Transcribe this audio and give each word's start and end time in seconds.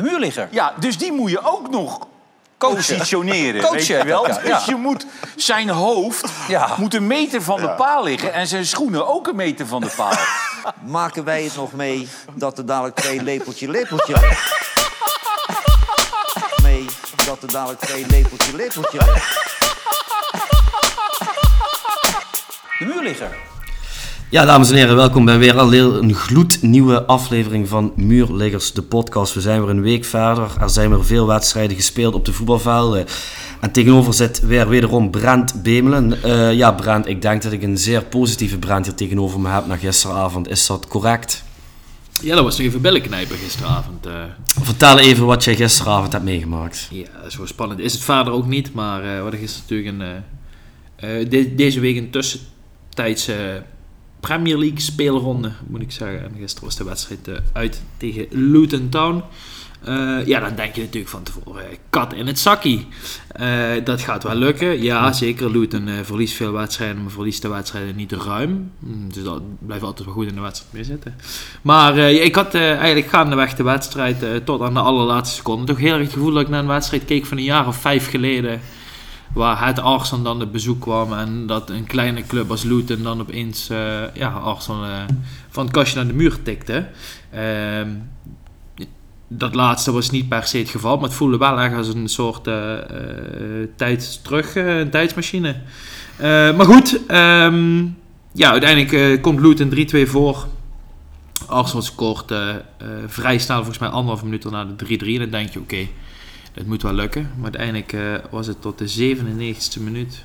De 0.00 0.06
muurligger. 0.10 0.48
Ja, 0.50 0.72
dus 0.78 0.98
die 0.98 1.12
moet 1.12 1.30
je 1.30 1.44
ook 1.44 1.70
nog 1.70 2.06
Coachen. 2.58 2.76
positioneren. 2.76 3.60
Coachen 3.60 3.76
weet 3.76 3.86
je 3.86 4.04
wel? 4.04 4.26
ja. 4.28 4.38
Dus 4.56 4.64
je 4.64 4.74
moet 4.74 5.06
zijn 5.36 5.68
hoofd 5.68 6.28
Ja. 6.48 6.68
moet 6.76 6.94
een 6.94 7.06
meter 7.06 7.42
van 7.42 7.60
de 7.60 7.70
paal 7.70 8.02
liggen 8.04 8.32
en 8.32 8.46
zijn 8.46 8.66
schoenen 8.66 9.08
ook 9.08 9.26
een 9.26 9.36
meter 9.36 9.66
van 9.66 9.80
de 9.80 9.92
paal. 9.96 10.12
Maken 10.98 11.24
wij 11.24 11.42
het 11.42 11.56
nog 11.56 11.72
mee 11.72 12.08
dat 12.34 12.58
er 12.58 12.66
dadelijk 12.66 12.96
twee 12.96 13.22
lepeltje 13.22 13.68
lepeltje... 13.70 14.14
mee 16.62 16.84
dat 17.26 17.42
er 17.42 17.52
dadelijk 17.52 17.80
twee 17.80 18.06
lepeltje 18.06 18.56
lepeltje... 18.56 18.98
De 22.78 22.84
muurligger. 22.84 23.49
Ja, 24.30 24.44
dames 24.44 24.70
en 24.70 24.76
heren, 24.76 24.96
welkom 24.96 25.24
bij 25.24 25.38
weer 25.38 25.58
alweer 25.58 25.84
een 25.96 26.14
gloednieuwe 26.14 27.04
aflevering 27.04 27.68
van 27.68 27.92
Muurliggers, 27.96 28.72
de 28.72 28.82
podcast. 28.82 29.34
We 29.34 29.40
zijn 29.40 29.60
weer 29.60 29.70
een 29.70 29.82
week 29.82 30.04
verder. 30.04 30.50
Er 30.60 30.70
zijn 30.70 30.90
weer 30.90 31.04
veel 31.04 31.26
wedstrijden 31.26 31.76
gespeeld 31.76 32.14
op 32.14 32.24
de 32.24 32.32
voetbalvelden. 32.32 33.06
En 33.60 33.72
tegenover 33.72 34.14
zit 34.14 34.40
weer 34.40 34.68
wederom 34.68 35.10
Brent 35.10 35.62
Bemelen. 35.62 36.22
Eh, 36.22 36.52
ja, 36.52 36.72
Brent, 36.72 37.06
ik 37.06 37.22
denk 37.22 37.42
dat 37.42 37.52
ik 37.52 37.62
een 37.62 37.78
zeer 37.78 38.02
positieve 38.04 38.58
Brent 38.58 38.86
hier 38.86 38.94
tegenover 38.94 39.40
me 39.40 39.48
heb 39.48 39.66
na 39.66 39.76
gisteravond. 39.76 40.48
Is 40.48 40.66
dat 40.66 40.86
correct? 40.88 41.44
Ja, 42.22 42.34
dat 42.34 42.44
was 42.44 42.58
nog 42.58 42.66
even 42.66 42.80
bellenknijpen 42.80 43.36
gisteravond. 43.36 44.06
eh. 44.06 44.12
Vertel 44.60 44.98
even 44.98 45.26
wat 45.26 45.44
jij 45.44 45.56
gisteravond 45.56 46.12
hebt 46.12 46.24
meegemaakt. 46.24 46.88
ja, 46.90 47.28
zo 47.28 47.46
spannend 47.46 47.80
is 47.80 47.92
het 47.92 48.02
verder 48.02 48.32
ook 48.32 48.46
niet. 48.46 48.74
Maar 48.74 49.02
we 49.02 49.18
hadden 49.22 49.40
gisteren 49.40 49.84
natuurlijk 49.84 50.22
een, 51.00 51.28
de- 51.28 51.54
deze 51.54 51.80
week 51.80 51.96
een 51.96 52.10
tussentijdse 52.10 53.62
Premier 54.20 54.58
League 54.58 54.80
speelronde, 54.80 55.52
moet 55.66 55.80
ik 55.82 55.92
zeggen. 55.92 56.24
En 56.24 56.34
gisteren 56.38 56.64
was 56.64 56.76
de 56.76 56.84
wedstrijd 56.84 57.28
eh, 57.28 57.34
uit 57.52 57.82
tegen 57.96 58.26
Luton 58.30 58.88
Town. 58.88 59.22
Eh, 59.84 60.26
ja, 60.26 60.40
dan 60.40 60.54
denk 60.54 60.74
je 60.74 60.80
natuurlijk 60.80 61.10
van 61.10 61.22
tevoren, 61.22 61.70
eh, 61.70 61.76
kat 61.90 62.12
in 62.12 62.26
het 62.26 62.38
zakkie. 62.38 62.86
Dat 63.84 64.00
gaat 64.00 64.22
wel 64.22 64.34
lukken. 64.34 64.82
Ja, 64.82 65.12
zeker. 65.12 65.50
Luton 65.50 65.88
eh, 65.88 65.94
verliest 66.02 66.34
veel 66.34 66.52
wedstrijden, 66.52 67.02
maar 67.02 67.10
verliest 67.10 67.42
de 67.42 67.48
wedstrijden 67.48 67.96
niet 67.96 68.12
ruim. 68.12 68.70
Mm, 68.78 69.12
Dus 69.12 69.22
dat 69.22 69.42
blijft 69.58 69.84
altijd 69.84 70.04
wel 70.04 70.14
goed 70.14 70.26
in 70.26 70.34
de 70.34 70.40
wedstrijd 70.40 70.72
mee 70.72 70.84
zitten. 70.84 71.14
Maar 71.62 71.98
ik 71.98 72.34
had 72.34 72.54
eigenlijk 72.54 73.06
gaandeweg 73.06 73.54
de 73.54 73.62
wedstrijd 73.62 74.44
tot 74.44 74.60
aan 74.60 74.74
de 74.74 74.80
allerlaatste 74.80 75.36
seconde 75.36 75.66
toch 75.66 75.78
heel 75.78 75.92
erg 75.92 76.02
het 76.02 76.12
gevoel 76.12 76.32
dat 76.32 76.42
ik 76.42 76.48
naar 76.48 76.60
een 76.60 76.66
wedstrijd 76.66 77.04
keek 77.04 77.26
van 77.26 77.36
een 77.36 77.44
jaar 77.44 77.66
of 77.66 77.76
vijf 77.76 78.10
geleden. 78.10 78.60
Waar 79.32 79.66
het 79.66 79.80
Arsenal 79.80 80.24
dan 80.24 80.42
op 80.42 80.52
bezoek 80.52 80.80
kwam 80.80 81.12
en 81.12 81.46
dat 81.46 81.70
een 81.70 81.86
kleine 81.86 82.26
club 82.26 82.50
als 82.50 82.62
Luton 82.62 83.02
dan 83.02 83.20
opeens 83.20 83.68
eh, 83.68 84.14
ja, 84.14 84.28
Arsenal 84.28 84.84
eh, 84.84 84.90
van 85.48 85.64
het 85.64 85.72
kastje 85.72 85.96
naar 85.96 86.06
de 86.06 86.12
muur 86.12 86.42
tikte. 86.42 86.86
Ehm, 87.30 87.88
dat 89.28 89.54
laatste 89.54 89.92
was 89.92 90.10
niet 90.10 90.28
per 90.28 90.46
se 90.46 90.58
het 90.58 90.68
geval, 90.68 90.96
maar 90.96 91.08
het 91.08 91.14
voelde 91.14 91.38
wel 91.38 91.60
echt 91.60 91.74
als 91.74 91.88
een 91.88 92.08
soort 92.08 92.46
eh 92.46 92.54
tijd 93.76 94.24
terug, 94.24 94.54
een 94.54 94.90
tijdsmachine. 94.90 95.56
Maar 96.56 96.64
goed, 96.64 97.06
ehm, 97.06 97.84
ja, 98.32 98.50
uiteindelijk 98.50 99.22
komt 99.22 99.40
Luton 99.40 99.68
3-2 99.68 100.06
voor. 100.06 100.46
Arsenal 101.46 101.82
scoort 101.82 102.32
vrij 103.06 103.38
snel, 103.38 103.56
volgens 103.56 103.78
mij 103.78 103.88
anderhalf 103.88 104.24
minuut 104.24 104.50
na 104.50 104.64
de 104.64 104.76
3-3. 104.76 105.14
En 105.14 105.18
dan 105.18 105.30
denk 105.30 105.50
je, 105.50 105.58
oké, 105.58 105.86
dat 106.52 106.66
moet 106.66 106.82
wel 106.82 106.92
lukken. 106.92 107.30
Maar 107.34 107.42
uiteindelijk 107.42 107.92
eh, 107.92 108.30
was 108.30 108.46
het 108.46 108.60
tot 108.60 108.78
de 108.78 109.16
97e 109.16 109.82
minuut 109.82 110.24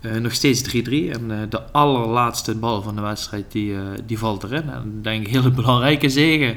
eh, 0.00 0.14
nog 0.14 0.32
steeds 0.32 0.68
3-3. 0.68 0.72
En 0.72 1.30
eh, 1.30 1.38
de 1.48 1.62
allerlaatste 1.72 2.54
bal 2.54 2.82
van 2.82 2.94
de 2.94 3.00
wedstrijd, 3.00 3.52
die, 3.52 3.74
die 4.06 4.18
valt 4.18 4.42
erin. 4.42 4.70
En 4.70 4.98
denk 5.02 5.26
ik, 5.26 5.32
hele 5.36 5.50
belangrijke 5.50 6.08
zegen. 6.08 6.56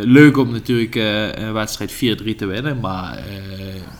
Leuk 0.00 0.36
om 0.36 0.50
natuurlijk 0.50 0.94
een 0.94 1.52
wedstrijd 1.52 1.92
4-3 1.92 1.96
te 2.36 2.46
winnen. 2.46 2.80
Maar 2.80 3.24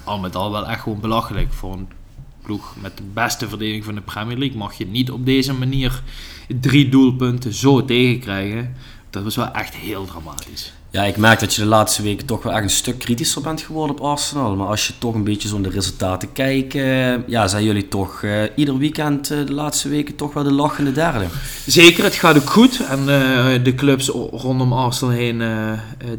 al 0.05 0.19
met 0.19 0.37
al 0.37 0.51
wel 0.51 0.69
echt 0.69 0.83
gewoon 0.83 1.01
belachelijk 1.01 1.53
voor 1.53 1.73
een 1.73 1.89
ploeg 2.43 2.75
met 2.83 2.97
de 2.97 3.03
beste 3.13 3.49
verdediging 3.49 3.85
van 3.85 3.95
de 3.95 4.01
Premier 4.01 4.39
League. 4.39 4.57
Mag 4.57 4.79
je 4.79 4.87
niet 4.87 5.11
op 5.11 5.25
deze 5.27 5.55
manier 5.55 6.03
drie 6.61 6.89
doelpunten 6.89 7.53
zo 7.53 7.85
tegenkrijgen. 7.85 8.77
Dat 9.11 9.23
was 9.23 9.37
wel 9.37 9.53
echt 9.53 9.75
heel 9.75 10.05
dramatisch. 10.05 10.73
Ja, 10.95 11.05
ik 11.05 11.17
merk 11.17 11.41
dat 11.41 11.55
je 11.55 11.63
de 11.63 11.69
laatste 11.69 12.03
weken 12.03 12.27
toch 12.27 12.43
wel 12.43 12.53
echt 12.53 12.63
een 12.63 12.71
stuk 12.71 12.99
kritischer 12.99 13.43
bent 13.43 13.61
geworden 13.61 13.97
op 13.97 14.03
Arsenal. 14.03 14.57
Maar 14.57 14.67
als 14.67 14.87
je 14.87 14.93
toch 14.99 15.15
een 15.15 15.25
beetje 15.25 15.49
zo 15.49 15.55
naar 15.55 15.71
de 15.71 15.77
resultaten 15.77 16.33
kijkt, 16.33 16.75
eh, 16.75 17.29
ja, 17.29 17.49
zijn 17.49 17.65
jullie 17.65 17.89
toch 17.89 18.23
eh, 18.23 18.43
ieder 18.55 18.79
weekend 18.79 19.31
eh, 19.31 19.47
de 19.47 19.53
laatste 19.53 19.89
weken 19.89 20.17
toch 20.17 20.33
wel 20.33 20.43
de 20.43 20.53
lachende 20.53 20.93
derde. 20.93 21.27
Zeker, 21.67 22.05
het 22.05 22.15
gaat 22.15 22.37
ook 22.37 22.51
goed. 22.51 22.87
En 22.87 23.07
de 23.63 23.75
clubs 23.77 24.09
rondom 24.31 24.73
Arsenal 24.73 25.15
heen 25.15 25.43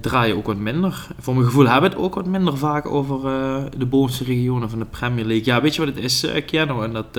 draaien 0.02 0.36
ook 0.36 0.46
wat 0.46 0.58
minder. 0.58 1.08
Voor 1.20 1.34
mijn 1.34 1.46
gevoel 1.46 1.68
hebben 1.68 1.90
het 1.90 2.00
ook 2.00 2.16
wat 2.16 2.26
minder 2.26 2.58
vaak 2.58 2.86
over 2.86 3.22
de 3.78 3.86
bovenste 3.86 4.24
regionen 4.24 4.70
van 4.70 4.80
de 4.80 4.86
Premier 4.86 5.26
League. 5.26 5.46
Ja, 5.46 5.62
weet 5.62 5.76
je 5.76 5.86
wat 5.86 5.96
het 5.96 6.04
is, 6.04 6.26
Keanu? 6.46 6.84
En 6.84 6.94
dat, 6.94 7.14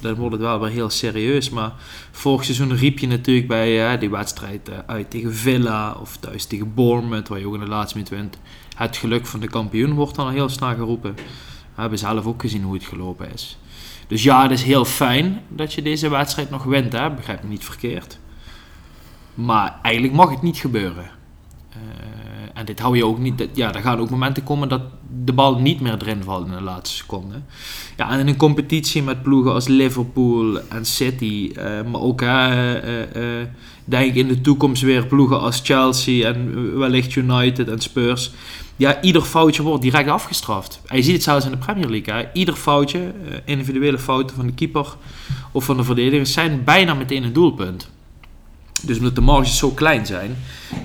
dan 0.00 0.14
wordt 0.14 0.32
het 0.32 0.40
wel 0.40 0.60
weer 0.60 0.70
heel 0.70 0.90
serieus. 0.90 1.50
Maar 1.50 1.72
vorig 2.10 2.44
seizoen 2.44 2.76
riep 2.76 2.98
je 2.98 3.06
natuurlijk 3.06 3.48
bij 3.48 3.98
die 3.98 4.10
wedstrijd 4.10 4.70
uit 4.86 5.10
tegen 5.10 5.34
Villa 5.34 5.96
of 6.00 6.16
thuis 6.16 6.44
tegen 6.44 6.71
Bournemouth, 6.74 7.28
waar 7.28 7.38
je 7.38 7.46
ook 7.46 7.54
in 7.54 7.60
de 7.60 7.66
laatste 7.66 7.96
minuut 7.96 8.12
wint. 8.12 8.38
Het 8.76 8.96
geluk 8.96 9.26
van 9.26 9.40
de 9.40 9.48
kampioen 9.48 9.92
wordt 9.92 10.14
dan 10.14 10.30
heel 10.30 10.48
snel 10.48 10.74
geroepen. 10.74 11.14
We 11.74 11.80
hebben 11.80 11.98
zelf 11.98 12.26
ook 12.26 12.40
gezien 12.40 12.62
hoe 12.62 12.74
het 12.74 12.84
gelopen 12.84 13.32
is. 13.32 13.58
Dus 14.06 14.22
ja, 14.22 14.42
het 14.42 14.50
is 14.50 14.62
heel 14.62 14.84
fijn 14.84 15.40
dat 15.48 15.72
je 15.72 15.82
deze 15.82 16.08
wedstrijd 16.08 16.50
nog 16.50 16.64
wint, 16.64 16.92
hè? 16.92 17.10
begrijp 17.10 17.42
me 17.42 17.48
niet 17.48 17.64
verkeerd. 17.64 18.18
Maar 19.34 19.78
eigenlijk 19.82 20.14
mag 20.14 20.30
het 20.30 20.42
niet 20.42 20.56
gebeuren. 20.56 21.10
Eh, 21.70 21.78
en 22.54 22.64
dit 22.64 22.80
hou 22.80 22.96
je 22.96 23.06
ook 23.06 23.18
niet. 23.18 23.48
Ja, 23.54 23.74
er 23.74 23.80
gaan 23.80 23.98
ook 23.98 24.10
momenten 24.10 24.44
komen 24.44 24.68
dat 24.68 24.82
de 25.24 25.32
bal 25.32 25.58
niet 25.58 25.80
meer 25.80 25.96
erin 26.00 26.22
valt 26.22 26.46
in 26.46 26.52
de 26.52 26.60
laatste 26.60 26.96
seconde. 26.96 27.40
Ja, 27.96 28.10
en 28.10 28.18
in 28.18 28.28
een 28.28 28.36
competitie 28.36 29.02
met 29.02 29.22
ploegen 29.22 29.52
als 29.52 29.68
Liverpool 29.68 30.60
en 30.68 30.84
City, 30.84 31.52
eh, 31.56 31.82
maar 31.82 32.00
ook 32.00 32.22
eh, 32.22 32.74
denk 33.84 34.06
ik 34.06 34.14
in 34.14 34.28
de 34.28 34.40
toekomst 34.40 34.82
weer 34.82 35.06
ploegen 35.06 35.40
als 35.40 35.60
Chelsea 35.62 36.32
en 36.32 36.78
wellicht 36.78 37.14
United 37.14 37.68
en 37.68 37.80
Spurs. 37.80 38.30
Ja, 38.76 39.02
ieder 39.02 39.22
foutje 39.22 39.62
wordt 39.62 39.82
direct 39.82 40.08
afgestraft. 40.08 40.80
En 40.86 40.96
je 40.96 41.02
ziet 41.02 41.14
het 41.14 41.22
zelfs 41.22 41.44
in 41.44 41.50
de 41.50 41.56
Premier 41.56 41.88
League. 41.88 42.28
Ieder 42.32 42.54
foutje, 42.54 42.98
eh, 42.98 43.38
individuele 43.44 43.98
fouten 43.98 44.36
van 44.36 44.46
de 44.46 44.52
keeper 44.52 44.86
of 45.52 45.64
van 45.64 45.76
de 45.76 45.84
verdedigers, 45.84 46.32
zijn 46.32 46.64
bijna 46.64 46.94
meteen 46.94 47.22
een 47.22 47.32
doelpunt. 47.32 47.90
Dus 48.82 48.98
omdat 48.98 49.14
de 49.14 49.20
marges 49.20 49.58
zo 49.58 49.70
klein 49.70 50.06
zijn, 50.06 50.36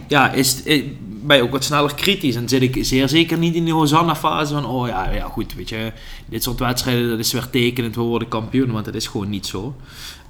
ja, 0.07 0.31
is, 0.31 0.63
eh, 0.63 0.83
ben 1.23 1.37
je 1.37 1.43
ook 1.43 1.51
wat 1.51 1.63
sneller 1.63 1.95
kritisch. 1.95 2.35
En 2.35 2.49
zit 2.49 2.61
ik 2.61 2.77
zeer 2.81 3.09
zeker 3.09 3.37
niet 3.37 3.55
in 3.55 3.63
die 3.63 3.73
Hosanna-fase 3.73 4.53
van, 4.53 4.65
oh 4.65 4.87
ja, 4.87 5.11
ja, 5.11 5.25
goed, 5.25 5.53
weet 5.53 5.69
je, 5.69 5.91
dit 6.25 6.43
soort 6.43 6.59
wedstrijden, 6.59 7.09
dat 7.09 7.19
is 7.19 7.31
weer 7.31 7.49
tekenend, 7.49 7.95
we 7.95 8.01
worden 8.01 8.27
kampioen, 8.27 8.71
want 8.71 8.85
dat 8.85 8.95
is 8.95 9.07
gewoon 9.07 9.29
niet 9.29 9.45
zo. 9.45 9.75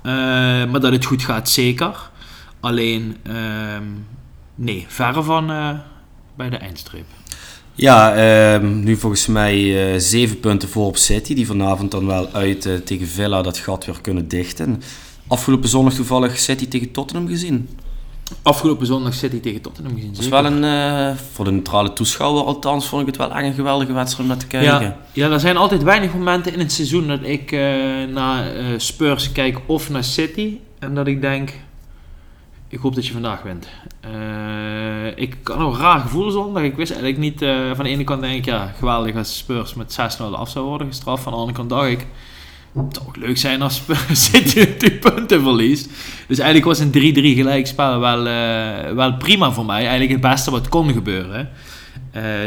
Eh, 0.02 0.14
maar 0.72 0.80
dat 0.80 0.92
het 0.92 1.06
goed 1.06 1.24
gaat, 1.24 1.50
zeker. 1.50 2.10
Alleen, 2.59 3.18
ehm, 3.23 3.84
nee, 4.56 4.85
verre 4.88 5.23
van 5.23 5.51
eh, 5.51 5.69
bij 6.35 6.50
de 6.50 6.57
eindstreep. 6.57 7.06
Ja, 7.75 8.16
ehm, 8.16 8.79
nu 8.84 8.95
volgens 8.95 9.28
mij 9.28 9.91
eh, 9.94 10.00
zeven 10.00 10.40
punten 10.40 10.69
voor 10.69 10.85
op 10.85 10.97
City, 10.97 11.34
die 11.34 11.47
vanavond 11.47 11.91
dan 11.91 12.06
wel 12.06 12.29
uit 12.31 12.66
eh, 12.66 12.75
tegen 12.75 13.07
Villa 13.07 13.41
dat 13.41 13.57
gat 13.57 13.85
weer 13.85 14.01
kunnen 14.01 14.28
dichten. 14.28 14.81
Afgelopen 15.28 15.69
zondag 15.69 15.94
toevallig 15.94 16.38
City 16.38 16.68
tegen 16.68 16.91
Tottenham 16.91 17.28
gezien. 17.28 17.69
Afgelopen 18.41 18.85
zondag 18.85 19.13
City 19.13 19.39
tegen 19.39 19.62
Tottenham 19.62 19.95
gezien. 19.95 20.12
Dat 20.13 20.24
is 20.24 20.29
wel 20.29 20.45
een, 20.45 21.18
voor 21.34 21.45
de 21.45 21.51
neutrale 21.51 21.94
toeschouwer 21.94 22.44
althans, 22.44 22.88
vond 22.88 23.01
ik 23.01 23.07
het 23.07 23.18
wel 23.18 23.31
echt 23.31 23.45
een 23.45 23.53
geweldige 23.53 23.94
wedstrijd 23.94 24.22
om 24.22 24.28
naar 24.28 24.38
te 24.38 24.47
kijken. 24.47 24.81
Ja, 24.81 24.97
ja, 25.13 25.29
er 25.29 25.39
zijn 25.39 25.57
altijd 25.57 25.84
weinig 25.84 26.13
momenten 26.13 26.53
in 26.53 26.59
het 26.59 26.72
seizoen 26.72 27.07
dat 27.07 27.19
ik 27.24 27.51
naar 28.12 28.51
Spurs 28.78 29.31
kijk 29.31 29.59
of 29.66 29.89
naar 29.89 30.03
City. 30.03 30.57
En 30.79 30.95
dat 30.95 31.07
ik 31.07 31.22
denk, 31.22 31.53
ik 32.70 32.80
hoop 32.80 32.96
dat 32.96 33.08
je 33.08 33.14
vandaag 33.14 33.42
wint. 33.42 33.68
Eh, 34.00 35.18
ik 35.24 35.36
had 35.44 35.58
een 35.58 35.80
raar 35.80 36.00
gevoel 36.00 36.32
zondag. 36.32 36.64
Ik 36.64 36.76
wist 36.76 36.92
eigenlijk 36.92 37.22
niet, 37.22 37.42
eh, 37.42 37.56
van 37.76 37.84
de 37.84 37.90
ene 37.90 38.04
kant 38.04 38.22
denk 38.22 38.38
ik, 38.38 38.46
ja, 38.46 38.74
geweldig 38.78 39.16
als 39.16 39.38
Spurs 39.38 39.74
met 39.74 39.94
6-0 39.94 40.36
af 40.38 40.50
zou 40.50 40.66
worden 40.66 40.88
gestraft. 40.88 41.24
Van 41.24 41.31
de 41.31 41.38
andere 41.38 41.58
kant 41.58 41.69
dacht 41.69 41.88
ik, 41.88 42.08
het 42.74 42.96
zou 42.96 43.08
ook 43.08 43.16
leuk 43.18 43.38
zijn 43.38 43.62
als 43.62 43.81
City 44.12 44.78
die 44.78 44.92
punten 44.92 45.42
verliest. 45.42 45.90
Dus 46.28 46.40
eigenlijk 46.40 46.68
was 46.68 46.80
een 46.80 46.92
3-3 46.92 47.36
gelijkspel 47.36 48.00
wel, 48.00 48.28
eh, 48.28 48.92
wel 48.94 49.18
prima 49.18 49.52
voor 49.52 49.66
mij. 49.66 49.80
Eigenlijk 49.80 50.12
het 50.12 50.22
beste 50.22 50.52
wat 50.52 50.70
kon 50.70 50.94
gebeuren. 50.94 51.50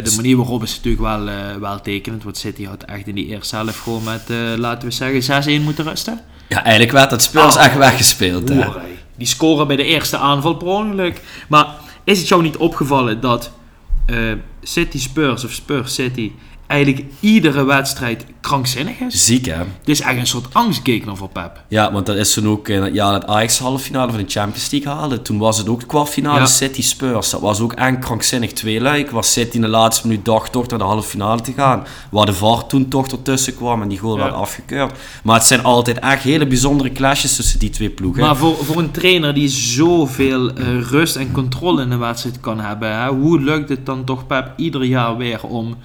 De 0.03 0.13
manier 0.17 0.37
waarop 0.37 0.63
is 0.63 0.77
natuurlijk 0.77 1.03
wel, 1.03 1.29
wel 1.61 1.81
tekenend. 1.81 2.23
Want 2.23 2.37
City 2.37 2.67
had 2.67 2.83
echt 2.83 3.07
in 3.07 3.15
die 3.15 3.27
eerste 3.27 3.57
helft 3.57 3.77
gewoon 3.77 4.03
met, 4.05 4.23
laten 4.59 4.89
we 4.89 4.95
zeggen, 4.95 5.23
6-1 5.61 5.63
moeten 5.65 5.85
rusten. 5.85 6.21
Ja, 6.49 6.63
eigenlijk 6.63 6.93
werd 6.93 7.11
dat 7.11 7.23
Spurs 7.23 7.57
Oh. 7.57 7.65
echt 7.65 7.77
weggespeeld. 7.77 8.49
Hè? 8.49 8.67
Die 9.21 9.29
scoren 9.29 9.67
bij 9.67 9.77
de 9.77 9.85
eerste 9.85 10.17
aanval 10.17 10.57
per. 10.57 11.21
Maar 11.49 11.67
is 12.05 12.19
het 12.19 12.29
jou 12.29 12.43
niet 12.43 12.57
opgevallen 12.57 13.21
dat 13.21 13.53
eh, 14.07 14.33
City 14.63 14.99
Spurs 14.99 15.45
of 15.45 15.51
Spurs 15.51 15.95
City 15.95 16.33
eigenlijk 16.71 17.05
iedere 17.21 17.65
wedstrijd 17.65 18.25
krankzinnig 18.41 18.99
is. 19.01 19.25
Ziek, 19.25 19.47
hè? 19.47 19.53
Het 19.57 19.67
is 19.89 20.01
echt 20.01 20.17
een 20.19 20.27
soort 20.27 20.55
angstgekner 20.55 21.17
voor 21.17 21.29
Pep. 21.29 21.63
Ja, 21.69 21.93
want 21.93 22.07
dat 22.07 22.17
is 22.17 22.33
toen 22.33 22.49
ook 22.49 22.69
in 22.69 22.83
het 22.83 22.95
jaar 22.95 23.13
dat 23.13 23.27
Ajax 23.27 23.59
de 23.59 23.65
halve 23.65 23.85
finale 23.85 24.11
van 24.13 24.21
de 24.21 24.31
Champions 24.31 24.71
League 24.71 24.93
haalde. 24.93 25.23
Toen 25.23 25.39
was 25.39 25.59
het 25.59 25.69
ook 25.69 25.81
de 25.81 25.87
kwartfinale 25.87 26.39
Ja. 26.39 26.47
City 26.47 26.83
Spurs. 26.83 27.31
Dat 27.31 27.41
was 27.41 27.61
ook 27.61 27.73
echt 27.73 27.99
krankzinnig 27.99 28.53
tweeluik. 28.53 29.11
Was 29.11 29.33
City 29.33 29.55
in 29.57 29.61
de 29.61 29.69
laatste 29.69 30.07
minuut 30.07 30.25
dacht 30.25 30.53
toch 30.53 30.67
naar 30.67 30.79
de 30.79 30.85
halve 30.85 31.09
finale 31.09 31.41
te 31.41 31.53
gaan. 31.53 31.85
Waar 32.11 32.27
de 32.27 32.33
VAR 32.33 32.67
toen 32.67 32.89
toch 32.89 33.07
ertussen 33.09 33.57
kwam 33.57 33.83
en 33.83 33.89
die 33.89 33.99
goal 33.99 34.17
Ja. 34.17 34.23
werd 34.23 34.35
afgekeurd. 34.35 34.93
Maar 35.23 35.35
het 35.37 35.45
zijn 35.47 35.63
altijd 35.63 35.99
echt 35.99 36.23
hele 36.23 36.47
bijzondere 36.47 36.93
clashes 36.93 37.37
tussen 37.37 37.59
die 37.59 37.71
twee 37.71 37.91
ploegen. 37.91 38.23
Maar 38.23 38.37
voor, 38.37 38.57
voor 38.65 38.79
een 38.79 38.91
trainer 38.91 39.35
die 39.35 39.49
zoveel 39.49 40.51
eh, 40.53 40.81
rust 40.91 41.17
en 41.17 41.33
controle 41.33 41.83
in 41.83 41.91
een 41.91 41.99
wedstrijd 41.99 42.41
kan 42.41 42.61
hebben, 42.61 43.01
hè, 43.01 43.09
hoe 43.09 43.41
lukt 43.41 43.69
het 43.69 43.87
dan 43.87 44.05
toch 44.05 44.27
Pep 44.27 44.53
ieder 44.57 44.85
jaar 44.85 45.17
weer 45.17 45.43
om 45.43 45.77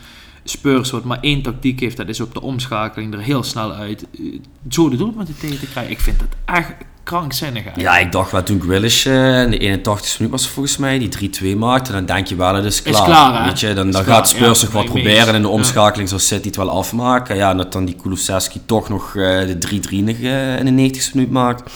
Spurs, 0.48 0.92
wat 0.92 1.04
maar 1.04 1.20
één 1.22 1.42
tactiek 1.42 1.80
heeft, 1.80 1.98
dat 1.98 2.08
is 2.08 2.20
op 2.20 2.34
de 2.34 2.42
omschakeling 2.42 3.14
er 3.14 3.20
heel 3.20 3.44
snel 3.44 3.74
uit, 3.74 4.06
eh, 4.20 4.40
zo 4.70 4.90
de 4.90 4.98
doelpunten 4.98 5.36
tegen 5.40 5.60
te 5.60 5.68
krijgen? 5.68 5.92
Ik 5.92 6.00
vind 6.00 6.22
het 6.22 6.36
echt 6.46 6.74
krankzinnig 7.06 7.64
eigenlijk. 7.64 7.96
Ja, 7.96 7.98
ik 8.06 8.12
dacht 8.12 8.32
wel 8.32 8.44
toen 8.44 8.62
Grealish 8.62 9.06
eh, 9.06 9.42
in 9.42 9.50
de 9.50 9.58
81 9.58 10.20
minuut 10.20 10.34
was 10.34 10.44
het 10.44 10.52
volgens 10.52 10.78
mij, 10.78 11.00
die 11.00 11.10
3-2 11.10 11.58
maakte, 11.58 11.92
dan 11.92 12.06
denk 12.06 12.28
je 12.28 12.36
wel, 12.36 12.56
het 12.56 12.66
is 12.66 12.82
klaar. 12.82 13.04
klaar, 13.04 13.42
hè? 13.42 13.48
Weet 13.48 13.60
je, 13.60 13.74
dan, 13.74 13.88
Is 13.88 13.94
dan 13.94 14.04
klaar, 14.04 14.16
gaat 14.16 14.28
Spurs 14.28 14.60
ja, 14.60 14.66
nog 14.66 14.74
wat 14.74 14.86
proberen 14.86 15.28
en 15.28 15.36
in 15.36 15.42
de 15.42 15.48
omschakeling 15.48 16.10
zal 16.10 16.20
City 16.20 16.48
het 16.48 16.56
wel 16.56 16.70
afmaken. 16.70 17.36
Ja, 17.36 17.50
en 17.50 17.58
dat 17.58 17.72
dan 17.72 17.86
die 17.86 17.96
Kulusevski 17.96 18.62
toch 18.66 18.90
nog 18.90 19.16
eh, 19.16 19.24
de 19.24 19.58
3-3 19.58 20.04
nog, 20.04 20.16
eh, 20.16 20.60
in 20.60 20.66
de 20.66 20.72
90 20.72 21.14
minuut 21.14 21.32
maakt. 21.32 21.72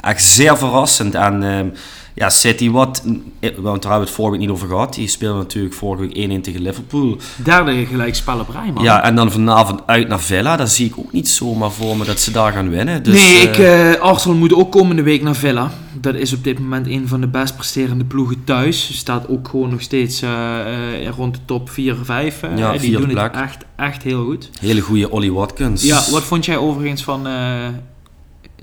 Echt 0.00 0.24
zeer 0.24 0.56
verrassend. 0.56 1.14
En 1.14 1.42
ehm, 1.42 1.68
ja, 2.14 2.30
City, 2.30 2.70
wat, 2.70 3.02
eh, 3.40 3.50
want 3.56 3.64
daar 3.64 3.72
hebben 3.72 3.90
we 3.92 3.98
het 3.98 4.10
vorige 4.10 4.30
week 4.32 4.40
niet 4.40 4.50
over 4.56 4.68
gehad, 4.68 4.94
die 4.94 5.08
speelde 5.08 5.38
natuurlijk 5.38 5.74
vorige 5.74 6.02
week 6.02 6.16
1-1 6.16 6.40
tegen 6.42 6.62
Liverpool. 6.62 7.16
Derde 7.44 7.86
gelijkspel 7.86 8.38
op 8.38 8.48
rij, 8.48 8.72
man. 8.74 8.82
Ja, 8.84 9.02
en 9.02 9.14
dan 9.14 9.32
vanavond 9.32 9.80
uit 9.86 10.08
naar 10.08 10.20
Villa, 10.20 10.56
daar 10.56 10.68
zie 10.68 10.86
ik 10.86 10.98
ook 10.98 11.12
niet 11.12 11.28
zomaar 11.28 11.70
voor 11.70 11.96
me 11.96 12.04
dat 12.04 12.20
ze 12.20 12.30
daar 12.30 12.52
gaan 12.52 12.68
winnen. 12.70 13.02
Dus, 13.02 13.14
nee, 13.14 13.36
eh, 13.36 13.42
ik, 13.42 13.58
eh, 13.94 14.00
Arsenal 14.00 14.36
moet 14.36 14.54
ook 14.54 14.72
komende 14.72 15.02
week 15.02 15.22
naar 15.22 15.34
Villa. 15.34 15.70
Dat 16.00 16.14
is 16.14 16.32
op 16.32 16.44
dit 16.44 16.58
moment 16.58 16.86
een 16.86 17.08
van 17.08 17.20
de 17.20 17.26
best 17.28 17.56
presterende 17.56 18.04
ploegen 18.04 18.44
thuis. 18.44 18.96
Staat 18.98 19.28
ook 19.28 19.48
gewoon 19.48 19.70
nog 19.70 19.80
steeds 19.80 20.22
eh, 20.22 21.06
eh, 21.06 21.14
rond 21.16 21.34
de 21.34 21.40
top 21.44 21.70
4, 21.70 21.96
5. 22.02 22.42
eh. 22.42 22.56
Ja, 22.58 22.70
die 22.70 22.80
vierde 22.80 22.98
doen 22.98 23.08
plek. 23.08 23.32
het 23.34 23.42
echt, 23.42 23.64
echt 23.76 24.02
heel 24.02 24.24
goed. 24.24 24.50
Hele 24.60 24.80
goede 24.80 25.10
Ollie 25.10 25.32
Watkins. 25.32 25.82
Ja, 25.82 26.02
wat 26.10 26.22
vond 26.22 26.44
jij 26.44 26.56
overigens 26.56 27.02
van 27.02 27.26
eh, 27.26 27.66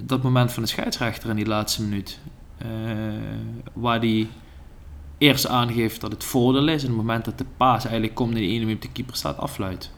dat 0.02 0.24
moment 0.24 0.52
van 0.52 0.64
de 0.64 0.70
scheidsrechter 0.70 1.30
in 1.30 1.36
die 1.36 1.46
laatste 1.48 1.82
minuut? 1.82 2.20
Eh, 2.64 2.68
waar 3.74 4.00
die 4.00 4.28
eerst 5.18 5.48
aangeeft 5.48 6.02
dat 6.02 6.12
het 6.12 6.24
voordeel 6.24 6.68
is 6.68 6.84
en 6.84 6.90
op 6.90 6.98
het 6.98 7.06
moment 7.06 7.26
dat 7.26 7.38
de 7.38 7.46
paas 7.58 7.84
eigenlijk 7.84 8.16
komt 8.16 8.34
en 8.34 8.40
die 8.40 8.50
ene 8.50 8.66
minuut 8.66 8.82
de 8.82 8.92
keeper 8.92 9.16
staat 9.16 9.38
afluit. 9.38 9.92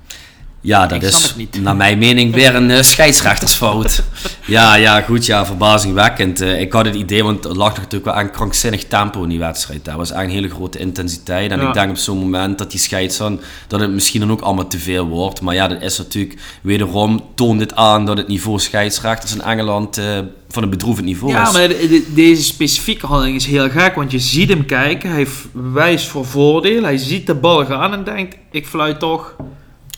Ja, 0.65 0.87
dat 0.87 1.03
is 1.03 1.35
naar 1.61 1.75
mijn 1.75 1.97
mening 1.97 2.33
weer 2.33 2.55
een 2.55 2.71
eh, 2.71 2.81
scheidsrechtersfout. 2.81 4.03
ja, 4.45 4.75
ja, 4.75 5.01
goed, 5.01 5.25
ja, 5.25 5.45
verbazingwekkend. 5.45 6.41
Eh, 6.41 6.59
ik 6.61 6.73
had 6.73 6.85
het 6.85 6.95
idee, 6.95 7.23
want 7.23 7.45
er 7.45 7.55
lag 7.55 7.75
natuurlijk 7.77 8.05
wel 8.05 8.19
een 8.19 8.31
krankzinnig 8.31 8.83
tempo 8.87 9.23
in 9.23 9.29
die 9.29 9.39
wedstrijd. 9.39 9.85
Dat 9.85 9.95
was 9.95 10.11
echt 10.11 10.23
een 10.23 10.29
hele 10.29 10.49
grote 10.49 10.79
intensiteit. 10.79 11.51
En 11.51 11.59
Ja. 11.61 11.67
ik 11.67 11.73
denk 11.73 11.89
op 11.89 11.97
zo'n 11.97 12.17
moment 12.17 12.57
dat 12.57 12.71
die 12.71 12.79
scheids 12.79 13.17
dan, 13.17 13.39
dat 13.67 13.79
het 13.79 13.91
misschien 13.91 14.19
dan 14.19 14.31
ook 14.31 14.41
allemaal 14.41 14.67
te 14.67 14.79
veel 14.79 15.07
wordt. 15.07 15.41
Maar 15.41 15.55
ja, 15.55 15.67
dat 15.67 15.81
is 15.81 15.97
natuurlijk, 15.97 16.39
wederom 16.61 17.23
toont 17.35 17.59
het 17.59 17.75
aan 17.75 18.05
dat 18.05 18.17
het 18.17 18.27
niveau 18.27 18.59
scheidsrechters 18.59 19.33
in 19.33 19.41
Engeland 19.41 19.97
eh, 19.97 20.05
van 20.49 20.63
een 20.63 20.69
bedroevend 20.69 21.05
niveau 21.05 21.33
Ja, 21.33 21.47
is. 21.47 21.51
maar 21.53 21.67
de- 21.67 21.87
de- 21.89 22.13
deze 22.13 22.43
specifieke 22.43 23.05
handeling 23.07 23.35
is 23.35 23.45
heel 23.45 23.69
gek, 23.69 23.95
want 23.95 24.11
je 24.11 24.19
ziet 24.19 24.49
hem 24.49 24.65
kijken, 24.65 25.09
hij 25.11 25.27
wijst 25.51 26.07
voor 26.07 26.25
voordeel, 26.25 26.83
hij 26.83 26.97
ziet 26.97 27.27
de 27.27 27.35
bal 27.35 27.65
gaan 27.65 27.93
en 27.93 28.03
denkt, 28.03 28.35
ik 28.51 28.67
fluit 28.67 28.99
toch. 28.99 29.35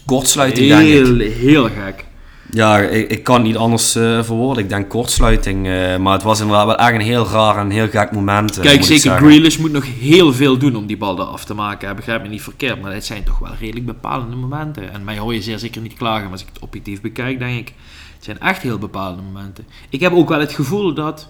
Kortsluiting, 0.05 0.67
denk 0.67 0.81
ik. 0.81 0.87
Heel, 0.87 1.19
heel 1.19 1.63
gek. 1.63 2.05
Ja, 2.51 2.77
ik, 2.79 3.09
ik 3.09 3.23
kan 3.23 3.35
het 3.35 3.43
niet 3.43 3.57
anders 3.57 3.95
eh 3.95 4.23
verwoorden. 4.23 4.63
Ik 4.63 4.69
denk 4.69 4.89
kortsluiting. 4.89 5.67
eh, 5.67 5.97
maar 5.97 6.13
het 6.13 6.23
was 6.23 6.39
inderdaad 6.39 6.65
wel 6.65 6.75
echt 6.77 6.93
een 6.93 7.01
heel 7.01 7.27
raar 7.27 7.57
en 7.57 7.69
heel 7.69 7.87
gek 7.89 8.11
moment. 8.11 8.57
eh, 8.57 8.63
Kijk, 8.63 8.79
ik 8.79 8.83
zeker. 8.85 9.17
Grealish 9.17 9.57
moet 9.57 9.71
nog 9.71 9.85
heel 9.99 10.33
veel 10.33 10.57
doen 10.57 10.75
om 10.75 10.85
die 10.85 10.97
bal 10.97 11.19
eraf 11.19 11.45
te 11.45 11.53
maken. 11.53 11.87
hè. 11.87 11.93
Begrijp 11.95 12.21
me 12.21 12.27
niet 12.27 12.41
verkeerd, 12.41 12.81
maar 12.81 12.93
het 12.93 13.05
zijn 13.05 13.23
toch 13.23 13.39
wel 13.39 13.51
redelijk 13.59 13.85
bepalende 13.85 14.35
momenten. 14.35 14.93
En 14.93 15.03
mij 15.03 15.17
hoor 15.17 15.33
je 15.33 15.41
zeer 15.41 15.59
zeker 15.59 15.81
niet 15.81 15.93
klagen, 15.93 16.23
maar 16.23 16.31
als 16.31 16.41
ik 16.41 16.47
het 16.53 16.61
objectief 16.63 17.01
bekijk, 17.01 17.39
denk 17.39 17.59
ik, 17.59 17.73
het 18.15 18.23
zijn 18.23 18.39
echt 18.39 18.61
heel 18.61 18.77
bepalende 18.77 19.21
momenten. 19.21 19.65
Ik 19.89 19.99
heb 19.99 20.13
ook 20.13 20.29
wel 20.29 20.39
het 20.39 20.53
gevoel 20.53 20.93
dat 20.93 21.29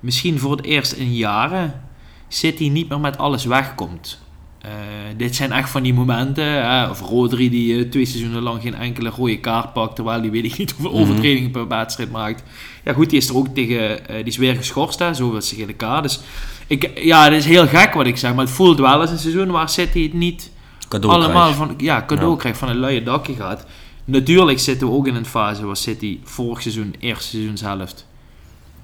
misschien 0.00 0.38
voor 0.38 0.50
het 0.56 0.64
eerst 0.64 0.92
in 0.92 1.14
jaren 1.14 1.80
City 2.28 2.68
niet 2.68 2.88
meer 2.88 3.00
met 3.00 3.18
alles 3.18 3.44
wegkomt. 3.44 4.20
Eh, 4.62 4.70
dit 5.16 5.36
zijn 5.36 5.52
echt 5.52 5.70
van 5.70 5.82
die 5.82 5.94
momenten, 5.94 6.44
hè, 6.44 6.88
of 6.88 7.00
Rodri 7.00 7.50
die 7.50 7.78
eh, 7.84 7.90
twee 7.90 8.04
seizoenen 8.04 8.42
lang 8.42 8.62
geen 8.62 8.74
enkele 8.74 9.08
rode 9.08 9.38
kaart 9.38 9.72
pakt, 9.72 9.94
terwijl 9.94 10.20
die 10.20 10.30
weet 10.30 10.44
ik 10.44 10.58
niet 10.58 10.70
hoeveel 10.70 10.98
Mhm. 10.98 11.00
overtredingen 11.02 11.50
per 11.50 11.68
wedstrijd 11.68 12.10
maakt. 12.10 12.42
Ja 12.84 12.92
goed, 12.92 13.10
die 13.10 13.18
is 13.18 13.28
er 13.28 13.36
ook 13.36 13.48
tegen, 13.54 14.08
eh, 14.08 14.14
die 14.16 14.24
is 14.24 14.36
weer 14.36 14.54
geschorst, 14.56 14.98
hè, 14.98 15.14
zo 15.14 15.30
was 15.32 15.48
zijn 15.48 15.60
gele 15.60 15.72
kaart. 15.72 16.02
Dus 16.02 16.20
ik, 16.66 16.90
ja, 17.02 17.24
het 17.24 17.32
is 17.32 17.44
heel 17.44 17.66
gek 17.66 17.94
wat 17.94 18.06
ik 18.06 18.16
zeg, 18.16 18.34
maar 18.34 18.44
het 18.44 18.54
voelt 18.54 18.78
wel 18.78 19.00
als 19.00 19.10
een 19.10 19.18
seizoen 19.18 19.50
waar 19.50 19.68
City 19.68 20.02
het 20.02 20.12
niet 20.12 20.50
Cadeau 20.88 21.14
allemaal 21.14 21.52
van, 21.52 21.74
ja, 21.76 22.04
cadeau 22.06 22.30
Ja. 22.30 22.36
krijgt, 22.36 22.58
van 22.58 22.68
een 22.68 22.78
luie 22.78 23.02
dakje 23.02 23.34
gaat. 23.34 23.66
Natuurlijk 24.04 24.58
zitten 24.58 24.86
we 24.88 24.92
ook 24.92 25.06
in 25.06 25.14
een 25.14 25.26
fase 25.26 25.66
waar 25.66 25.76
City 25.76 26.18
vorig 26.24 26.62
seizoen, 26.62 26.94
eerste 26.98 27.28
seizoenshelft, 27.28 28.06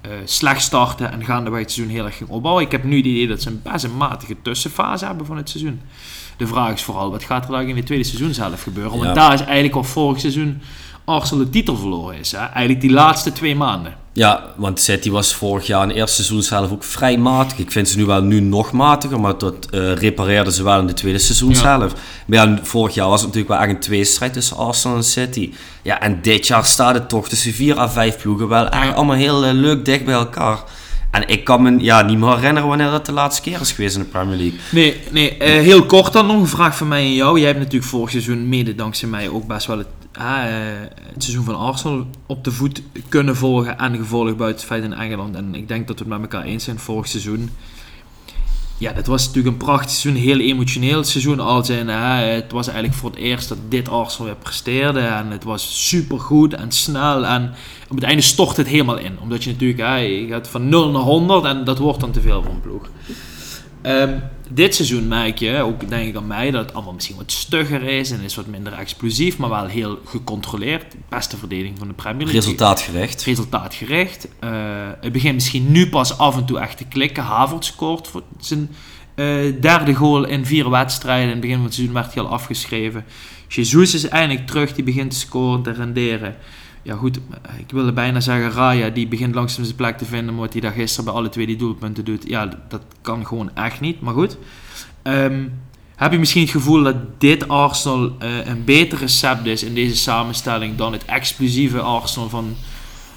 eh 0.09 0.17
slecht 0.25 0.61
starten 0.61 1.11
en 1.11 1.25
gaandeweg 1.25 1.59
het 1.59 1.71
seizoen 1.71 1.95
heel 1.95 2.05
erg 2.05 2.17
ging 2.17 2.29
opbouwen. 2.29 2.63
Ik 2.63 2.71
heb 2.71 2.83
nu 2.83 2.97
het 2.97 3.05
idee 3.05 3.27
dat 3.27 3.41
ze 3.41 3.49
een 3.49 3.61
best 3.63 3.83
een 3.83 3.97
matige 3.97 4.35
tussenfase 4.41 5.05
hebben 5.05 5.25
van 5.25 5.37
het 5.37 5.49
seizoen. 5.49 5.81
De 6.37 6.47
vraag 6.47 6.73
is 6.73 6.83
vooral, 6.83 7.11
wat 7.11 7.23
gaat 7.23 7.45
er 7.45 7.51
dan 7.51 7.61
in 7.61 7.75
de 7.75 7.83
tweede 7.83 8.03
seizoenshelft 8.03 8.63
gebeuren? 8.63 8.91
Want 8.91 9.03
Ja. 9.03 9.13
daar 9.13 9.33
is 9.33 9.41
eigenlijk 9.41 9.75
al 9.75 9.83
vorig 9.83 10.19
seizoen 10.19 10.61
Arsenal 11.05 11.43
de 11.43 11.49
titel 11.49 11.75
verloren 11.77 12.17
is. 12.19 12.31
Hè? 12.31 12.37
Eigenlijk 12.37 12.81
die 12.81 12.91
laatste 12.91 13.31
twee 13.31 13.55
maanden. 13.55 13.95
Ja, 14.17 14.53
want 14.55 14.79
City 14.81 15.09
was 15.09 15.35
vorig 15.35 15.67
jaar 15.67 15.81
in 15.81 15.87
het 15.87 15.97
eerste 15.97 16.15
seizoen 16.15 16.43
zelf 16.43 16.71
ook 16.71 16.83
vrij 16.83 17.17
matig. 17.17 17.57
Ik 17.57 17.71
vind 17.71 17.89
ze 17.89 17.97
nu 17.97 18.05
wel 18.05 18.21
nu 18.21 18.39
nog 18.39 18.71
matiger, 18.71 19.19
maar 19.19 19.37
dat 19.37 19.67
eh, 19.71 19.93
repareerden 19.93 20.53
ze 20.53 20.63
wel 20.63 20.79
in 20.79 20.87
de 20.87 20.93
tweede 20.93 21.19
seizoen 21.19 21.49
Ja. 21.49 21.55
zelf. 21.55 21.93
Maar 22.27 22.47
ja, 22.47 22.59
vorig 22.63 22.93
jaar 22.93 23.07
was 23.07 23.21
het 23.21 23.27
natuurlijk 23.33 23.53
wel 23.59 23.67
echt 23.67 23.75
een 23.75 23.81
tweestrijd 23.81 24.33
tussen 24.33 24.57
Arsenal 24.57 24.97
en 24.97 25.03
City. 25.03 25.51
Ja, 25.81 25.99
en 26.01 26.19
dit 26.21 26.47
jaar 26.47 26.65
staat 26.65 26.93
het 26.93 27.09
toch 27.09 27.29
tussen 27.29 27.53
vier 27.53 27.79
à 27.79 27.89
vijf 27.89 28.17
ploegen 28.21 28.47
wel 28.47 28.69
echt 28.69 28.95
allemaal 28.95 29.15
heel 29.15 29.45
eh, 29.45 29.53
leuk 29.53 29.85
dicht 29.85 30.05
bij 30.05 30.13
elkaar. 30.13 30.63
En 31.11 31.27
ik 31.27 31.43
kan 31.43 31.61
me 31.61 31.83
ja, 31.83 32.01
niet 32.01 32.17
meer 32.17 32.35
herinneren 32.35 32.69
wanneer 32.69 32.91
dat 32.91 33.05
de 33.05 33.11
laatste 33.11 33.41
keer 33.41 33.61
is 33.61 33.71
geweest 33.71 33.95
in 33.95 34.01
de 34.01 34.07
Premier 34.07 34.37
League. 34.37 34.59
Nee, 34.71 35.01
nee 35.11 35.37
eh, 35.37 35.61
heel 35.61 35.85
kort 35.85 36.13
dan 36.13 36.27
nog 36.27 36.39
een 36.39 36.47
vraag 36.47 36.77
van 36.77 36.87
mij 36.87 37.01
en 37.01 37.13
jou. 37.13 37.37
Jij 37.37 37.47
hebt 37.47 37.59
natuurlijk 37.59 37.91
vorig 37.91 38.09
seizoen, 38.09 38.49
mede 38.49 38.75
dankzij 38.75 39.09
mij, 39.09 39.29
ook 39.29 39.47
best 39.47 39.67
wel 39.67 39.77
het, 39.77 39.87
ah, 40.17 40.45
eh, 40.45 40.79
het 41.13 41.23
seizoen 41.23 41.45
van 41.45 41.57
Arsenal 41.57 42.07
op 42.25 42.43
de 42.43 42.51
voet 42.51 42.81
kunnen 43.09 43.35
volgen 43.35 43.77
en 43.77 43.95
gevolgd 43.95 44.37
buiten 44.37 44.59
het 44.59 44.67
feit 44.67 44.83
in 44.83 44.93
Engeland. 44.93 45.35
En 45.35 45.55
ik 45.55 45.67
denk 45.67 45.87
dat 45.87 45.99
we 45.99 46.05
het 46.05 46.13
met 46.13 46.31
elkaar 46.31 46.47
eens 46.47 46.63
zijn 46.63 46.79
vorig 46.79 47.07
seizoen. 47.07 47.49
Ja, 48.79 48.93
dat 48.93 49.07
was 49.07 49.25
natuurlijk 49.25 49.53
een 49.53 49.65
prachtig 49.65 49.89
seizoen, 49.91 50.23
heel 50.23 50.39
emotioneel 50.39 51.03
seizoen. 51.03 51.39
Als 51.39 51.69
in, 51.69 51.87
hè, 51.87 52.23
het 52.23 52.51
was 52.51 52.67
eigenlijk 52.67 52.97
voor 52.97 53.09
het 53.09 53.19
eerst 53.19 53.49
dat 53.49 53.57
dit 53.69 53.89
Arsenal 53.89 54.25
weer 54.25 54.35
presteerde. 54.35 54.99
En 54.99 55.31
het 55.31 55.43
was 55.43 55.87
supergoed 55.87 56.53
en 56.53 56.71
snel. 56.71 57.25
En 57.25 57.53
op 57.89 57.95
het 57.95 58.05
einde 58.05 58.21
stort 58.21 58.57
het 58.57 58.67
helemaal 58.67 58.97
in. 58.97 59.19
Omdat 59.19 59.43
je 59.43 59.51
natuurlijk, 59.51 59.79
hè, 59.79 59.95
je 59.95 60.27
gaat 60.27 60.47
van 60.47 60.69
0 60.69 60.91
naar 60.91 61.01
100 61.01 61.45
en 61.45 61.63
dat 61.63 61.77
wordt 61.77 61.99
dan 61.99 62.11
te 62.11 62.21
veel 62.21 62.43
voor 62.43 62.51
een 62.51 62.61
ploeg. 62.61 62.89
Ehm, 63.81 64.19
dit 64.49 64.75
seizoen 64.75 65.07
merk 65.07 65.37
je, 65.37 65.61
ook 65.61 65.89
denk 65.89 66.07
ik 66.07 66.15
aan 66.15 66.27
mij, 66.27 66.51
dat 66.51 66.65
het 66.65 66.73
allemaal 66.73 66.93
misschien 66.93 67.15
wat 67.15 67.31
stugger 67.31 67.83
is 67.83 68.11
en 68.11 68.21
is 68.21 68.35
wat 68.35 68.47
minder 68.47 68.73
explosief, 68.73 69.37
maar 69.37 69.49
wel 69.49 69.65
heel 69.65 69.99
gecontroleerd. 70.05 70.95
Beste 71.09 71.37
verdediging 71.37 71.77
van 71.77 71.87
de 71.87 71.93
Premier 71.93 72.25
League. 72.25 72.41
Resultaatgericht. 72.41 73.23
Resultaatgericht. 73.23 74.27
Eh, 74.39 74.49
het 75.01 75.11
begint 75.11 75.33
misschien 75.33 75.71
nu 75.71 75.89
pas 75.89 76.17
af 76.17 76.37
en 76.37 76.45
toe 76.45 76.59
echt 76.59 76.77
te 76.77 76.85
klikken. 76.85 77.23
Havertz 77.23 77.67
scoort 77.67 78.07
voor 78.07 78.23
zijn 78.39 78.69
eh, 79.15 79.25
derde 79.61 79.93
goal 79.93 80.25
in 80.25 80.45
vier 80.45 80.69
wedstrijden. 80.69 81.25
In 81.25 81.31
het 81.31 81.41
begin 81.41 81.55
van 81.55 81.65
het 81.65 81.73
seizoen 81.73 81.95
werd 81.95 82.13
hij 82.13 82.23
al 82.23 82.29
afgeschreven. 82.29 83.05
Jesus 83.47 83.93
is 83.93 84.07
eindelijk 84.07 84.47
terug, 84.47 84.73
die 84.73 84.83
begint 84.83 85.11
te 85.11 85.17
scoren, 85.17 85.63
te 85.63 85.71
renderen. 85.71 86.35
Ja 86.87 86.95
goed, 86.95 87.19
ik 87.57 87.71
wilde 87.71 87.91
bijna 87.93 88.19
zeggen 88.19 88.51
Raya, 88.51 88.89
die 88.89 89.07
begint 89.07 89.35
langzaam 89.35 89.63
zijn 89.63 89.75
plek 89.75 89.97
te 89.97 90.05
vinden, 90.05 90.33
maar 90.33 90.43
wat 90.43 90.51
hij 90.53 90.61
daar 90.61 90.71
gisteren 90.71 91.05
bij 91.05 91.13
alle 91.13 91.29
twee 91.29 91.45
die 91.45 91.55
doelpunten 91.55 92.05
doet, 92.05 92.27
ja, 92.27 92.49
dat 92.69 92.81
kan 93.01 93.25
gewoon 93.25 93.55
echt 93.55 93.79
niet. 93.79 94.01
Maar 94.01 94.13
goed, 94.13 94.37
Ehm, 95.01 95.43
heb 95.95 96.11
je 96.11 96.19
misschien 96.19 96.41
het 96.41 96.51
gevoel 96.51 96.83
dat 96.83 96.95
dit 97.17 97.47
Arsenal 97.47 98.15
eh, 98.19 98.45
een 98.45 98.63
beter 98.63 98.97
recept 98.97 99.45
is 99.45 99.63
in 99.63 99.73
deze 99.73 99.95
samenstelling 99.95 100.75
dan 100.75 100.91
het 100.93 101.05
explosieve 101.05 101.79
Arsenal 101.79 102.29
van, 102.29 102.55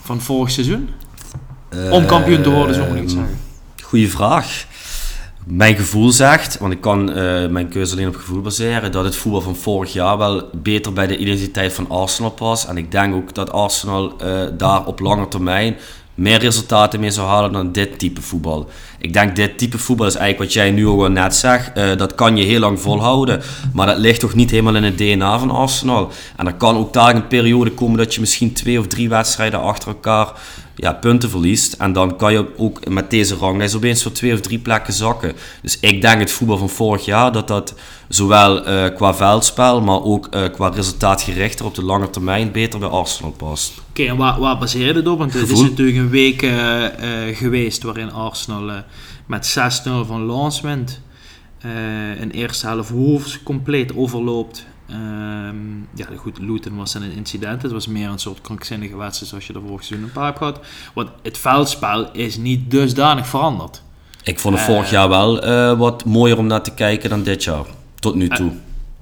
van 0.02 0.20
vorig 0.20 0.50
seizoen? 0.50 0.88
Om 1.90 2.06
kampioen 2.06 2.42
te 2.42 2.50
worden, 2.50 2.74
zo 2.74 2.86
moet 2.86 2.96
ik 2.96 3.00
Ehm, 3.02 3.08
zeggen. 3.08 3.38
Goeie 3.82 4.10
vraag. 4.10 4.66
Mijn 5.52 5.76
gevoel 5.76 6.10
zegt, 6.10 6.58
want 6.58 6.72
ik 6.72 6.80
kan 6.80 7.12
eh, 7.12 7.48
mijn 7.48 7.68
keuze 7.68 7.92
alleen 7.92 8.08
op 8.08 8.16
gevoel 8.16 8.40
baseren, 8.40 8.92
dat 8.92 9.04
het 9.04 9.16
voetbal 9.16 9.40
van 9.40 9.56
vorig 9.56 9.92
jaar 9.92 10.18
wel 10.18 10.48
beter 10.52 10.92
bij 10.92 11.06
de 11.06 11.16
identiteit 11.16 11.72
van 11.72 11.88
Arsenal 11.88 12.30
past. 12.30 12.68
En 12.68 12.76
ik 12.76 12.90
denk 12.90 13.14
ook 13.14 13.34
dat 13.34 13.52
Arsenal 13.52 14.18
eh, 14.18 14.42
daar 14.56 14.86
op 14.86 15.00
lange 15.00 15.28
termijn 15.28 15.76
meer 16.14 16.38
resultaten 16.38 17.00
mee 17.00 17.10
zou 17.10 17.28
halen 17.28 17.52
dan 17.52 17.72
dit 17.72 17.98
type 17.98 18.22
voetbal. 18.22 18.68
Ik 19.02 19.12
denk 19.12 19.36
dit 19.36 19.58
type 19.58 19.78
voetbal 19.78 20.06
is 20.06 20.14
eigenlijk 20.14 20.44
wat 20.44 20.62
jij 20.62 20.70
nu 20.70 20.86
ook 20.86 21.02
al 21.02 21.10
net 21.10 21.34
zegt. 21.34 21.72
eh, 21.72 21.96
dat 21.96 22.14
kan 22.14 22.36
je 22.36 22.44
heel 22.44 22.60
lang 22.60 22.80
volhouden. 22.80 23.42
Maar 23.72 23.86
dat 23.86 23.98
ligt 23.98 24.20
toch 24.20 24.34
niet 24.34 24.50
helemaal 24.50 24.74
in 24.74 24.82
het 24.82 24.98
DNA 24.98 25.38
van 25.38 25.50
Arsenal. 25.50 26.10
En 26.36 26.46
er 26.46 26.54
kan 26.54 26.76
ook 26.76 26.92
daar 26.92 27.14
een 27.14 27.26
periode 27.26 27.70
komen 27.70 27.98
dat 27.98 28.14
je 28.14 28.20
misschien 28.20 28.52
twee 28.52 28.78
of 28.78 28.86
drie 28.86 29.08
wedstrijden 29.08 29.60
achter 29.60 29.88
elkaar 29.88 30.32
ja, 30.74 30.92
punten 30.92 31.30
verliest. 31.30 31.72
En 31.72 31.92
dan 31.92 32.16
kan 32.16 32.32
je 32.32 32.46
ook 32.56 32.88
met 32.88 33.10
deze 33.10 33.34
ranglijst 33.34 33.74
opeens 33.74 34.02
voor 34.02 34.12
twee 34.12 34.32
of 34.32 34.40
drie 34.40 34.58
plekken 34.58 34.92
zakken. 34.92 35.32
Dus 35.62 35.78
ik 35.80 36.00
denk 36.00 36.20
het 36.20 36.32
voetbal 36.32 36.58
van 36.58 36.70
vorig 36.70 37.04
jaar 37.04 37.32
dat 37.32 37.48
dat 37.48 37.74
zowel 38.08 38.64
eh, 38.64 38.94
qua 38.94 39.14
veldspel, 39.14 39.80
maar 39.80 40.02
ook 40.02 40.26
eh, 40.26 40.42
qua 40.52 40.68
resultaatgerichter 40.68 41.64
op 41.64 41.74
de 41.74 41.84
lange 41.84 42.10
termijn 42.10 42.52
beter 42.52 42.78
bij 42.78 42.88
Arsenal 42.88 43.30
past. 43.30 43.72
Oké, 43.90 44.02
en 44.02 44.16
waar, 44.16 44.40
waar 44.40 44.58
baseer 44.58 44.96
je 44.96 45.10
op? 45.10 45.18
Want 45.18 45.32
het 45.32 45.50
is 45.50 45.60
natuurlijk 45.60 45.98
een 45.98 46.10
week 46.10 46.46
geweest 47.32 47.82
waarin 47.82 48.12
Arsenal 48.12 48.82
met 49.30 49.82
6-0 49.84 50.06
van 50.06 50.26
Lens 50.26 50.60
wint. 50.60 51.00
Eh 51.58 52.20
een 52.20 52.30
eerste 52.30 52.66
helft 52.66 52.90
Wolves 52.90 53.42
compleet 53.42 53.96
overloopt. 53.96 54.66
Ehm, 54.88 55.76
ja, 55.94 56.06
goed, 56.16 56.38
Luton 56.38 56.76
was 56.76 56.94
een 56.94 57.12
incident. 57.12 57.62
Het 57.62 57.72
was 57.72 57.86
meer 57.86 58.08
een 58.08 58.18
soort 58.18 58.40
krankzinnige 58.40 58.96
wedstrijd 58.96 59.30
zoals 59.30 59.46
je 59.46 59.52
er 59.52 59.60
vorig 59.66 59.84
seizoen 59.84 60.08
een 60.08 60.14
paar 60.14 60.24
hebt 60.24 60.38
gehad. 60.38 60.60
Want 60.94 61.08
het 61.22 61.38
veldspel 61.38 62.10
is 62.12 62.36
niet 62.36 62.70
dusdanig 62.70 63.26
veranderd. 63.26 63.82
Ik 64.22 64.38
vond 64.38 64.58
het 64.58 64.68
Eh. 64.68 64.74
vorig 64.74 64.90
jaar 64.90 65.08
wel 65.08 65.42
eh, 65.42 65.78
wat 65.78 66.04
mooier 66.04 66.38
om 66.38 66.46
naar 66.46 66.62
te 66.62 66.74
kijken 66.74 67.10
dan 67.10 67.22
dit 67.22 67.44
jaar. 67.44 67.64
Tot 67.94 68.14
nu 68.14 68.28
toe. 68.28 68.52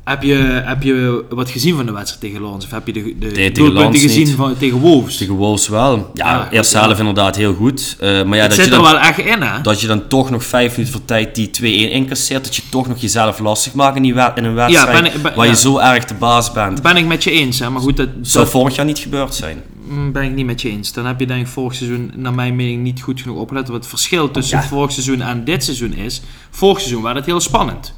Heb 0.08 0.22
je, 0.22 0.34
heb 0.64 0.82
je 0.82 1.24
wat 1.28 1.50
gezien 1.50 1.76
van 1.76 1.86
de 1.86 1.92
wedstrijd 1.92 2.20
tegen 2.20 2.50
Lens? 2.50 2.64
Of 2.64 2.70
heb 2.70 2.86
je 2.86 2.92
de, 2.92 3.14
de 3.18 3.30
tegen 3.32 3.54
doelpunten 3.54 4.00
gezien 4.00 4.26
niet. 4.26 4.34
van, 4.34 4.56
tegen 4.56 4.78
Wolves? 4.78 5.16
Tegen 5.16 5.34
Wolves 5.34 5.68
wel. 5.68 6.10
Ja, 6.14 6.48
ja. 6.50 6.62
helft 6.62 6.98
inderdaad 6.98 7.36
heel 7.36 7.54
goed. 7.54 7.96
Eh, 8.00 8.22
maar 8.24 8.36
ja, 8.36 8.42
het 8.42 8.50
dat 8.50 8.56
je, 8.56 8.62
zit 8.62 8.72
er 8.72 8.82
dan, 8.82 8.92
wel 8.92 8.98
echt 8.98 9.18
in, 9.18 9.42
hè? 9.42 9.60
dat 9.60 9.80
je 9.80 9.86
dan 9.86 10.08
toch 10.08 10.30
nog 10.30 10.44
vijf 10.44 10.70
minuten 10.76 10.92
voor 10.92 11.04
tijd 11.04 11.34
die 11.34 11.50
2-1 11.88 11.92
incasseert. 11.92 12.44
Dat 12.44 12.56
je 12.56 12.62
toch 12.70 12.88
nog 12.88 12.98
jezelf 12.98 13.38
lastig 13.38 13.74
maakt 13.74 13.96
in, 13.96 14.02
die 14.02 14.12
in 14.34 14.44
een 14.44 14.54
wedstrijd 14.54 15.02
ben 15.02 15.14
ik- 15.14 15.22
ben- 15.22 15.34
waar 15.34 15.46
je 15.46 15.56
zo 15.56 15.78
erg 15.78 16.04
de 16.04 16.14
baas 16.14 16.52
bent. 16.52 16.82
Ben 16.82 16.96
ik 16.96 17.06
met 17.06 17.24
je 17.24 17.30
eens, 17.30 17.58
hè? 17.58 17.70
Maar 17.70 17.82
goed, 17.82 17.96
dat, 17.96 18.08
Zou 18.22 18.44
dat 18.44 18.52
vorig 18.52 18.76
jaar 18.76 18.86
niet 18.86 18.98
gebeurd 18.98 19.34
zijn. 19.34 19.62
mm, 19.88 20.12
ben 20.12 20.22
ik 20.22 20.32
niet 20.34 20.46
met 20.46 20.62
je 20.62 20.68
eens. 20.70 20.92
Dan 20.92 21.06
heb 21.06 21.20
je 21.20 21.26
denk 21.26 21.40
ik 21.40 21.46
vorig 21.46 21.74
seizoen, 21.74 22.12
naar 22.14 22.34
mijn 22.34 22.56
mening, 22.56 22.82
niet 22.82 23.00
goed 23.00 23.20
genoeg 23.20 23.38
opgelet. 23.38 23.68
Wat 23.68 23.76
het 23.76 23.86
verschil 23.86 24.30
tussen 24.30 24.62
vorig 24.62 24.92
seizoen 24.92 25.20
en 25.20 25.44
dit 25.44 25.64
seizoen 25.64 25.92
is. 25.94 26.20
Vorig 26.50 26.78
seizoen 26.80 27.02
werd 27.02 27.16
het 27.16 27.26
heel 27.26 27.40
spannend. 27.40 27.94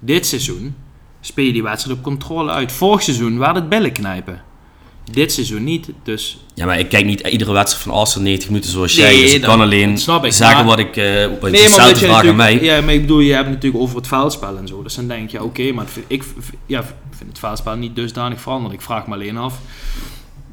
Dit 0.00 0.26
seizoen 0.26 0.74
speel 1.26 1.44
je 1.44 1.52
die 1.52 1.62
wedstrijd 1.62 1.96
op 1.98 2.04
controle 2.04 2.50
uit. 2.50 2.72
Vorig 2.72 3.02
seizoen 3.02 3.38
werd 3.38 3.54
het 3.54 3.68
billen 3.68 3.92
knijpen. 3.92 4.42
Dit 5.10 5.32
seizoen 5.32 5.64
niet, 5.64 5.90
dus 6.02 6.38
Ja, 6.54 6.66
maar 6.66 6.78
ik 6.78 6.88
kijk 6.88 7.04
niet 7.04 7.20
iedere 7.20 7.52
wedstrijd 7.52 7.84
van 7.84 7.94
Arsenal 7.94 8.24
90 8.24 8.48
minuten 8.48 8.70
zoals 8.70 8.96
Nee, 8.96 9.12
jij. 9.14 9.22
Dus 9.22 9.32
ik 9.34 9.40
dat- 9.40 9.50
kan 9.50 9.60
alleen 9.60 9.90
ik, 9.90 9.98
zeggen 9.98 10.56
maar- 10.56 10.64
wat 10.64 10.78
ik... 10.78 10.86
wat 11.40 11.50
Nee, 11.50 11.68
maar 11.68 12.24
je 12.24 12.30
aan 12.30 12.36
mij. 12.36 12.62
ja, 12.62 12.80
maar 12.80 12.94
ik 12.94 13.00
bedoel, 13.00 13.20
je 13.20 13.32
hebt 13.32 13.48
natuurlijk 13.48 13.82
over 13.82 13.96
het 13.96 14.06
veldspel 14.06 14.56
en 14.58 14.68
zo. 14.68 14.82
Dus 14.82 14.94
dan 14.94 15.08
denk 15.08 15.30
je, 15.30 15.42
oké, 15.42 15.72
maar 15.72 15.86
vind- 15.86 16.04
ik 16.08 16.24
ja, 16.66 16.82
vind 17.10 17.28
het 17.30 17.38
veldspel 17.38 17.76
niet 17.76 17.96
dusdanig 17.96 18.40
veranderd. 18.40 18.74
Ik 18.74 18.80
vraag 18.80 19.06
me 19.06 19.14
alleen 19.14 19.36
af. 19.36 19.58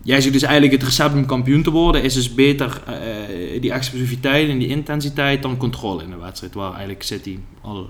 Jij 0.04 0.22
zegt 0.22 0.34
dus 0.34 0.42
eigenlijk 0.44 0.74
het 0.74 0.84
recept 0.84 1.14
om 1.14 1.26
kampioen 1.26 1.64
te 1.64 1.72
worden 1.72 2.04
is 2.04 2.14
dus 2.14 2.34
beter 2.34 2.82
eh, 2.88 3.62
die 3.62 3.72
explosiviteit 3.72 4.50
en 4.50 4.58
die 4.58 4.68
intensiteit 4.68 5.42
dan 5.42 5.58
controle 5.58 6.04
in 6.04 6.10
de 6.10 6.18
wedstrijd. 6.18 6.54
Waar 6.54 6.70
eigenlijk 6.72 7.04
City 7.04 7.38
al 7.62 7.88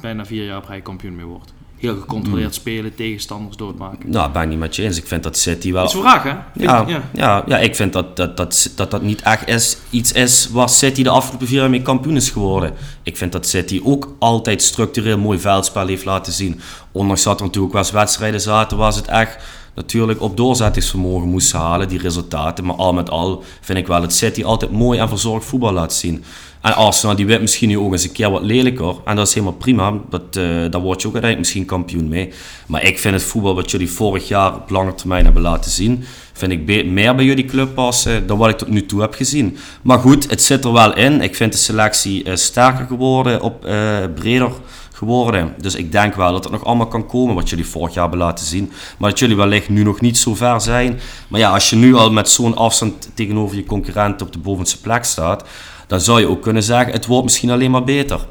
bijna 0.00 0.24
vier 0.26 0.44
jaar 0.44 0.56
op 0.58 0.68
rij 0.68 0.80
kampioen 0.80 1.16
mee 1.16 1.24
wordt. 1.24 1.52
Heel 1.78 1.94
gecontroleerd 1.96 2.44
Hmm. 2.44 2.52
spelen, 2.60 2.94
tegenstanders 2.94 3.56
doodmaken. 3.56 4.10
Nou, 4.10 4.32
ben 4.32 4.42
ik 4.42 4.48
niet 4.48 4.58
met 4.58 4.76
je 4.76 4.82
eens. 4.82 4.96
Ik 4.98 5.06
vind 5.06 5.22
dat 5.22 5.36
City 5.38 5.72
wel... 5.72 5.82
Dat 5.82 5.94
is 5.94 6.00
vraag, 6.00 6.22
hè? 6.22 6.28
Ja, 6.54 6.80
Ik- 6.82 6.88
ja. 6.88 7.02
Ja, 7.12 7.42
ja, 7.46 7.58
ik 7.58 7.74
vind 7.76 7.92
dat 7.92 8.16
dat, 8.16 8.36
dat, 8.36 8.70
dat 8.76 8.90
dat 8.90 9.02
niet 9.02 9.22
echt 9.22 9.48
is, 9.48 9.76
iets 9.90 10.12
is 10.12 10.48
waar 10.52 10.68
City 10.68 11.02
de 11.02 11.10
afgelopen 11.10 11.46
vier 11.46 11.60
jaar 11.60 11.70
mee 11.70 11.82
kampioen 11.82 12.16
is 12.16 12.30
geworden. 12.30 12.72
Ik 13.02 13.16
vind 13.16 13.32
dat 13.32 13.46
City 13.46 13.80
ook 13.84 14.14
altijd 14.18 14.62
structureel 14.62 15.18
mooi 15.18 15.38
veldspel 15.38 15.86
heeft 15.86 16.04
laten 16.04 16.32
zien. 16.32 16.60
Ondanks 16.92 17.22
dat 17.22 17.38
er 17.40 17.46
natuurlijk 17.46 17.72
wel 17.72 17.82
eens 17.82 17.90
wedstrijden 17.92 18.40
zaten 18.40 18.76
waar 18.76 18.92
ze 18.92 18.98
het 18.98 19.08
echt 19.08 19.36
natuurlijk 19.78 20.20
op 20.20 20.36
doorzettingsvermogen 20.36 21.28
moesten 21.28 21.58
halen, 21.58 21.88
die 21.88 21.98
resultaten. 21.98 22.64
Maar 22.64 22.76
al 22.76 22.92
met 22.92 23.10
al 23.10 23.42
vind 23.60 23.78
ik 23.78 23.86
wel 23.86 24.00
dat 24.00 24.12
City 24.12 24.44
altijd 24.44 24.70
mooi 24.70 24.98
en 24.98 25.08
verzorgd 25.08 25.46
voetbal 25.46 25.72
laat 25.72 25.92
zien. 25.92 26.24
En 26.60 26.74
Arsenal 26.74 27.16
die 27.16 27.26
wint 27.26 27.40
misschien 27.40 27.68
nu 27.68 27.78
ook 27.78 27.92
eens 27.92 28.04
een 28.04 28.12
keer 28.12 28.30
wat 28.30 28.42
lelijker. 28.42 28.94
En 29.04 29.16
dat 29.16 29.26
is 29.26 29.34
helemaal 29.34 29.56
prima. 29.56 29.92
Dat, 30.10 30.22
eh 30.36 30.44
daar 30.70 30.80
word 30.80 31.02
je 31.02 31.08
ook 31.08 31.14
uiteindelijk 31.14 31.38
misschien 31.38 31.64
kampioen 31.64 32.08
mee. 32.08 32.32
Maar 32.66 32.84
ik 32.84 32.98
vind 32.98 33.14
het 33.14 33.22
voetbal 33.22 33.54
wat 33.54 33.70
jullie 33.70 33.90
vorig 33.90 34.28
jaar 34.28 34.54
op 34.54 34.70
lange 34.70 34.94
termijn 34.94 35.24
hebben 35.24 35.42
laten 35.42 35.70
zien... 35.70 36.04
vind 36.32 36.52
ik 36.52 36.86
meer 36.86 37.14
bij 37.14 37.24
jullie 37.24 37.44
club 37.44 37.74
passen 37.74 38.26
dan 38.26 38.38
wat 38.38 38.48
ik 38.48 38.58
tot 38.58 38.68
nu 38.68 38.86
toe 38.86 39.00
heb 39.00 39.14
gezien. 39.14 39.56
Maar 39.82 39.98
goed, 39.98 40.30
het 40.30 40.42
zit 40.42 40.64
er 40.64 40.72
wel 40.72 40.96
in. 40.96 41.20
Ik 41.20 41.36
vind 41.36 41.52
de 41.52 41.58
selectie 41.58 42.24
eh, 42.24 42.34
sterker 42.36 42.86
geworden, 42.86 43.42
op, 43.42 43.64
eh, 43.64 43.98
breder 44.14 44.50
geworden. 44.98 45.54
Dus 45.58 45.74
ik 45.74 45.92
denk 45.92 46.14
wel 46.14 46.32
dat 46.32 46.44
het 46.44 46.52
nog 46.52 46.64
allemaal 46.64 46.86
kan 46.86 47.06
komen 47.06 47.34
wat 47.34 47.48
jullie 47.48 47.66
vorig 47.66 47.94
jaar 47.94 48.02
hebben 48.08 48.26
laten 48.26 48.46
zien. 48.46 48.70
Maar 48.98 49.10
dat 49.10 49.18
jullie 49.18 49.36
wellicht 49.36 49.68
nu 49.68 49.82
nog 49.82 50.00
niet 50.00 50.18
zo 50.18 50.34
ver 50.34 50.60
zijn. 50.60 51.00
Maar 51.28 51.40
ja, 51.40 51.50
als 51.50 51.70
je 51.70 51.76
nu 51.76 51.94
al 51.94 52.12
met 52.12 52.28
zo'n 52.28 52.56
afstand 52.56 53.10
tegenover 53.14 53.56
je 53.56 53.64
concurrent 53.64 54.22
op 54.22 54.32
de 54.32 54.38
bovenste 54.38 54.80
plek 54.80 55.04
staat... 55.04 55.44
dan 55.86 56.00
zou 56.00 56.20
je 56.20 56.28
ook 56.28 56.42
kunnen 56.42 56.62
zeggen, 56.62 56.92
het 56.92 57.06
wordt 57.06 57.24
misschien 57.24 57.50
alleen 57.50 57.70
maar 57.70 57.84
beter. 57.84 58.26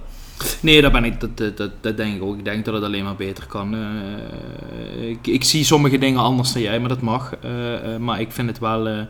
Nee, 0.59 0.81
dat, 0.81 0.91
ben 0.91 1.03
ik, 1.03 1.19
dat, 1.19 1.57
dat, 1.57 1.71
dat, 1.81 1.97
denk 1.97 2.15
ik 2.15 2.23
ook. 2.23 2.37
Ik 2.37 2.45
denk 2.45 2.65
dat 2.65 2.73
het 2.73 2.83
alleen 2.83 3.03
maar 3.03 3.15
beter 3.15 3.45
kan. 3.45 3.75
Eh, 3.75 5.33
ik, 5.33 5.43
zie 5.43 5.63
sommige 5.63 5.97
dingen 5.97 6.19
anders 6.19 6.53
dan 6.53 6.61
jij, 6.61 6.79
maar 6.79 6.89
dat 6.89 7.01
mag. 7.01 7.33
Eh, 7.41 7.93
eh, 7.93 7.99
maar 7.99 8.19
ik 8.21 8.31
vind 8.31 8.47
het 8.47 8.59
wel. 8.59 9.07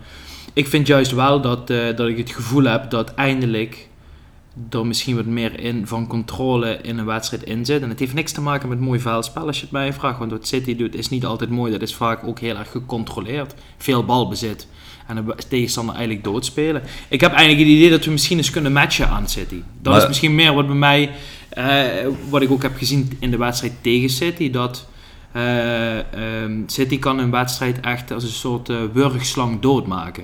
ik 0.53 0.67
vind 0.67 0.87
juist 0.87 1.11
wel 1.11 1.41
dat, 1.41 1.67
dat 1.67 2.07
ik 2.07 2.17
het 2.17 2.31
gevoel 2.31 2.63
heb 2.63 2.89
dat 2.89 3.13
eindelijk 3.13 3.87
er 4.69 4.85
misschien 4.85 5.15
wat 5.15 5.25
meer 5.25 5.59
in 5.59 5.87
van 5.87 6.07
controle 6.07 6.79
in 6.81 6.97
een 6.97 7.05
wedstrijd 7.05 7.43
in 7.43 7.65
zit. 7.65 7.81
En 7.81 7.89
het 7.89 7.99
heeft 7.99 8.13
niks 8.13 8.31
te 8.31 8.41
maken 8.41 8.69
met 8.69 8.79
mooi 8.79 8.99
veldspel 8.99 9.47
als 9.47 9.55
je 9.57 9.61
het 9.61 9.71
mij 9.71 9.93
vraagt. 9.93 10.19
Want 10.19 10.31
wat 10.31 10.47
City 10.47 10.75
doet 10.75 10.95
is 10.95 11.09
niet 11.09 11.25
altijd 11.25 11.49
mooi. 11.49 11.71
Dat 11.71 11.81
is 11.81 11.95
vaak 11.95 12.23
ook 12.27 12.39
heel 12.39 12.57
erg 12.57 12.71
gecontroleerd. 12.71 13.53
Veel 13.77 14.05
balbezit. 14.05 14.67
En 15.07 15.15
de 15.25 15.35
tegenstander 15.49 15.95
eigenlijk 15.95 16.25
doodspelen. 16.25 16.81
Ik 17.07 17.21
heb 17.21 17.31
eigenlijk 17.31 17.67
het 17.67 17.77
idee 17.77 17.89
dat 17.89 18.05
we 18.05 18.11
misschien 18.11 18.37
eens 18.37 18.49
kunnen 18.49 18.71
matchen 18.71 19.09
aan 19.09 19.27
City. 19.27 19.61
Dat 19.81 19.93
Maar- 19.93 20.01
is 20.01 20.07
misschien 20.07 20.35
meer 20.35 20.53
wat 20.53 20.67
bij 20.67 20.75
mij, 20.75 21.11
eh, 21.49 22.07
wat 22.29 22.41
ik 22.41 22.51
ook 22.51 22.61
heb 22.61 22.77
gezien 22.77 23.11
in 23.19 23.31
de 23.31 23.37
wedstrijd 23.37 23.73
tegen 23.81 24.09
City. 24.09 24.49
Dat 24.49 24.87
eh, 25.31 25.97
ehm, 25.99 26.61
City 26.65 26.99
kan 26.99 27.19
een 27.19 27.31
wedstrijd 27.31 27.79
echt 27.79 28.11
als 28.11 28.23
een 28.23 28.29
soort 28.29 28.69
eh, 28.69 28.77
wurgslang 28.93 29.59
doodmaken. 29.59 30.23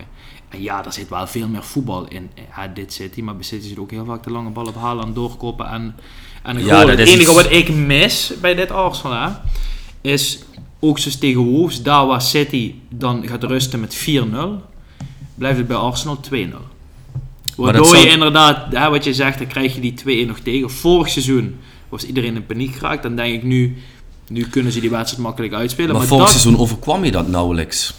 En 0.53 0.61
ja, 0.61 0.81
daar 0.81 0.93
zit 0.93 1.09
wel 1.09 1.27
veel 1.27 1.47
meer 1.47 1.63
voetbal 1.63 2.07
in, 2.07 2.29
eh, 2.35 2.63
dit 2.73 2.93
City. 2.93 3.21
Maar 3.21 3.35
bij 3.35 3.43
City 3.43 3.67
zit 3.67 3.77
ook 3.79 3.91
heel 3.91 4.05
vaak 4.05 4.23
de 4.23 4.31
lange 4.31 4.49
bal 4.49 4.65
op 4.65 4.75
halen 4.75 5.05
en 5.05 5.13
doorkoppen. 5.13 5.69
En, 5.69 5.95
en 6.43 6.55
een 6.55 6.65
Ja, 6.65 6.75
goal. 6.75 6.87
Het 6.89 6.99
enige 6.99 7.21
iets- 7.21 7.33
wat 7.33 7.51
ik 7.51 7.69
mis 7.75 8.33
bij 8.41 8.55
dit 8.55 8.71
Arsenal 8.71 9.21
hè, 9.21 9.29
is 10.01 10.39
ook 10.79 10.99
zoals 10.99 11.17
tegen 11.17 11.41
Wolves. 11.41 11.81
Daar 11.83 12.05
waar 12.05 12.21
City 12.21 12.73
dan 12.89 13.27
gaat 13.27 13.43
rusten 13.43 13.79
met 13.79 13.95
4-0, 13.95 14.61
blijft 15.35 15.57
het 15.57 15.67
bij 15.67 15.77
Arsenal 15.77 16.19
2-0. 16.19 16.57
Waardoor 17.55 17.97
je 17.97 18.07
inderdaad, 18.09 18.73
hè, 18.73 18.89
wat 18.89 19.03
je 19.03 19.13
zegt, 19.13 19.37
dan 19.37 19.47
krijg 19.47 19.75
je 19.75 19.81
die 19.81 19.93
2-1 19.93 20.27
nog 20.27 20.39
tegen. 20.39 20.69
Vorig 20.71 21.09
seizoen 21.09 21.55
was 21.89 22.03
iedereen 22.05 22.35
in 22.35 22.45
paniek 22.45 22.75
geraakt. 22.75 23.03
Dan 23.03 23.15
denk 23.15 23.33
ik 23.35 23.43
nu, 23.43 23.77
nu 24.27 24.43
kunnen 24.47 24.71
ze 24.71 24.79
die 24.79 24.89
wedstrijd 24.89 25.23
makkelijk 25.23 25.53
uitspelen. 25.53 25.89
Maar 25.91 25.99
Maar, 25.99 26.07
vorig 26.07 26.23
dat, 26.23 26.31
seizoen 26.41 26.61
overkwam 26.61 27.03
je 27.05 27.11
dat 27.11 27.27
nauwelijks. 27.27 27.93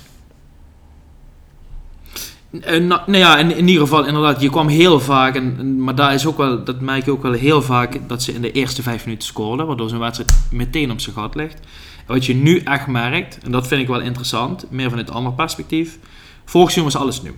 Nou, 2.60 2.86
nou 2.86 3.16
ja, 3.16 3.38
in, 3.38 3.68
ieder 3.68 3.82
geval 3.82 4.04
inderdaad, 4.04 4.40
je 4.40 4.50
kwam 4.50 4.68
heel 4.68 5.00
vaak, 5.00 5.34
en, 5.34 5.82
maar 5.82 5.94
daar 5.94 6.14
is 6.14 6.26
ook 6.26 6.36
wel, 6.36 6.64
dat 6.64 6.80
merk 6.80 7.04
je 7.04 7.10
ook 7.10 7.22
wel 7.22 7.32
heel 7.32 7.62
vaak, 7.62 8.08
dat 8.08 8.22
ze 8.22 8.32
in 8.32 8.42
de 8.42 8.52
eerste 8.52 8.82
vijf 8.82 9.04
minuten 9.04 9.26
scoren, 9.26 9.66
waardoor 9.66 9.88
zo'n 9.88 9.98
wedstrijd 9.98 10.32
meteen 10.50 10.90
op 10.90 11.00
zijn 11.00 11.16
gat 11.16 11.34
ligt. 11.34 11.60
Wat 12.06 12.26
je 12.26 12.34
nu 12.34 12.58
echt 12.58 12.86
merkt, 12.86 13.38
en 13.38 13.52
dat 13.52 13.66
vind 13.66 13.80
ik 13.80 13.88
wel 13.88 14.00
interessant, 14.00 14.66
meer 14.70 14.88
van 14.88 14.98
het 14.98 15.10
andere 15.10 15.34
perspectief, 15.34 15.98
vorig 16.44 16.70
seizoen 16.70 16.92
was 16.92 17.02
alles 17.02 17.22
nieuw. 17.22 17.34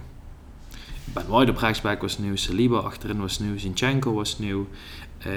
Ben 1.04 1.24
White 1.28 1.98
was 2.00 2.18
nieuw, 2.18 2.36
Saliba 2.36 2.76
achterin 2.76 3.20
was 3.20 3.38
nieuw, 3.38 3.58
Zinchenko 3.58 4.12
was 4.14 4.38
nieuw, 4.38 4.66
eh 5.18 5.30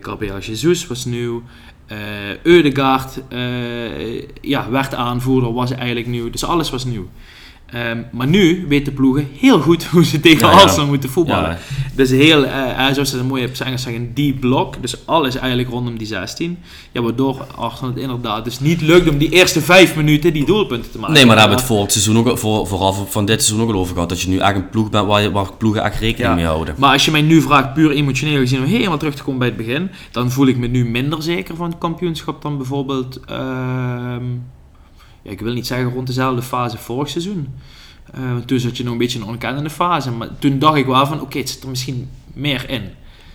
Gabriel 0.00 0.38
Jesus 0.38 0.86
was 0.86 1.04
nieuw, 1.04 1.42
eh 1.86 1.98
Eudegaard 2.42 3.20
ja, 4.40 4.70
werd 4.70 4.94
aanvoerder, 4.94 5.52
was 5.52 5.70
eigenlijk 5.70 6.06
nieuw, 6.06 6.30
dus 6.30 6.44
alles 6.44 6.70
was 6.70 6.84
nieuw. 6.84 7.08
Ehm, 7.72 8.02
maar 8.10 8.26
nu 8.26 8.64
weten 8.68 8.92
ploegen 8.92 9.28
heel 9.38 9.60
goed 9.60 9.84
hoe 9.92 10.04
ze 10.04 10.20
tegen 10.20 10.48
Ja, 10.48 10.84
moeten 10.84 11.10
voetballen. 11.10 11.50
Ja. 11.50 11.58
Dus 11.94 12.10
heel, 12.10 12.44
eh, 12.44 12.92
zoals 12.92 13.10
ze 13.10 13.16
het 13.16 13.28
mooi 13.28 13.44
op 13.44 13.50
Engels 13.64 13.82
zeggen, 13.82 14.14
die 14.14 14.34
blok. 14.34 14.82
Dus 14.82 15.06
alles 15.06 15.36
eigenlijk 15.36 15.70
rondom 15.70 15.98
die 15.98 16.06
16. 16.06 16.58
Ja, 16.92 17.02
waardoor 17.02 17.46
Arsenal 17.56 17.90
het 17.90 17.98
inderdaad 17.98 18.44
dus 18.44 18.60
niet 18.60 18.80
lukt 18.80 19.08
om 19.08 19.18
die 19.18 19.30
eerste 19.30 19.60
vijf 19.60 19.96
minuten 19.96 20.32
die 20.32 20.44
doelpunten 20.44 20.90
te 20.90 20.98
maken. 20.98 21.14
Nee, 21.14 21.26
maar 21.26 21.36
daar 21.36 21.48
hebben 21.48 21.64
we 21.64 21.68
het 21.68 21.74
voor 21.74 21.82
het 21.82 21.92
seizoen 21.92 22.16
ook, 22.18 22.38
voor, 22.38 22.66
vooral 22.66 22.92
van 22.92 23.24
dit 23.24 23.42
seizoen 23.42 23.68
ook 23.68 23.74
al 23.74 23.80
over 23.80 23.94
gehad. 23.94 24.08
Dat 24.08 24.20
je 24.20 24.28
nu 24.28 24.38
echt 24.38 24.56
een 24.56 24.68
ploeg 24.68 24.90
bent 24.90 25.06
waar, 25.06 25.22
je, 25.22 25.30
waar 25.30 25.52
ploegen 25.58 25.82
echt 25.82 26.00
rekening 26.00 26.34
mee 26.34 26.44
houden. 26.44 26.74
Maar 26.78 26.92
als 26.92 27.04
je 27.04 27.10
mij 27.10 27.22
nu 27.22 27.42
vraagt, 27.42 27.74
puur 27.74 27.90
emotioneel 27.90 28.38
gezien, 28.38 28.58
om 28.58 28.64
helemaal 28.64 28.98
terug 28.98 29.14
te 29.14 29.22
komen 29.22 29.38
bij 29.38 29.48
het 29.48 29.56
begin, 29.56 29.90
dan 30.10 30.30
voel 30.30 30.46
ik 30.46 30.56
me 30.56 30.66
nu 30.66 30.84
minder 30.84 31.22
zeker 31.22 31.56
van 31.56 31.70
het 31.70 31.78
kampioenschap 31.78 32.42
dan 32.42 32.56
bijvoorbeeld, 32.56 33.20
ehm, 33.26 34.24
ja, 35.22 35.30
ik 35.30 35.40
wil 35.40 35.52
niet 35.52 35.66
zeggen 35.66 35.92
rond 35.92 36.06
dezelfde 36.06 36.42
fase 36.42 36.78
vorig 36.78 37.08
seizoen. 37.08 37.48
Want 38.14 38.46
toen 38.46 38.58
zat 38.58 38.76
je 38.76 38.82
nog 38.82 38.92
een 38.92 38.98
beetje 38.98 39.18
in 39.18 39.24
een 39.24 39.30
onkennende 39.30 39.70
fase. 39.70 40.10
Maar 40.10 40.28
toen 40.38 40.58
dacht 40.58 40.76
ik 40.76 40.86
wel 40.86 41.06
van, 41.06 41.20
oké, 41.20 41.38
het 41.38 41.50
zit 41.50 41.62
er 41.62 41.68
misschien 41.68 42.10
meer 42.32 42.68
in. 42.68 42.90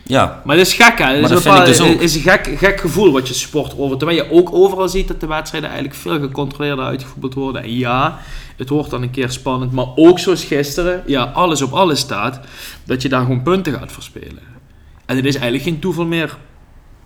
Ja, 0.08 0.42
Maar 0.44 0.56
dat 0.56 0.66
is 0.66 0.74
gek, 0.74 0.98
hè? 0.98 1.04
Het 1.04 1.30
is, 1.30 1.42
dat 1.42 1.66
dus 1.66 1.80
is 1.80 2.14
een 2.14 2.20
gek, 2.20 2.54
gek 2.56 2.80
gevoel 2.80 3.12
wat 3.12 3.28
je 3.28 3.34
support 3.34 3.78
over. 3.78 3.98
Terwijl 3.98 4.24
je 4.24 4.32
ook 4.32 4.52
overal 4.52 4.88
ziet 4.88 5.08
dat 5.08 5.20
de 5.20 5.26
wedstrijden 5.26 5.70
eigenlijk 5.70 6.00
veel 6.00 6.20
gecontroleerder 6.20 6.84
uitgevoerd 6.84 7.34
worden. 7.34 7.62
En 7.62 7.76
ja, 7.76 8.18
het 8.56 8.68
wordt 8.68 8.90
dan 8.90 9.02
een 9.02 9.10
keer 9.10 9.30
spannend. 9.30 9.72
Maar 9.72 9.86
ook 9.94 10.18
zoals 10.18 10.44
gisteren, 10.44 11.02
ja, 11.06 11.22
alles 11.24 11.62
op 11.62 11.72
alles 11.72 12.00
staat. 12.00 12.40
Dat 12.84 13.02
je 13.02 13.08
daar 13.08 13.20
gewoon 13.20 13.42
punten 13.42 13.72
gaat 13.72 13.92
verspelen. 13.92 14.42
En 15.06 15.16
het 15.16 15.24
is 15.24 15.34
eigenlijk 15.34 15.64
geen 15.64 15.78
toeval 15.78 16.06
meer 16.06 16.36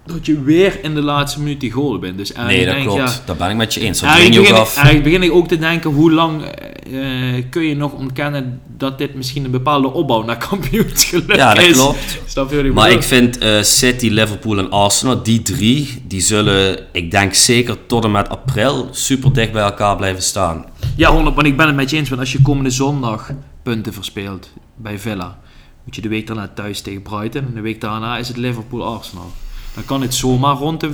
dat 0.07 0.27
je 0.27 0.43
weer 0.43 0.79
in 0.85 0.95
de 0.95 1.03
laatste 1.03 1.39
minuut 1.41 1.61
die 1.61 1.71
goal 1.71 1.99
bent. 1.99 2.19
Dus 2.19 2.33
nee, 2.33 2.65
dat 2.65 2.75
denk 2.75 2.87
klopt. 2.87 2.99
ja, 3.01 3.23
Daar 3.27 3.37
ben 3.37 3.51
ik 3.51 3.57
met 3.57 3.75
je 3.75 3.81
eens. 3.81 4.01
Dat 4.01 4.09
Eigenlijk 4.11 4.43
breng 4.43 4.53
je 4.53 4.53
ook 4.53 4.57
begin, 4.59 4.63
ik, 4.63 4.69
af. 4.69 4.85
eigenlijk 4.85 5.05
begin 5.05 5.23
ik 5.23 5.33
ook 5.43 5.49
te 5.49 5.59
denken, 5.59 5.91
hoe 5.91 6.13
lang 6.13 6.43
eh, 6.45 7.45
kun 7.51 7.63
je 7.63 7.77
nog 7.77 7.93
ontkennen 7.93 8.61
dat 8.77 8.99
dit 8.99 9.15
misschien 9.15 9.45
een 9.45 9.51
bepaalde 9.51 9.93
opbouw 9.93 10.23
naar 10.25 10.37
kampioensgeluk 10.49 11.37
Ja, 11.37 11.55
dat 11.55 11.65
is? 11.65 11.73
klopt. 11.73 12.19
Snap 12.27 12.51
je 12.51 12.57
wat 12.57 12.65
ik 12.65 12.73
Maar 12.73 12.85
bedoel? 12.85 13.01
ik 13.03 13.07
vind 13.07 13.39
eh, 13.39 13.63
City, 13.63 14.09
Liverpool 14.09 14.59
en 14.59 14.71
Arsenal, 14.71 15.23
die 15.23 15.43
drie, 15.43 16.03
die 16.07 16.21
zullen, 16.21 16.79
ik 16.93 17.11
denk 17.11 17.35
zeker 17.35 17.87
tot 17.87 18.05
en 18.05 18.11
met 18.11 18.29
april, 18.29 18.89
super 18.91 19.33
dicht 19.33 19.53
bij 19.53 19.63
elkaar 19.63 19.97
blijven 19.97 20.23
staan. 20.23 20.65
Ja, 20.97 21.11
100, 21.13 21.37
maar 21.37 21.47
ik 21.47 21.57
ben 21.57 21.67
het 21.67 21.77
met 21.77 21.91
je 21.91 21.97
eens. 21.97 22.09
Want 22.09 22.21
als 22.21 22.33
je 22.33 22.43
komende 22.43 22.71
zondag 22.71 23.31
punten 23.63 23.93
verspeelt 23.93 24.51
bij 24.77 24.99
Villa, 24.99 25.39
moet 25.85 25.95
je 25.95 26.01
de 26.03 26.09
week 26.09 26.27
daarna 26.27 26.51
thuis 26.55 26.81
tegen 26.81 27.03
Brighton. 27.03 27.43
En 27.47 27.55
de 27.55 27.61
week 27.61 27.81
daarna 27.81 28.19
is 28.19 28.29
het 28.29 28.37
Liverpool-Arsenal. 28.37 29.31
Dan 29.75 29.85
kan 29.85 30.03
het 30.03 30.15
zomaar 30.15 30.57
rond 30.57 30.81
de 30.81 30.91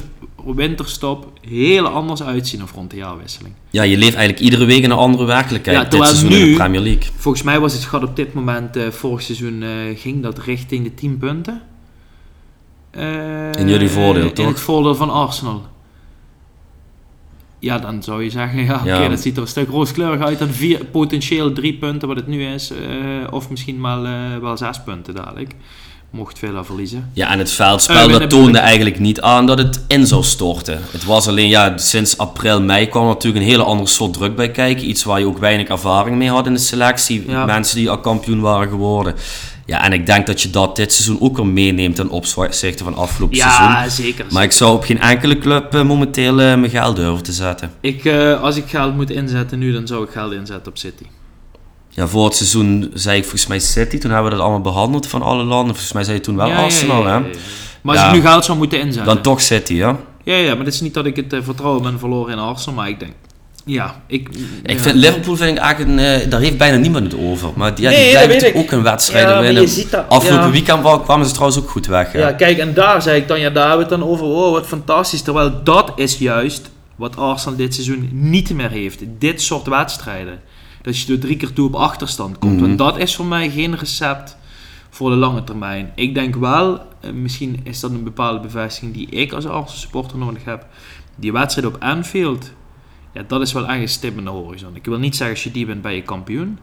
winterstop 0.54 1.32
heel 1.48 1.86
anders 1.86 2.22
uitzien 2.22 2.62
of 2.62 2.72
rond 2.72 2.90
de 2.90 2.96
jaarwisseling. 2.96 3.54
Ja, 3.70 3.82
je 3.82 3.96
leeft 3.98 4.14
eigenlijk 4.14 4.44
iedere 4.44 4.64
week 4.64 4.82
in 4.82 4.90
een 4.90 4.96
andere 4.96 5.24
werkelijkheid. 5.24 5.76
Ja, 5.76 5.82
dit 5.82 5.90
terwijl 5.90 6.12
seizoen 6.14 6.38
in 6.38 6.44
nu- 6.44 6.50
de 6.50 6.56
Premier 6.56 6.80
League. 6.80 7.10
Volgens 7.16 7.42
mij 7.42 7.60
was 7.60 7.72
het 7.72 7.84
gat 7.84 8.02
op 8.02 8.16
dit 8.16 8.34
moment, 8.34 8.76
eh, 8.76 8.88
vorig 8.90 9.22
seizoen, 9.22 9.62
eh, 9.62 9.68
ging 9.96 10.22
dat 10.22 10.38
richting 10.38 10.84
de 10.84 10.94
10 10.94 11.18
punten. 11.18 11.62
Eh, 12.90 13.52
In 13.52 13.68
jullie 13.68 13.88
voordeel, 13.88 14.24
In 14.26 14.32
toch? 14.32 14.46
het 14.48 14.60
voordeel 14.60 14.94
van 14.94 15.10
Arsenal. 15.10 15.62
Ja, 17.58 17.78
dan 17.78 18.02
zou 18.02 18.22
je 18.24 18.30
zeggen, 18.30 18.64
ja, 18.64 18.74
oké, 18.76 19.02
Ja. 19.02 19.08
dat 19.08 19.20
ziet 19.20 19.36
er 19.36 19.42
een 19.42 19.48
stuk 19.48 19.68
rooskleurig 19.68 20.20
uit 20.20 20.38
dan 20.38 20.48
vier, 20.48 20.84
potentieel 20.84 21.52
drie 21.52 21.74
punten 21.74 22.08
wat 22.08 22.16
het 22.16 22.26
nu 22.26 22.44
is. 22.44 22.70
eh, 22.70 22.78
of 23.30 23.50
misschien 23.50 23.82
wel, 23.82 24.04
eh, 24.06 24.36
wel 24.40 24.56
zes 24.56 24.80
punten 24.82 25.14
dadelijk. 25.14 25.52
Mocht 26.10 26.38
Villa 26.38 26.64
verliezen. 26.64 27.10
Ja, 27.12 27.30
en 27.30 27.38
het 27.38 27.50
veldspel 27.50 28.08
Eh, 28.10 28.18
dat 28.18 28.30
toonde 28.30 28.58
eigenlijk 28.58 28.98
niet 28.98 29.20
aan 29.20 29.46
dat 29.46 29.58
het 29.58 29.84
in 29.86 30.06
zou 30.06 30.22
storten. 30.22 30.80
Het 30.90 31.04
was 31.04 31.28
alleen, 31.28 31.48
ja, 31.48 31.78
sinds 31.78 32.18
april, 32.18 32.62
mei 32.62 32.88
kwam 32.88 33.02
er 33.02 33.08
natuurlijk 33.08 33.44
een 33.44 33.50
hele 33.50 33.62
andere 33.62 33.88
soort 33.88 34.12
druk 34.12 34.36
bij 34.36 34.50
kijken. 34.50 34.88
Iets 34.88 35.04
waar 35.04 35.18
je 35.18 35.26
ook 35.26 35.38
weinig 35.38 35.68
ervaring 35.68 36.16
mee 36.16 36.30
had 36.30 36.46
in 36.46 36.52
de 36.52 36.58
selectie. 36.58 37.24
Ja. 37.28 37.44
Mensen 37.44 37.76
die 37.76 37.90
al 37.90 38.00
kampioen 38.00 38.40
waren 38.40 38.68
geworden. 38.68 39.14
Ja, 39.66 39.84
en 39.84 39.92
ik 39.92 40.06
denk 40.06 40.26
dat 40.26 40.42
je 40.42 40.50
dat 40.50 40.76
dit 40.76 40.92
seizoen 40.92 41.20
ook 41.20 41.36
weer 41.36 41.46
meeneemt 41.46 41.96
ten 41.96 42.08
opzichte 42.08 42.84
van 42.84 42.94
afgelopen 42.96 43.36
seizoen. 43.36 43.64
Ja, 43.64 43.88
zeker. 43.88 44.26
Maar 44.30 44.42
ik 44.42 44.52
zou 44.52 44.74
op 44.74 44.84
geen 44.84 45.00
enkele 45.00 45.38
club 45.38 45.74
eh, 45.74 45.82
momenteel 45.82 46.40
eh, 46.40 46.46
mijn 46.46 46.70
geld 46.70 46.96
durven 46.96 47.22
te 47.22 47.32
zetten. 47.32 47.70
Ik, 47.80 48.06
als 48.40 48.56
ik 48.56 48.64
geld 48.66 48.96
moet 48.96 49.10
inzetten 49.10 49.58
nu, 49.58 49.72
dan 49.72 49.86
zou 49.86 50.04
ik 50.04 50.10
geld 50.10 50.32
inzetten 50.32 50.72
op 50.72 50.78
City. 50.78 51.04
Ja, 51.98 52.06
voor 52.06 52.24
het 52.24 52.34
seizoen 52.34 52.90
zei 52.94 53.16
ik 53.16 53.22
volgens 53.22 53.46
mij 53.46 53.58
City. 53.58 53.98
Toen 53.98 54.10
hebben 54.10 54.30
we 54.30 54.36
dat 54.36 54.44
allemaal 54.46 54.72
behandeld 54.72 55.06
van 55.06 55.22
alle 55.22 55.42
landen. 55.44 55.74
Volgens 55.74 55.92
mij 55.92 56.04
zei 56.04 56.16
je 56.16 56.22
toen 56.22 56.36
wel 56.36 56.46
Ja, 56.46 56.56
Arsenal, 56.62 57.06
hè? 57.06 57.20
Maar 57.82 57.96
als 57.98 58.06
ik 58.06 58.12
nu 58.12 58.20
geld 58.28 58.44
zou 58.44 58.58
moeten 58.58 58.78
inzetten. 58.80 59.04
Dan 59.14 59.22
toch 59.22 59.40
City, 59.40 59.74
ja? 59.74 59.96
Ja, 60.24 60.36
ja, 60.36 60.54
maar 60.54 60.64
het 60.64 60.74
is 60.74 60.80
niet 60.80 60.94
dat 60.94 61.06
ik 61.06 61.16
het 61.16 61.32
eh, 61.32 61.38
vertrouwen 61.42 61.82
ben 61.82 61.98
verloren 61.98 62.32
in 62.32 62.38
Arsenal, 62.38 62.74
maar 62.74 62.88
ik 62.88 63.00
denk... 63.00 63.12
Ja, 63.64 64.00
ik... 64.06 64.28
Ik 64.62 64.76
ja. 64.76 64.78
vind 64.78 64.94
Liverpool 64.94 65.36
vind 65.36 65.50
ik 65.56 65.62
eigenlijk 65.62 65.98
een, 65.98 66.04
eh, 66.22 66.30
daar 66.30 66.40
heeft 66.40 66.58
bijna 66.58 66.76
niemand 66.76 67.12
het 67.12 67.20
over. 67.20 67.50
Maar 67.54 67.74
die, 67.74 67.84
ja, 67.84 67.90
Nee, 67.90 68.28
die 68.38 68.46
ik. 68.48 68.56
ook 68.56 68.70
een 68.70 68.82
wedstrijd 68.82 69.28
Ja, 69.28 69.40
winnen. 69.40 69.62
je 69.62 69.68
ziet 69.68 69.90
dat- 69.90 70.04
Afgelopen 70.08 70.46
ja. 70.46 70.52
weekend 70.52 70.82
wa- 70.82 70.98
kwamen 70.98 71.26
ze 71.26 71.32
trouwens 71.32 71.60
ook 71.60 71.70
goed 71.70 71.86
weg. 71.86 72.12
hè? 72.12 72.18
Ja, 72.18 72.32
kijk, 72.32 72.58
en 72.58 72.74
daar 72.74 73.02
zei 73.02 73.20
ik 73.20 73.28
dan, 73.28 73.40
ja, 73.40 73.50
daar 73.50 73.68
hebben 73.68 73.86
we 73.86 73.92
het 73.94 74.00
dan 74.02 74.10
over. 74.10 74.24
Oh, 74.26 74.52
wat 74.52 74.66
fantastisch. 74.66 75.22
Terwijl 75.22 75.60
dat 75.64 75.92
is 75.96 76.18
juist 76.18 76.70
wat 76.96 77.16
Arsenal 77.16 77.56
dit 77.56 77.74
seizoen 77.74 78.08
niet 78.12 78.50
meer 78.54 78.70
heeft. 78.70 79.00
Dit 79.18 79.42
soort 79.42 79.66
wedstrijden. 79.66 80.40
Dat 80.82 81.00
je 81.00 81.12
er 81.12 81.20
drie 81.20 81.36
keer 81.36 81.52
toe 81.52 81.66
op 81.66 81.74
achterstand 81.74 82.38
komt. 82.38 82.54
Mhm. 82.54 82.62
Want 82.62 82.78
dat 82.78 82.98
is 82.98 83.16
voor 83.16 83.26
mij 83.26 83.50
geen 83.50 83.76
recept 83.76 84.36
voor 84.90 85.10
de 85.10 85.16
lange 85.16 85.44
termijn. 85.44 85.92
Ik 85.94 86.14
denk 86.14 86.34
wel, 86.34 86.80
eh, 87.00 87.10
misschien 87.12 87.60
is 87.62 87.80
dat 87.80 87.90
een 87.90 88.04
bepaalde 88.04 88.40
bevestiging 88.40 88.94
die 88.94 89.06
ik 89.06 89.32
als 89.32 89.46
Arsenal 89.46 89.78
supporter 89.78 90.18
nodig 90.18 90.44
heb. 90.44 90.66
Die 91.16 91.32
wedstrijd 91.32 91.74
op 91.74 91.82
Anfield, 91.82 92.52
ja, 93.12 93.22
dat 93.26 93.40
is 93.40 93.52
wel 93.52 93.66
echt 93.66 93.80
een 93.80 93.88
stip 93.88 94.18
in 94.18 94.24
de 94.24 94.30
horizon. 94.30 94.76
Ik 94.76 94.84
wil 94.84 94.98
niet 94.98 95.16
zeggen, 95.16 95.36
als 95.36 95.44
je 95.44 95.50
die 95.50 95.66
bent, 95.66 95.82
ben 95.82 95.94
je 95.94 96.02
kampioen. 96.02 96.58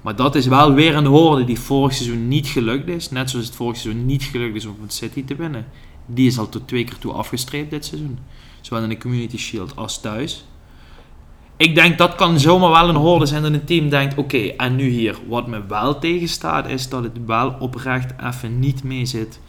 Maar 0.00 0.16
dat 0.16 0.34
is 0.34 0.46
wel 0.46 0.72
weer 0.72 0.94
een 0.94 1.06
hoorde 1.06 1.44
die 1.44 1.60
vorig 1.60 1.94
seizoen 1.94 2.28
niet 2.28 2.46
gelukt 2.46 2.88
is. 2.88 3.10
Net 3.10 3.30
zoals 3.30 3.46
het 3.46 3.54
vorig 3.54 3.76
seizoen 3.76 4.06
niet 4.06 4.22
gelukt 4.22 4.56
is 4.56 4.66
om 4.66 4.76
van 4.78 4.90
City 4.90 5.24
te 5.24 5.36
winnen. 5.36 5.66
Die 6.06 6.26
is 6.26 6.38
al 6.38 6.48
tot 6.48 6.68
twee 6.68 6.84
keer 6.84 6.98
toe 6.98 7.12
afgestreept 7.12 7.70
dit 7.70 7.84
seizoen. 7.84 8.18
Zowel 8.60 8.82
in 8.82 8.88
de 8.88 8.98
Community 8.98 9.36
Shield 9.36 9.76
als 9.76 10.00
thuis. 10.00 10.44
Ik 11.60 11.74
denk 11.74 11.98
dat 11.98 12.14
kan 12.14 12.38
zomaar 12.38 12.70
wel 12.70 12.88
een 12.88 12.94
hoorde 12.94 13.26
zijn 13.26 13.42
dat 13.42 13.52
een 13.52 13.64
team 13.64 13.88
denkt: 13.88 14.14
oké, 14.14 14.38
en 14.38 14.76
nu 14.76 14.88
hier. 14.88 15.18
Wat 15.28 15.46
me 15.46 15.66
wel 15.66 15.98
tegenstaat 15.98 16.68
is 16.68 16.88
dat 16.88 17.02
het 17.02 17.24
wel 17.26 17.56
oprecht 17.58 18.12
even 18.22 18.58
niet 18.58 18.82
mee 18.82 19.06
zit 19.06 19.40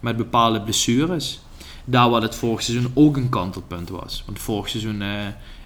met 0.00 0.16
bepaalde 0.16 0.62
blessures. 0.62 1.40
Daar 1.84 2.10
wat 2.10 2.22
het 2.22 2.34
vorig 2.34 2.62
seizoen 2.62 2.90
ook 2.94 3.16
een 3.16 3.28
kantelpunt 3.28 3.88
was. 3.88 4.22
Want 4.26 4.38
vorig 4.38 4.68
seizoen 4.68 5.02
eh, 5.02 5.08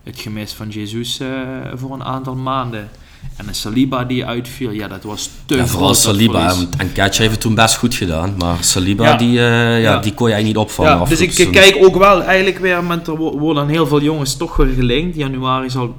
het 0.03 0.21
gemis 0.21 0.53
van 0.53 0.69
Jesus 0.69 1.21
eh, 1.21 1.29
voor 1.75 1.93
een 1.93 2.05
aantal 2.05 2.35
maanden. 2.35 2.91
En 3.37 3.49
een 3.49 3.55
Saliba 3.55 4.05
die 4.05 4.27
uitviel, 4.27 4.71
ja, 4.71 4.89
dat 4.89 5.03
was 5.03 5.31
te 5.47 5.57
Ja, 5.57 5.67
vooral 5.67 5.95
Saliba. 5.95 6.55
En 6.77 6.93
Ketje 6.93 7.21
heeft 7.21 7.33
het 7.35 7.41
toen 7.41 7.55
best 7.55 7.77
goed 7.77 7.95
gedaan. 7.95 8.35
Maar 8.39 8.57
Saliba, 8.61 9.05
Ja. 9.05 9.17
die, 9.17 9.39
eh, 9.39 9.83
ja, 9.83 9.99
die 9.99 10.15
kon 10.15 10.29
je 10.29 10.33
eigenlijk 10.35 10.45
niet 10.45 10.57
opvangen. 10.57 10.99
Ja, 10.99 11.05
dus 11.05 11.21
ik 11.21 11.33
seizoen. 11.33 11.55
kijk 11.55 11.77
ook 11.85 11.97
wel 11.97 12.23
eigenlijk 12.23 12.59
weer, 12.59 12.85
met, 12.85 13.07
er 13.07 13.17
wo- 13.17 13.39
worden 13.39 13.69
heel 13.69 13.87
veel 13.87 14.03
jongens 14.03 14.37
toch 14.37 14.57
weer 14.57 14.75
gelinkt. 14.75 15.17
Januari 15.17 15.71
zal 15.71 15.95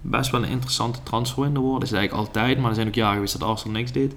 best 0.00 0.30
wel 0.30 0.42
een 0.42 0.48
interessante 0.48 0.98
transferwindow 1.02 1.62
worden. 1.62 1.80
Dat 1.80 1.88
is 1.88 1.94
eigenlijk 1.96 2.26
altijd, 2.28 2.58
maar 2.58 2.68
er 2.68 2.74
zijn 2.74 2.86
ook 2.88 2.94
jaren 2.94 3.14
geweest 3.14 3.38
dat 3.38 3.48
Arsenal 3.48 3.72
niks 3.76 3.92
deed. 3.92 4.14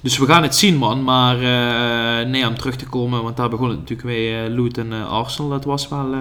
Dus 0.00 0.18
we 0.18 0.26
gaan 0.26 0.42
het 0.42 0.56
zien 0.56 0.76
man, 0.76 1.04
maar 1.04 1.34
eh, 1.36 2.26
nee, 2.28 2.46
om 2.48 2.54
terug 2.58 2.76
te 2.76 2.86
komen, 2.86 3.22
want 3.22 3.36
daar 3.36 3.48
begon 3.48 3.68
het 3.68 3.78
natuurlijk 3.78 4.08
mee 4.08 4.42
eh 4.42 4.50
Luton 4.50 4.92
en 4.92 5.08
Arsenal. 5.08 5.50
Dat 5.50 5.64
was 5.64 5.88
wel, 5.88 6.14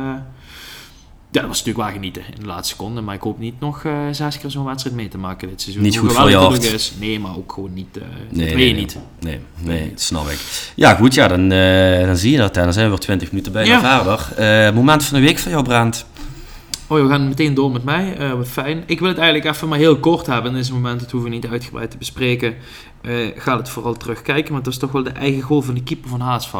ja, 1.31 1.39
dat 1.41 1.47
was 1.49 1.57
natuurlijk 1.63 1.85
wel 1.85 1.95
genieten 1.95 2.21
in 2.35 2.39
de 2.39 2.45
laatste 2.45 2.75
seconde. 2.75 3.01
Maar 3.01 3.15
ik 3.15 3.21
hoop 3.21 3.39
niet 3.39 3.59
nog 3.59 3.83
eh, 3.83 3.93
zes 4.11 4.37
keer 4.39 4.49
zo'n 4.49 4.65
wedstrijd 4.65 4.95
mee 4.95 5.07
te 5.07 5.17
maken 5.17 5.49
dit 5.49 5.61
seizoen. 5.61 5.83
Niet 5.83 5.97
goed 5.97 6.13
voor 6.13 6.29
je 6.29 6.35
hart. 6.35 6.63
is. 6.73 6.93
Nee, 6.99 7.19
maar 7.19 7.35
ook 7.37 7.51
gewoon 7.53 7.73
niet, 7.73 7.97
eh 7.97 8.03
Nee, 8.03 8.27
dat 8.29 8.37
nee, 8.37 8.45
weet 8.55 8.67
je 8.67 8.73
nee. 8.73 8.73
niet. 8.73 8.97
Nee, 9.19 9.39
nee, 9.59 9.89
dat 9.89 10.01
snap 10.01 10.27
ik. 10.29 10.71
Ja, 10.75 10.93
goed, 10.95 11.13
ja, 11.13 11.27
dan, 11.27 11.51
eh, 11.51 12.05
dan 12.05 12.17
zie 12.17 12.31
je 12.31 12.37
dat. 12.37 12.55
Hè. 12.55 12.63
Dan 12.63 12.73
zijn 12.73 12.85
we 12.85 12.91
weer 12.91 12.99
20 12.99 13.31
minuten 13.31 13.51
bijna 13.51 13.69
Ja. 13.79 13.97
verder. 14.03 14.45
Eh, 14.67 14.73
moment 14.73 15.03
van 15.03 15.19
de 15.19 15.25
week 15.25 15.37
van 15.39 15.51
jou, 15.51 15.63
Brand. 15.63 16.05
Oh, 16.87 17.01
we 17.01 17.07
gaan 17.09 17.27
meteen 17.27 17.53
door 17.53 17.71
met 17.71 17.83
mij. 17.83 18.17
Wat 18.37 18.47
fijn. 18.47 18.83
Ik 18.85 18.99
wil 18.99 19.07
het 19.07 19.17
eigenlijk 19.17 19.55
even 19.55 19.67
maar 19.67 19.77
heel 19.77 19.97
kort 19.99 20.25
hebben. 20.25 20.51
In 20.51 20.57
deze 20.57 20.73
moment, 20.73 20.99
dat 20.99 21.11
hoeven 21.11 21.29
we 21.29 21.35
niet 21.35 21.47
uitgebreid 21.47 21.91
te 21.91 21.97
bespreken. 21.97 22.55
Ga 23.35 23.57
het 23.57 23.69
vooral 23.69 23.93
terugkijken, 23.93 24.51
want 24.51 24.63
dat 24.63 24.73
is 24.73 24.79
toch 24.79 24.91
wel 24.91 25.03
de 25.03 25.09
eigen 25.09 25.41
goal 25.41 25.61
van 25.61 25.73
de 25.73 25.83
keeper 25.83 26.09
van 26.09 26.19
HSV. 26.19 26.53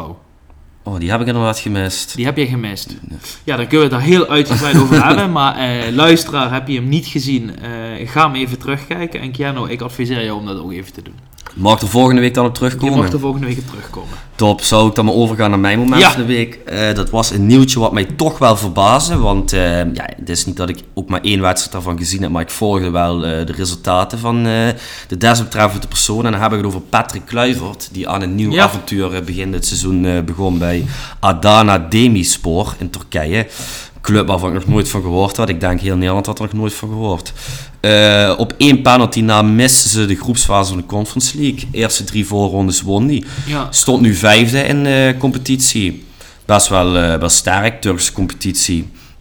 Oh, 0.82 0.98
die 0.98 1.10
heb 1.10 1.20
ik 1.20 1.26
inderdaad 1.26 1.58
gemist. 1.58 2.16
Die 2.16 2.24
heb 2.24 2.36
je 2.36 2.46
gemist. 2.46 2.96
Ja, 3.44 3.56
dan 3.56 3.66
kunnen 3.66 3.88
we 3.88 3.94
het 3.94 4.02
daar 4.04 4.10
heel 4.12 4.26
uitgebreid 4.28 4.78
over 4.78 5.04
hebben. 5.06 5.32
Maar 5.32 5.56
eh, 5.56 5.92
luisteraar, 5.94 6.52
heb 6.52 6.68
je 6.68 6.74
hem 6.74 6.88
niet 6.88 7.06
gezien? 7.06 7.50
eh, 7.98 8.08
ga 8.08 8.26
hem 8.26 8.34
even 8.34 8.58
terugkijken. 8.58 9.20
En 9.20 9.30
Keanu, 9.32 9.68
ik 9.70 9.80
adviseer 9.80 10.24
jou 10.24 10.38
om 10.40 10.46
dat 10.46 10.58
ook 10.60 10.72
even 10.72 10.92
te 10.92 11.02
doen. 11.02 11.14
Mag 11.54 11.80
er 11.80 11.88
volgende 11.88 12.20
week 12.20 12.34
dan 12.34 12.44
op 12.46 12.52
Je 12.52 12.56
terugkomen? 12.58 12.98
mag 12.98 13.12
er 13.12 13.18
volgende 13.20 13.46
week 13.46 13.58
op 13.58 13.66
terugkomen. 13.66 14.08
Top, 14.34 14.60
zou 14.60 14.88
ik 14.88 14.94
dan 14.94 15.04
maar 15.04 15.14
overgaan 15.14 15.50
naar 15.50 15.58
mijn 15.58 15.78
moment 15.78 16.00
Ja. 16.02 16.10
van 16.10 16.20
de 16.20 16.26
week. 16.26 16.54
Eh, 16.54 16.94
dat 16.94 17.10
was 17.10 17.30
een 17.30 17.46
nieuwtje 17.46 17.78
wat 17.80 17.92
mij 17.92 18.04
toch 18.04 18.38
wel 18.38 18.56
verbaasde. 18.56 19.18
Want 19.18 19.50
ja, 19.50 19.86
het 20.16 20.28
is 20.28 20.46
niet 20.46 20.56
dat 20.56 20.68
ik 20.68 20.78
ook 20.94 21.08
maar 21.08 21.20
één 21.22 21.40
wedstrijd 21.40 21.72
daarvan 21.72 21.98
gezien 21.98 22.22
heb, 22.22 22.30
maar 22.30 22.42
ik 22.42 22.50
volgde 22.50 22.90
wel 22.90 23.18
de 23.18 23.52
resultaten 23.56 24.18
van 24.18 24.42
de 25.08 25.16
desbetreffende 25.18 25.86
persoon. 25.88 26.26
En 26.26 26.32
dan 26.32 26.40
heb 26.40 26.50
ik 26.50 26.56
het 26.56 26.66
over 26.66 26.80
Patrick 26.80 27.26
Kluivert, 27.26 27.88
die 27.92 28.08
aan 28.08 28.22
een 28.22 28.34
nieuw 28.34 28.50
Ja. 28.52 28.64
avontuur 28.64 29.24
begin 29.24 29.52
dit 29.52 29.66
seizoen 29.66 30.24
begon 30.24 30.58
bij 30.58 30.69
Adana 31.20 31.78
Demirspor 31.78 32.74
in 32.78 32.90
Turkije. 32.90 33.46
Club 34.02 34.26
waarvan 34.26 34.48
ik 34.48 34.54
nog 34.54 34.66
nooit 34.66 34.88
van 34.88 35.02
gehoord 35.02 35.36
had. 35.36 35.48
Ik 35.48 35.60
denk 35.60 35.80
heel 35.80 35.96
Nederland 35.96 36.26
had 36.26 36.38
er 36.38 36.44
nog 36.44 36.52
nooit 36.54 36.72
van 36.74 36.88
gehoord. 36.88 37.32
Eh, 37.80 38.34
op 38.36 38.54
één 38.56 38.82
penalty 38.82 39.20
na 39.20 39.42
misten 39.42 39.90
ze 39.90 40.06
de 40.06 40.14
groepsfase 40.16 40.68
van 40.68 40.78
de 40.78 40.86
Conference 40.86 41.38
League. 41.38 41.68
Eerste 41.72 42.04
drie 42.04 42.26
voorrondes 42.26 42.82
won 42.82 43.06
die. 43.06 43.24
Ja, 43.46 43.66
Stond 43.70 44.00
nu 44.02 44.14
vijfde 44.14 44.58
in 44.62 44.84
de 44.84 45.14
competitie. 45.18 46.04
Best 46.44 46.68
wel, 46.68 46.96
eh, 46.96 47.14
wel 47.18 47.28
sterk, 47.28 47.80
Turkse 47.80 48.12
competitie. 48.12 48.78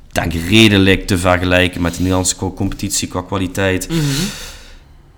Ik 0.07 0.13
denk 0.15 0.33
redelijk 0.49 1.07
te 1.07 1.17
vergelijken 1.17 1.81
met 1.81 1.91
de 1.93 1.99
Nederlandse 1.99 2.35
co- 2.35 2.53
competitie 2.53 3.07
qua 3.07 3.21
kwaliteit. 3.21 3.89
Mhm. 3.89 3.99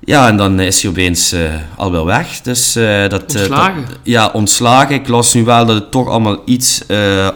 Ja, 0.05 0.27
en 0.27 0.37
dan 0.37 0.59
is 0.59 0.81
hij 0.81 0.91
opeens 0.91 1.31
eh, 1.31 1.41
al 1.75 1.91
wel 1.91 2.05
weg. 2.05 2.41
Dus, 2.41 2.75
eh, 2.75 3.07
dat, 3.09 3.33
eh, 3.35 3.41
Ontslagen. 3.41 3.85
dat- 3.85 3.97
ja, 4.03 4.29
ontslagen. 4.33 4.95
Ik 4.95 5.07
las 5.07 5.33
nu 5.33 5.43
wel 5.43 5.65
dat 5.65 5.75
het 5.75 5.91
toch 5.91 6.07
allemaal 6.07 6.37
iets 6.45 6.81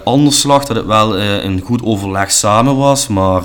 anders 0.04 0.44
lag. 0.44 0.66
Dat 0.66 0.76
het 0.76 0.86
wel 0.86 1.20
een 1.20 1.62
goed 1.66 1.84
overleg 1.84 2.32
samen 2.32 2.76
was. 2.76 3.08
Maar 3.08 3.44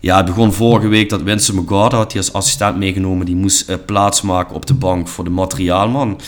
Ja, 0.00 0.16
het 0.16 0.26
begon 0.26 0.52
vorige 0.52 0.88
week 0.88 1.08
dat 1.10 1.22
Winston 1.22 1.56
McGarda 1.56 1.96
had 1.96 2.12
hij 2.12 2.20
als 2.20 2.32
assistent 2.32 2.76
meegenomen. 2.76 3.26
Die 3.26 3.36
moest 3.36 3.84
plaatsmaken 3.86 4.54
op 4.54 4.66
de 4.66 4.74
bank 4.74 5.08
voor 5.08 5.24
de 5.24 5.30
materiaalman. 5.30 6.20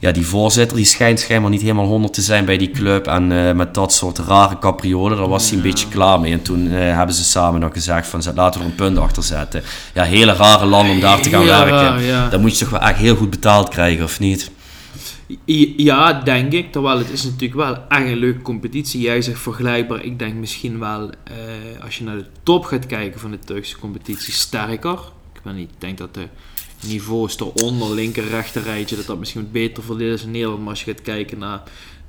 Ja, 0.00 0.12
die 0.12 0.26
voorzitter 0.26 0.76
die 0.76 0.86
schijnt 0.86 1.20
schijnbaar 1.20 1.50
niet 1.50 1.60
helemaal 1.60 1.86
100 1.86 2.12
te 2.12 2.22
zijn 2.22 2.44
bij 2.44 2.56
die 2.58 2.70
club. 2.70 3.06
En 3.06 3.30
uh, 3.30 3.52
met 3.52 3.74
dat 3.74 3.92
soort 3.92 4.18
rare 4.18 4.58
capriolen, 4.58 5.18
daar 5.18 5.28
was 5.28 5.48
hij 5.48 5.56
een 5.56 5.62
beetje 5.62 5.88
klaar 5.88 6.20
mee. 6.20 6.32
En 6.32 6.42
toen 6.42 6.66
uh, 6.66 6.72
hebben 6.78 7.14
ze 7.14 7.24
samen 7.24 7.60
nog 7.60 7.72
gezegd 7.72 8.06
van 8.06 8.22
laten 8.34 8.60
we 8.60 8.66
er 8.66 8.70
een 8.72 8.76
punt 8.76 8.98
achter 8.98 9.22
zetten. 9.22 9.62
Ja, 9.94 10.02
hele 10.02 10.32
rare 10.32 10.66
land 10.66 10.90
om 10.90 11.00
daar 11.00 11.20
te 11.20 11.28
gaan 11.28 11.44
Ja, 11.44 11.64
werken. 11.64 12.02
ja. 12.02 12.28
Dan 12.28 12.40
moet 12.40 12.58
je 12.58 12.64
toch 12.64 12.70
wel 12.70 12.88
echt 12.88 12.98
heel 12.98 13.16
goed 13.16 13.30
betaald 13.30 13.68
krijgen, 13.68 14.04
of 14.04 14.20
niet? 14.20 14.50
Ja, 15.76 16.12
denk 16.12 16.52
ik. 16.52 16.72
Terwijl 16.72 16.98
het 16.98 17.10
is 17.10 17.24
natuurlijk 17.24 17.54
wel 17.54 17.76
echt 17.88 18.06
een 18.06 18.16
leuke 18.16 18.42
competitie. 18.42 19.00
Jij 19.00 19.22
zegt 19.22 19.40
vergelijkbaar. 19.40 20.04
Ik 20.04 20.18
denk 20.18 20.34
misschien 20.34 20.78
wel, 20.78 21.10
eh, 21.24 21.84
als 21.84 21.98
je 21.98 22.04
naar 22.04 22.16
de 22.16 22.26
top 22.42 22.64
gaat 22.64 22.86
kijken 22.86 23.20
van 23.20 23.30
de 23.30 23.38
Turkse 23.38 23.78
competitie, 23.78 24.32
sterker. 24.32 24.98
Ik 25.34 25.40
weet 25.42 25.54
niet, 25.54 25.70
ik 25.70 25.80
denk 25.80 25.98
dat 25.98 26.14
de 26.14 26.26
niveaus 26.86 27.38
eronder, 27.40 27.94
linker, 27.94 28.28
rechter 28.28 28.62
rijtje, 28.62 28.96
dat 28.96 29.06
dat 29.06 29.18
misschien 29.18 29.48
beter 29.52 29.82
verdeeld 29.82 30.18
is 30.18 30.24
in 30.24 30.30
Nederland. 30.30 30.60
Maar 30.60 30.68
als 30.70 30.84
je 30.84 30.90
gaat 30.90 31.02
kijken 31.02 31.38
naar 31.38 31.62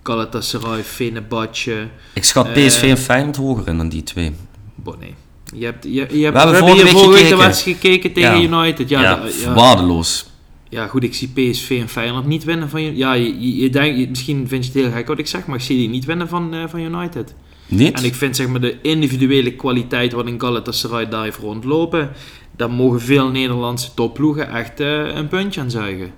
Galatasaray, 0.03 0.83
Fenerbahce... 0.83 1.87
Ik 2.13 2.23
schat 2.23 2.47
Eh, 2.47 2.65
PSV 2.67 2.81
en 2.83 2.97
Feyenoord 2.97 3.35
hoger 3.37 3.67
in 3.67 3.77
dan 3.77 3.89
die 3.89 4.03
twee. 4.03 4.31
Bon, 4.75 4.95
nee. 4.99 5.13
Je 5.55 5.65
hebt, 5.65 5.83
je, 5.83 5.91
je 5.91 6.23
hebt, 6.23 6.37
hebben 6.37 6.51
we 6.51 6.57
vorige 6.59 6.83
week 6.83 6.91
vorige 6.91 7.09
week 7.09 7.17
de 7.17 7.23
gekeken. 7.23 7.45
wedstrijd 7.45 7.77
gekeken 7.77 8.13
tegen 8.13 8.41
Ja. 8.41 8.57
United. 8.63 8.89
Ja, 8.89 9.01
Ja, 9.01 9.21
ja. 9.41 9.53
waardeloos. 9.53 10.27
Ja, 10.69 10.87
goed, 10.87 11.03
ik 11.03 11.13
zie 11.15 11.27
PSV 11.27 11.77
en 11.81 11.89
Feyenoord 11.89 12.25
niet 12.25 12.43
winnen 12.43 12.69
van 12.69 12.81
je. 12.81 12.95
Ja, 12.95 13.13
je, 13.13 13.55
je, 13.57 13.69
denkt, 13.69 14.09
misschien 14.09 14.47
vind 14.47 14.65
je 14.65 14.71
het 14.71 14.81
heel 14.81 14.91
gek 14.91 15.07
wat 15.07 15.19
ik 15.19 15.27
zeg, 15.27 15.45
maar 15.45 15.55
ik 15.57 15.61
zie 15.63 15.77
die 15.77 15.89
niet 15.89 16.05
winnen 16.05 16.27
van, 16.27 16.53
eh, 16.53 16.63
van 16.67 16.79
United. 16.79 17.33
Niet? 17.67 17.97
En 17.97 18.03
ik 18.03 18.15
vind 18.15 18.35
zeg 18.35 18.47
maar 18.47 18.61
de 18.61 18.77
individuele 18.81 19.51
kwaliteit 19.53 20.11
wat 20.11 20.27
in 20.27 20.39
Galatasaray 20.41 21.09
daar 21.09 21.23
heeft 21.23 21.37
rondlopen, 21.37 22.11
daar 22.59 22.71
mogen 22.71 23.01
veel 23.01 23.29
Nederlandse 23.29 23.93
topploegen 23.93 24.49
echt 24.49 24.79
eh, 24.79 25.15
een 25.15 25.27
puntje 25.27 25.61
aan 25.61 25.71
zuigen. 25.71 26.11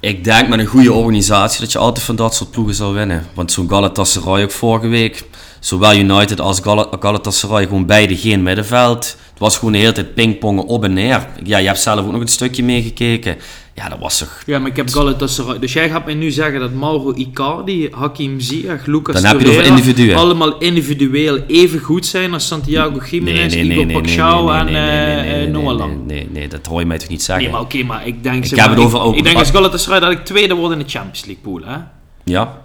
Ik 0.00 0.24
denk 0.24 0.48
met 0.48 0.58
een 0.58 0.66
goede 0.66 0.92
organisatie 0.92 1.60
dat 1.60 1.72
je 1.72 1.78
altijd 1.78 2.04
van 2.04 2.16
dat 2.16 2.34
soort 2.34 2.50
ploegen 2.50 2.74
zal 2.74 2.92
winnen. 2.92 3.26
Want 3.34 3.52
zo'n 3.52 3.68
Galatasaray 3.68 4.42
ook 4.42 4.50
vorige 4.50 4.88
week, 4.88 5.24
zowel 5.60 5.94
United 5.96 6.40
als 6.40 6.60
Gal- 6.60 6.92
Galatasaray, 7.00 7.64
gewoon 7.64 7.86
beide 7.86 8.16
geen 8.16 8.42
middenveld. 8.42 9.04
Het 9.30 9.38
was 9.38 9.56
gewoon 9.56 9.72
de 9.72 9.78
hele 9.78 9.92
tijd 9.92 10.14
pingpongen 10.14 10.64
op 10.66 10.84
en 10.84 10.92
neer. 10.92 11.26
Ja, 11.44 11.58
je 11.58 11.66
hebt 11.66 11.80
zelf 11.80 12.00
ook 12.06 12.12
nog 12.12 12.20
een 12.20 12.28
stukje 12.28 12.62
meegekeken. 12.62 13.36
Ja, 13.76 13.88
dat 13.88 13.98
was 13.98 14.18
toch... 14.18 14.42
Ja, 14.46 14.58
maar 14.58 14.70
ik 14.70 14.76
heb 14.76 14.88
Galatasaray. 14.90 15.58
Dus 15.58 15.72
jij 15.72 15.88
gaat 15.90 16.04
mij 16.04 16.14
nu 16.14 16.30
zeggen 16.30 16.60
dat 16.60 16.72
Mauro 16.72 17.12
Icardi, 17.14 17.88
Hakim 17.90 18.40
Ziyech, 18.40 18.86
Lucas 18.86 19.14
Dan 19.14 19.24
heb 19.24 19.32
je 19.32 19.38
het 19.38 19.46
over 19.48 19.62
Torreira 19.62 19.76
individuen. 19.76 20.16
allemaal 20.16 20.58
individueel 20.58 21.38
even 21.46 21.80
goed 21.80 22.06
zijn 22.06 22.32
als 22.32 22.46
Santiago 22.46 22.98
Jiménez, 23.10 23.54
Igor 23.54 23.86
Paxao 23.86 24.50
en 24.50 25.50
Noah 25.50 25.76
Lang. 25.76 26.06
nee, 26.06 26.16
nee, 26.16 26.28
nee, 26.32 26.48
dat 26.48 26.66
hoor 26.66 26.80
je 26.80 26.86
mij 26.86 26.98
toch 26.98 27.08
niet 27.08 27.22
zeggen? 27.22 27.44
Nee, 27.44 27.52
maar 27.52 27.62
oké, 27.62 27.82
maar 27.82 28.06
ik 28.06 28.22
denk... 28.22 28.36
Ik 28.36 28.44
zeg 28.48 28.58
heb 28.58 28.68
maar, 28.68 28.76
het 28.76 28.86
over 28.86 28.98
ik, 28.98 29.04
ook- 29.04 29.16
ik 29.16 29.24
denk 29.24 29.38
als 29.38 29.50
Galatasaray 29.50 30.00
dat 30.00 30.10
ik 30.10 30.24
tweede 30.24 30.54
word 30.54 30.72
in 30.72 30.78
de 30.78 30.84
Champions 30.88 31.24
League 31.24 31.42
pool, 31.42 31.60
hè? 31.64 31.76
Ja? 32.24 32.62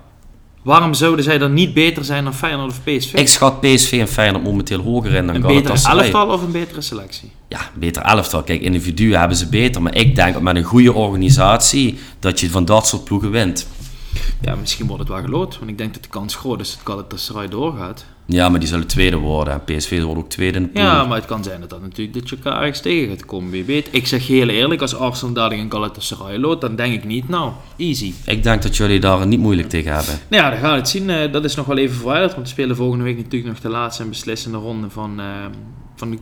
Waarom 0.63 0.93
zouden 0.93 1.23
zij 1.23 1.37
dan 1.37 1.53
niet 1.53 1.73
beter 1.73 2.03
zijn 2.05 2.23
dan 2.23 2.33
Feyenoord 2.33 2.69
of 2.71 2.79
PSV? 2.83 3.13
Ik 3.13 3.27
schat 3.27 3.61
PSV 3.61 3.91
en 3.99 4.07
Feyenoord 4.07 4.43
momenteel 4.43 4.79
hoger 4.81 5.13
in 5.13 5.25
dan 5.27 5.35
een 5.35 5.41
betere 5.41 5.59
Galatasaray. 5.61 5.99
elftal 6.03 6.27
of 6.27 6.41
een 6.41 6.51
betere 6.51 6.81
selectie? 6.81 7.31
Ja, 7.51 7.59
beter 7.73 8.01
elftal. 8.01 8.43
Kijk, 8.43 8.61
individuen 8.61 9.19
hebben 9.19 9.37
ze 9.37 9.47
beter. 9.47 9.81
Maar 9.81 9.95
ik 9.95 10.15
denk 10.15 10.39
met 10.39 10.55
een 10.55 10.63
goede 10.63 10.93
organisatie 10.93 11.99
dat 12.19 12.39
je 12.39 12.49
van 12.49 12.65
dat 12.65 12.87
soort 12.87 13.03
ploegen 13.03 13.31
wint. 13.31 13.67
Ja, 14.41 14.55
misschien 14.55 14.87
wordt 14.87 15.01
het 15.01 15.11
wel 15.11 15.21
geloot, 15.21 15.57
want 15.57 15.71
ik 15.71 15.77
denk 15.77 15.93
dat 15.93 16.03
de 16.03 16.09
kans 16.09 16.35
groot 16.35 16.59
is 16.59 16.71
dat 16.71 16.79
Galatasaray 16.83 17.47
doorgaat. 17.47 18.05
Ja, 18.25 18.49
maar 18.49 18.59
die 18.59 18.69
zullen 18.69 18.87
tweede 18.87 19.17
worden. 19.17 19.53
En 19.53 19.63
PSV 19.63 20.01
wordt 20.01 20.19
ook 20.19 20.29
tweede 20.29 20.57
in 20.57 20.63
de 20.63 20.69
pool. 20.69 20.83
Ja, 20.83 21.03
maar 21.05 21.17
het 21.17 21.25
kan 21.25 21.43
zijn 21.43 21.59
dat 21.59 21.69
dat 21.69 21.81
natuurlijk 21.81 22.13
dat 22.13 22.29
je 22.29 22.35
elkaar 22.35 22.61
ergens 22.61 22.81
tegen 22.81 23.09
gaat 23.09 23.25
komen, 23.25 23.51
wie 23.51 23.63
weet. 23.63 23.87
Ik 23.91 24.07
zeg 24.07 24.27
heel 24.27 24.47
eerlijk, 24.47 24.81
als 24.81 24.95
Arsenal 24.95 25.33
dadelijk 25.33 25.61
een 25.61 25.71
Galatasaray 25.71 26.37
loodt, 26.37 26.61
dan 26.61 26.75
denk 26.75 26.93
ik 26.93 27.03
niet, 27.03 27.29
nou, 27.29 27.51
easy. 27.77 28.13
Ik 28.25 28.43
denk 28.43 28.61
dat 28.61 28.77
jullie 28.77 28.99
daar 28.99 29.27
niet 29.27 29.39
moeilijk 29.39 29.69
tegen 29.69 29.93
hebben. 29.93 30.19
Nou 30.29 30.43
ja, 30.43 30.49
dan 30.49 30.59
gaan 30.59 30.71
we 30.71 30.77
het 30.77 30.89
zien. 30.89 31.09
Eh, 31.09 31.31
dat 31.31 31.43
is 31.43 31.55
nog 31.55 31.65
wel 31.65 31.77
even 31.77 31.95
verwijderd, 31.95 32.31
want 32.33 32.43
we 32.43 32.51
spelen 32.51 32.75
volgende 32.75 33.03
week 33.03 33.17
natuurlijk 33.17 33.51
nog 33.51 33.59
de 33.59 33.69
laatste 33.69 34.03
en 34.03 34.09
beslissende 34.09 34.57
ronde 34.57 34.89
van, 34.89 35.19
eh, 35.19 35.25
van 35.95 36.11
de 36.11 36.17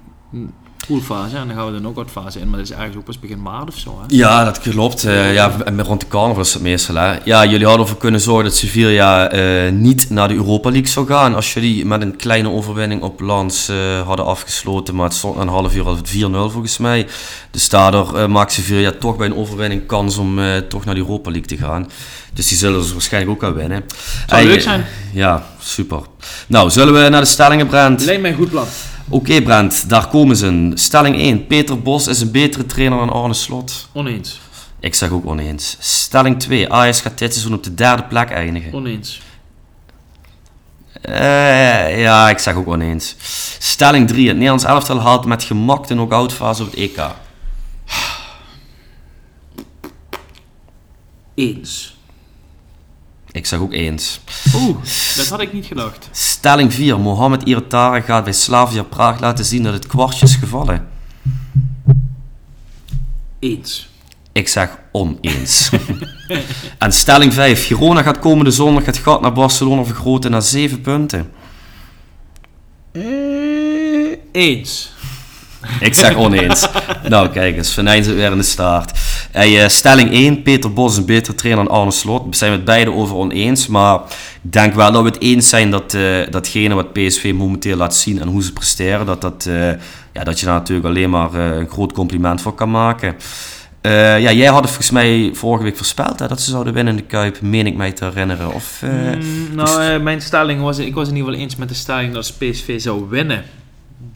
poolfase. 0.89 1.35
En 1.35 1.47
dan 1.47 1.55
gaan 1.55 1.65
we 1.65 1.71
de 1.71 1.79
knock-out 1.79 2.09
fase 2.11 2.39
in, 2.39 2.49
maar 2.49 2.57
dat 2.57 2.67
is 2.67 2.73
eigenlijk 2.75 2.99
ook 2.99 3.05
pas 3.05 3.19
begin 3.19 3.41
maart 3.41 3.67
of 3.67 3.77
zo. 3.77 3.99
Hè? 3.99 4.15
Ja, 4.15 4.43
dat 4.43 4.59
klopt. 4.59 5.03
Eh, 5.03 5.33
ja, 5.33 5.51
en 5.65 5.83
rond 5.83 5.99
de 5.99 6.07
carnaval 6.07 6.41
is 6.41 6.53
het 6.53 6.61
meestal. 6.61 6.95
Hè. 6.95 7.17
Ja, 7.23 7.45
jullie 7.45 7.65
hadden 7.65 7.85
ervoor 7.85 7.99
kunnen 7.99 8.21
zorgen 8.21 8.43
dat 8.43 8.55
Sevilla 8.55 9.29
eh, 9.29 9.71
niet 9.71 10.09
naar 10.09 10.27
de 10.27 10.33
Europa 10.33 10.69
League 10.69 10.89
zou 10.89 11.07
gaan. 11.07 11.35
Als 11.35 11.53
jullie 11.53 11.85
met 11.85 12.01
een 12.01 12.15
kleine 12.15 12.49
overwinning 12.49 13.01
op 13.01 13.19
Lans 13.19 13.69
eh, 13.69 14.01
hadden 14.05 14.25
afgesloten. 14.25 14.95
Maar 14.95 15.05
het 15.05 15.13
stond 15.13 15.35
na 15.35 15.41
een 15.41 15.47
half 15.47 15.75
uur 15.75 15.85
al 15.85 15.97
4-0 15.97 16.01
volgens 16.31 16.77
mij. 16.77 17.07
Dus 17.51 17.69
daardoor 17.69 18.17
eh, 18.17 18.27
maakt 18.27 18.51
Sevilla 18.51 18.91
toch 18.99 19.17
bij 19.17 19.27
een 19.27 19.35
overwinning 19.35 19.85
kans 19.85 20.17
om 20.17 20.39
eh, 20.39 20.57
toch 20.57 20.85
naar 20.85 20.95
de 20.95 21.01
Europa 21.01 21.31
League 21.31 21.47
te 21.47 21.57
gaan. 21.57 21.89
Dus 22.33 22.47
die 22.47 22.57
zullen 22.57 22.83
ze 22.83 22.93
waarschijnlijk 22.93 23.31
ook 23.31 23.41
wel 23.41 23.53
winnen. 23.53 23.83
Zou 24.27 24.45
leuk 24.45 24.61
zijn. 24.61 24.85
Ja, 25.13 25.45
super. 25.59 26.01
Nou, 26.47 26.69
zullen 26.69 27.03
we 27.03 27.09
naar 27.09 27.21
de 27.21 27.27
stellingen, 27.27 27.67
Brent? 27.67 28.05
Lijkt 28.05 28.21
mij 28.21 28.31
een 28.31 28.37
goed 28.37 28.49
plan. 28.49 28.67
Oké, 29.11 29.41
Brent, 29.41 29.89
daar 29.89 30.07
komen 30.07 30.35
ze. 30.35 30.71
Stelling 30.73 31.15
1. 31.15 31.47
Peter 31.47 31.81
Bos 31.81 32.07
is 32.07 32.21
een 32.21 32.31
betere 32.31 32.65
trainer 32.65 32.97
dan 32.97 33.09
Arne 33.09 33.33
Slot. 33.33 33.89
Oneens. 33.93 34.39
Ik 34.79 34.95
zeg 34.95 35.09
ook 35.09 35.25
oneens. 35.25 35.77
Stelling 35.79 36.39
2. 36.39 36.71
Ajax 36.71 37.01
gaat 37.01 37.17
dit 37.17 37.31
seizoen 37.33 37.53
op 37.53 37.63
de 37.63 37.73
derde 37.73 38.03
plek 38.03 38.29
eindigen. 38.29 38.73
Oneens. 38.73 39.21
Eh, 41.01 42.01
ja, 42.01 42.29
ik 42.29 42.37
zeg 42.37 42.55
ook 42.55 42.67
oneens. 42.67 43.15
Stelling 43.59 44.07
3. 44.07 44.27
Het 44.27 44.35
Nederlands 44.35 44.63
elftal 44.63 44.99
haalt 44.99 45.25
met 45.25 45.43
gemak 45.43 45.87
de 45.87 45.93
knock-out 45.93 46.33
fase 46.33 46.63
op 46.63 46.71
het 46.71 46.79
EK. 46.79 47.01
Eens. 51.35 51.98
Ik 53.31 53.45
zeg 53.45 53.59
ook 53.59 53.73
eens. 53.73 54.19
Oeh, 54.55 54.77
dat 55.15 55.27
had 55.27 55.41
ik 55.41 55.53
niet 55.53 55.65
gedacht. 55.65 56.09
Stelling 56.11 56.73
4. 56.73 56.99
Mohamed 56.99 57.43
Iratara 57.43 58.01
gaat 58.01 58.23
bij 58.23 58.33
Slavia 58.33 58.83
Praag 58.83 59.19
laten 59.19 59.45
zien 59.45 59.63
dat 59.63 59.73
het 59.73 59.87
kwartje 59.87 60.25
is 60.25 60.35
gevallen. 60.35 60.87
Eens. 63.39 63.89
Ik 64.31 64.47
zeg 64.47 64.77
oneens. 64.91 65.69
en 66.77 66.91
stelling 66.91 67.33
5. 67.33 67.65
Girona 67.65 68.01
gaat 68.01 68.19
komende 68.19 68.51
zondag 68.51 68.85
het 68.85 68.97
gat 68.97 69.21
naar 69.21 69.33
Barcelona 69.33 69.83
vergroten 69.83 70.31
naar 70.31 70.41
7 70.41 70.81
punten. 70.81 71.31
Eens. 74.31 74.91
Ik 75.79 75.93
zeg 75.93 76.15
oneens. 76.15 76.67
nou, 77.09 77.29
kijk 77.29 77.55
eens. 77.55 77.73
Venijn 77.73 78.03
zit 78.03 78.15
weer 78.15 78.31
in 78.31 78.37
de 78.37 78.43
staart. 78.43 78.99
Hey, 79.31 79.63
eh, 79.63 79.69
stelling 79.69 80.11
1. 80.11 80.41
Peter 80.41 80.73
Bos 80.73 80.91
is 80.91 80.97
een 80.97 81.05
betere 81.05 81.35
trainer 81.35 81.65
dan 81.65 81.73
Arne 81.73 81.91
Slot. 81.91 82.25
We 82.29 82.35
zijn 82.35 82.51
het 82.51 82.65
beide 82.65 82.91
over 82.91 83.15
oneens. 83.15 83.67
Maar 83.67 83.99
ik 84.41 84.51
denk 84.51 84.73
wel 84.73 84.91
dat 84.91 85.01
we 85.03 85.09
het 85.09 85.21
eens 85.21 85.49
zijn 85.49 85.71
dat 85.71 85.93
eh, 85.93 86.03
datgene 86.29 86.75
wat 86.75 86.93
PSV 86.93 87.33
momenteel 87.35 87.77
laat 87.77 87.95
zien 87.95 88.21
en 88.21 88.27
hoe 88.27 88.43
ze 88.43 88.53
presteren, 88.53 89.05
dat, 89.05 89.21
dat, 89.21 89.45
eh, 89.49 89.69
ja, 90.13 90.23
dat 90.23 90.39
je 90.39 90.45
daar 90.45 90.55
natuurlijk 90.55 90.87
alleen 90.87 91.09
maar 91.09 91.33
een 91.33 91.69
groot 91.69 91.93
compliment 91.93 92.41
voor 92.41 92.53
kan 92.53 92.71
maken. 92.71 93.15
Ja, 93.81 94.31
jij 94.31 94.47
had 94.47 94.61
het 94.61 94.69
volgens 94.69 94.91
mij 94.91 95.31
vorige 95.33 95.63
week 95.63 95.77
voorspeld 95.77 96.19
hè, 96.19 96.27
dat 96.27 96.41
ze 96.41 96.51
zouden 96.51 96.73
winnen 96.73 96.97
in 96.97 96.99
de 96.99 97.07
Kuip, 97.07 97.41
meen 97.41 97.67
ik 97.67 97.75
mij 97.75 97.91
te 97.91 98.05
herinneren. 98.05 98.53
Of, 98.53 98.81
Mm, 98.81 99.55
nou, 99.55 99.83
eh, 99.83 100.01
mijn 100.01 100.21
stelling 100.21 100.61
was... 100.61 100.77
Ik 100.77 100.93
was 100.93 101.07
in 101.07 101.15
ieder 101.15 101.29
geval 101.29 101.45
eens 101.45 101.55
met 101.55 101.69
de 101.69 101.75
stelling 101.75 102.13
dat 102.13 102.33
PSV 102.37 102.81
zou 102.81 103.05
winnen... 103.09 103.43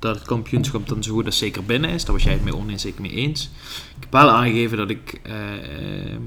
dat 0.04 0.16
het 0.16 0.28
kampioenschap 0.28 0.88
dan 0.88 1.04
zo 1.04 1.14
goed 1.14 1.26
als 1.26 1.38
zeker 1.38 1.64
binnen 1.64 1.90
is. 1.90 2.06
Daar 2.06 2.14
was 2.14 2.24
jij 2.24 2.34
het 2.34 2.44
mee 2.44 2.56
oneens, 2.56 2.86
ik 2.86 3.00
mee 3.00 3.12
eens. 3.12 3.50
Ik 3.96 4.00
heb 4.00 4.12
wel 4.12 4.30
aangegeven 4.30 4.78
dat 4.78 4.90
ik 4.90 5.20
eh, 5.24 5.54
ehm, 6.12 6.22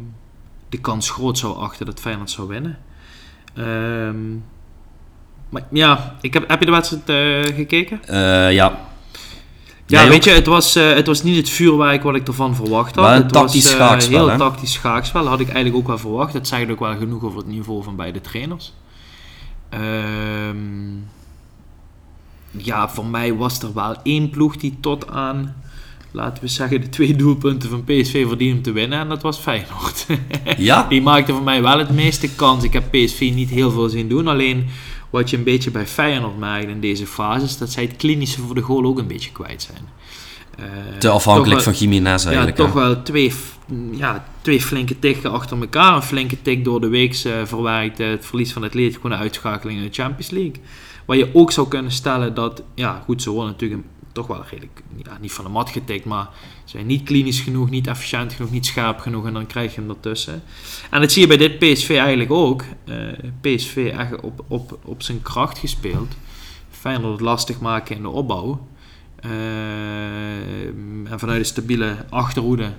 de 0.68 0.78
kans 0.78 1.10
groot 1.10 1.38
zou 1.38 1.56
achten 1.56 1.86
dat 1.86 2.00
Feyenoord 2.00 2.30
zou 2.30 2.48
winnen. 2.48 2.78
Ehm, 3.54 4.32
maar 5.48 5.66
ja, 5.70 6.16
ik 6.20 6.34
heb, 6.34 6.48
heb 6.48 6.60
je 6.60 6.66
de 6.66 6.72
wedstrijd 6.72 7.08
eh, 7.08 7.54
gekeken? 7.56 8.04
eh, 8.04 8.52
ja. 8.52 8.84
Ja, 9.88 10.00
Jij 10.00 10.08
weet 10.08 10.16
ook? 10.18 10.24
je, 10.24 10.30
het 10.30 10.46
was, 10.46 10.76
eh, 10.76 10.94
het 10.94 11.06
was 11.06 11.22
niet 11.22 11.36
het 11.36 11.50
vuurwerk 11.50 12.02
wat 12.02 12.14
ik 12.14 12.26
ervan 12.26 12.54
verwacht 12.54 12.94
had. 12.94 13.04
Maar 13.04 13.16
een 13.16 13.22
het 13.22 13.32
tactisch 13.32 13.62
was, 13.64 13.72
schaakspel, 13.72 14.18
heel 14.18 14.28
hè? 14.28 14.38
tactisch 14.38 14.72
schaakspel. 14.72 15.26
had 15.26 15.40
ik 15.40 15.46
eigenlijk 15.46 15.76
ook 15.76 15.86
wel 15.86 15.98
verwacht. 15.98 16.32
Dat 16.32 16.46
zegt 16.46 16.70
ook 16.70 16.78
wel 16.80 16.96
genoeg 16.96 17.22
over 17.24 17.38
het 17.38 17.46
niveau 17.46 17.82
van 17.82 17.96
beide 17.96 18.20
trainers. 18.20 18.72
Ehm, 19.68 20.56
ja, 22.56 22.88
voor 22.88 23.06
mij 23.06 23.34
was 23.34 23.62
er 23.62 23.74
wel 23.74 23.96
één 24.02 24.30
ploeg 24.30 24.56
die 24.56 24.76
tot 24.80 25.08
aan, 25.10 25.56
laten 26.10 26.42
we 26.42 26.48
zeggen, 26.48 26.80
de 26.80 26.88
twee 26.88 27.16
doelpunten 27.16 27.70
van 27.70 27.84
PSV 27.84 28.26
verdiende 28.26 28.56
om 28.56 28.62
te 28.62 28.72
winnen. 28.72 28.98
En 28.98 29.08
dat 29.08 29.22
was 29.22 29.38
Feyenoord. 29.38 30.06
Ja? 30.56 30.86
Die 30.88 31.02
maakte 31.02 31.32
voor 31.32 31.42
mij 31.42 31.62
wel 31.62 31.78
het 31.78 31.90
meeste 31.90 32.28
kans. 32.28 32.64
Ik 32.64 32.72
heb 32.72 32.90
PSV 32.90 33.30
niet 33.34 33.50
heel 33.50 33.70
veel 33.70 33.88
zien 33.88 34.08
doen. 34.08 34.28
Alleen 34.28 34.66
wat 35.10 35.30
je 35.30 35.36
een 35.36 35.42
beetje 35.44 35.70
bij 35.70 35.86
Feyenoord 35.86 36.38
merkt 36.38 36.68
in 36.68 36.80
deze 36.80 37.06
fase... 37.06 37.44
is 37.44 37.58
dat 37.58 37.70
zij 37.70 37.82
het 37.82 37.96
klinische 37.96 38.40
voor 38.40 38.54
de 38.54 38.60
goal 38.60 38.84
ook 38.84 38.98
een 38.98 39.06
beetje 39.06 39.32
kwijt 39.32 39.62
zijn. 39.62 39.88
Eh, 40.58 40.98
Te 40.98 41.08
afhankelijk 41.08 41.62
van 41.62 41.72
Jiménez 41.72 42.24
eigenlijk. 42.24 42.56
Ja, 42.58 42.64
toch 42.64 42.72
wel 42.72 43.02
twee, 43.02 43.32
ja, 43.90 44.24
twee 44.40 44.60
flinke 44.60 44.98
tikken 44.98 45.30
achter 45.32 45.60
elkaar. 45.60 45.94
Een 45.94 46.02
flinke 46.02 46.42
tik 46.42 46.64
door 46.64 46.80
de 46.80 46.88
week 46.88 47.14
verwerkt. 47.44 48.00
eh, 48.00 48.08
het 48.08 48.26
verlies 48.26 48.52
van 48.52 48.62
het 48.62 48.74
leed, 48.74 48.94
gewoon 48.94 49.12
een 49.12 49.18
uitschakeling 49.18 49.78
in 49.78 49.84
de 49.84 49.94
Champions 49.94 50.30
League. 50.30 50.60
Waar 51.06 51.16
je 51.16 51.34
ook 51.34 51.52
zou 51.52 51.68
kunnen 51.68 51.92
stellen 51.92 52.34
dat... 52.34 52.62
Ja, 52.74 53.02
goed, 53.04 53.22
ze 53.22 53.30
worden 53.30 53.50
natuurlijk 53.50 53.82
toch 54.16 54.26
wel 54.26 54.44
redelijk, 54.50 54.82
ja, 55.02 55.18
niet 55.20 55.32
van 55.32 55.44
de 55.44 55.50
mat 55.50 55.70
getikt, 55.70 56.04
maar 56.04 56.28
zijn 56.64 56.86
niet 56.86 57.02
klinisch 57.02 57.40
genoeg, 57.40 57.70
niet 57.70 57.86
efficiënt 57.86 58.32
genoeg, 58.32 58.50
niet 58.50 58.66
scherp 58.66 58.98
genoeg 58.98 59.26
en 59.26 59.32
dan 59.32 59.46
krijg 59.46 59.74
je 59.74 59.80
hem 59.80 59.90
ertussen. 59.90 60.42
En 60.90 61.00
dat 61.00 61.12
zie 61.12 61.22
je 61.22 61.28
bij 61.28 61.36
dit 61.36 61.58
PSV 61.58 61.90
eigenlijk 61.90 62.30
ook. 62.30 62.64
Eh, 62.84 62.96
PSV 63.40 63.92
echt 63.98 64.20
op, 64.20 64.44
op, 64.48 64.78
op 64.84 65.02
zijn 65.02 65.22
kracht 65.22 65.58
gespeeld. 65.58 66.14
Feyenoord 66.70 67.12
het 67.12 67.20
lastig 67.20 67.60
maken 67.60 67.96
in 67.96 68.02
de 68.02 68.08
opbouw. 68.08 68.66
Eh, 69.16 69.30
en 71.10 71.18
vanuit 71.18 71.40
de 71.40 71.44
stabiele 71.44 71.96
achterhoede. 72.10 72.72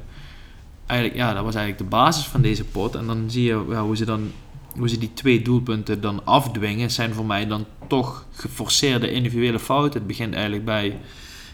Eigenlijk, 0.86 1.20
ja, 1.20 1.34
dat 1.34 1.44
was 1.44 1.56
eigenlijk 1.56 1.90
de 1.90 1.98
basis 1.98 2.26
van 2.26 2.42
deze 2.42 2.64
pot. 2.64 2.96
En 2.96 3.08
dan 3.08 3.24
zie 3.28 3.44
je 3.44 3.54
hoe 3.54 3.98
ze 3.98 4.06
dan 4.06 4.32
hoe 4.78 4.90
ze 4.90 4.98
die 4.98 5.14
twee 5.14 5.42
doelpunten 5.42 6.02
dan 6.02 6.26
afdwingen, 6.26 6.92
zijn 6.92 7.14
voor 7.14 7.26
mij 7.26 7.48
dan 7.48 7.66
toch 7.88 8.26
geforceerde 8.32 9.12
individuele 9.12 9.60
fouten. 9.60 10.00
Het 10.00 10.08
begint 10.08 10.34
eigenlijk 10.34 10.66
bij 10.66 10.98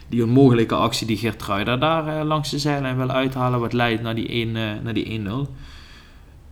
die 0.09 0.23
onmogelijke 0.23 0.75
actie 0.75 1.07
die 1.07 1.17
Geert 1.17 1.43
Ruida 1.43 1.77
daar 1.77 2.07
eh, 2.07 2.25
langs 2.25 2.49
de 2.49 2.59
zijlijn 2.59 2.97
wil 2.97 3.11
uithalen, 3.11 3.59
wat 3.59 3.73
leidt 3.73 4.01
naar 4.01 4.15
die 4.15 4.27
1 4.27 4.47
uh, 4.47 4.71
naar 4.83 4.93
die 4.93 5.19
1-0. 5.19 5.31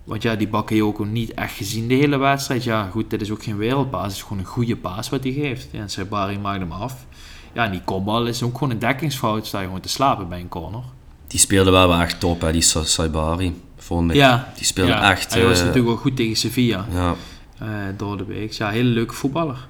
Want 0.03 0.21
ja, 0.23 0.35
die 0.35 0.47
Bakayoko 0.47 1.03
niet 1.03 1.33
echt 1.33 1.53
gezien 1.53 1.87
de 1.87 1.93
hele 1.93 2.17
wedstrijd. 2.17 2.63
Ja, 2.63 2.89
goed, 2.89 3.09
dit 3.09 3.21
is 3.21 3.31
ook 3.31 3.43
geen 3.43 3.57
wereldpaas. 3.57 4.03
Het 4.03 4.11
is 4.11 4.21
gewoon 4.21 4.37
een 4.37 4.45
goede 4.45 4.77
paas 4.77 5.09
wat 5.09 5.23
hij 5.23 5.31
geeft. 5.31 5.67
Ja, 5.71 5.79
en 5.79 5.89
Sabari 5.89 6.39
maakt 6.39 6.59
hem 6.59 6.71
af. 6.71 7.05
Ja, 7.53 7.65
en 7.65 7.71
die 7.71 7.81
kopbal 7.81 8.25
is 8.25 8.43
ook 8.43 8.53
gewoon 8.53 8.69
een 8.69 8.79
dekkingsfout. 8.79 9.47
Sta 9.47 9.59
je 9.59 9.65
gewoon 9.65 9.81
te 9.81 9.89
slapen 9.89 10.29
bij 10.29 10.39
een 10.39 10.47
corner. 10.47 10.83
Die 11.31 11.39
speelde 11.39 11.71
wel, 11.71 11.87
wel 11.87 11.99
echt 11.99 12.19
top, 12.19 12.41
hè, 12.41 12.51
die 12.51 12.61
Sa- 12.61 12.83
Saibari. 12.83 13.61
Vond 13.77 14.09
ik. 14.09 14.15
Ja, 14.15 14.51
Die 14.55 14.65
speelde 14.65 14.91
ja, 14.91 15.11
echt... 15.11 15.33
Hij 15.33 15.43
was 15.43 15.51
eh, 15.59 15.65
natuurlijk 15.65 15.87
wel 15.93 15.97
goed 16.01 16.15
tegen 16.15 16.35
Sevilla. 16.35 16.85
ja. 16.93 17.15
eh, 17.59 17.67
door 17.97 18.17
de 18.17 18.25
week. 18.25 18.51
Ja, 18.51 18.69
hele 18.69 18.89
leuke 18.89 19.13
voetballer. 19.13 19.67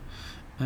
Eh 0.60 0.66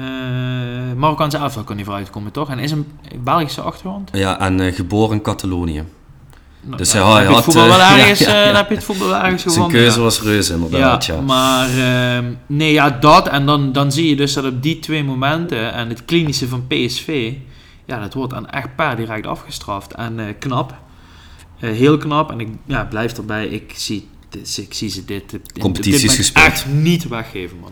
Marokkaanse 0.96 1.38
elftal 1.38 1.64
kan 1.64 1.76
hij 1.76 1.86
vooruitkomen, 1.86 2.32
toch? 2.32 2.50
En 2.50 2.60
is 2.60 2.72
een 2.72 2.88
Belgische 3.24 3.62
achtergrond? 3.62 4.10
ja, 4.14 4.40
en 4.40 4.74
geboren 4.74 5.16
in 5.16 5.22
Catalonië. 5.22 5.84
Nou, 6.62 6.78
Dus 6.78 6.92
ja, 6.92 6.98
hij 6.98 7.08
had- 7.08 7.18
heb 7.18 7.30
je 7.30 7.36
het 7.36 7.44
voetbal 7.44 7.68
wel 7.68 7.80
ergens, 7.98 8.20
heb 8.58 8.70
je 8.70 8.76
het 8.76 8.84
voetbal 8.84 9.08
wel 9.08 9.18
ergens 9.18 9.42
Zijn 9.42 9.54
gevonden. 9.54 9.80
keuze 9.80 9.98
ja. 9.98 10.04
was 10.04 10.22
reuze, 10.22 10.54
inderdaad. 10.54 11.06
Ja, 11.06 11.14
Ja, 11.14 11.22
maar 11.22 11.70
ehm, 11.70 12.26
nee, 12.46 12.72
ja, 12.74 12.90
dat. 12.90 13.28
En 13.28 13.46
dan, 13.46 13.72
dan 13.72 13.92
zie 13.92 14.10
je 14.10 14.16
dus 14.16 14.34
dat 14.34 14.46
op 14.46 14.64
die 14.64 14.80
twee 14.80 15.04
momenten 15.04 15.74
en 15.74 15.90
het 15.90 16.06
klinische 16.06 16.48
van 16.48 16.68
PSV, 16.68 17.34
ja, 17.86 18.00
dat 18.00 18.14
wordt 18.14 18.34
dan 18.34 18.50
echt 18.50 18.76
per 18.76 18.96
direct 18.96 19.28
afgestraft. 19.28 19.94
En 19.94 20.36
knap. 20.40 20.74
Eh, 21.66 21.72
heel 21.72 21.98
knap. 21.98 22.32
En 22.32 22.40
ik 22.40 22.48
ja, 22.66 22.86
blijf 22.86 23.18
erbij. 23.18 23.48
Ik 23.48 23.74
zie, 23.76 24.08
ik 24.56 24.74
zie 24.74 24.90
ze 24.90 25.06
dit, 25.06 25.40
Competities 25.60 26.16
gespeeld. 26.16 26.46
echt 26.46 26.66
niet 26.66 27.08
weggeven, 27.08 27.58
man. 27.60 27.72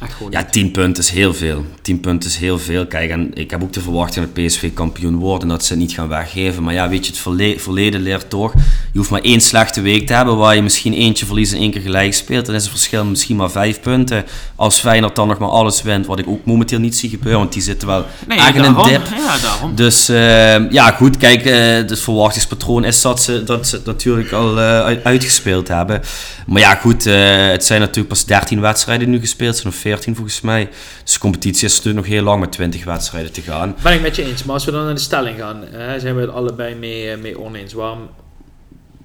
Echt 0.00 0.12
gewoon 0.14 0.32
Ja, 0.32 0.38
niet. 0.40 0.52
10 0.52 0.70
punten 0.70 1.02
is 1.02 1.10
heel 1.10 1.34
veel. 1.34 1.64
10 1.82 2.00
punten 2.00 2.30
is 2.30 2.36
heel 2.36 2.58
veel. 2.58 2.86
Kijk, 2.86 3.10
en 3.10 3.30
ik 3.34 3.50
heb 3.50 3.62
ook 3.62 3.72
de 3.72 3.80
verwachting 3.80 4.26
dat 4.34 4.44
PSV 4.46 4.72
kampioen 4.74 5.16
wordt 5.16 5.42
en 5.42 5.48
dat 5.48 5.64
ze 5.64 5.72
het 5.72 5.82
niet 5.82 5.92
gaan 5.92 6.08
weggeven. 6.08 6.62
Maar 6.62 6.74
ja, 6.74 6.88
weet 6.88 7.06
je, 7.06 7.12
het 7.12 7.20
verle- 7.20 7.58
verleden 7.58 8.00
leert 8.00 8.30
toch. 8.30 8.52
Je 8.92 8.98
hoeft 8.98 9.10
maar 9.10 9.20
één 9.20 9.40
slechte 9.40 9.80
week 9.80 10.06
te 10.06 10.12
hebben 10.12 10.36
waar 10.36 10.54
je 10.54 10.62
misschien 10.62 10.92
eentje 10.92 11.26
verliest 11.26 11.52
en 11.52 11.58
één 11.58 11.70
keer 11.70 11.80
gelijk 11.80 12.14
speelt. 12.14 12.46
Dan 12.46 12.54
is 12.54 12.62
het 12.62 12.70
verschil 12.70 13.04
misschien 13.04 13.36
maar 13.36 13.50
5 13.50 13.80
punten. 13.80 14.24
Als 14.56 14.80
Feyenoord 14.80 15.16
dan 15.16 15.28
nog 15.28 15.38
maar 15.38 15.48
alles 15.48 15.82
wint, 15.82 16.06
wat 16.06 16.18
ik 16.18 16.28
ook 16.28 16.44
momenteel 16.44 16.78
niet 16.78 16.96
zie 16.96 17.10
gebeuren, 17.10 17.40
want 17.40 17.52
die 17.52 17.62
zitten 17.62 17.88
wel 17.88 18.04
Nee, 18.28 18.38
echt 18.38 18.54
in 18.54 18.62
dip. 18.62 19.06
Ja, 19.16 19.38
daarom. 19.42 19.74
Dus 19.74 20.08
eh, 20.08 20.70
ja, 20.70 20.90
goed, 20.90 21.16
kijk, 21.16 21.44
eh 21.44 21.56
het 21.74 22.00
verwachtingspatroon 22.00 22.84
is 22.84 23.00
dat 23.02 23.22
ze, 23.22 23.44
dat 23.44 23.66
ze 23.66 23.76
het 23.76 23.84
natuurlijk 23.84 24.32
al 24.32 24.58
eh, 24.58 24.80
uit- 24.80 25.04
uitgespeeld 25.04 25.68
hebben. 25.68 26.00
Maar 26.46 26.60
ja, 26.60 26.74
goed, 26.74 27.06
eh, 27.06 27.46
het 27.48 27.64
zijn 27.64 27.80
natuurlijk 27.80 28.08
pas 28.08 28.24
13 28.24 28.60
wedstrijden 28.60 29.10
nu 29.10 29.20
gespeeld, 29.20 29.48
het 29.54 29.60
zijn 29.62 29.72
nog 29.72 29.82
14 29.88 30.14
volgens 30.14 30.40
mij. 30.40 30.68
Dus 31.02 31.12
de 31.12 31.18
competitie 31.18 31.66
is 31.66 31.76
natuurlijk 31.76 32.06
nog 32.06 32.14
heel 32.14 32.22
lang 32.22 32.40
met 32.40 32.52
20 32.52 32.84
wedstrijden 32.84 33.32
te 33.32 33.40
gaan. 33.40 33.76
Ben 33.82 33.92
ik 33.92 34.00
met 34.00 34.16
je 34.16 34.24
eens. 34.24 34.44
Maar 34.44 34.54
als 34.54 34.64
we 34.64 34.70
dan 34.70 34.84
naar 34.84 34.94
de 34.94 35.00
stelling 35.00 35.38
gaan, 35.38 35.62
hè, 35.70 36.00
zijn 36.00 36.14
we 36.14 36.20
het 36.20 36.30
allebei 36.30 36.74
mee, 36.74 37.10
eh, 37.10 37.18
mee 37.18 37.40
oneens. 37.40 37.72
Waarom, 37.72 38.08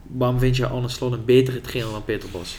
waarom 0.08 0.40
vind 0.40 0.56
je 0.56 0.68
Arne 0.68 0.90
Slot 0.90 1.14
een 1.14 1.26
betere 1.26 1.62
trainer 1.62 1.92
dan 1.92 2.04
Peter 2.04 2.30
Bos? 2.30 2.56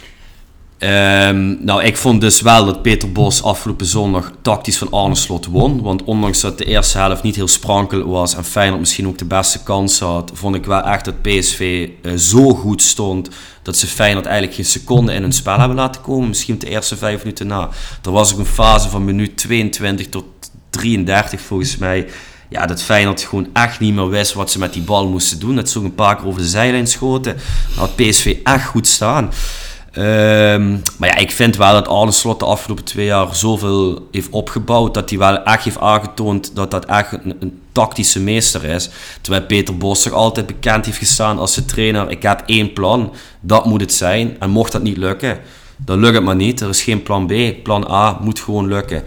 Ehm, 0.79 1.65
nou, 1.65 1.83
ik 1.83 1.97
vond 1.97 2.21
dus 2.21 2.41
wel 2.41 2.65
dat 2.65 2.83
Peter 2.83 3.13
Bos 3.13 3.43
afgelopen 3.43 3.87
zondag 3.87 4.33
tactisch 4.43 4.79
van 4.79 4.91
Arne 4.91 5.15
Slot 5.15 5.47
won. 5.47 5.83
Want 5.83 6.05
ondanks 6.05 6.41
dat 6.41 6.59
de 6.59 6.65
eerste 6.65 6.99
helft 6.99 7.23
niet 7.23 7.37
heel 7.37 7.49
sprankel 7.49 8.07
was 8.07 8.35
en 8.35 8.45
Feyenoord 8.45 8.81
misschien 8.81 9.07
ook 9.07 9.19
de 9.19 9.25
beste 9.25 9.63
kans 9.63 9.99
had, 9.99 10.31
vond 10.35 10.55
ik 10.55 10.65
wel 10.65 10.83
echt 10.83 11.05
dat 11.05 11.23
PSV 11.23 11.89
eh, 12.03 12.13
zo 12.15 12.55
goed 12.55 12.83
stond 12.83 13.29
dat 13.65 13.77
ze 13.77 13.87
Feyenoord 13.87 14.27
eigenlijk 14.27 14.57
geen 14.57 14.65
seconde 14.65 15.13
in 15.13 15.23
hun 15.23 15.33
spel 15.33 15.59
hebben 15.59 15.77
laten 15.77 16.01
komen. 16.01 16.29
Misschien 16.29 16.59
de 16.59 16.69
eerste 16.69 16.97
vijf 16.97 17.19
minuten 17.19 17.47
na. 17.47 17.69
Er 18.03 18.11
was 18.11 18.33
ook 18.33 18.39
een 18.39 18.47
fase 18.47 18.89
van 18.89 19.05
minuut 19.05 19.37
22 19.37 20.09
tot 20.09 20.25
33 20.71 21.41
volgens 21.41 21.77
mij. 21.77 22.07
Ja, 22.49 22.67
dat 22.67 22.83
Feyenoord 22.83 23.23
gewoon 23.23 23.49
echt 23.53 23.81
niet 23.81 23.95
meer 23.95 24.09
wist 24.09 24.33
wat 24.33 24.51
ze 24.51 24.59
met 24.59 24.73
die 24.73 24.83
bal 24.83 25.09
moesten 25.09 25.39
doen. 25.39 25.57
Dat 25.57 25.71
ze 25.71 25.79
ook 25.79 25.85
een 25.85 25.95
paar 25.95 26.17
keer 26.17 26.27
over 26.27 26.41
de 26.41 26.49
zijlijn 26.49 26.87
schoten. 26.87 27.37
Dan 27.69 27.79
had 27.87 27.97
PSV 27.97 28.37
echt 28.43 28.67
goed 28.67 28.87
staan. 28.87 29.31
Ehm, 29.93 30.71
maar 30.99 31.09
ja, 31.09 31.17
ik 31.17 31.31
vind 31.31 31.57
wel 31.57 31.73
dat 31.73 31.89
Arne 31.89 32.13
Slot 32.13 32.39
de 32.39 32.45
afgelopen 32.45 32.85
twee 32.85 33.07
jaar 33.07 33.35
zoveel 33.35 34.09
heeft 34.11 34.31
opgebouwd. 34.31 34.95
Dat 34.95 35.11
hij 35.11 35.19
wel 35.19 35.43
echt 35.43 35.65
heeft 35.65 35.79
aangetoond 35.79 36.55
dat 36.55 36.71
dat 36.71 36.85
echt 36.85 37.13
een 37.13 37.63
tactische 37.75 38.21
meester 38.21 38.65
is. 38.65 38.91
Terwijl 39.21 39.45
Peter 39.47 39.77
Bos 39.77 40.03
zich 40.03 40.13
altijd 40.13 40.47
bekend 40.47 40.87
heeft 40.87 40.99
gestaan 40.99 41.39
als 41.39 41.55
de 41.55 41.65
trainer. 41.65 42.11
Ik 42.11 42.23
heb 42.23 42.43
één 42.47 42.73
plan, 42.73 43.13
dat 43.41 43.65
moet 43.65 43.81
het 43.81 43.93
zijn. 43.93 44.37
En 44.39 44.51
mocht 44.51 44.73
dat 44.73 44.83
niet 44.83 44.97
lukken, 44.97 45.39
dan 45.77 46.01
lukt 46.01 46.15
het 46.15 46.25
maar 46.25 46.37
niet. 46.37 46.61
Er 46.61 46.69
is 46.69 46.83
geen 46.83 47.03
plan 47.03 47.27
B. 47.27 47.63
Plan 47.63 47.91
A 47.91 48.19
moet 48.21 48.41
gewoon 48.41 48.69
lukken. 48.69 49.03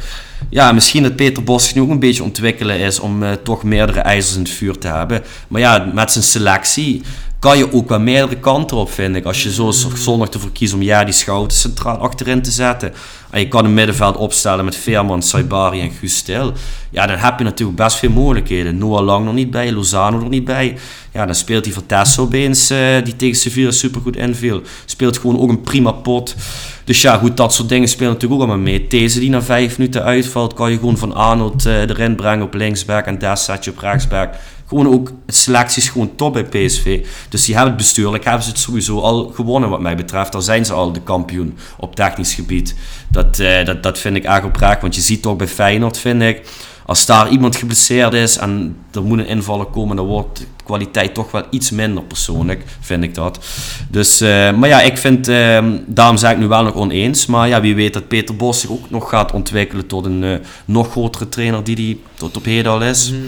Ja, 0.49 0.71
misschien 0.71 1.03
dat 1.03 1.15
Peter 1.15 1.43
Bos 1.43 1.77
ook 1.77 1.89
een 1.89 1.99
beetje 1.99 2.23
ontwikkelen 2.23 2.79
is 2.79 2.99
om 2.99 3.23
eh, 3.23 3.31
toch 3.31 3.63
meerdere 3.63 3.99
ijzers 3.99 4.35
in 4.35 4.41
het 4.41 4.51
vuur 4.51 4.77
te 4.77 4.87
hebben. 4.87 5.23
Maar 5.47 5.61
ja, 5.61 5.91
met 5.93 6.11
zijn 6.11 6.23
selectie 6.23 7.01
kan 7.39 7.57
je 7.57 7.73
ook 7.73 7.89
wel 7.89 7.99
meerdere 7.99 8.39
kanten 8.39 8.77
op, 8.77 8.91
vind 8.91 9.15
ik. 9.15 9.25
Als 9.25 9.43
je 9.43 9.51
zo 9.51 9.71
zondag 9.95 10.29
ervoor 10.29 10.51
kiest 10.51 10.73
om 10.73 10.81
ja, 10.81 11.03
die 11.03 11.13
Schouten 11.13 11.57
centraal 11.57 11.97
achterin 11.97 12.41
te 12.41 12.51
zetten. 12.51 12.93
En 13.29 13.39
je 13.39 13.47
kan 13.47 13.65
een 13.65 13.73
middenveld 13.73 14.17
opstellen 14.17 14.65
met 14.65 14.75
Veerman, 14.75 15.21
Saibari 15.21 15.81
en 15.81 15.91
Guus 15.91 16.17
Stil. 16.17 16.53
Ja, 16.89 17.07
dan 17.07 17.17
heb 17.17 17.37
je 17.37 17.43
natuurlijk 17.43 17.77
best 17.77 17.97
veel 17.97 18.09
mogelijkheden. 18.09 18.77
Noah 18.77 19.05
Lang 19.05 19.25
nog 19.25 19.33
niet 19.33 19.51
bij, 19.51 19.71
Lozano 19.71 20.19
er 20.19 20.29
niet 20.29 20.45
bij. 20.45 20.77
Ja, 21.13 21.25
dan 21.25 21.35
speelt 21.35 21.65
hij 21.65 21.73
Vertesso 21.73 22.21
opeens, 22.21 22.69
eh, 22.69 23.03
die 23.03 23.15
tegen 23.15 23.35
Sevilla 23.35 23.71
supergoed 23.71 24.15
inviel. 24.15 24.61
Speelt 24.85 25.17
gewoon 25.17 25.39
ook 25.39 25.49
een 25.49 25.61
prima 25.61 25.91
pot. 25.91 26.35
Dus 26.83 27.01
ja, 27.01 27.17
goed, 27.17 27.37
dat 27.37 27.53
soort 27.53 27.69
dingen 27.69 27.87
spelen 27.87 28.13
natuurlijk 28.13 28.41
ook 28.41 28.47
allemaal 28.47 28.65
mee. 28.65 28.87
Deze 28.87 29.19
die 29.19 29.29
na 29.29 29.41
vijf 29.41 29.77
minuten 29.77 30.03
uitvalt, 30.03 30.53
kan 30.53 30.71
je 30.71 30.77
gewoon 30.77 30.97
van 30.97 31.13
Arnold 31.13 31.65
eh, 31.65 31.81
erin 31.81 32.15
brengen 32.15 32.45
op 32.45 32.53
linksback 32.53 33.05
en 33.05 33.17
Des 33.19 33.43
zet 33.43 33.63
je 33.63 33.71
op 33.71 33.79
rechtsback. 33.79 34.33
Gewoon 34.67 34.87
ook, 34.87 35.11
selectie 35.27 35.81
is 35.81 35.89
gewoon 35.89 36.15
top 36.15 36.33
bij 36.33 36.43
PSV. 36.43 37.05
Dus 37.29 37.45
die 37.45 37.55
hebben 37.55 37.73
het 37.73 37.83
bestuurlijk, 37.83 38.23
hebben 38.23 38.43
ze 38.43 38.49
het 38.49 38.59
sowieso 38.59 38.99
al 38.99 39.31
gewonnen 39.35 39.69
wat 39.69 39.79
mij 39.79 39.95
betreft. 39.95 40.31
Dan 40.31 40.43
zijn 40.43 40.65
ze 40.65 40.73
al 40.73 40.91
de 40.91 41.01
kampioen 41.01 41.57
op 41.77 41.95
technisch 41.95 42.33
gebied. 42.33 42.75
Dat, 43.09 43.39
eh, 43.39 43.65
dat, 43.65 43.83
dat 43.83 43.99
vind 43.99 44.15
ik 44.15 44.23
erg 44.23 44.43
oprecht, 44.43 44.81
want 44.81 44.95
je 44.95 45.01
ziet 45.01 45.21
toch 45.21 45.35
bij 45.35 45.47
Feyenoord, 45.47 45.97
vind 45.97 46.21
ik, 46.21 46.41
als 46.87 47.05
daar 47.05 47.29
iemand 47.29 47.55
geblesseerd 47.55 48.13
is 48.13 48.37
en 48.37 48.77
er 48.91 49.03
moet 49.03 49.19
een 49.19 49.27
invaller 49.27 49.65
komen, 49.65 49.95
dan 49.95 50.05
wordt 50.05 50.39
de 50.39 50.45
kwaliteit 50.63 51.13
toch 51.13 51.31
wel 51.31 51.43
iets 51.49 51.71
minder 51.71 52.03
persoonlijk, 52.03 52.63
vind 52.79 53.03
ik 53.03 53.15
dat. 53.15 53.45
Dus, 53.89 54.21
eh, 54.21 54.53
maar 54.53 54.69
ja, 54.69 54.81
ik 54.81 54.97
vind, 54.97 55.27
eh, 55.27 55.65
daarom 55.85 56.17
zeg 56.17 56.31
ik 56.31 56.37
nu 56.37 56.47
wel 56.47 56.63
nog 56.63 56.73
oneens, 56.73 57.25
maar 57.25 57.47
ja, 57.47 57.61
wie 57.61 57.75
weet 57.75 57.93
dat 57.93 58.07
Peter 58.07 58.35
Bos 58.35 58.59
zich 58.59 58.69
ook 58.69 58.89
nog 58.89 59.09
gaat 59.09 59.31
ontwikkelen 59.31 59.87
tot 59.87 60.05
een 60.05 60.23
eh, 60.23 60.37
nog 60.65 60.91
grotere 60.91 61.29
trainer 61.29 61.63
die 61.63 61.75
hij 61.75 61.97
tot 62.13 62.37
op 62.37 62.45
heden 62.45 62.71
al 62.71 62.81
is. 62.81 63.11
Mhm. 63.11 63.21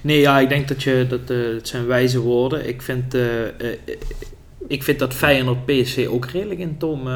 Nee, 0.00 0.20
ja, 0.20 0.38
ik 0.38 0.48
denk 0.48 0.68
dat 0.68 0.82
je, 0.82 1.06
dat, 1.08 1.30
eh, 1.30 1.54
het 1.54 1.68
zijn 1.68 1.86
wijze 1.86 2.20
woorden. 2.20 2.68
Ik 2.68 2.82
vind, 2.82 3.14
eh, 3.14 3.46
eh, 3.46 3.78
ik 4.68 4.82
vind 4.82 4.98
dat 4.98 5.14
Feyenoord 5.14 5.66
PSV 5.66 6.06
ook 6.10 6.26
redelijk 6.26 6.60
in 6.60 6.78
toom 6.78 7.08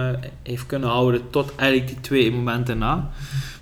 heeft 0.42 0.66
kunnen 0.66 0.88
houden 0.88 1.31
tot 1.31 1.55
eigenlijk 1.57 1.90
die 1.90 2.01
twee 2.01 2.33
momenten 2.33 2.79
na. 2.79 3.11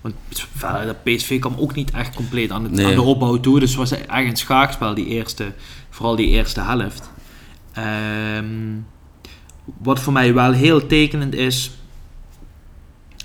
Want 0.00 0.14
dat 0.61 1.02
PSV 1.02 1.38
kwam 1.38 1.54
ook 1.59 1.74
niet 1.74 1.90
echt 1.90 2.14
compleet 2.14 2.50
aan, 2.50 2.62
het, 2.62 2.72
Nee. 2.72 2.87
aan 2.87 2.94
de 2.94 3.02
opbouw 3.02 3.40
toe. 3.40 3.61
Dus 3.61 3.68
het 3.68 3.78
was 3.78 3.90
echt 3.92 4.09
een 4.11 4.37
schaakspel, 4.37 4.94
die 4.94 5.06
eerste, 5.06 5.52
vooral 5.90 6.16
die 6.16 6.28
eerste 6.28 6.61
helft. 6.61 7.11
Ehm, 7.72 8.78
wat 9.78 10.00
voor 10.00 10.12
mij 10.12 10.35
wel 10.35 10.52
heel 10.52 10.87
tekenend 10.87 11.35
is, 11.35 11.70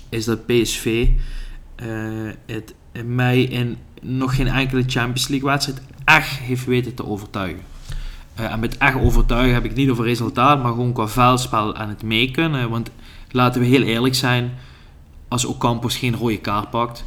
is 0.08 0.24
dat 0.24 0.46
PSV 0.46 1.08
het 2.46 2.74
mij 3.04 3.42
in 3.42 3.78
nog 4.06 4.36
geen 4.36 4.48
enkele 4.48 4.82
Champions 4.86 5.28
League 5.28 5.48
wedstrijd 5.48 5.80
echt 6.04 6.28
heeft 6.38 6.64
weten 6.64 6.94
te 6.94 7.06
overtuigen. 7.06 7.60
Eh, 8.34 8.52
en 8.52 8.60
met 8.60 8.78
echt 8.78 8.96
overtuigen 9.00 9.54
heb 9.54 9.64
ik 9.64 9.74
niet 9.74 9.90
over 9.90 10.04
resultaat, 10.04 10.62
maar 10.62 10.72
gewoon 10.72 10.92
qua 10.92 11.08
veldspel 11.08 11.76
en 11.76 11.88
het 11.88 12.02
mee 12.02 12.30
kunnen. 12.30 12.70
Want 12.70 12.90
laten 13.30 13.60
we 13.60 13.66
heel 13.66 13.82
eerlijk 13.82 14.14
zijn, 14.14 14.52
als 15.28 15.44
Ocampos 15.44 15.96
geen 15.96 16.16
rode 16.16 16.38
kaart 16.38 16.70
pakt, 16.70 17.04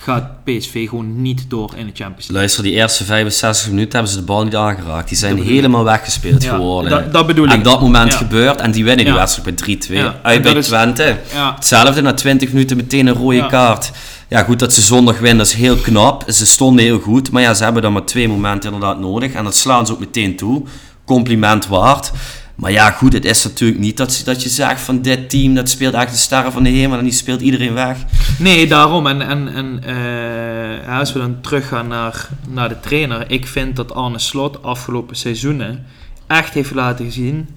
gaat 0.00 0.44
PSV 0.44 0.88
gewoon 0.88 1.22
niet 1.22 1.50
door 1.50 1.70
in 1.76 1.86
de 1.86 1.92
Champions 1.94 2.16
League. 2.16 2.36
Luister, 2.36 2.62
die 2.62 2.72
eerste 2.72 3.04
65 3.04 3.68
minuten 3.68 3.92
hebben 3.92 4.10
ze 4.10 4.18
de 4.18 4.24
bal 4.24 4.44
niet 4.44 4.56
aangeraakt. 4.56 5.08
Die 5.08 5.16
zijn 5.18 5.42
helemaal 5.42 5.84
weggespeeld 5.84 6.42
Ja, 6.42 6.54
geworden. 6.54 6.90
dat, 6.90 7.12
dat 7.12 7.26
bedoel 7.26 7.46
en 7.46 7.58
ik. 7.58 7.64
dat 7.64 7.80
moment 7.80 8.12
Ja. 8.12 8.18
gebeurt 8.18 8.60
en 8.60 8.70
die 8.70 8.84
winnen 8.84 9.04
die 9.04 9.14
Ja. 9.14 9.20
wedstrijd 9.20 9.46
met 9.48 9.58
3-2. 9.58 9.96
Ja, 9.98 10.04
en 10.06 10.18
Uit 10.22 10.42
bij 10.42 10.62
Twente. 10.62 11.18
Hetzelfde, 11.54 12.00
na 12.00 12.14
20 12.14 12.52
minuten 12.52 12.76
meteen 12.76 13.06
een 13.06 13.14
rode 13.14 13.46
kaart. 13.46 13.90
Ja, 14.28 14.42
goed 14.42 14.58
dat 14.58 14.72
ze 14.72 14.80
zondag 14.80 15.18
winnen, 15.18 15.38
dat 15.38 15.46
is 15.46 15.52
heel 15.52 15.76
knap. 15.76 16.24
Ze 16.28 16.46
stonden 16.46 16.84
heel 16.84 16.98
goed, 16.98 17.30
maar 17.30 17.42
ja, 17.42 17.54
ze 17.54 17.64
hebben 17.64 17.82
dan 17.82 17.92
maar 17.92 18.04
twee 18.04 18.28
momenten 18.28 18.72
inderdaad 18.72 19.00
nodig. 19.00 19.32
En 19.32 19.44
dat 19.44 19.56
slaan 19.56 19.86
ze 19.86 19.92
ook 19.92 19.98
meteen 19.98 20.36
toe. 20.36 20.62
Compliment 21.04 21.66
waard. 21.66 22.12
Maar 22.54 22.72
ja, 22.72 22.90
goed, 22.90 23.12
het 23.12 23.24
is 23.24 23.44
natuurlijk 23.44 23.80
niet 23.80 23.96
dat, 23.96 24.22
dat 24.24 24.42
je 24.42 24.48
zegt 24.48 24.80
van 24.80 25.02
dit 25.02 25.30
team, 25.30 25.54
dat 25.54 25.68
speelt 25.68 25.94
echt 25.94 26.10
de 26.10 26.18
sterren 26.18 26.52
van 26.52 26.62
de 26.62 26.70
hemel 26.70 26.98
en 26.98 27.04
die 27.04 27.12
speelt 27.12 27.40
iedereen 27.40 27.74
weg. 27.74 27.98
Nee, 28.38 28.66
daarom. 28.66 29.06
En, 29.06 29.22
en, 29.22 29.54
en 29.54 29.84
eh, 29.84 30.98
als 30.98 31.12
we 31.12 31.18
dan 31.18 31.40
teruggaan 31.40 31.88
naar, 31.88 32.28
naar 32.48 32.68
de 32.68 32.80
trainer. 32.80 33.30
Ik 33.30 33.46
vind 33.46 33.76
dat 33.76 33.94
Arne 33.94 34.18
Slot 34.18 34.62
afgelopen 34.62 35.16
seizoenen 35.16 35.86
echt 36.26 36.54
heeft 36.54 36.74
laten 36.74 37.12
zien 37.12 37.48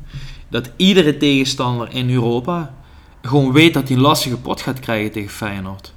dat 0.49 0.69
iedere 0.75 1.17
tegenstander 1.17 1.87
in 1.91 2.09
Europa 2.09 2.73
gewoon 3.21 3.51
weet 3.51 3.73
dat 3.73 3.87
hij 3.87 3.97
een 3.97 4.03
lastige 4.03 4.37
pot 4.37 4.61
gaat 4.61 4.79
krijgen 4.79 5.11
tegen 5.11 5.29
Feyenoord. 5.29 5.93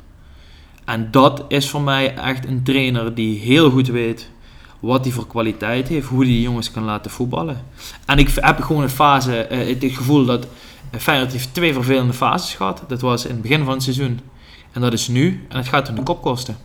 En 0.85 1.09
dat 1.11 1.45
is 1.49 1.69
voor 1.69 1.83
mij 1.83 2.15
echt 2.15 2.47
een 2.47 2.63
trainer 2.63 3.15
die 3.15 3.39
heel 3.39 3.71
goed 3.71 3.89
weet 3.89 4.31
wat 4.81 5.05
hij 5.05 5.13
voor 5.13 5.27
kwaliteit 5.27 5.89
heeft, 5.89 6.07
hoe 6.09 6.19
hij 6.19 6.29
die 6.29 6.41
jongens 6.41 6.71
kan 6.71 6.85
laten 6.85 7.11
voetballen. 7.11 7.65
En 8.07 8.19
ik 8.19 8.29
heb 8.35 8.61
gewoon 8.61 8.83
een 8.83 8.89
fase, 8.89 9.37
eh, 9.37 9.81
het 9.81 9.93
gevoel 9.93 10.25
dat 10.25 10.47
Feyenoord 10.99 11.33
heeft 11.33 11.55
twee 11.55 11.73
vervelende 11.73 12.13
fases 12.13 12.55
gehad. 12.55 12.83
Dat 12.89 13.01
was 13.01 13.25
in 13.25 13.31
het 13.31 13.43
begin 13.43 13.65
van 13.65 13.73
het 13.73 13.83
seizoen 13.83 14.21
en 14.73 14.81
dat 14.81 14.93
is 14.93 15.09
nu. 15.09 15.47
En 15.49 15.57
het 15.57 15.69
gaat 15.69 15.89
om 15.89 15.95
de 15.95 16.03
kop 16.03 16.23
kosten. 16.23 16.57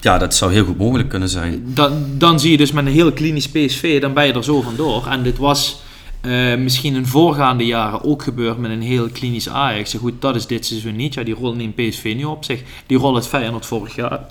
Ja, 0.00 0.18
dat 0.18 0.34
zou 0.34 0.52
heel 0.52 0.64
goed 0.64 0.78
mogelijk 0.78 1.08
kunnen 1.08 1.28
zijn. 1.28 1.62
Dan, 1.74 2.04
dan 2.18 2.40
zie 2.40 2.50
je 2.50 2.56
dus 2.56 2.72
met 2.72 2.86
een 2.86 2.92
heel 2.92 3.12
klinisch 3.12 3.48
PSV, 3.48 4.00
dan 4.00 4.12
ben 4.12 4.26
je 4.26 4.32
er 4.32 4.44
zo 4.44 4.62
vandoor. 4.62 5.06
En 5.06 5.22
dit 5.22 5.38
was 5.38 5.80
eh, 6.26 6.58
misschien 6.58 6.94
in 6.94 7.06
voorgaande 7.06 7.66
jaren 7.66 8.04
ook 8.04 8.22
gebeurd 8.22 8.58
met 8.58 8.70
een 8.70 8.82
heel 8.82 9.08
klinisch 9.08 9.48
Ajax. 9.48 9.94
Goed, 9.94 10.20
dat 10.20 10.36
is 10.36 10.46
dit 10.46 10.66
seizoen 10.66 10.96
niet. 10.96 11.14
Ja, 11.14 11.22
die 11.22 11.34
rol 11.34 11.54
neemt 11.54 11.74
PSV 11.74 12.14
nu 12.16 12.24
op 12.24 12.44
zich. 12.44 12.62
Die 12.86 12.98
rol 12.98 13.14
het 13.14 13.26
Feyenoord 13.26 13.66
vorig 13.66 13.94
jaar. 13.94 14.26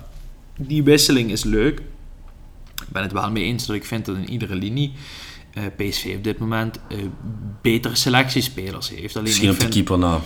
Die 0.58 0.82
wisseling 0.82 1.30
is 1.30 1.44
leuk. 1.44 1.78
Ik 2.80 2.92
ben 2.92 3.02
het 3.02 3.12
wel 3.12 3.30
mee 3.30 3.44
eens 3.44 3.66
dat 3.66 3.76
ik 3.76 3.84
vind 3.84 4.04
dat 4.04 4.16
in 4.16 4.30
iedere 4.30 4.54
linie 4.54 4.92
uh, 5.54 5.64
PSV 5.76 6.14
op 6.16 6.24
dit 6.24 6.38
moment 6.38 6.78
uh, 6.88 6.98
betere 7.62 7.94
selectiespelers 7.94 8.88
heeft. 8.88 9.14
Alleen 9.14 9.28
Misschien 9.28 9.50
op 9.50 9.60
de 9.60 9.68
keeper 9.68 9.98
na. 9.98 10.20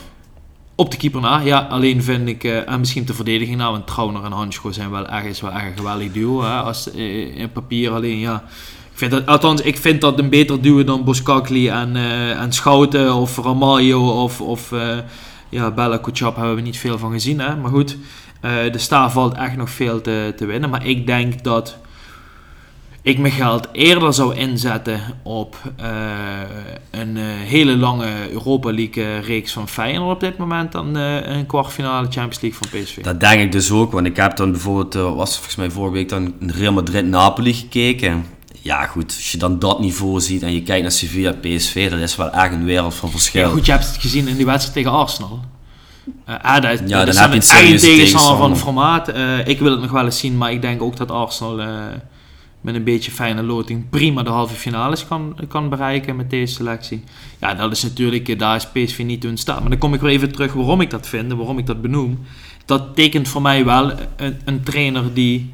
Op 0.74 0.90
de 0.90 0.96
keeper 0.96 1.20
na, 1.20 1.38
ja. 1.38 1.58
Alleen 1.58 2.02
vind 2.02 2.28
ik, 2.28 2.44
en 2.44 2.78
misschien 2.78 3.00
op 3.00 3.06
de 3.06 3.14
verdediging 3.14 3.56
na, 3.56 3.70
want 3.70 3.86
Trauner 3.86 4.24
en 4.24 4.32
Hansko 4.32 4.72
zijn 4.72 4.90
wel 4.90 5.08
ergens 5.08 5.40
wel 5.40 5.50
echt 5.50 5.64
een 5.64 5.76
geweldig 5.76 6.12
duo. 6.12 6.42
Hè, 6.42 6.56
als, 6.56 6.86
in 6.86 7.52
papier 7.52 7.90
alleen, 7.90 8.18
ja. 8.18 8.44
Vind 9.00 9.12
dat, 9.12 9.26
althans, 9.26 9.60
ik 9.60 9.76
vind 9.76 10.00
dat 10.00 10.18
een 10.18 10.28
beter 10.28 10.62
duo 10.62 10.84
dan 10.84 11.04
Boskakli 11.04 11.68
en, 11.68 11.96
en 12.36 12.52
Schouten 12.52 13.14
of 13.14 13.36
Ramaljo 13.36 14.22
of, 14.22 14.40
of 14.40 14.74
ja, 15.48 15.70
Bella 15.70 15.96
Kuchap 15.96 16.36
hebben 16.36 16.54
we 16.54 16.60
niet 16.60 16.78
veel 16.78 16.98
van 16.98 17.12
gezien. 17.12 17.40
Hè. 17.40 17.56
Maar 17.56 17.70
goed, 17.70 17.96
de 18.40 18.78
sta 18.78 19.10
valt 19.10 19.34
echt 19.34 19.56
nog 19.56 19.70
veel 19.70 20.00
te, 20.00 20.32
te 20.36 20.46
winnen. 20.46 20.70
Maar 20.70 20.86
ik 20.86 21.06
denk 21.06 21.44
dat 21.44 21.78
ik 23.02 23.18
mijn 23.18 23.32
geld 23.32 23.68
eerder 23.72 24.14
zou 24.14 24.34
inzetten 24.34 25.00
op 25.22 25.56
uh, 25.80 25.86
een 26.90 27.16
uh, 27.16 27.22
hele 27.24 27.76
lange 27.76 28.30
Europa 28.30 28.72
League 28.72 29.04
uh, 29.04 29.22
reeks 29.22 29.52
van 29.52 29.68
Feyenoord 29.68 30.14
op 30.14 30.20
dit 30.20 30.36
moment 30.36 30.72
dan 30.72 30.94
een 30.94 31.46
kwartfinale 31.46 32.06
Champions 32.10 32.40
League 32.40 32.58
van 32.62 32.80
PSV. 32.80 33.02
Dat 33.02 33.20
denk 33.20 33.40
ik 33.40 33.52
dus 33.52 33.70
ook, 33.70 33.92
want 33.92 34.06
ik 34.06 34.16
heb 34.16 34.36
dan 34.36 34.50
bijvoorbeeld, 34.50 34.94
was 35.16 35.34
volgens 35.34 35.56
mij 35.56 35.70
vorige 35.70 35.94
week 35.94 36.08
dan 36.08 36.34
Real 36.46 36.72
Madrid-Napoli 36.72 37.52
gekeken. 37.54 38.24
Ja 38.62 38.86
goed, 38.86 39.04
als 39.04 39.32
je 39.32 39.38
dan 39.38 39.58
dat 39.58 39.80
niveau 39.80 40.20
ziet 40.20 40.42
en 40.42 40.52
je 40.52 40.62
kijkt 40.62 40.82
naar 40.82 40.92
Sevilla 40.92 41.32
PSV, 41.32 41.90
dat 41.90 41.98
is 41.98 42.16
wel 42.16 42.30
echt 42.30 42.52
een 42.52 42.64
wereld 42.64 42.94
van 42.94 43.10
verschil. 43.10 43.42
Ja, 43.42 43.48
goed, 43.48 43.66
je 43.66 43.72
hebt 43.72 43.86
het 43.86 43.96
gezien 43.96 44.28
in 44.28 44.36
die 44.36 44.46
wedstrijd 44.46 44.74
tegen 44.74 44.90
Arsenal. 44.98 45.40
dat, 46.24 46.82
ja, 46.86 47.04
dat 47.04 47.14
je 47.14 47.22
een 47.22 47.78
tegenstander 47.78 48.36
van 48.36 48.50
het 48.50 48.60
formaat. 48.60 49.08
ik 49.44 49.58
wil 49.58 49.70
het 49.70 49.80
nog 49.80 49.90
wel 49.90 50.04
eens 50.04 50.18
zien, 50.18 50.38
maar 50.38 50.52
ik 50.52 50.62
denk 50.62 50.82
ook 50.82 50.96
dat 50.96 51.10
Arsenal 51.10 51.60
met 52.60 52.74
een 52.74 52.84
beetje 52.84 53.10
fijne 53.10 53.42
loting 53.42 53.88
prima 53.90 54.22
de 54.22 54.30
halve 54.30 54.54
finales 54.54 55.06
kan, 55.06 55.36
kan 55.48 55.68
bereiken 55.68 56.16
met 56.16 56.30
deze 56.30 56.54
selectie. 56.54 57.04
Ja, 57.40 57.54
dat 57.54 57.72
is 57.72 57.82
natuurlijk, 57.82 58.38
daar 58.38 58.56
is 58.56 58.66
PSV 58.66 59.02
niet 59.04 59.24
in 59.24 59.36
staat. 59.36 59.60
Maar 59.60 59.70
dan 59.70 59.78
kom 59.78 59.94
ik 59.94 60.00
weer 60.00 60.10
even 60.10 60.32
terug 60.32 60.52
waarom 60.52 60.80
ik 60.80 60.90
dat 60.90 61.08
vind 61.08 61.30
en 61.30 61.36
waarom 61.36 61.58
ik 61.58 61.66
dat 61.66 61.82
benoem. 61.82 62.18
Dat 62.64 62.94
tekent 62.94 63.28
voor 63.28 63.42
mij 63.42 63.64
wel 63.64 63.92
een, 64.16 64.40
een 64.44 64.62
trainer 64.62 65.14
die... 65.14 65.52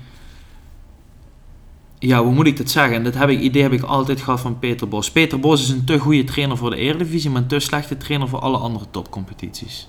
Ja, 1.99 2.23
hoe 2.23 2.33
moet 2.33 2.47
ik 2.47 2.57
dat 2.57 2.71
zeggen? 2.71 2.95
En 2.95 3.05
dat 3.05 3.15
heb 3.15 3.29
ik, 3.29 3.41
idee 3.41 3.63
heb 3.63 3.73
ik 3.73 3.83
altijd 3.83 4.21
gehad 4.21 4.41
van 4.41 4.59
Peter 4.59 4.89
Bos. 4.89 5.11
Peter 5.11 5.41
Bos 5.41 5.63
is 5.63 5.69
een 5.69 5.85
te 5.85 5.99
goede 5.99 6.25
trainer 6.25 6.57
voor 6.57 6.71
de 6.71 6.77
Eredivisie, 6.77 7.31
maar 7.31 7.43
een 7.43 7.49
te 7.49 7.59
slechte 7.59 7.97
trainer 7.97 8.29
voor 8.29 8.39
alle 8.39 8.57
andere 8.57 8.85
topcompetities. 8.91 9.89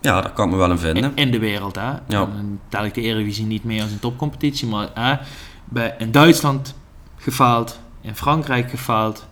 Ja, 0.00 0.20
daar 0.20 0.32
kan 0.32 0.44
ik 0.46 0.52
me 0.52 0.58
wel 0.58 0.70
in 0.70 0.78
vinden. 0.78 1.12
In, 1.14 1.30
de 1.30 1.38
wereld, 1.38 1.76
hè. 1.76 1.90
Ja. 1.90 2.00
Dan 2.08 2.58
tel 2.68 2.84
ik 2.84 2.94
de 2.94 3.00
Eredivisie 3.00 3.46
niet 3.46 3.64
meer 3.64 3.82
als 3.82 3.90
een 3.90 3.98
topcompetitie, 3.98 4.68
maar... 4.68 4.88
Hè, 4.94 5.14
bij, 5.64 5.94
in 5.98 6.10
Duitsland 6.10 6.74
gefaald, 7.16 7.78
in 8.00 8.16
Frankrijk 8.16 8.70
gefaald. 8.70 9.26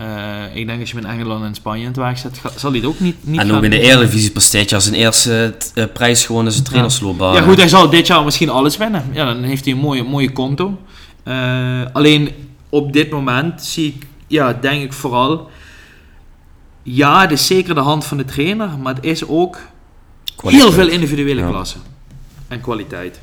Uh, 0.00 0.56
ik 0.56 0.66
denk 0.66 0.80
als 0.80 0.90
je 0.90 0.96
met 0.96 1.04
Engeland 1.04 1.44
en 1.44 1.54
Spanje 1.54 1.80
in 1.80 1.86
het 1.86 1.96
werk 1.96 2.18
zet, 2.18 2.40
zal 2.56 2.70
hij 2.70 2.80
het 2.80 2.88
ook 2.88 3.00
niet, 3.00 3.16
niet 3.20 3.40
En 3.40 3.52
ook 3.52 3.62
in 3.62 3.70
de 3.70 3.80
Eredivisie 3.80 4.30
presteert 4.30 4.68
je 4.68 4.74
als 4.74 4.86
een 4.86 4.94
eerste 4.94 5.54
uh, 5.74 5.84
prijs 5.92 6.26
gewoon 6.26 6.44
als 6.44 6.58
een 6.58 6.64
trainersloopbaan. 6.64 7.34
Ja 7.34 7.42
goed, 7.42 7.56
hij 7.56 7.68
zal 7.68 7.90
dit 7.90 8.06
jaar 8.06 8.24
misschien 8.24 8.48
alles 8.48 8.76
winnen. 8.76 9.04
Ja, 9.12 9.24
dan 9.24 9.42
heeft 9.42 9.64
hij 9.64 9.74
een 9.74 9.80
mooie, 9.80 10.02
mooie 10.02 10.32
konto. 10.32 10.78
Uh, 11.28 11.82
alleen 11.92 12.30
op 12.68 12.92
dit 12.92 13.10
moment 13.10 13.62
zie 13.62 13.94
ik, 13.94 14.06
ja, 14.26 14.52
denk 14.52 14.82
ik 14.82 14.92
vooral... 14.92 15.50
Ja, 16.82 17.20
het 17.20 17.30
is 17.30 17.46
zeker 17.46 17.74
de 17.74 17.80
hand 17.80 18.04
van 18.04 18.16
de 18.16 18.24
trainer, 18.24 18.78
maar 18.78 18.94
het 18.94 19.04
is 19.04 19.28
ook 19.28 19.58
kwaliteit. 20.36 20.64
heel 20.64 20.72
veel 20.72 20.88
individuele 20.88 21.40
ja. 21.40 21.48
klassen 21.48 21.80
en 22.48 22.60
kwaliteit. 22.60 23.20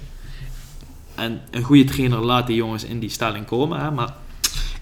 En 1.16 1.42
een 1.52 1.64
goede 1.64 1.84
trainer 1.84 2.20
laat 2.20 2.48
die 2.48 2.56
jongens 2.56 2.84
in 2.84 3.00
die 3.00 3.10
stelling 3.10 3.46
komen. 3.46 3.80
Hè, 3.80 3.92
maar 3.92 4.14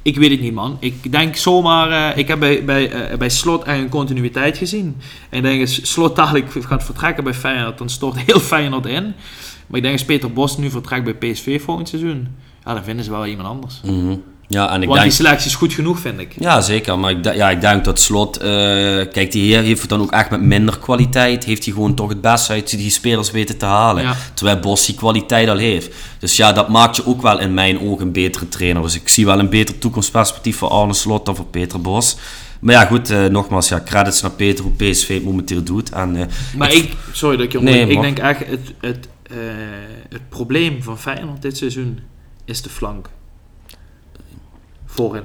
ik 0.01 0.17
weet 0.17 0.31
het 0.31 0.41
niet, 0.41 0.53
man. 0.53 0.77
Ik 0.79 1.11
denk 1.11 1.35
zomaar... 1.35 1.89
Uh, 1.89 2.17
ik 2.17 2.27
heb 2.27 2.39
bij, 2.39 2.65
bij, 2.65 3.11
uh, 3.11 3.17
bij 3.17 3.29
Slot 3.29 3.63
eigenlijk 3.63 3.93
een 3.93 3.99
continuïteit 3.99 4.57
gezien. 4.57 4.97
En 5.29 5.37
ik 5.37 5.43
denk 5.43 5.61
als 5.61 5.91
Slot 5.91 6.15
dadelijk 6.15 6.51
gaat 6.59 6.83
vertrekken 6.83 7.23
bij 7.23 7.33
Feyenoord... 7.33 7.77
dan 7.77 7.89
stort 7.89 8.19
heel 8.25 8.39
Feyenoord 8.39 8.85
in. 8.85 9.13
Maar 9.67 9.77
ik 9.77 9.81
denk 9.81 9.93
als 9.93 10.05
Peter 10.05 10.33
Bos 10.33 10.57
nu 10.57 10.69
vertrekt 10.69 11.03
bij 11.03 11.31
PSV 11.31 11.61
volgend 11.61 11.89
seizoen... 11.89 12.27
ja, 12.65 12.73
dan 12.73 12.83
vinden 12.83 13.05
ze 13.05 13.11
wel 13.11 13.25
iemand 13.25 13.47
anders. 13.47 13.81
Mm 13.83 13.99
-hmm. 13.99 14.23
Ja, 14.51 14.69
en 14.69 14.81
ik 14.81 14.87
Want 14.87 14.99
denk... 14.99 15.11
die 15.11 15.25
selectie 15.25 15.49
is 15.49 15.55
goed 15.55 15.73
genoeg, 15.73 15.99
vind 15.99 16.19
ik. 16.19 16.33
Ja, 16.39 16.61
zeker. 16.61 16.99
Maar 16.99 17.11
ik, 17.11 17.33
ja, 17.33 17.49
ik 17.49 17.61
denk 17.61 17.85
dat 17.85 17.99
Slot... 17.99 18.37
Uh, 18.37 18.45
kijk, 19.11 19.31
die 19.31 19.43
heer 19.43 19.61
heeft 19.61 19.81
het 19.81 19.89
dan 19.89 20.01
ook 20.01 20.11
echt 20.11 20.29
met 20.29 20.41
minder 20.41 20.77
kwaliteit... 20.77 21.43
heeft 21.43 21.63
hij 21.65 21.73
gewoon 21.73 21.93
toch 21.93 22.09
het 22.09 22.21
beste 22.21 22.51
uit 22.51 22.69
die 22.77 22.89
spelers 22.89 23.31
weten 23.31 23.57
te 23.57 23.65
halen. 23.65 24.03
Ja. 24.03 24.15
Terwijl 24.33 24.59
Bos 24.59 24.85
die 24.85 24.95
kwaliteit 24.95 25.49
al 25.49 25.57
heeft. 25.57 25.93
Dus 26.19 26.35
ja, 26.35 26.51
dat 26.53 26.69
maakt 26.69 26.95
je 26.95 27.05
ook 27.05 27.21
wel 27.21 27.39
in 27.39 27.53
mijn 27.53 27.79
ogen 27.79 28.05
een 28.05 28.11
betere 28.11 28.49
trainer. 28.49 28.81
Dus 28.81 28.95
ik 28.95 29.09
zie 29.09 29.25
wel 29.25 29.39
een 29.39 29.49
beter 29.49 29.77
toekomstperspectief 29.77 30.57
voor 30.57 30.69
Arne 30.69 30.93
Slot 30.93 31.25
dan 31.25 31.35
voor 31.35 31.45
Peter 31.45 31.81
Bos. 31.81 32.17
Maar 32.59 32.73
ja, 32.73 32.85
goed, 32.85 33.11
uh, 33.11 33.25
nogmaals, 33.25 33.69
ja, 33.69 33.81
credits 33.85 34.21
naar 34.21 34.31
Peter 34.31 34.63
hoe 34.63 34.73
PSV 34.73 35.13
het 35.13 35.23
momenteel 35.23 35.63
doet. 35.63 35.89
En, 35.89 36.15
uh, 36.15 36.23
maar 36.57 36.73
ik, 36.73 36.93
sorry 37.11 37.37
dat 37.37 37.45
ik 37.45 37.51
je 37.51 37.61
nee, 37.61 37.87
Ik 37.87 38.01
denk 38.01 38.19
echt, 38.19 38.45
het, 38.45 38.73
het, 38.81 39.07
het 40.09 40.29
probleem 40.29 40.83
van 40.83 40.99
Feyenoord 40.99 41.41
dit 41.41 41.57
seizoen 41.57 41.99
is 42.45 42.61
de 42.61 42.69
flank 42.69 43.09
voorin. 44.85 45.23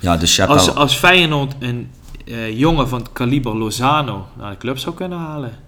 Ja, 0.00 0.16
dus 0.16 0.40
als, 0.40 0.74
als 0.74 0.94
Feyenoord 0.94 1.54
een 1.58 1.90
uh, 2.24 2.58
jongen 2.58 2.88
van 2.88 2.98
het 2.98 3.12
kaliber 3.12 3.56
Lozano 3.56 4.26
naar 4.38 4.50
de 4.50 4.56
club 4.56 4.78
zou 4.78 4.94
kunnen 4.94 5.18
halen, 5.18 5.58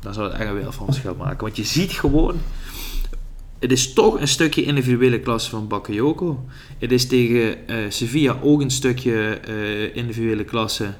dan 0.00 0.14
zou 0.14 0.30
het 0.30 0.40
echt 0.40 0.52
wel 0.52 0.72
van 0.72 0.86
verschil 0.86 1.14
maken. 1.14 1.40
Want 1.40 1.56
je 1.56 1.64
ziet 1.64 1.92
gewoon, 1.92 2.40
het 3.58 3.72
is 3.72 3.92
toch 3.92 4.20
een 4.20 4.28
stukje 4.28 4.62
individuele 4.62 5.20
klasse 5.20 5.50
van 5.50 5.68
Bakayoko. 5.68 6.44
Het 6.78 6.92
is 6.92 7.06
tegen 7.06 7.56
uh, 7.66 7.76
Sevilla 7.88 8.36
ook 8.42 8.60
een 8.60 8.70
stukje 8.70 9.40
uh, 9.48 9.96
individuele 9.96 10.44
klasse 10.44 10.94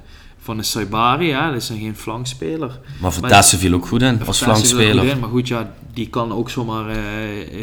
van 0.51 0.59
een 0.59 0.65
Saibari, 0.65 1.27
ja, 1.27 1.51
dat 1.51 1.63
is 1.63 1.69
een 1.69 1.79
geen 1.79 1.97
flankspeler. 1.97 2.79
Maar 3.01 3.13
Vertassen 3.13 3.59
viel 3.59 3.75
ook 3.75 3.87
goed 3.87 4.03
in, 4.03 4.21
als 4.27 4.43
flankspeler. 4.43 5.05
In, 5.05 5.19
maar 5.19 5.29
goed, 5.29 5.49
ja, 5.49 5.73
die 5.95 6.09
kan 6.09 6.33
ook 6.33 6.51
zomaar 6.51 6.91
uh, 6.91 6.97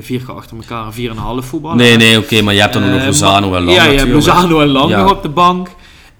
vier 0.01 0.19
keer 0.19 0.35
achter 0.35 0.57
elkaar 0.57 0.85
een 0.85 0.93
vier 0.93 1.09
en 1.09 1.15
een 1.15 1.21
half 1.21 1.45
voetballen. 1.45 1.77
Nee, 1.77 1.97
nee, 1.97 2.17
oké, 2.17 2.25
okay, 2.25 2.41
maar 2.41 2.53
je 2.53 2.59
hebt 2.59 2.73
dan 2.73 2.89
nog 2.89 3.05
Lozano 3.05 3.55
en 3.55 3.63
Lang 3.63 3.77
Ja, 3.77 3.85
je 3.85 3.97
hebt 3.97 4.11
Lozano 4.11 4.61
en 4.61 4.67
Lang 4.67 4.89
ja. 4.89 5.01
nog 5.01 5.11
op 5.11 5.21
de 5.21 5.29
bank. 5.29 5.69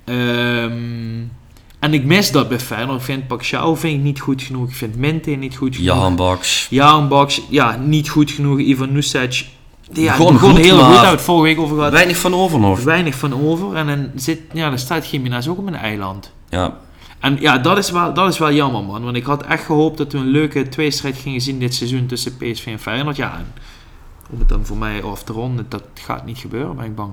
Um, 0.06 1.32
en 1.80 1.94
ik 1.94 2.04
mis 2.04 2.32
dat 2.32 2.50
bij 2.50 2.60
Feyenoord. 2.60 3.00
Ik 3.00 3.06
vind 3.06 3.28
Pacquiao 3.28 3.76
vind 3.76 3.98
ik 3.98 4.04
niet 4.04 4.20
goed 4.20 4.42
genoeg. 4.42 4.70
Ik 4.70 4.76
vind 4.76 4.96
Minte 4.96 5.30
niet 5.30 5.56
goed 5.56 5.76
genoeg. 5.76 5.96
Jan 5.96 6.16
Baks. 6.16 6.68
Jan 6.70 7.08
Baks, 7.08 7.42
ja, 7.50 7.78
niet 7.78 8.10
goed 8.10 8.32
genoeg. 8.32 8.60
Ivan 8.60 8.92
Nusic, 8.92 9.46
ja, 9.92 10.14
gewoon, 10.14 10.40
goed, 10.40 10.58
heel 10.58 10.80
goed 10.80 11.06
uit. 11.06 11.22
Vorige 11.22 11.44
week 11.44 11.60
over 11.60 11.76
gehad. 11.76 11.92
Weinig 11.92 12.18
van 12.18 12.34
over 12.34 12.60
nog. 12.60 12.80
Weinig 12.80 13.16
van 13.16 13.34
over. 13.44 13.76
En 13.76 13.88
dan, 13.88 14.10
zit, 14.16 14.40
ja, 14.54 14.70
dan 14.70 14.80
staat 14.80 15.10
Jiménez 15.10 15.48
ook 15.48 15.58
op 15.58 15.68
een 15.68 15.76
eiland. 15.76 16.36
Ja. 16.50 16.78
En 17.20 17.38
ja, 17.40 17.58
dat 17.58 17.78
is, 17.78 17.92
wel, 17.92 18.14
dat 18.14 18.34
is 18.34 18.38
wel 18.38 18.54
jammer, 18.54 18.84
man. 18.84 19.04
Want 19.04 19.16
ik 19.16 19.24
had 19.24 19.46
echt 19.46 19.64
gehoopt 19.64 19.98
dat 19.98 20.12
we 20.12 20.18
een 20.18 20.28
leuke 20.28 20.70
tweestrijd 20.70 21.18
gingen 21.18 21.42
zien 21.42 21.60
dit 21.60 21.74
seizoen 21.74 22.06
tussen 22.06 22.38
PSV 22.38 22.66
en 22.66 22.80
Feyenoord. 22.80 23.16
Ja, 23.16 23.38
en 23.38 23.46
om 24.30 24.40
het 24.40 24.50
dan 24.50 24.66
voor 24.66 24.78
mij 24.78 25.04
af 25.04 25.24
te 25.24 25.34
ronden, 25.34 25.66
dat 25.70 25.84
gaat 25.94 26.26
niet 26.26 26.38
gebeuren, 26.38 26.76
ben 26.76 26.86
ik 26.86 26.96
bang. 26.96 27.12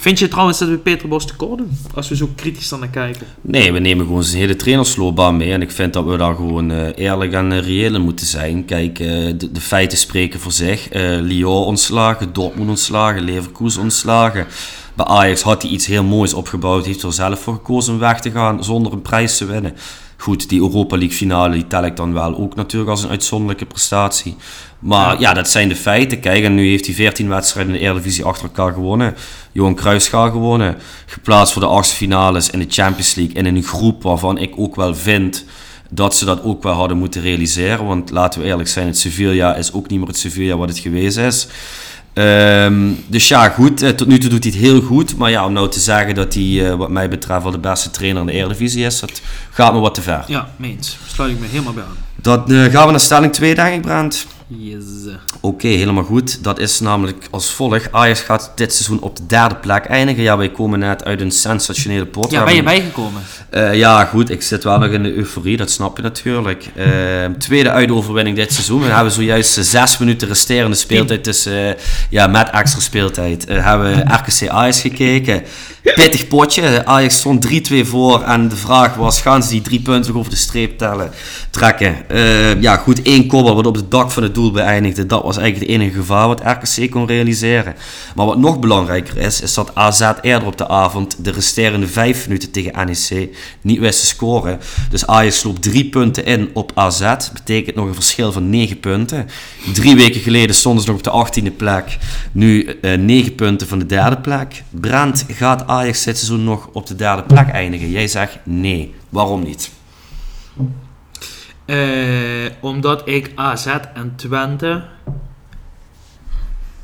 Vind 0.00 0.18
je 0.18 0.28
trouwens 0.28 0.58
dat 0.58 0.68
we 0.68 0.78
Peter 0.78 1.08
Bos 1.08 1.26
tekort 1.26 1.58
doen? 1.58 1.78
Als 1.94 2.08
we 2.08 2.16
zo 2.16 2.28
kritisch 2.34 2.70
naar 2.70 2.88
kijken. 2.88 3.26
Nee, 3.40 3.72
we 3.72 3.78
nemen 3.78 4.06
gewoon 4.06 4.22
zijn 4.22 4.40
hele 4.40 4.56
trainersloopbaan 4.56 5.36
mee. 5.36 5.52
En 5.52 5.62
ik 5.62 5.70
vind 5.70 5.92
dat 5.92 6.04
we 6.04 6.16
daar 6.16 6.34
gewoon 6.34 6.70
eh, 6.70 6.88
eerlijk 6.94 7.32
en 7.32 7.52
uh, 7.52 7.60
reëel 7.60 7.94
in 7.94 8.00
moeten 8.00 8.26
zijn. 8.26 8.64
Kijk, 8.64 8.98
eh, 8.98 9.06
de, 9.06 9.52
de, 9.52 9.60
feiten 9.60 9.98
spreken 9.98 10.40
voor 10.40 10.52
zich. 10.52 10.88
Lyon 11.20 11.64
ontslagen, 11.64 12.32
Dortmund 12.32 12.68
ontslagen, 12.68 13.22
Leverkusen 13.22 13.82
ontslagen. 13.82 14.46
Bij 14.94 15.06
Ajax 15.06 15.42
had 15.42 15.62
hij 15.62 15.70
iets 15.70 15.86
heel 15.86 16.04
moois 16.04 16.34
opgebouwd. 16.34 16.86
Heeft 16.86 17.02
er 17.02 17.12
zelf 17.12 17.40
voor 17.40 17.54
gekozen 17.54 17.92
om 17.92 17.98
weg 17.98 18.20
te 18.20 18.30
gaan 18.30 18.64
zonder 18.64 18.92
een 18.92 19.02
prijs 19.02 19.36
te 19.36 19.44
winnen. 19.44 19.76
Goed, 20.16 20.48
die 20.48 20.60
Europa 20.60 20.96
League 20.96 21.16
finale 21.16 21.54
die 21.54 21.66
tel 21.66 21.84
ik 21.84 21.96
dan 21.96 22.12
wel 22.12 22.36
ook 22.36 22.54
natuurlijk 22.54 22.90
als 22.90 23.02
een 23.02 23.10
uitzonderlijke 23.10 23.66
prestatie. 23.66 24.36
Maar 24.78 25.20
ja, 25.20 25.34
dat 25.34 25.48
zijn 25.50 25.68
de 25.68 25.76
feiten. 25.76 26.20
Kijk, 26.20 26.44
en 26.44 26.54
nu 26.54 26.68
heeft 26.68 26.86
hij 26.86 26.94
14 26.94 27.28
wedstrijden 27.28 27.74
in 27.74 27.80
de 27.80 27.86
Eredivisie 27.86 28.24
achter 28.24 28.44
elkaar 28.44 28.72
gewonnen. 28.72 29.14
Johan 29.52 29.74
Cruijffschaal 29.74 30.30
gewonnen. 30.30 30.76
Geplaatst 31.06 31.52
voor 31.52 31.62
de 31.62 31.68
achtste 31.68 31.96
finales 31.96 32.50
in 32.50 32.58
de 32.58 32.66
Champions 32.68 33.14
League. 33.14 33.34
En 33.34 33.46
in 33.46 33.56
een 33.56 33.62
groep 33.62 34.02
waarvan 34.02 34.38
ik 34.38 34.52
ook 34.56 34.76
wel 34.76 34.94
vind 34.94 35.44
dat 35.90 36.16
ze 36.16 36.24
dat 36.24 36.42
ook 36.42 36.62
wel 36.62 36.74
hadden 36.74 36.96
moeten 36.96 37.22
realiseren. 37.22 37.86
Want 37.86 38.10
laten 38.10 38.40
we 38.40 38.46
eerlijk 38.46 38.68
zijn, 38.68 38.86
het 38.86 38.98
Sevilla 38.98 39.54
is 39.54 39.72
ook 39.72 39.88
niet 39.88 39.98
meer 39.98 40.08
het 40.08 40.18
Sevilla 40.18 40.56
wat 40.56 40.68
het 40.68 40.78
geweest 40.78 41.16
is. 41.16 41.46
Um, 42.14 43.04
dus 43.06 43.28
ja, 43.28 43.48
goed. 43.48 43.82
Eh, 43.82 43.90
tot 43.90 44.06
nu 44.06 44.18
toe 44.18 44.30
doet 44.30 44.44
hij 44.44 44.52
het 44.52 44.60
heel 44.60 44.80
goed. 44.80 45.16
Maar 45.16 45.30
ja, 45.30 45.46
om 45.46 45.52
nou 45.52 45.68
te 45.68 45.80
zeggen 45.80 46.14
dat 46.14 46.34
hij, 46.34 46.42
uh, 46.42 46.74
wat 46.74 46.90
mij 46.90 47.08
betreft, 47.08 47.42
wel 47.42 47.52
de 47.52 47.58
beste 47.58 47.90
trainer 47.90 48.20
in 48.20 48.26
de 48.26 48.32
Eredivisie 48.32 48.84
is, 48.84 49.00
dat 49.00 49.20
gaat 49.50 49.72
me 49.72 49.80
wat 49.80 49.94
te 49.94 50.02
ver. 50.02 50.24
Ja, 50.26 50.48
meens. 50.56 50.98
Sluit 51.06 51.30
ik 51.30 51.40
me 51.40 51.46
helemaal 51.46 51.72
bij 51.72 51.82
aan. 51.82 51.96
Dan 52.22 52.44
uh, 52.46 52.72
gaan 52.72 52.84
we 52.84 52.90
naar 52.90 53.00
stelling 53.00 53.32
2, 53.32 53.54
denk 53.54 53.74
ik, 53.74 53.82
Brand. 53.82 54.26
Yes. 54.58 54.84
Oké, 55.40 55.66
helemaal 55.66 56.04
goed. 56.04 56.44
Dat 56.44 56.58
is 56.58 56.80
namelijk 56.80 57.26
als 57.30 57.50
volgt. 57.50 57.92
Ajax 57.92 58.20
gaat 58.20 58.52
dit 58.54 58.74
seizoen 58.74 59.00
op 59.00 59.16
de 59.16 59.26
derde 59.26 59.54
plek 59.54 59.84
eindigen. 59.84 60.22
Ja, 60.22 60.36
wij 60.36 60.50
komen 60.50 60.78
net 60.78 61.04
uit 61.04 61.20
een 61.20 61.30
sensationele 61.30 62.06
pot. 62.06 62.30
Ja, 62.30 62.44
ben 62.44 62.54
je 62.54 62.62
bijgekomen? 62.62 63.22
Uh, 63.54 63.74
ja, 63.74 64.04
goed. 64.04 64.30
Ik 64.30 64.42
zit 64.42 64.64
wel 64.64 64.78
nog 64.78 64.90
in 64.90 65.02
de 65.02 65.14
euforie, 65.14 65.56
dat 65.56 65.70
snap 65.70 65.96
je 65.96 66.02
natuurlijk. 66.02 66.70
Uh, 66.76 66.86
tweede 67.38 67.70
uitoverwinning 67.70 68.36
dit 68.36 68.52
seizoen. 68.52 68.80
We 68.80 68.86
hebben 68.86 69.12
zojuist 69.12 69.64
zes 69.66 69.98
minuten 69.98 70.28
resterende 70.28 70.76
speeltijd 70.76 71.46
uh, 71.48 71.70
ja, 72.10 72.26
met 72.26 72.50
extra 72.50 72.80
speeltijd. 72.80 73.44
hebben 73.48 73.94
we 73.94 74.14
RKC 74.14 74.48
Ajax 74.48 74.80
gekeken. 74.80 75.42
Pittig 75.82 76.28
potje. 76.28 76.86
Ajax 76.86 77.16
stond 77.16 77.46
3-2 77.46 77.50
voor 77.82 78.22
en 78.22 78.48
de 78.48 78.56
vraag 78.56 78.94
was, 78.94 79.20
gaan 79.20 79.42
ze 79.42 79.48
die 79.50 79.60
drie 79.60 79.80
punten 79.80 80.16
over 80.16 80.30
de 80.30 80.36
streep 80.36 80.78
tellen, 80.78 81.10
trekken? 81.50 81.96
ja, 82.60 82.76
goed. 82.76 83.02
één 83.02 83.26
kobbel 83.26 83.54
wat 83.54 83.66
op 83.66 83.74
het 83.74 83.90
dak 83.90 84.10
van 84.10 84.22
het 84.22 84.34
doel 84.34 84.39
beëindigde. 84.48 85.06
Dat 85.06 85.22
was 85.22 85.36
eigenlijk 85.36 85.70
het 85.70 85.80
enige 85.80 85.98
gevaar 85.98 86.26
wat 86.26 86.40
RKC 86.40 86.90
kon 86.90 87.06
realiseren. 87.06 87.74
Maar 88.14 88.26
wat 88.26 88.38
nog 88.38 88.58
belangrijker 88.58 89.16
is, 89.16 89.40
is 89.40 89.54
dat 89.54 89.74
AZ 89.74 90.12
eerder 90.20 90.48
op 90.48 90.56
de 90.56 90.68
avond 90.68 91.24
de 91.24 91.30
resterende 91.30 91.86
vijf 91.86 92.26
minuten 92.26 92.50
tegen 92.50 92.86
NEC 92.86 93.36
niet 93.60 93.78
wist 93.78 94.00
te 94.00 94.06
scoren. 94.06 94.58
Dus 94.90 95.06
Ajax 95.06 95.38
sloop 95.38 95.58
drie 95.58 95.88
punten 95.88 96.24
in 96.24 96.50
op 96.54 96.72
AZ. 96.74 97.14
Betekent 97.32 97.76
nog 97.76 97.86
een 97.86 97.94
verschil 97.94 98.32
van 98.32 98.50
negen 98.50 98.80
punten. 98.80 99.28
Drie 99.72 99.96
weken 99.96 100.20
geleden 100.20 100.54
stonden 100.54 100.82
ze 100.82 100.88
nog 100.88 100.98
op 100.98 101.04
de 101.04 101.10
achttiende 101.10 101.50
plek. 101.50 101.98
Nu 102.32 102.78
uh, 102.82 102.98
negen 102.98 103.34
punten 103.34 103.68
van 103.68 103.78
de 103.78 103.86
derde 103.86 104.18
plek. 104.18 104.62
Brand, 104.70 105.24
gaat 105.28 105.66
Ajax 105.66 106.04
dit 106.04 106.18
seizoen 106.18 106.44
nog 106.44 106.68
op 106.72 106.86
de 106.86 106.96
derde 106.96 107.22
plek 107.22 107.48
eindigen? 107.48 107.90
Jij 107.90 108.08
zegt 108.08 108.38
nee. 108.44 108.94
Waarom 109.08 109.42
niet? 109.42 109.70
Uh, 111.66 112.50
omdat 112.60 113.08
ik 113.08 113.32
AZ 113.34 113.66
en 113.94 114.12
Twente 114.16 114.84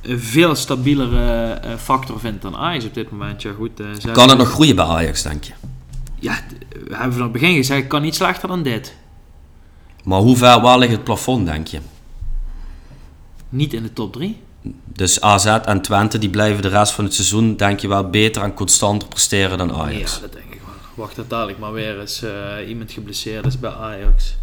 een 0.03 0.21
veel 0.21 0.55
stabielere 0.55 1.61
uh, 1.65 1.75
factor 1.75 2.21
vind 2.21 2.43
dan 2.43 2.57
Ajax 2.57 2.85
op 2.85 2.95
dit 2.95 3.11
moment. 3.11 3.43
Ja, 3.43 3.53
goed, 3.53 3.81
uh, 3.81 4.13
kan 4.13 4.29
het 4.29 4.39
nog 4.39 4.51
groeien 4.51 4.77
bij 4.77 4.85
Ajax, 4.85 5.23
denk 5.23 5.45
je? 5.45 5.53
Ja, 6.19 6.39
we 6.69 6.95
hebben 6.95 7.13
van 7.13 7.23
het 7.23 7.33
begin 7.33 7.55
gezegd, 7.55 7.87
kan 7.87 8.03
niet 8.03 8.15
slechter 8.15 8.49
dan 8.49 8.63
dit. 8.63 8.97
Maar 10.05 10.21
hoe 10.21 10.37
ver, 10.37 10.61
waar 10.61 10.79
ligt 10.79 10.93
het 10.93 11.05
plafond, 11.05 11.47
denk 11.47 11.67
je? 11.67 11.81
Niet 13.49 13.73
in 13.73 13.83
de 13.83 13.93
top 13.93 14.13
3. 14.13 14.41
Dus 14.85 15.21
AZ 15.21 15.47
en 15.47 15.83
Twente 15.83 16.19
die 16.19 16.31
blijven 16.31 16.63
de 16.63 16.69
rest 16.69 16.93
van 16.93 17.05
het 17.05 17.15
seizoen, 17.15 17.57
denk 17.57 17.81
je 17.81 17.89
wel, 17.89 18.11
beter 18.11 18.43
en 18.43 18.55
constanter 18.55 19.09
presteren 19.09 19.59
dan 19.59 19.73
Ajax? 19.73 20.15
Ja, 20.15 20.21
dat 20.21 20.33
denk 20.33 20.53
ik 20.53 20.61
wel. 20.61 20.75
Wacht 20.95 21.17
dat 21.17 21.31
dadelijk 21.31 21.59
maar 21.59 21.73
weer 21.73 22.01
eens 22.01 22.25
iemand 22.69 22.93
geblesseerd 22.93 23.47
is 23.47 23.59
bij 23.61 23.71
Ajax 23.71 24.37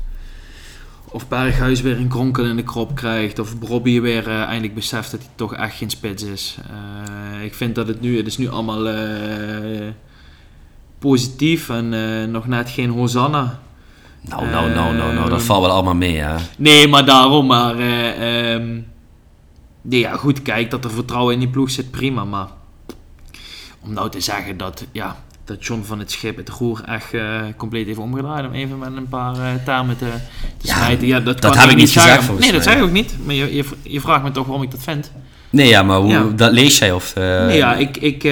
of 1.14 1.28
Berghuis 1.28 1.82
weer 1.82 1.97
een 1.97 2.07
kronkel 2.07 2.45
in 2.45 2.55
de 2.55 2.64
krop 2.64 2.95
krijgt. 2.95 3.39
Of 3.39 3.53
Robbie 3.61 4.01
weer 4.01 4.28
uh, 4.28 4.41
eindelijk 4.41 4.76
beseft 4.76 5.11
dat 5.11 5.20
hij 5.20 5.30
toch 5.36 5.55
echt 5.55 5.76
geen 5.76 5.89
spits 5.89 6.24
is. 6.24 6.57
Uh, 7.38 7.43
ik 7.43 7.53
vind 7.53 7.76
dat 7.76 7.88
het 7.88 8.01
nu, 8.01 8.18
het 8.18 8.28
is 8.28 8.38
nu 8.38 8.49
allemaal 8.49 8.88
uh, 8.88 9.89
positief 10.99 11.70
en 11.70 12.32
nog 12.32 12.47
net 12.47 12.70
geen 12.70 12.89
Hosanna. 12.89 13.59
Nou, 14.22 14.49
nou, 14.49 14.70
nou, 14.70 14.95
nou, 14.95 15.14
nou, 15.14 15.30
dat 15.30 15.43
valt 15.43 15.61
wel 15.66 15.72
allemaal 15.72 15.95
mee, 15.95 16.18
hè? 16.18 16.36
Nee, 16.57 16.88
maar 16.88 17.05
daarom, 17.05 17.45
maar... 17.45 17.76
Um, 18.53 18.88
nee, 19.82 19.99
ja, 19.99 20.16
goed, 20.16 20.41
kijk, 20.41 20.72
dat 20.72 20.84
er 20.84 20.91
vertrouwen 20.91 21.34
in 21.34 21.39
die 21.39 21.49
ploeg 21.49 21.70
zit, 21.70 21.91
prima, 21.91 22.26
maar... 22.26 22.47
Om 23.82 23.93
nou 23.93 24.09
te 24.09 24.22
zeggen 24.22 24.57
dat, 24.57 24.86
ja, 24.91 25.18
dat 25.46 25.66
John 25.66 25.84
van 25.84 26.00
het 26.00 26.12
Schip 26.12 26.38
het 26.38 26.50
roer 26.50 26.84
echt 26.86 27.14
uh, 27.14 27.41
compleet 27.58 27.86
heeft 27.86 27.98
omgedraaid. 27.98 28.46
Om 28.46 28.54
even 28.54 28.80
met 28.80 28.96
een 28.96 29.08
paar 29.08 29.36
uh, 29.36 29.48
termen 29.66 29.98
te, 29.98 30.10
te 30.58 30.68
ja, 30.68 30.76
smijten. 30.76 31.08
Ja, 31.08 31.20
dat, 31.20 31.41
dat 31.41 31.56
heb 31.56 31.70
ik 31.70 31.76
niet 31.76 31.91
gezegd 31.91 32.39
Nee, 32.39 32.52
dat 32.52 32.64
zeg 32.64 32.76
ik 32.76 32.84
ook 32.84 32.91
niet. 32.91 33.16
Maar 33.26 33.36
je, 33.36 33.56
je, 33.56 33.66
je, 33.82 34.02
vraagt 34.02 34.24
me 34.24 34.32
toch 34.32 34.46
waarom 34.46 34.64
ik 34.64 34.72
dat 34.72 34.84
vind. 34.84 35.12
Nee, 35.50 35.68
ja, 35.68 35.84
maar 35.84 35.98
hoe, 35.98 36.10
ja. 36.10 36.24
dat 36.36 36.52
lees 36.52 36.78
jij? 36.78 36.91
Of, 36.91 37.14
uh... 37.18 37.46
Nee, 37.46 37.58
ja, 37.58 37.76
ik, 37.76 37.98
ik, 37.98 38.24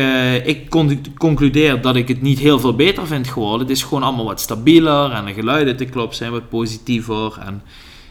ik 0.45 0.69
concludeer 1.17 1.81
dat 1.81 1.95
ik 1.95 2.07
het 2.07 2.21
niet 2.21 2.39
heel 2.39 2.59
veel 2.59 2.75
beter 2.75 3.07
vind 3.07 3.27
geworden. 3.27 3.59
Het 3.59 3.77
is 3.77 3.83
gewoon 3.83 4.03
allemaal 4.03 4.25
wat 4.25 4.41
stabieler 4.41 5.11
en 5.11 5.25
de 5.25 5.33
geluiden 5.33 5.77
te 5.77 5.85
klop 5.85 6.13
zijn 6.13 6.31
wat 6.31 6.49
positiever. 6.49 7.37
En 7.45 7.61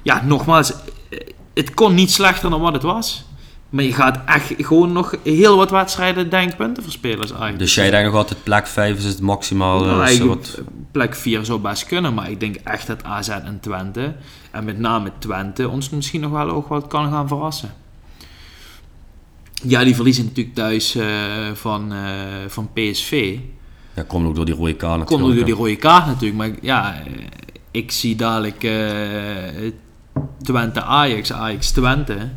ja, 0.02 0.22
nogmaals, 0.26 0.72
het 1.54 1.74
kon 1.74 1.94
niet 1.94 2.10
slechter 2.10 2.50
dan 2.50 2.60
wat 2.60 2.72
het 2.72 2.82
was. 2.82 3.24
Maar 3.70 3.84
je 3.84 3.92
gaat 3.92 4.20
echt 4.26 4.52
gewoon 4.56 4.92
nog 4.92 5.14
heel 5.22 5.56
wat 5.56 5.70
wedstrijden 5.70 6.30
denkpunten 6.30 6.82
verspelen. 6.82 7.18
Eigenlijk. 7.18 7.58
Dus 7.58 7.74
jij 7.74 7.90
denkt 7.90 8.06
nog 8.06 8.16
altijd 8.16 8.42
plek 8.42 8.66
5 8.66 8.98
is 8.98 9.04
het 9.04 9.20
maximaal? 9.20 9.84
Nou, 9.84 10.12
uh, 10.12 10.24
wat... 10.24 10.60
Plek 10.92 11.14
4 11.14 11.44
zou 11.44 11.60
best 11.60 11.86
kunnen, 11.86 12.14
maar 12.14 12.30
ik 12.30 12.40
denk 12.40 12.56
echt 12.64 12.86
dat 12.86 13.04
AZ 13.04 13.28
en 13.28 13.58
Twente, 13.60 14.14
en 14.50 14.64
met 14.64 14.78
name 14.78 15.12
Twente, 15.18 15.68
ons 15.68 15.90
misschien 15.90 16.20
nog 16.20 16.30
wel 16.30 16.50
ook 16.50 16.68
wat 16.68 16.86
kan 16.86 17.10
gaan 17.10 17.28
verrassen. 17.28 17.74
Ja, 19.62 19.84
die 19.84 19.94
verliezen 19.94 20.24
natuurlijk 20.24 20.56
thuis 20.56 20.96
uh, 20.96 21.04
van, 21.54 21.92
uh, 21.92 21.98
van 22.48 22.70
PSV. 22.72 23.38
Ja, 23.94 24.02
komt 24.02 24.26
ook 24.26 24.34
door 24.34 24.44
die 24.44 24.54
rode 24.54 24.74
kaart 24.74 24.98
natuurlijk. 24.98 25.08
Komt 25.08 25.22
ook 25.22 25.36
door 25.36 25.56
die 25.56 25.64
rode 25.64 25.76
kaart 25.76 26.06
natuurlijk, 26.06 26.38
maar 26.38 26.50
ja, 26.62 27.02
ik 27.70 27.90
zie 27.90 28.16
dadelijk 28.16 28.60
Twente 30.42 30.82
Ajax, 30.82 31.32
Ajax 31.32 31.70
Twente 31.70 32.28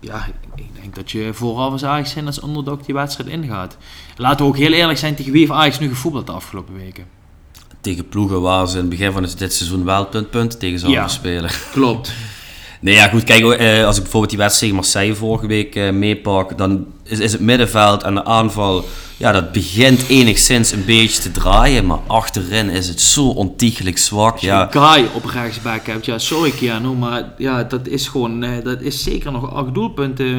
ja, 0.00 0.26
ik 0.54 0.74
denk 0.80 0.94
dat 0.94 1.10
je 1.10 1.30
vooral 1.32 1.70
als 1.70 1.84
Ajax 1.84 2.10
zijn 2.10 2.26
als 2.26 2.42
underdog 2.42 2.82
die 2.82 2.94
wedstrijd 2.94 3.30
ingaat. 3.30 3.76
Laten 4.16 4.44
we 4.44 4.50
ook 4.50 4.56
heel 4.56 4.72
eerlijk 4.72 4.98
zijn, 4.98 5.14
tegen 5.14 5.32
wie 5.32 5.40
heeft 5.40 5.52
Ajax 5.52 5.78
nu 5.78 5.88
gevoetbald 5.88 6.26
de 6.26 6.32
afgelopen 6.32 6.74
weken? 6.74 7.04
Tegen 7.80 8.08
ploegen 8.08 8.40
waar 8.40 8.68
ze 8.68 8.74
in 8.74 8.80
het 8.80 8.88
begin 8.88 9.12
van 9.12 9.22
dit 9.22 9.54
seizoen 9.54 9.84
wel 9.84 10.06
punt, 10.06 10.30
punt 10.30 10.60
tegen 10.60 10.78
zouden 10.78 11.00
ja, 11.00 11.08
spelen. 11.08 11.50
Klopt. 11.72 12.12
Nee, 12.80 12.94
ja, 12.94 13.08
goed. 13.08 13.24
Kijk, 13.24 13.44
eh, 13.44 13.84
als 13.84 13.96
ik 13.96 14.02
bijvoorbeeld 14.02 14.30
die 14.30 14.38
wedstrijd 14.38 14.58
tegen 14.58 14.74
Marseille 14.74 15.14
vorige 15.14 15.46
week 15.46 15.74
eh, 15.74 15.90
meepak, 15.90 16.58
dan 16.58 16.86
is, 17.04 17.18
is 17.18 17.32
het 17.32 17.40
middenveld 17.40 18.02
en 18.02 18.14
de 18.14 18.24
aanval, 18.24 18.84
ja, 19.16 19.32
dat 19.32 19.52
begint 19.52 20.08
enigszins 20.08 20.72
een 20.72 20.84
beetje 20.84 21.22
te 21.22 21.30
draaien, 21.30 21.86
maar 21.86 21.98
achterin 22.06 22.70
is 22.70 22.88
het 22.88 23.00
zo 23.00 23.28
ontiegelijk 23.28 23.98
zwak. 23.98 24.32
Als 24.32 24.40
je 24.40 24.46
ja. 24.46 24.68
Guy 24.70 25.08
op 25.14 25.24
rechtsback 25.24 25.86
hebt, 25.86 26.04
ja, 26.04 26.18
sorry 26.18 26.50
Keanu, 26.50 26.88
maar 26.88 27.32
ja, 27.38 27.64
dat 27.64 27.86
is 27.86 28.08
gewoon, 28.08 28.44
uh, 28.44 28.50
dat 28.64 28.80
is 28.80 29.02
zeker 29.02 29.32
nog 29.32 29.54
acht 29.54 29.74
doelpunten 29.74 30.36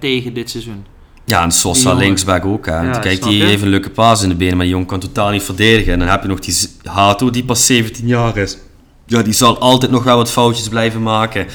tegen 0.00 0.34
dit 0.34 0.50
seizoen. 0.50 0.84
Ja, 1.24 1.42
en 1.42 1.50
Sosa 1.50 1.94
linksback 1.94 2.44
ook. 2.44 2.66
Hè. 2.66 2.80
Ja, 2.80 2.98
Kijk, 2.98 3.22
die 3.22 3.42
heeft 3.42 3.62
een 3.62 3.68
leuke 3.68 3.90
paas 3.90 4.22
in 4.22 4.28
de 4.28 4.34
benen, 4.34 4.52
maar 4.56 4.64
die 4.64 4.72
jongen 4.72 4.88
kan 4.88 5.00
totaal 5.00 5.30
niet 5.30 5.42
verdedigen. 5.42 5.92
En 5.92 5.98
dan 5.98 6.08
heb 6.08 6.22
je 6.22 6.28
nog 6.28 6.40
die 6.40 6.54
Hato, 6.82 7.30
die 7.30 7.44
pas 7.44 7.66
17 7.66 8.06
jaar 8.06 8.36
is 8.36 8.56
ja, 9.08 9.22
die 9.22 9.32
zal 9.32 9.58
altijd 9.58 9.90
nog 9.90 10.04
wel 10.04 10.16
wat 10.16 10.30
foutjes 10.30 10.68
blijven 10.68 11.02
maken. 11.02 11.46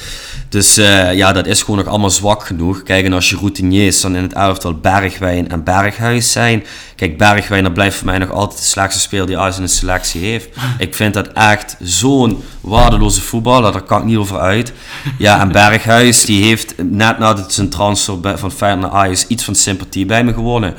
Dus 0.48 0.78
uh, 0.78 1.14
ja, 1.14 1.32
dat 1.32 1.46
is 1.46 1.60
gewoon 1.62 1.76
nog 1.76 1.86
allemaal 1.86 2.10
zwak 2.10 2.46
genoeg. 2.46 2.82
Kijk, 2.82 3.04
en 3.04 3.12
als 3.12 3.30
je 3.30 3.36
routiniers 3.36 4.00
dan 4.00 4.16
in 4.16 4.22
het 4.22 4.32
elftal 4.32 4.74
Bergwijn 4.74 5.48
en 5.48 5.64
Berghuis 5.64 6.32
zijn. 6.32 6.64
Kijk, 6.96 7.18
Bergwijn, 7.18 7.62
dat 7.62 7.72
blijft 7.74 7.96
voor 7.96 8.06
mij 8.06 8.18
nog 8.18 8.30
altijd 8.30 8.60
de 8.60 8.66
slechtste 8.66 9.00
speler 9.00 9.26
die 9.26 9.38
Ajax 9.38 9.56
in 9.56 9.62
de 9.62 9.68
selectie 9.68 10.20
heeft. 10.20 10.48
Ik 10.78 10.94
vind 10.94 11.14
dat 11.14 11.28
echt 11.28 11.76
zo'n 11.80 12.44
waardeloze 12.60 13.20
voetballer, 13.20 13.72
daar 13.72 13.82
kan 13.82 13.98
ik 13.98 14.04
niet 14.04 14.16
over 14.16 14.38
uit. 14.38 14.72
Ja, 15.18 15.40
en 15.40 15.52
Berghuis, 15.52 16.24
die 16.24 16.44
heeft 16.44 16.74
net 16.76 17.18
nadat 17.18 17.52
zijn 17.52 17.68
transfer 17.68 18.38
van 18.38 18.52
Feyenoord 18.52 18.92
naar 18.92 19.00
Ajax 19.00 19.26
iets 19.26 19.44
van 19.44 19.54
sympathie 19.54 20.06
bij 20.06 20.24
me 20.24 20.32
gewonnen. 20.32 20.74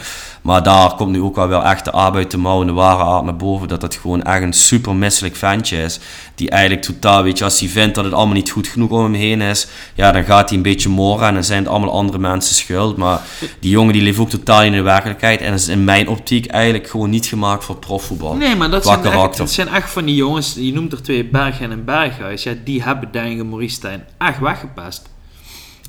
Maar 0.46 0.64
daar 0.64 0.96
komt 0.96 1.12
nu 1.12 1.22
ook 1.22 1.36
wel 1.36 1.48
wel 1.48 1.64
echt 1.64 1.86
de 1.86 1.91
arbeid 1.91 2.30
te 2.30 2.38
mouwen, 2.38 2.68
de 2.68 2.74
ware 2.74 3.04
aard 3.04 3.24
naar 3.24 3.36
boven. 3.36 3.68
Dat 3.68 3.82
dat 3.82 3.96
gewoon 3.96 4.24
echt 4.24 4.41
een 4.41 4.54
super 4.54 4.96
misselijk 4.96 5.36
ventje 5.36 5.78
is. 5.78 6.00
Die 6.36 6.50
eigenlijk 6.50 6.82
totaal, 6.82 7.24
weet 7.24 7.38
je, 7.38 7.43
als 7.43 7.60
hij 7.60 7.70
vindt 7.70 7.96
dat 7.96 8.04
het 8.04 8.14
allemaal 8.14 8.36
niet 8.36 8.50
goed 8.50 8.68
genoeg 8.68 8.89
om 8.89 9.04
hem 9.04 9.14
heen 9.14 9.41
is, 9.41 9.68
ja, 9.96 10.12
dan 10.12 10.24
gaat 10.24 10.50
hij 10.50 10.58
een 10.58 10.64
beetje 10.64 10.89
moren 10.89 11.28
en 11.28 11.34
dan 11.34 11.43
zijn 11.43 11.60
het 11.60 11.68
allemaal 11.72 11.91
andere 11.91 12.18
mensen 12.18 12.56
schuld. 12.56 12.98
Maar 12.98 13.22
die 13.60 13.70
jongen 13.70 13.93
die 13.93 14.02
leeft 14.02 14.20
ook 14.20 14.30
totaal 14.30 14.64
in 14.64 14.72
de 14.72 14.82
werkelijkheid 14.82 15.41
en 15.41 15.54
is 15.54 15.68
in 15.68 15.84
mijn 15.84 16.08
optiek 16.08 16.46
eigenlijk 16.46 16.89
gewoon 16.89 17.10
niet 17.10 17.26
gemaakt 17.26 17.64
voor 17.64 17.76
profvoetbal. 17.76 18.36
Nee, 18.36 18.56
maar 18.56 18.70
dat 18.70 18.86
zijn, 18.86 19.06
echt, 19.06 19.38
dat 19.38 19.52
zijn 19.52 19.68
echt 19.68 19.89
van 19.89 20.06
die 20.06 20.16
jongens, 20.16 20.56
je 20.60 20.74
noemt 20.74 20.91
er 20.91 21.04
twee 21.04 21.26
Bergen 21.26 21.72
en 21.72 21.86
Berghuis, 21.86 22.43
ja, 22.43 22.54
die 22.64 22.84
hebben 22.84 23.12
denk 23.12 23.39
ik 23.39 23.46
Maurice 23.46 23.76
Stijn 23.76 24.06
echt 24.18 24.39
weggepest. 24.39 25.10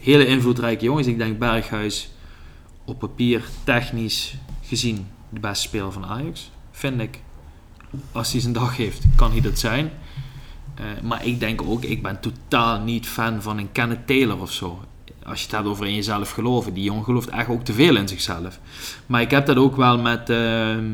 Hele 0.03 0.27
invloedrijke 0.27 0.85
jongens, 0.85 1.07
ik 1.07 1.19
denk 1.19 1.39
Berghuis 1.39 2.11
op 2.85 2.99
papier, 2.99 3.43
technisch 3.65 4.35
gezien, 4.69 5.07
de 5.29 5.41
beste 5.41 5.69
speler 5.69 5.93
van 5.93 6.07
Ajax, 6.07 6.51
vind 6.71 7.01
ik. 7.01 7.21
Als 8.13 8.33
hij 8.33 8.41
zijn 8.41 8.53
dag 8.53 8.77
heeft, 8.77 9.05
kan 9.17 9.31
hij 9.31 9.41
dat 9.41 9.59
zijn. 9.59 9.91
Eh, 10.75 10.85
maar 11.03 11.27
ik 11.27 11.41
denk 11.41 11.63
ook, 11.63 11.83
ik 11.83 12.03
ben 12.03 12.21
totaal 12.21 12.81
niet 12.81 13.07
fan 13.07 13.43
van 13.43 13.59
een 13.59 13.73
Kenneth 13.73 14.07
Taylor 14.07 14.41
of 14.41 14.53
zo. 14.53 14.81
Als 15.25 15.39
je 15.39 15.47
het 15.47 15.55
hebt 15.55 15.67
over 15.67 15.87
in 15.87 15.95
jezelf 15.95 16.31
geloven. 16.31 16.75
Die 16.75 16.85
jongen 16.85 17.05
gelooft 17.05 17.29
echt 17.29 17.49
ook 17.49 17.65
te 17.65 17.73
veel 17.73 17.97
in 17.97 18.09
zichzelf. 18.09 18.61
Maar 19.07 19.21
ik 19.21 19.31
heb 19.31 19.47
dat 19.47 19.57
ook 19.57 19.77
wel 19.77 19.99
met... 19.99 20.31
ehm, 20.31 20.85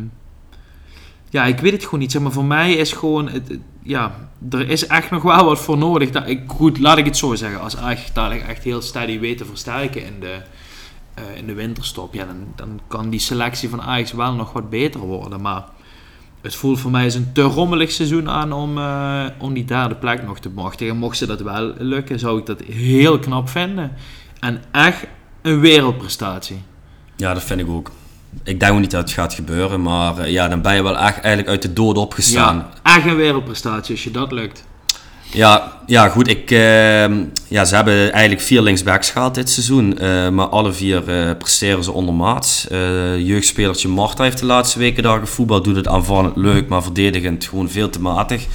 ja, 1.30 1.44
ik 1.44 1.58
weet 1.58 1.72
het 1.72 1.84
gewoon 1.84 2.00
niet. 2.00 2.12
Zeg 2.12 2.22
maar, 2.22 2.32
voor 2.32 2.44
mij 2.44 2.72
is 2.72 2.92
gewoon... 2.92 3.28
Het, 3.28 3.58
ja, 3.82 4.28
er 4.50 4.68
is 4.68 4.86
echt 4.86 5.10
nog 5.10 5.22
wel 5.22 5.44
wat 5.44 5.60
voor 5.60 5.78
nodig. 5.78 6.10
Dat 6.10 6.28
ik, 6.28 6.42
goed, 6.46 6.78
laat 6.78 6.98
ik 6.98 7.04
het 7.04 7.16
zo 7.16 7.34
zeggen. 7.34 7.60
Als 7.60 7.76
Ajax 7.76 8.12
dadelijk 8.12 8.46
echt 8.46 8.64
heel 8.64 8.82
steady 8.82 9.18
weet 9.18 9.38
te 9.38 9.44
versterken 9.44 10.04
in 10.04 10.20
de, 10.20 10.42
eh, 11.14 11.36
in 11.36 11.46
de 11.46 11.54
winterstop... 11.54 12.14
Ja, 12.14 12.24
dan, 12.24 12.46
dan 12.56 12.80
kan 12.86 13.10
die 13.10 13.20
selectie 13.20 13.68
van 13.68 13.82
Ajax 13.82 14.12
wel 14.12 14.32
nog 14.32 14.52
wat 14.52 14.70
beter 14.70 15.00
worden. 15.00 15.40
Maar 15.40 15.64
het 16.42 16.54
voelt 16.54 16.80
voor 16.80 16.90
mij 16.90 17.14
een 17.14 17.32
te 17.32 17.42
rommelig 17.42 17.90
seizoen 17.90 18.28
aan 18.28 18.52
om, 18.52 18.78
eh, 18.78 19.24
om 19.38 19.52
die 19.52 19.64
derde 19.64 19.94
plek 19.94 20.22
nog 20.22 20.38
te 20.38 20.48
bemochtigen. 20.48 20.96
Mocht 20.96 21.16
ze 21.16 21.26
dat 21.26 21.40
wel 21.40 21.74
lukken, 21.78 22.18
zou 22.18 22.38
ik 22.38 22.46
dat 22.46 22.60
heel 22.60 23.18
knap 23.18 23.48
vinden. 23.48 23.92
En 24.40 24.62
echt 24.70 25.06
een 25.42 25.60
wereldprestatie. 25.60 26.62
Ja, 27.16 27.34
dat 27.34 27.42
vind 27.42 27.60
ik 27.60 27.68
ook. 27.68 27.90
Ik 28.44 28.60
denk 28.60 28.72
ook 28.72 28.80
niet 28.80 28.90
dat 28.90 29.02
het 29.02 29.10
gaat 29.10 29.34
gebeuren, 29.34 29.82
maar 29.82 30.18
eh, 30.18 30.32
ja, 30.32 30.48
dan 30.48 30.62
ben 30.62 30.74
je 30.74 30.82
wel 30.82 30.98
echt 30.98 31.18
eigenlijk 31.18 31.48
uit 31.48 31.62
de 31.62 31.72
dood 31.72 31.96
opgestaan. 31.96 32.56
Ja, 32.56 32.94
echt 32.96 33.06
een 33.06 33.16
wereldprestatie 33.16 33.94
als 33.94 34.04
je 34.04 34.10
dat 34.10 34.32
lukt. 34.32 34.64
Ja, 35.32 35.72
ja 35.86 36.08
goed. 36.08 36.28
Ik, 36.28 36.50
ehm, 36.50 37.24
ja, 37.48 37.64
ze 37.64 37.74
hebben 37.74 38.12
eigenlijk 38.12 38.42
vier 38.42 38.62
linksbacks 38.62 39.10
gehaald 39.10 39.34
dit 39.34 39.50
seizoen. 39.50 39.98
eh, 39.98 40.28
maar 40.28 40.46
alle 40.46 40.72
vier 40.72 41.08
eh, 41.08 41.36
presteren 41.38 41.84
ze 41.84 41.92
ondermaats. 41.92 42.68
Eh 42.68 43.18
jeugdspelertje 43.18 43.88
Marta 43.88 44.22
heeft 44.22 44.38
de 44.38 44.46
laatste 44.46 44.78
weken 44.78 45.02
daar 45.02 45.18
gevoetbald. 45.18 45.64
Doet 45.64 45.76
het 45.76 45.88
aanvallend 45.88 46.36
leuk, 46.36 46.68
maar 46.68 46.82
verdedigend 46.82 47.44
gewoon 47.44 47.70
veel 47.70 47.90
te 47.90 48.00
matig. 48.00 48.46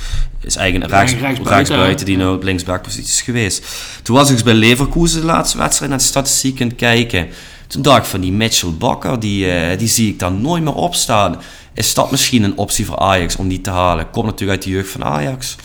Is 0.42 0.56
eigenlijk 0.56 0.92
een 0.92 0.98
rechts, 0.98 1.12
rechtsbuiten, 1.14 1.56
rechtsbuiten 1.58 2.06
die 2.06 2.18
nou 2.18 2.36
op 2.36 2.44
linksbackpositie 2.44 3.12
is 3.12 3.22
geweest. 3.22 3.66
Toen 4.04 4.16
was 4.16 4.30
ik 4.30 4.44
bij 4.44 4.54
Leverkusen 4.54 5.20
de 5.20 5.26
laatste 5.26 5.58
wedstrijd 5.58 5.90
naar 5.90 6.00
de 6.00 6.06
statistiek 6.06 6.62
aan 6.62 6.68
het 6.68 6.76
kijken. 6.76 7.28
Toen 7.68 7.82
dacht 7.82 7.98
ik 7.98 8.04
van 8.04 8.22
die 8.22 8.32
Mitchell 8.32 8.74
Bakker, 8.78 9.20
die, 9.20 9.76
die 9.78 9.88
zie 9.88 10.10
ik 10.10 10.20
dan 10.20 10.42
nooit 10.42 10.64
meer 10.64 10.74
opstaan. 10.74 11.42
Is 11.74 11.94
dat 11.94 12.12
misschien 12.12 12.44
een 12.44 12.58
optie 12.58 12.86
voor 12.86 12.98
Ajax 12.98 13.36
om 13.36 13.48
die 13.48 13.62
te 13.62 13.70
halen? 13.70 14.10
Komt 14.10 14.26
natuurlijk 14.26 14.52
uit 14.52 14.64
de 14.64 14.70
jeugd 14.70 14.90
van 14.90 15.04
Ajax. 15.04 15.56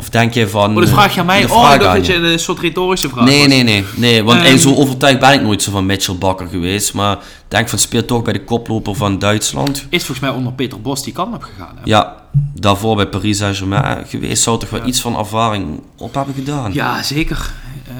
Of 0.00 0.08
denk 0.10 0.34
je 0.34 0.48
van... 0.48 0.74
Oh, 0.74 0.80
dat 0.80 0.88
vraag 0.88 1.14
je 1.14 1.20
aan 1.20 1.26
mij? 1.26 1.40
Dat 1.40 1.50
Oh, 1.50 1.70
ik 1.74 1.80
dacht 1.80 1.96
dat 1.96 2.06
je. 2.06 2.14
een 2.14 2.38
soort 2.38 2.58
retorische 2.58 3.08
vraag 3.08 3.24
Nee, 3.24 3.38
was. 3.38 3.48
nee, 3.48 3.62
nee, 3.62 3.84
nee. 3.96 4.24
Want 4.24 4.38
Ehm, 4.42 4.52
eh, 4.52 4.58
zo 4.58 4.74
overtuigd 4.74 5.18
ben 5.20 5.32
ik 5.32 5.42
nooit 5.42 5.62
zo 5.62 5.70
van 5.70 5.86
Mitchell 5.86 6.14
Bakker 6.14 6.46
geweest. 6.46 6.94
Maar 6.94 7.12
ik 7.16 7.20
denk 7.48 7.68
van 7.68 7.78
speelt 7.78 8.06
toch 8.06 8.22
bij 8.22 8.32
de 8.32 8.44
koploper 8.44 8.94
van 8.94 9.18
Duitsland. 9.18 9.76
Is 9.90 10.04
volgens 10.04 10.20
mij 10.20 10.30
onder 10.30 10.52
Peter 10.52 10.80
Bos 10.80 11.02
die 11.04 11.12
kant 11.12 11.34
op 11.34 11.42
gegaan. 11.42 11.74
Hè? 11.74 11.80
Ja, 11.84 12.16
daarvoor 12.54 12.96
bij 12.96 13.06
Paris 13.06 13.38
Saint-Germain 13.38 14.06
geweest. 14.06 14.42
Zou 14.42 14.58
toch 14.58 14.70
wel 14.70 14.86
iets 14.86 15.00
van 15.00 15.18
ervaring 15.18 15.80
op 15.96 16.14
hebben 16.14 16.34
gedaan. 16.34 16.72
Ja, 16.72 17.02
zeker. 17.02 17.52
Eh, 17.88 17.94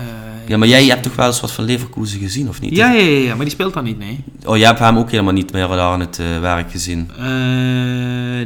Ja, 0.48 0.56
maar 0.58 0.68
jij 0.68 0.84
hebt 0.84 1.02
toch 1.02 1.14
wel 1.14 1.26
eens 1.26 1.40
wat 1.40 1.52
van 1.52 1.64
Leverkusen 1.64 2.18
gezien, 2.20 2.48
of 2.48 2.60
niet? 2.60 2.76
ja, 2.76 2.92
ja, 2.92 3.02
ja, 3.02 3.20
ja, 3.20 3.34
maar 3.34 3.44
die 3.44 3.54
speelt 3.54 3.74
dan 3.74 3.84
niet, 3.84 3.98
nee. 3.98 4.24
Oh, 4.44 4.56
jij 4.56 4.66
hebt 4.66 4.78
hem 4.78 4.98
ook 4.98 5.10
helemaal 5.10 5.32
niet 5.32 5.52
meer 5.52 5.68
daar 5.68 5.78
aan 5.78 6.00
het 6.00 6.18
eh, 6.18 6.40
werk 6.40 6.70
gezien. 6.70 7.10
Eh, 7.16 7.24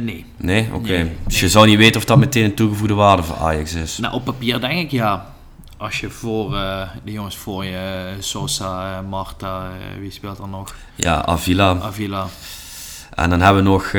nee. 0.01 0.25
Nee? 0.37 0.69
Oké. 0.73 0.91
Nee, 0.91 1.11
Dus 1.27 1.39
je 1.39 1.49
zou 1.49 1.67
niet 1.67 1.77
weten 1.77 1.99
of 2.01 2.05
dat 2.05 2.17
meteen 2.17 2.43
een 2.43 2.53
toegevoegde 2.53 2.93
waarde 2.93 3.23
voor 3.23 3.35
Ajax 3.35 3.73
is. 3.73 3.97
Nou, 3.97 4.13
op 4.13 4.25
papier 4.25 4.59
denk 4.59 4.79
ik 4.79 4.91
ja. 4.91 5.31
Als 5.77 5.99
je 5.99 6.09
voor 6.09 6.55
eh, 6.55 6.81
de 7.03 7.11
jongens 7.11 7.37
voor 7.37 7.65
je, 7.65 8.13
Sosa, 8.19 9.01
Marta, 9.09 9.71
wie 9.99 10.11
speelt 10.11 10.39
er 10.39 10.47
nog? 10.47 10.75
Ja, 10.95 11.25
Avila. 11.25 11.77
Avila. 11.81 12.27
En 13.15 13.29
dan 13.29 13.41
hebben 13.41 13.63
we 13.63 13.69
nog 13.69 13.93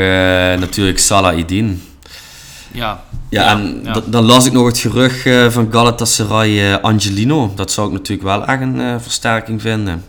natuurlijk 0.60 0.98
Salah 0.98 1.38
Idin. 1.38 1.82
Ja, 2.74 3.04
Ja, 3.30 3.50
en 3.50 3.80
ja. 3.84 4.00
dan 4.06 4.24
las 4.24 4.46
ik 4.46 4.52
nog 4.52 4.66
het 4.66 4.78
gerucht 4.78 5.26
eh, 5.26 5.48
van 5.50 5.68
Galatasaray 5.70 6.72
eh, 6.72 6.82
Angelino. 6.82 7.52
Dat 7.56 7.70
zou 7.72 7.86
ik 7.86 7.92
natuurlijk 7.92 8.28
wel 8.28 8.46
echt 8.46 8.60
een 8.60 8.80
eh, 8.80 8.94
versterking 9.00 9.60
vinden. 9.60 10.04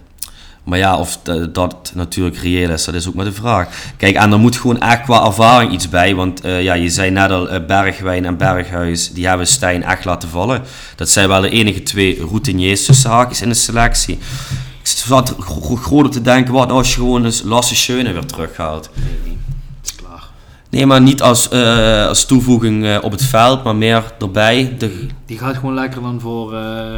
Maar 0.63 0.77
ja, 0.77 0.97
of 0.97 1.19
dat 1.51 1.91
natuurlijk 1.95 2.37
reëel 2.37 2.69
is, 2.69 2.85
dat 2.85 2.95
is 2.95 3.07
ook 3.07 3.13
maar 3.13 3.25
de 3.25 3.31
vraag. 3.31 3.67
Kijk, 3.97 4.15
en 4.15 4.31
er 4.31 4.39
moet 4.39 4.55
gewoon 4.57 4.79
echt 4.79 5.01
qua 5.01 5.25
ervaring 5.25 5.71
iets 5.71 5.89
bij. 5.89 6.15
Want 6.15 6.41
eh, 6.41 6.63
ja, 6.63 6.73
je 6.73 6.89
zei 6.89 7.09
net 7.11 7.31
al, 7.31 7.47
Bergwijn 7.67 8.25
en 8.25 8.37
Berghuis, 8.37 9.11
die 9.13 9.27
hebben 9.27 9.47
Stijn 9.47 9.83
echt 9.83 10.05
laten 10.05 10.29
vallen. 10.29 10.61
Dat 10.95 11.09
zijn 11.09 11.27
wel 11.27 11.41
de 11.41 11.49
enige 11.49 11.83
twee 11.83 12.17
routiniers 12.19 12.85
tussen 12.85 13.09
haakjes 13.09 13.41
in 13.41 13.49
de 13.49 13.55
selectie. 13.55 14.13
Ik 14.81 14.87
zat 14.91 15.35
gro- 15.39 15.75
groter 15.75 16.11
te 16.11 16.21
denken, 16.21 16.53
wat 16.53 16.67
nou 16.67 16.77
als 16.79 16.89
je 16.89 16.95
gewoon 16.99 17.25
eens 17.25 17.41
Lasse 17.43 17.75
Schöne 17.75 18.13
weer 18.13 18.25
terughaalt? 18.25 18.89
klaar. 18.93 19.05
Nee, 20.75 20.85
maar 20.85 21.01
niet 21.01 21.21
als, 21.21 21.49
eh, 21.49 22.07
als 22.07 22.25
toevoeging 22.25 22.85
eh, 22.85 22.97
op 23.01 23.11
het 23.11 23.23
veld, 23.23 23.63
maar 23.63 23.75
meer 23.75 24.13
erbij. 24.19 24.75
De, 24.77 25.07
Die 25.25 25.37
gaat 25.37 25.55
gewoon 25.55 25.73
lekker 25.73 26.01
dan 26.01 26.19
voor 26.19 26.53
eh, 26.53 26.95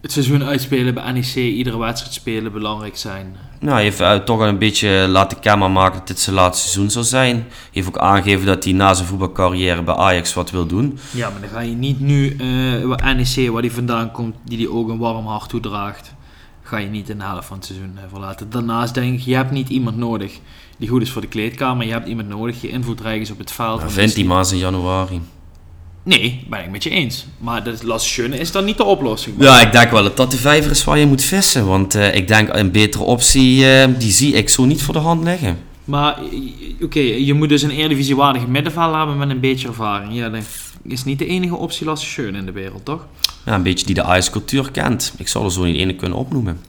het 0.00 0.12
seizoen 0.12 0.44
uitspelen 0.44 0.94
bij 0.94 1.12
NEC. 1.12 1.34
Iedere 1.34 1.78
wedstrijd 1.78 2.14
spelen 2.14 2.52
belangrijk 2.52 2.96
zijn. 2.96 3.36
nou, 3.60 3.74
hij 3.74 3.82
heeft 3.82 4.26
toch 4.26 4.40
al 4.40 4.46
een 4.46 4.58
beetje 4.58 5.06
laten 5.08 5.40
kenbaar 5.40 5.70
maken 5.70 5.98
dat 5.98 6.06
dit 6.06 6.20
zijn 6.20 6.36
laatste 6.36 6.68
seizoen 6.68 6.90
zou 6.90 7.04
zijn. 7.04 7.36
Hij 7.36 7.68
heeft 7.70 7.88
ook 7.88 7.98
aangegeven 7.98 8.46
dat 8.46 8.64
hij 8.64 8.72
na 8.72 8.94
zijn 8.94 9.08
voetbalcarrière 9.08 9.82
bij 9.82 9.94
Ajax 9.94 10.34
wat 10.34 10.50
wil 10.50 10.66
doen. 10.66 10.98
Ja, 11.10 11.30
maar 11.30 11.40
dan 11.40 11.50
ga 11.50 11.60
je 11.60 11.74
niet 11.74 12.00
nu 12.00 12.36
NEC, 13.14 13.50
waar 13.50 13.62
die 13.62 13.72
vandaan 13.72 14.10
komt, 14.10 14.34
die 14.44 14.58
die 14.58 14.70
ook 14.70 14.88
een 14.88 14.98
warm 14.98 15.26
hart 15.26 15.48
toedraagt, 15.48 16.14
ga 16.62 16.76
je 16.76 16.88
niet 16.88 17.08
in 17.08 17.18
de 17.18 17.24
helft 17.24 17.46
van 17.46 17.56
het 17.56 17.66
seizoen 17.66 17.98
verlaten. 18.10 18.50
Daarnaast 18.50 18.94
denk 18.94 19.18
ik, 19.18 19.20
je 19.20 19.34
hebt 19.34 19.50
niet 19.50 19.68
iemand 19.68 19.96
nodig 19.96 20.40
die 20.82 20.90
goed 20.90 21.02
is 21.02 21.10
voor 21.10 21.20
de 21.20 21.28
kleedkamer. 21.28 21.86
Je 21.86 21.92
hebt 21.92 22.08
iemand 22.08 22.28
nodig 22.28 22.60
die 22.60 22.70
invloedrijk 22.70 23.20
is 23.20 23.30
op 23.30 23.38
het 23.38 23.52
veld. 23.52 23.80
Dan 23.80 23.90
vindt 23.90 24.24
maar 24.24 24.38
eens 24.38 24.52
in 24.52 24.58
januari. 24.58 25.20
Nee, 26.02 26.46
ben 26.48 26.60
ik 26.60 26.70
met 26.70 26.82
je 26.82 26.90
eens. 26.90 27.26
Maar 27.38 27.64
dat 27.64 27.82
Las 27.82 28.08
Schöne 28.08 28.38
is 28.38 28.52
dan 28.52 28.64
niet 28.64 28.76
de 28.76 28.84
oplossing. 28.84 29.36
Ja, 29.38 29.60
ik 29.60 29.72
denk 29.72 29.90
wel 29.90 30.02
dat 30.02 30.16
dat 30.16 30.30
de 30.30 30.36
vijver 30.36 30.70
is 30.70 30.84
waar 30.84 30.98
je 30.98 31.06
moet 31.06 31.22
vissen. 31.22 31.66
Want 31.66 31.94
eh, 31.94 32.14
ik 32.14 32.28
denk 32.28 32.48
een 32.52 32.70
betere 32.70 33.04
optie, 33.04 33.66
eh, 33.66 33.88
die 33.98 34.10
zie 34.10 34.32
ik 34.32 34.48
zo 34.48 34.64
niet 34.64 34.82
voor 34.82 34.94
de 34.94 35.00
hand 35.00 35.24
liggen. 35.24 35.58
Maar 35.84 36.18
oké, 36.82 37.00
je 37.00 37.34
moet 37.34 37.48
dus 37.48 37.62
een 37.62 37.70
eredivisiewaardige 37.70 38.48
middenveld 38.48 38.94
hebben 38.94 39.18
met 39.18 39.30
een 39.30 39.40
beetje 39.40 39.68
ervaring. 39.68 40.14
Ja, 40.14 40.28
dat 40.28 40.42
is 40.82 41.04
niet 41.04 41.18
de 41.18 41.26
enige 41.26 41.56
optie 41.56 41.86
Las 41.86 42.10
Schöne 42.10 42.38
in 42.38 42.46
de 42.46 42.52
wereld, 42.52 42.84
toch? 42.84 43.06
Ja, 43.44 43.54
een 43.54 43.62
beetje 43.62 43.86
die 43.86 43.94
de 43.94 44.02
Ajax-cultuur 44.02 44.70
kent. 44.70 45.14
Ik 45.18 45.28
zou 45.28 45.44
er 45.44 45.52
zo 45.52 45.64
niet 45.64 45.76
ene 45.76 45.94
kunnen 45.94 46.18
opnoemen. 46.18 46.60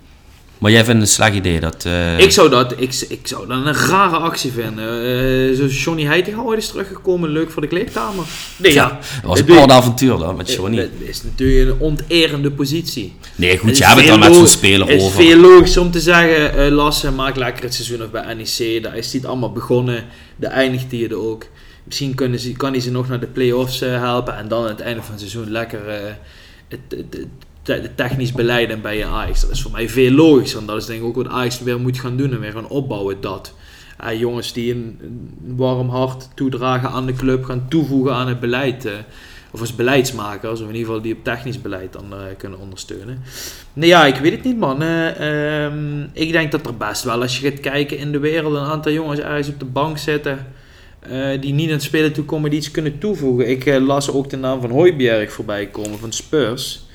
Maar 0.64 0.72
jij 0.72 0.86
vindt 0.86 1.00
het 1.02 1.10
een 1.10 1.16
slecht 1.16 1.36
idee 1.36 1.60
dat... 1.60 1.86
eh, 1.86 2.20
Ik 2.20 2.32
zou 2.32 2.50
dat, 2.50 2.74
ik, 2.78 3.06
ik 3.10 3.28
zou 3.28 3.48
dat 3.48 3.66
een 3.66 3.74
rare 3.74 4.18
actie 4.18 4.52
vinden. 4.52 4.86
Eh 5.50 5.56
zoals 5.56 5.84
Johnny 5.84 6.36
ooit 6.38 6.60
is 6.60 6.68
teruggekomen, 6.68 7.30
leuk 7.30 7.52
voor 7.52 7.62
de 7.62 7.68
kleedkamer. 7.68 8.26
Nee, 8.58 8.74
ja. 8.74 8.88
Dat 9.22 9.30
was 9.30 9.40
een 9.40 9.50
hard 9.50 9.72
avontuur 9.72 10.18
dan, 10.18 10.36
met 10.36 10.54
Johnny. 10.54 10.78
Dat 10.78 10.90
is 11.00 11.24
natuurlijk 11.24 11.70
een 11.70 11.80
onterende 11.80 12.52
positie. 12.52 13.14
Nee, 13.36 13.58
goed, 13.58 13.80
hebt 13.80 13.96
het 14.00 14.08
dan 14.08 14.20
met 14.20 14.36
zo'n 14.36 14.48
speler 14.48 14.88
Het 14.88 14.96
is 14.96 15.04
over. 15.04 15.22
veel 15.22 15.38
logisch 15.38 15.78
om 15.78 15.92
te 15.92 16.00
zeggen, 16.00 16.58
eh 16.58 16.72
Lasse, 16.72 17.12
maak 17.12 17.36
lekker 17.36 17.64
het 17.64 17.74
seizoen 17.74 18.00
nog 18.00 18.12
bij 18.12 18.34
NEC. 18.34 18.84
Daar 18.84 18.98
is 18.98 19.14
hij 19.14 19.22
allemaal 19.26 19.52
begonnen. 19.52 20.06
Daar 20.36 20.52
eindigt 20.52 20.92
hij 20.92 21.00
het 21.00 21.14
ook. 21.14 21.46
Misschien 21.84 22.16
kunnen 22.16 22.40
ze, 22.40 22.52
kan 22.52 22.72
hij 22.72 22.82
ze 22.82 22.92
nog 22.92 23.08
naar 23.08 23.20
de 23.20 23.28
play-offs 23.28 23.80
helpen. 23.80 24.38
En 24.38 24.48
dan 24.48 24.64
aan 24.64 24.70
het 24.70 24.82
einde 24.82 25.02
van 25.02 25.12
het 25.12 25.20
seizoen 25.20 25.52
lekker 25.52 25.80
het, 26.68 26.80
het, 26.90 27.06
het, 27.10 27.28
te- 27.64 27.90
technisch 27.96 28.32
beleiden 28.32 28.82
bij 28.82 28.98
je 28.98 29.06
Ajax. 29.06 29.42
Dat 29.42 29.50
is 29.50 29.62
voor 29.62 29.72
mij 29.72 29.90
veel 29.90 30.12
logischer. 30.12 30.60
En 30.60 30.66
dat 30.66 30.78
is 30.78 30.86
denk 30.86 31.00
ik 31.00 31.06
ook 31.06 31.16
wat 31.16 31.28
Ajax 31.28 31.60
weer 31.60 31.80
moet 31.80 32.00
gaan 32.00 32.18
doen. 32.18 32.32
En 32.32 32.40
weer 32.40 32.52
gaan 32.52 32.68
opbouwen 32.68 33.22
dat. 33.22 33.54
Eh, 33.98 34.20
jongens 34.20 34.54
die 34.54 34.72
een, 34.74 35.00
warm 35.56 35.90
hart 35.90 36.30
toedragen 36.36 36.90
aan 36.90 37.06
de 37.06 37.14
club. 37.14 37.44
Gaan 37.46 37.66
toevoegen 37.70 38.14
aan 38.14 38.28
het 38.28 38.40
beleid. 38.40 38.86
eh, 38.86 38.92
of 39.52 39.60
als 39.60 39.76
beleidsmakers. 39.76 40.62
Of 40.62 40.68
in 40.68 40.74
ieder 40.74 40.86
geval 40.88 41.02
die 41.02 41.14
op 41.16 41.24
technisch 41.24 41.62
beleid 41.62 41.94
dan 41.94 42.06
eh, 42.14 42.20
kunnen 42.38 42.60
ondersteunen. 42.60 43.22
Nee, 43.74 43.90
ja, 43.90 44.06
ik 44.06 44.16
weet 44.16 44.32
het 44.32 44.44
niet, 44.44 44.58
man. 44.58 44.82
Eh, 44.82 45.66
ehm, 45.66 46.02
ik 46.14 46.32
denk 46.32 46.52
dat 46.52 46.66
er 46.66 46.78
best 46.78 47.04
wel, 47.04 47.22
als 47.22 47.40
je 47.40 47.50
gaat 47.50 47.60
kijken 47.60 47.98
in 47.98 48.12
de 48.12 48.20
wereld, 48.20 48.56
een 48.56 48.62
aantal 48.62 48.92
jongens 48.92 49.20
ergens 49.20 49.48
op 49.48 49.60
de 49.60 49.66
bank 49.66 49.98
zitten. 49.98 50.46
die 51.40 51.54
niet 51.54 51.68
aan 51.68 51.74
het 51.74 51.84
spelen 51.84 52.14
toe 52.14 52.24
komen, 52.24 52.50
die 52.50 52.60
iets 52.60 52.72
kunnen 52.72 52.98
toevoegen. 53.00 53.50
Ik 53.50 53.80
las 53.80 54.12
ook 54.12 54.30
de 54.30 54.38
naam 54.38 54.62
van 54.62 54.70
Hooiberg 54.72 55.32
voorbij 55.32 55.68
komen 55.68 56.00
van 56.00 56.12
Spurs. 56.12 56.86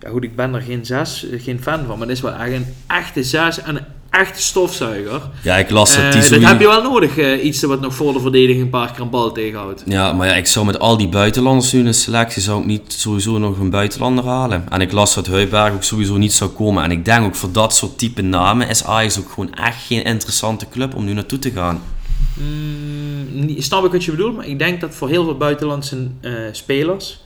Ja, 0.00 0.08
goed, 0.08 0.24
ik 0.24 0.36
ben 0.36 0.54
er 0.54 0.62
geen, 0.62 0.86
zes, 0.86 1.26
geen 1.38 1.62
fan 1.62 1.84
van, 1.86 1.98
maar 1.98 2.06
dat 2.06 2.16
is 2.16 2.22
wel 2.22 2.32
echt 2.32 2.52
een 2.52 2.66
echte 2.86 3.22
zes. 3.22 3.62
En 3.62 3.86
echte 4.10 4.42
stofzuiger. 4.42 5.20
Ja, 5.42 5.56
ik 5.56 5.70
las 5.70 5.96
dat 5.96 6.12
die 6.12 6.30
dat 6.30 6.50
heb 6.50 6.60
je 6.60 6.66
wel 6.66 6.82
nodig, 6.82 7.18
eh, 7.18 7.44
iets 7.44 7.62
wat 7.62 7.80
nog 7.80 7.94
voor 7.94 8.12
de 8.12 8.20
verdediging 8.20 8.60
een 8.60 8.70
paar 8.70 8.92
keer 8.92 9.00
een 9.00 9.10
bal 9.10 9.32
tegenhoudt. 9.32 9.82
Ja, 9.86 10.12
maar 10.12 10.26
ja, 10.28 10.34
ik 10.34 10.46
zou 10.46 10.66
met 10.66 10.78
al 10.78 10.96
die 10.96 11.08
buitenlanders 11.08 11.72
nu 11.72 11.78
in 11.78 11.84
de 11.84 11.92
selectie 11.92 12.42
zou 12.42 12.60
ik 12.60 12.66
niet 12.66 12.92
sowieso 12.92 13.38
nog 13.38 13.58
een 13.58 13.70
buitenlander 13.70 14.24
halen. 14.24 14.64
En 14.68 14.80
ik 14.80 14.92
las 14.92 15.14
dat 15.14 15.26
Heuberg 15.26 15.72
ook 15.72 15.82
sowieso 15.82 16.16
niet 16.16 16.32
zou 16.32 16.50
komen. 16.50 16.84
En 16.84 16.90
ik 16.90 17.04
denk 17.04 17.24
ook 17.24 17.34
voor 17.34 17.52
dat 17.52 17.74
soort 17.74 17.98
type 17.98 18.22
namen 18.22 18.68
is 18.68 18.84
Ajax 18.84 19.18
ook 19.18 19.30
gewoon 19.30 19.54
echt 19.54 19.86
geen 19.86 20.04
interessante 20.04 20.68
club 20.68 20.94
om 20.94 21.04
nu 21.04 21.12
naartoe 21.12 21.38
te 21.38 21.50
gaan. 21.50 21.82
Mm, 22.34 23.54
snap 23.58 23.84
ik 23.84 23.92
wat 23.92 24.04
je 24.04 24.10
bedoelt, 24.10 24.36
maar 24.36 24.46
ik 24.46 24.58
denk 24.58 24.80
dat 24.80 24.94
voor 24.94 25.08
heel 25.08 25.24
veel 25.24 25.36
buitenlandse 25.36 26.08
eh, 26.20 26.32
spelers 26.52 27.20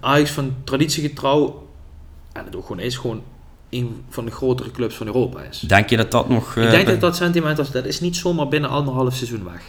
Ajax 0.00 0.30
van 0.30 0.54
traditiegetrouw, 0.64 1.68
en 2.32 2.44
het 2.44 2.56
ook 2.56 2.66
gewoon 2.66 2.82
is, 2.82 2.96
gewoon 2.96 3.22
een 3.70 4.04
van 4.08 4.24
de 4.24 4.30
grotere 4.30 4.70
clubs 4.70 4.94
van 4.94 5.06
Europa 5.06 5.42
is. 5.42 5.58
Denk 5.60 5.90
je 5.90 5.96
dat 5.96 6.10
dat 6.10 6.28
nog... 6.28 6.56
eh, 6.56 6.64
ik 6.64 6.70
denk 6.70 6.86
dat 6.86 7.00
dat 7.00 7.16
sentiment, 7.16 7.58
als- 7.58 7.70
dat 7.70 7.84
is 7.84 8.00
niet 8.00 8.16
zomaar 8.16 8.48
binnen 8.48 8.70
anderhalf 8.70 9.14
seizoen 9.14 9.44
weg. 9.44 9.62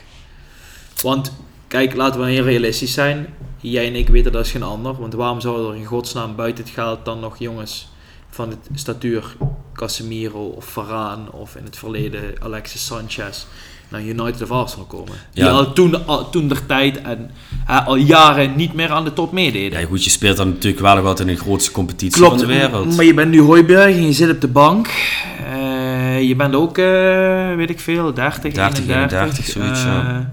Want, 1.01 1.31
kijk, 1.67 1.95
laten 1.95 2.19
we 2.21 2.27
heel 2.29 2.43
realistisch 2.43 2.93
zijn. 2.93 3.27
Jij 3.57 3.87
en 3.87 3.95
ik 3.95 4.09
weten 4.09 4.31
dat 4.31 4.45
is 4.45 4.51
geen 4.51 4.63
ander. 4.63 4.99
Want 4.99 5.13
waarom 5.13 5.41
zou 5.41 5.69
er 5.69 5.75
in 5.75 5.85
godsnaam 5.85 6.35
buiten 6.35 6.63
het 6.63 6.73
geld 6.73 7.05
dan 7.05 7.19
nog 7.19 7.37
jongens 7.39 7.87
van 8.29 8.49
het 8.49 8.69
statuur 8.73 9.35
Casemiro 9.73 10.45
of 10.47 10.65
Varaan 10.65 11.31
of 11.31 11.55
in 11.55 11.63
het 11.63 11.77
verleden 11.77 12.41
Alexis 12.41 12.85
Sanchez 12.85 13.45
naar 13.89 14.01
United 14.03 14.41
of 14.41 14.51
Arsenal 14.51 14.85
komen? 14.85 15.13
Die 15.33 15.43
Ja. 15.43 15.49
al 15.49 15.73
toen, 15.73 16.07
al, 16.07 16.29
toen 16.29 16.47
der 16.47 16.65
tijd 16.65 17.01
en 17.01 17.29
hè, 17.65 17.79
al 17.79 17.95
jaren 17.95 18.55
niet 18.55 18.73
meer 18.73 18.91
aan 18.91 19.03
de 19.03 19.13
top 19.13 19.31
meededen. 19.31 19.79
Ja, 19.79 19.85
goed, 19.87 20.03
je 20.03 20.09
speelt 20.09 20.37
dan 20.37 20.47
natuurlijk 20.47 20.81
wel 20.81 20.95
nog 20.95 21.05
altijd 21.05 21.27
in 21.27 21.35
de 21.35 21.41
grootste 21.41 21.71
competitie 21.71 22.21
Klopt, 22.21 22.39
van 22.39 22.47
de 22.47 22.53
wereld. 22.53 22.95
maar 22.95 23.05
je 23.05 23.13
bent 23.13 23.31
nu 23.31 23.41
Hooiberg 23.41 23.95
en 23.95 24.05
je 24.05 24.13
zit 24.13 24.29
op 24.29 24.41
de 24.41 24.47
bank. 24.47 24.87
Eh, 25.53 26.21
je 26.27 26.35
bent 26.35 26.55
ook, 26.55 26.77
eh, 26.77 27.55
weet 27.55 27.69
ik 27.69 27.79
veel, 27.79 28.13
30, 28.13 28.53
30, 28.53 28.83
31. 28.83 29.19
31, 29.19 29.45
zoiets, 29.45 29.83
ja. 29.83 30.09
Eh, 30.19 30.25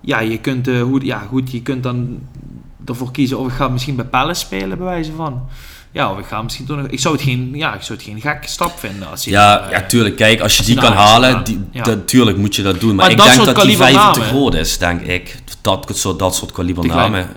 ja, 0.00 0.20
je 0.20 0.38
kunt, 0.38 0.68
eh, 0.68 0.82
hoe, 0.82 1.04
ja, 1.04 1.18
goed, 1.18 1.50
je 1.50 1.62
kunt 1.62 1.82
dan 1.82 2.18
ervoor 2.86 3.10
kiezen 3.10 3.38
of 3.38 3.46
ik 3.46 3.52
ga 3.52 3.68
misschien 3.68 3.96
bij 3.96 4.04
Palace 4.04 4.40
spelen, 4.40 4.78
bij 4.78 4.86
wijze 4.86 5.12
van. 5.12 5.42
Ja, 5.94 6.10
of 6.12 6.18
ik 6.18 6.24
ga 6.26 6.42
misschien 6.42 6.66
toch 6.66 6.76
nog... 6.76 6.86
Ik 6.86 7.00
zou 7.00 7.14
het 7.14 7.22
geen, 7.24 7.50
ja, 7.54 7.74
ik 7.74 7.82
zou 7.82 7.98
het 7.98 8.06
geen 8.08 8.20
gekke 8.20 8.48
stap 8.48 8.78
vinden 8.78 9.10
als 9.10 9.24
je... 9.24 9.30
Ja, 9.30 9.68
ja, 9.70 9.82
tuurlijk. 9.86 10.16
Kijk, 10.16 10.40
als 10.40 10.56
je 10.56 10.62
die 10.64 10.76
kan 10.76 10.92
halen, 10.92 11.44
die, 11.44 11.64
ja. 11.70 11.82
dat- 11.82 12.08
tuurlijk 12.08 12.36
moet 12.36 12.56
je 12.56 12.62
dat 12.62 12.80
doen. 12.80 12.88
Maar, 12.94 13.16
Maar 13.16 13.26
ik 13.26 13.34
denk 13.36 13.44
dat 13.56 13.64
die 13.66 13.76
vijf 13.76 14.10
te 14.12 14.20
groot 14.20 14.54
is, 14.54 14.78
denk 14.78 15.00
ik. 15.00 15.36
Dat, 15.60 15.86
soort- 15.92 16.18
dat 16.18 16.34
soort 16.34 16.52
kaliber 16.52 16.82
Tegelijk. 16.82 17.10
namen. 17.10 17.28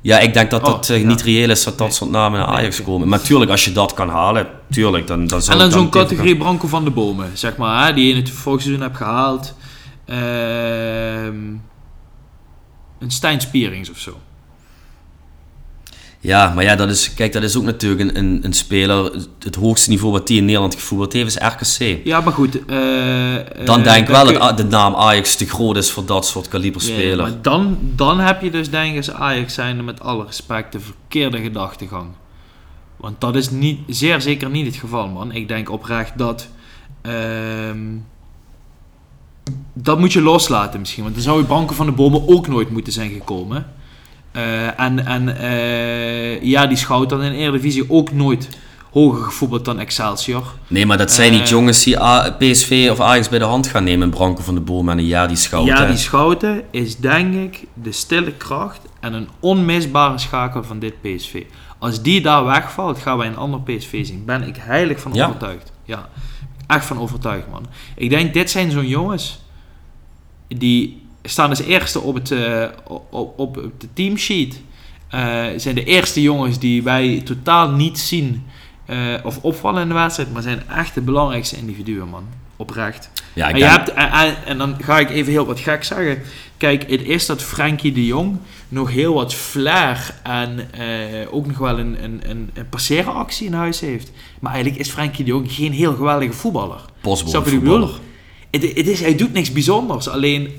Ja, 0.00 0.18
ik 0.18 0.34
denk 0.34 0.50
dat 0.50 0.60
Oh, 0.62 0.66
dat 0.70 0.88
eh, 0.90 1.00
ja. 1.00 1.06
niet 1.06 1.22
reëel 1.22 1.50
is 1.50 1.64
dat 1.64 1.78
dat 1.78 1.94
soort 1.94 2.10
namen 2.10 2.38
naar 2.38 2.48
Ajax 2.48 2.82
komen. 2.82 3.08
Maar 3.08 3.20
tuurlijk, 3.20 3.50
als 3.50 3.64
je 3.64 3.72
dat 3.72 3.94
kan 3.94 4.08
halen, 4.08 4.46
tuurlijk, 4.70 5.06
dan, 5.06 5.26
dan 5.26 5.42
zou 5.42 5.52
En 5.58 5.62
dan 5.62 5.72
zo'n 5.72 5.90
categorie 5.90 6.36
Branko 6.36 6.68
van 6.68 6.84
de 6.84 6.90
Bomen, 6.90 7.30
zeg 7.34 7.56
maar, 7.56 7.86
hè, 7.86 7.92
die 7.94 8.04
je 8.06 8.10
in 8.10 8.16
het 8.20 8.30
vorig 8.30 8.60
seizoen 8.62 8.82
hebt 8.82 8.96
gehaald. 8.96 9.54
Ehm, 10.06 10.18
een 12.98 13.10
Stijn 13.10 13.40
Spierings 13.40 13.90
of 13.90 13.98
zo. 13.98 14.20
Ja, 16.24 16.52
maar 16.54 16.64
ja, 16.64 16.76
dat 16.76 16.90
is, 16.90 17.14
kijk, 17.14 17.32
dat 17.32 17.42
is 17.42 17.56
ook 17.56 17.62
natuurlijk 17.62 18.00
een, 18.00 18.16
een, 18.18 18.40
een 18.42 18.52
speler. 18.52 19.12
Het 19.38 19.54
hoogste 19.54 19.90
niveau 19.90 20.12
wat 20.12 20.26
die 20.26 20.38
in 20.38 20.44
Nederland 20.44 20.74
gevoetbald 20.74 21.12
heeft, 21.12 21.26
is 21.26 21.36
RKC. 21.76 22.00
Ja, 22.04 22.20
maar 22.20 22.32
goed. 22.32 22.54
eh, 22.66 23.64
Dan 23.64 23.78
eh, 23.78 23.84
denk 23.84 24.08
ik 24.08 24.14
wel 24.14 24.32
dat 24.32 24.56
de 24.56 24.64
naam 24.64 24.94
Ajax 24.94 25.34
te 25.36 25.46
groot 25.46 25.76
is 25.76 25.90
voor 25.90 26.04
dat 26.06 26.26
soort 26.26 26.48
kaliber 26.48 26.80
Ja, 26.82 26.86
speler. 26.92 27.16
maar 27.26 27.42
dan, 27.42 27.78
dan 27.80 28.18
heb 28.20 28.42
je 28.42 28.50
dus 28.50 28.70
denk 28.70 28.96
ik 29.04 29.12
Ajax 29.14 29.54
zijnde 29.54 29.82
met 29.82 30.00
alle 30.00 30.24
respect 30.24 30.72
de 30.72 30.80
verkeerde 30.80 31.40
gedachtegang. 31.40 32.06
Want 32.96 33.20
dat 33.20 33.36
is 33.36 33.50
niet, 33.50 33.78
zeer 33.86 34.20
zeker 34.20 34.50
niet 34.50 34.66
het 34.66 34.76
geval, 34.76 35.08
man. 35.08 35.32
Ik 35.32 35.48
denk 35.48 35.70
oprecht 35.70 36.18
dat... 36.18 36.48
ehm, 37.02 37.78
dat 39.72 39.98
moet 39.98 40.12
je 40.12 40.20
loslaten 40.22 40.80
misschien. 40.80 41.02
Want 41.02 41.14
dan 41.14 41.24
zou 41.24 41.38
je 41.38 41.44
Branko 41.44 41.74
van 41.74 41.86
de 41.86 41.92
Bomen 41.92 42.28
ook 42.28 42.48
nooit 42.48 42.70
moeten 42.70 42.92
zijn 42.92 43.10
gekomen. 43.10 43.66
Eh, 44.32 44.80
en 44.80 45.06
en 45.06 45.36
eh, 45.38 46.42
ja, 46.42 46.66
die 46.66 46.76
schout 46.76 47.08
dan 47.08 47.22
in 47.22 47.32
de 47.32 47.38
Eredivisie 47.38 47.84
ook 47.90 48.12
nooit 48.12 48.48
hoger 48.92 49.22
gevoetbald 49.24 49.64
dan 49.64 49.78
Excelsior. 49.78 50.44
Nee, 50.68 50.86
maar 50.86 50.98
dat 50.98 51.10
zijn 51.12 51.32
niet 51.32 51.40
Eh, 51.42 51.46
jongens 51.48 51.84
die 51.84 52.00
A- 52.00 52.30
PSV 52.30 52.88
of 52.90 53.00
Ajax 53.00 53.28
bij 53.28 53.38
de 53.38 53.44
hand 53.44 53.66
gaan 53.66 53.84
nemen. 53.84 54.10
Branko 54.10 54.42
van 54.42 54.54
de 54.54 54.60
Boom 54.60 54.88
en 54.88 54.98
een 54.98 55.06
jaar 55.06 55.28
die 55.28 55.36
schouten. 55.36 55.74
Ja, 55.76 55.86
die 55.86 55.96
schouten 55.96 56.62
is 56.70 56.96
denk 56.96 57.34
ik 57.34 57.64
de 57.74 57.92
stille 57.92 58.32
kracht 58.32 58.80
en 59.00 59.12
een 59.12 59.28
onmisbare 59.40 60.18
schakel 60.18 60.64
van 60.64 60.78
dit 60.78 60.94
PSV. 61.00 61.42
Als 61.78 62.02
die 62.02 62.20
daar 62.20 62.44
wegvalt, 62.44 62.98
gaan 62.98 63.18
wij 63.18 63.26
een 63.26 63.36
ander 63.36 63.60
PSV 63.60 64.06
zien. 64.06 64.22
Ben 64.24 64.46
ik 64.46 64.56
heilig 64.60 65.00
van 65.00 65.14
Ja. 65.14 65.26
overtuigd. 65.26 65.72
Ja, 65.84 66.08
echt 66.66 66.84
van 66.84 66.98
overtuigd, 66.98 67.50
man. 67.50 67.66
Ik 67.96 68.10
denk, 68.10 68.34
dit 68.34 68.50
zijn 68.50 68.70
zo'n 68.70 68.88
jongens 68.88 69.40
die 70.48 71.01
staan 71.22 71.48
als 71.48 71.60
eerste 71.60 72.00
op, 72.00 72.14
het, 72.14 72.30
eh, 72.30 72.64
op, 73.10 73.38
op, 73.38 73.54
de 73.78 73.88
teamsheet. 73.92 74.60
Eh, 75.08 75.44
zijn 75.56 75.74
de 75.74 75.84
eerste 75.84 76.22
jongens 76.22 76.58
die 76.58 76.82
wij 76.82 77.20
totaal 77.24 77.70
niet 77.70 77.98
zien 77.98 78.46
eh, 78.86 78.98
of 79.22 79.38
opvallen 79.42 79.82
in 79.82 79.88
de 79.88 79.94
wedstrijd, 79.94 80.32
maar 80.32 80.42
zijn 80.42 80.68
echt 80.68 80.94
de 80.94 81.00
belangrijkste 81.00 81.56
individuen, 81.56 82.08
man. 82.08 82.24
Oprecht. 82.56 83.10
Ja, 83.32 83.48
ik 83.48 83.54
En, 83.54 83.58
je 83.58 83.64
hebt, 83.64 83.92
en, 84.44 84.58
dan 84.58 84.76
ga 84.82 84.98
ik 84.98 85.10
even 85.10 85.32
heel 85.32 85.46
wat 85.46 85.60
gek 85.60 85.84
zeggen. 85.84 86.22
Kijk, 86.56 86.90
het 86.90 87.02
is 87.02 87.26
dat 87.26 87.42
Frenkie 87.42 87.92
de 87.92 88.06
Jong 88.06 88.36
nog 88.68 88.90
heel 88.90 89.14
wat 89.14 89.34
flair 89.34 90.14
en 90.22 90.68
ook 91.30 91.46
nog 91.46 91.58
wel 91.58 91.78
een, 91.78 92.04
een, 92.04 92.20
een, 92.28 92.50
een 92.54 92.68
passerenactie 92.68 93.46
in 93.46 93.52
huis 93.52 93.80
heeft. 93.80 94.10
Maar 94.40 94.52
eigenlijk 94.52 94.82
is 94.82 94.90
Frenkie 94.90 95.24
de 95.24 95.30
Jong 95.30 95.52
geen 95.52 95.72
heel 95.72 95.94
geweldige 95.94 96.32
voetballer. 96.32 96.80
Snap 97.02 97.46
je? 97.48 97.88
Het, 98.50 98.62
het 98.76 98.88
is, 98.88 99.00
hij 99.00 99.16
doet 99.16 99.32
niks 99.32 99.52
bijzonders. 99.52 100.08
Alleen, 100.08 100.50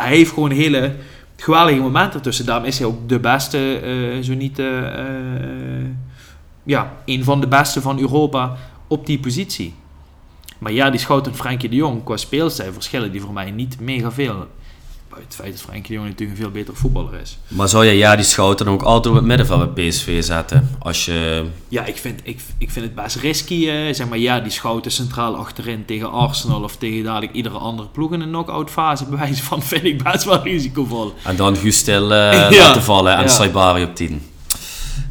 hij 0.00 0.16
heeft 0.16 0.32
gewoon 0.32 0.50
hele 0.50 0.94
geweldige 1.36 1.80
momenten 1.80 2.14
ertussen. 2.14 2.46
Daarom 2.46 2.64
is 2.64 2.78
hij 2.78 2.86
ook 2.86 3.08
de 3.08 3.18
beste, 3.18 3.78
eh, 3.78 4.22
zo 4.22 4.34
niet... 4.34 4.58
eh, 4.58 4.86
eh, 4.86 5.86
ja, 6.62 6.92
een 7.04 7.24
van 7.24 7.40
de 7.40 7.48
beste 7.48 7.80
van 7.80 7.98
Europa 7.98 8.56
op 8.86 9.06
die 9.06 9.18
positie. 9.18 9.74
Maar 10.58 10.72
ja, 10.72 10.90
die 10.90 11.00
schout 11.00 11.26
en 11.26 11.34
Frenkie 11.34 11.68
de 11.68 11.76
Jong, 11.76 12.04
qua 12.04 12.16
speelstijl 12.16 12.72
verschillen 12.72 13.12
die 13.12 13.20
voor 13.20 13.32
mij 13.32 13.50
niet 13.50 13.80
mega 13.80 14.12
veel. 14.12 14.46
Buiten 15.20 15.38
het 15.38 15.48
feit 15.48 15.52
dat 15.52 15.62
Frenkie 15.70 15.88
de 15.88 15.94
Jong 15.94 16.08
natuurlijk 16.08 16.38
een 16.38 16.44
veel 16.44 16.52
beter 16.52 16.76
voetballer 16.76 17.20
is. 17.20 17.38
Maar 17.48 17.68
zou 17.68 17.84
je 17.84 17.92
ja, 17.92 18.16
die 18.16 18.24
schouten 18.24 18.64
dan 18.64 18.74
ook 18.74 18.82
altijd 18.82 19.06
op 19.06 19.14
het 19.14 19.24
middenveld 19.24 19.74
bij 19.74 19.88
PSV 19.88 20.22
zetten? 20.24 20.70
Als 20.78 21.04
je... 21.04 21.44
Ja, 21.68 21.84
ik 21.84 21.96
vind, 21.96 22.20
ik, 22.22 22.40
ik 22.58 22.70
vind 22.70 22.84
het 22.84 22.94
best 22.94 23.16
risky. 23.16 23.68
eh, 23.68 23.94
zeg 23.94 24.08
maar, 24.08 24.18
ja, 24.18 24.40
die 24.40 24.50
schouten 24.52 24.90
centraal 24.90 25.36
achterin 25.36 25.84
tegen 25.84 26.10
Arsenal 26.10 26.62
of 26.62 26.76
tegen 26.76 27.04
dadelijk 27.04 27.32
iedere 27.32 27.58
andere 27.58 27.88
ploeg 27.88 28.12
in 28.12 28.18
de 28.18 28.24
knock-out 28.24 28.70
fase. 28.70 29.04
Bij 29.10 29.18
wijze 29.18 29.42
van 29.42 29.62
vind 29.62 29.84
ik 29.84 30.02
best 30.02 30.24
wel 30.24 30.42
risicovol. 30.42 31.14
En 31.24 31.36
dan 31.36 31.56
Gustel 31.56 32.12
eh 32.14 32.32
Ja. 32.50 32.58
laten 32.66 32.82
vallen 32.82 33.14
en 33.16 33.22
Ja. 33.22 33.28
Saibari 33.28 33.82
op 33.84 33.94
10. 33.94 34.22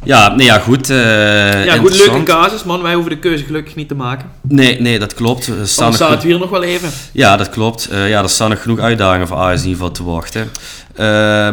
Ja, 0.04 0.34
nee, 0.34 0.46
ja, 0.46 0.58
goed. 0.58 0.90
eh 0.90 1.64
Ja, 1.64 1.76
goed, 1.76 1.96
leuke 1.96 2.22
casus, 2.22 2.64
man. 2.64 2.82
Wij 2.82 2.94
hoeven 2.94 3.12
de 3.12 3.18
keuze 3.18 3.44
gelukkig 3.44 3.74
niet 3.74 3.88
te 3.88 3.94
maken. 3.94 4.30
Nee, 4.40 4.80
nee, 4.80 4.98
dat 4.98 5.14
klopt. 5.14 5.46
Er 5.46 5.68
staan 5.68 5.92
staat 5.94 6.10
het 6.10 6.22
hier 6.22 6.38
nog 6.38 6.50
wel 6.50 6.62
even. 6.62 6.90
Ja, 7.12 7.36
dat 7.36 7.48
klopt. 7.48 7.88
Eh, 7.88 8.08
ja, 8.08 8.22
er 8.22 8.28
staan 8.28 8.50
nog 8.50 8.62
genoeg 8.62 8.78
uitdagingen 8.78 9.28
voor 9.28 9.36
Ajax 9.36 9.62
in 9.62 9.68
ieder 9.68 9.80
geval 9.80 9.94
te 9.94 10.04
wachten. 10.04 10.50
Eh, 10.94 11.06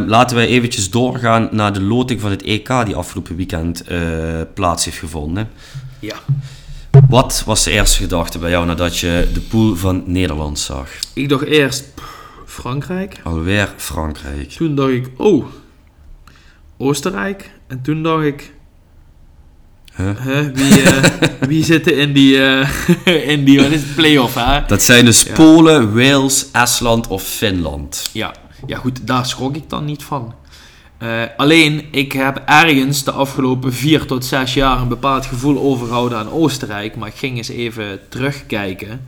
laten 0.07 0.35
wij 0.35 0.47
eventjes 0.47 0.89
doorgaan 0.89 1.49
naar 1.51 1.73
de 1.73 1.81
loting 1.81 2.21
van 2.21 2.31
het 2.31 2.41
EK 2.41 2.85
die 2.85 2.95
afgelopen 2.95 3.35
weekend 3.35 3.81
eh, 3.81 3.99
plaats 4.53 4.85
heeft 4.85 4.97
gevonden. 4.97 5.49
Ja. 5.99 6.15
Wat 7.09 7.43
was 7.45 7.63
de 7.63 7.71
eerste 7.71 7.97
gedachte 8.01 8.39
bij 8.39 8.49
jou 8.49 8.65
nadat 8.65 8.97
je 8.97 9.27
de 9.33 9.39
pool 9.39 9.75
van 9.75 10.03
Nederland 10.05 10.59
zag? 10.59 10.87
Ik 11.13 11.29
dacht 11.29 11.45
eerst 11.45 11.83
pff, 11.95 12.05
Frankrijk. 12.45 13.15
Alweer 13.23 13.73
Frankrijk. 13.77 14.49
Toen 14.49 14.75
dacht 14.75 14.89
ik, 14.89 15.09
oh, 15.17 15.45
Oostenrijk. 16.77 17.51
En 17.67 17.81
toen 17.81 18.03
dacht 18.03 18.23
ik, 18.23 18.55
Huh? 19.97 20.47
wie, 20.53 20.81
eh, 20.81 21.03
wie 21.49 21.63
zitten 21.63 21.97
in 21.97 22.13
die, 22.13 22.43
eh, 22.43 22.69
in 23.33 23.43
die, 23.43 23.61
wat 23.61 23.71
is 23.71 23.81
het, 23.81 23.95
play-off, 23.95 24.35
hè? 24.35 24.65
Dat 24.67 24.83
zijn 24.83 25.05
dus 25.05 25.23
Ja. 25.23 25.33
Polen, 25.33 25.95
Wales, 25.95 26.51
Estland 26.51 27.07
of 27.07 27.23
Finland. 27.23 28.09
Ja, 28.13 28.33
ja 28.65 28.77
goed, 28.77 29.07
daar 29.07 29.25
schrok 29.25 29.55
ik 29.55 29.69
dan 29.69 29.85
niet 29.85 30.03
van. 30.03 30.33
Eh, 30.97 31.21
alleen, 31.37 31.85
ik 31.91 32.11
heb 32.11 32.41
ergens 32.45 33.03
de 33.03 33.11
afgelopen 33.11 33.73
vier 33.73 34.05
tot 34.05 34.25
zes 34.25 34.53
jaar 34.53 34.81
een 34.81 34.87
bepaald 34.87 35.25
gevoel 35.25 35.59
overgehouden 35.59 36.17
aan 36.17 36.31
Oostenrijk. 36.31 36.95
Maar 36.95 37.07
ik 37.07 37.15
ging 37.15 37.37
eens 37.37 37.49
even 37.49 37.99
terugkijken. 38.09 39.07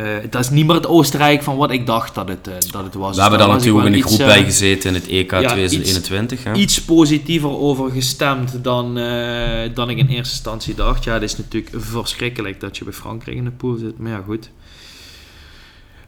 Eh, 0.00 0.30
dat 0.30 0.40
is 0.40 0.50
niet 0.50 0.66
meer 0.66 0.74
het 0.74 0.86
Oostenrijk 0.86 1.42
van 1.42 1.56
wat 1.56 1.70
ik 1.70 1.86
dacht 1.86 2.14
dat 2.14 2.28
het, 2.28 2.48
eh, 2.48 2.54
dat 2.70 2.84
het 2.84 2.94
was. 2.94 3.14
We 3.16 3.20
hebben 3.20 3.38
Daar 3.38 3.48
ik 3.48 3.54
natuurlijk 3.54 3.86
in 3.86 3.92
de 3.92 4.02
groep 4.02 4.12
iets, 4.12 4.24
bij 4.24 4.38
eh, 4.38 4.44
gezeten 4.44 4.88
in 4.88 4.94
het 4.94 5.06
EK 5.06 5.30
ja, 5.30 5.48
2021. 5.48 6.44
hè? 6.44 6.52
iets 6.52 6.82
positiever 6.82 7.58
over 7.58 7.90
gestemd 7.90 8.64
dan, 8.64 8.98
eh, 8.98 9.74
dan 9.74 9.90
ik 9.90 9.96
in 9.96 10.06
eerste 10.06 10.34
instantie 10.34 10.74
dacht. 10.74 11.04
Ja, 11.04 11.12
het 11.12 11.22
is 11.22 11.36
natuurlijk 11.36 11.74
verschrikkelijk 11.76 12.60
dat 12.60 12.76
je 12.76 12.84
bij 12.84 12.92
Frankrijk 12.92 13.36
in 13.36 13.44
de 13.44 13.50
pool 13.50 13.76
zit, 13.76 13.98
maar 13.98 14.10
ja, 14.10 14.22
goed. 14.26 14.50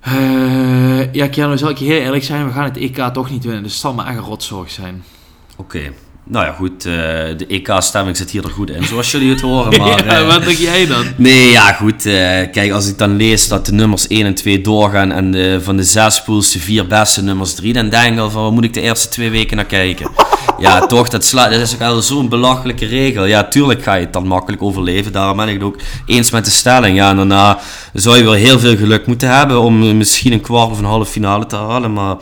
Eh 0.01 1.13
ja, 1.13 1.29
Keanu, 1.29 1.59
zal 1.59 1.71
ik 1.71 1.79
je 1.79 1.85
heel 1.85 2.01
eerlijk 2.01 2.25
zijn, 2.25 2.47
we 2.47 2.53
gaan 2.53 2.65
het 2.65 2.77
EK 2.77 2.97
toch 2.97 3.31
niet 3.31 3.45
winnen, 3.45 3.63
dus 3.63 3.73
het 3.73 3.81
zal 3.81 3.95
maar 3.95 4.07
echt 4.07 4.17
een 4.17 4.23
rotzorg 4.23 4.71
zijn. 4.71 5.05
Oké, 5.57 5.93
nou 6.25 6.47
ja, 6.47 6.53
goed, 6.53 6.85
eh, 6.85 6.93
de 7.37 7.45
EK-stemming 7.49 8.17
zit 8.17 8.31
hier 8.31 8.45
er 8.45 8.51
goed 8.51 8.71
in, 8.71 8.85
zoals 8.85 9.11
jullie 9.11 9.31
het 9.31 9.41
horen. 9.41 9.71
Maar, 9.81 10.05
ja, 10.07 10.21
eh, 10.21 10.27
wat 10.27 10.45
denk 10.45 10.59
jij 10.59 10.87
dan? 10.87 11.05
Nee, 11.17 11.51
ja, 11.51 11.73
goed. 11.73 12.07
eh, 12.07 12.13
kijk, 12.53 12.71
als 12.73 12.89
ik 12.89 12.99
dan 12.99 13.17
lees 13.17 13.49
dat 13.49 13.67
de 13.67 13.73
nummers 13.73 14.07
1 14.07 14.27
en 14.27 14.35
2 14.35 14.61
doorgaan 14.61 15.13
en 15.13 15.31
de, 15.31 15.61
van 15.63 15.77
de 15.77 15.85
zes 15.85 16.23
pools 16.23 16.53
de 16.53 16.59
vier 16.59 16.87
beste 16.87 17.23
nummers 17.23 17.55
3, 17.55 17.73
dan 17.73 17.89
denk 17.89 18.13
ik 18.13 18.19
al 18.19 18.31
van, 18.31 18.43
waar 18.43 18.53
moet 18.53 18.65
ik 18.65 18.75
de 18.75 18.81
eerste 18.81 19.09
twee 19.09 19.31
weken 19.31 19.57
naar 19.57 19.65
kijken? 19.65 20.11
Ja, 20.59 20.87
toch, 20.87 21.09
dat, 21.09 21.25
sla, 21.25 21.49
dat 21.49 21.61
is 21.61 21.75
ook 21.75 21.81
al 21.81 22.03
zo'n 22.03 22.29
belachelijke 22.29 22.87
regel. 22.87 23.25
Ja, 23.25 23.45
tuurlijk 23.45 23.83
ga 23.83 23.95
je 23.95 24.05
het 24.05 24.13
dan 24.13 24.27
makkelijk 24.27 24.63
overleven. 24.63 25.13
Daarom 25.13 25.37
ben 25.37 25.49
ik 25.49 25.55
het 25.55 25.63
ook 25.63 25.77
eens 26.07 26.31
met 26.31 26.45
de 26.45 26.51
stelling. 26.51 26.97
Ja, 26.97 27.11
en 27.11 27.17
daarna 27.17 27.59
zou 27.93 28.17
je 28.17 28.23
wel 28.25 28.33
heel 28.33 28.59
veel 28.59 28.77
geluk 28.77 29.07
moeten 29.07 29.29
hebben 29.29 29.61
om 29.61 29.97
misschien 29.97 30.33
een 30.33 30.41
kwart 30.41 30.71
of 30.71 30.79
een 30.79 30.85
halve 30.85 31.11
finale 31.11 31.47
te 31.47 31.57
halen. 31.57 31.93
Maar 31.93 32.17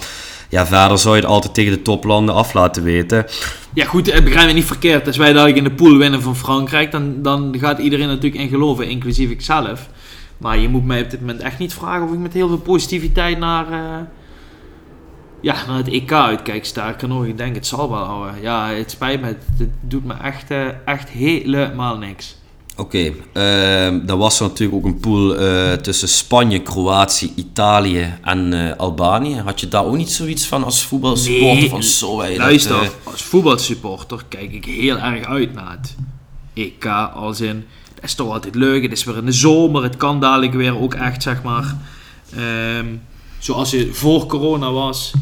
ja, 0.50 0.66
verder 0.66 0.98
zou 0.98 1.14
je 1.14 1.20
het 1.20 1.30
altijd 1.30 1.54
tegen 1.54 1.72
de 1.72 1.82
toplanden 1.82 2.34
af 2.34 2.52
laten 2.52 2.82
weten. 2.82 3.26
Ja, 3.74 3.84
goed, 3.84 4.08
eh, 4.08 4.24
begrijp 4.24 4.46
me 4.46 4.52
niet 4.52 4.64
verkeerd. 4.64 5.06
Als 5.06 5.16
wij 5.16 5.32
dadelijk 5.32 5.56
in 5.56 5.64
de 5.64 5.72
pool 5.72 5.96
winnen 5.96 6.22
van 6.22 6.36
Frankrijk, 6.36 6.90
dan, 6.90 7.22
dan 7.22 7.54
gaat 7.58 7.78
iedereen 7.78 8.08
natuurlijk 8.08 8.42
in 8.42 8.48
geloven, 8.48 8.88
inclusief 8.88 9.30
ikzelf. 9.30 9.88
Maar 10.38 10.58
je 10.58 10.68
moet 10.68 10.84
mij 10.84 11.02
op 11.02 11.10
dit 11.10 11.20
moment 11.20 11.40
echt 11.40 11.58
niet 11.58 11.74
vragen 11.74 12.06
of 12.06 12.12
ik 12.12 12.18
met 12.18 12.32
heel 12.32 12.48
veel 12.48 12.58
positiviteit 12.58 13.38
naar, 13.38 13.72
eh, 13.72 14.06
ja, 15.40 15.56
naar 15.66 15.76
het 15.76 15.88
EK 15.88 16.12
uitkijk. 16.12 16.64
Sterker 16.64 17.08
nog, 17.08 17.24
ik 17.24 17.36
denk 17.36 17.54
het 17.54 17.66
zal 17.66 17.90
wel, 17.90 18.04
ouwe. 18.04 18.30
Ja, 18.40 18.68
het 18.68 18.90
spijt 18.90 19.20
me. 19.20 19.26
Het, 19.26 19.44
het 19.58 19.70
doet 19.80 20.04
me 20.04 20.14
echt, 20.22 20.50
eh, 20.50 20.66
echt 20.84 21.08
helemaal 21.08 21.98
niks. 21.98 22.36
Oké, 22.80 23.12
ehm, 23.32 24.06
dan 24.06 24.18
was 24.18 24.40
er 24.40 24.46
natuurlijk 24.46 24.78
ook 24.78 24.92
een 24.92 25.00
pool 25.00 25.36
eh, 25.36 25.72
tussen 25.72 26.08
Spanje, 26.08 26.58
Kroatië, 26.62 27.32
Italië 27.36 28.14
en 28.22 28.52
eh, 28.52 28.76
Albanië. 28.76 29.34
Had 29.44 29.60
je 29.60 29.68
daar 29.68 29.84
ook 29.84 29.96
niet 29.96 30.12
zoiets 30.12 30.46
van 30.46 30.64
als 30.64 30.84
voetbalsupporter 30.84 31.56
Nee, 31.60 31.68
van 31.68 31.82
zo? 31.82 32.16
dat, 32.22 32.36
Luister, 32.36 32.82
eh, 32.82 32.88
als 33.04 33.22
voetbalsupporter 33.22 34.18
kijk 34.28 34.52
ik 34.52 34.64
heel 34.64 34.98
erg 34.98 35.26
uit 35.26 35.54
naar 35.54 35.70
het 35.70 35.96
EK. 36.54 36.86
Als 37.14 37.40
in, 37.40 37.66
het 37.94 38.04
is 38.04 38.14
toch 38.14 38.32
altijd 38.32 38.54
leuk. 38.54 38.82
Het 38.82 38.92
is 38.92 39.04
weer 39.04 39.16
in 39.16 39.24
de 39.26 39.32
zomer. 39.32 39.82
Het 39.82 39.96
kan 39.96 40.20
dadelijk 40.20 40.52
weer 40.54 40.80
ook 40.80 40.94
echt, 40.94 41.22
zeg 41.22 41.42
maar. 41.42 41.76
ehm, 42.36 42.86
zoals 43.38 43.72
het 43.72 43.88
voor 43.92 44.26
corona 44.26 44.72
was. 44.72 45.12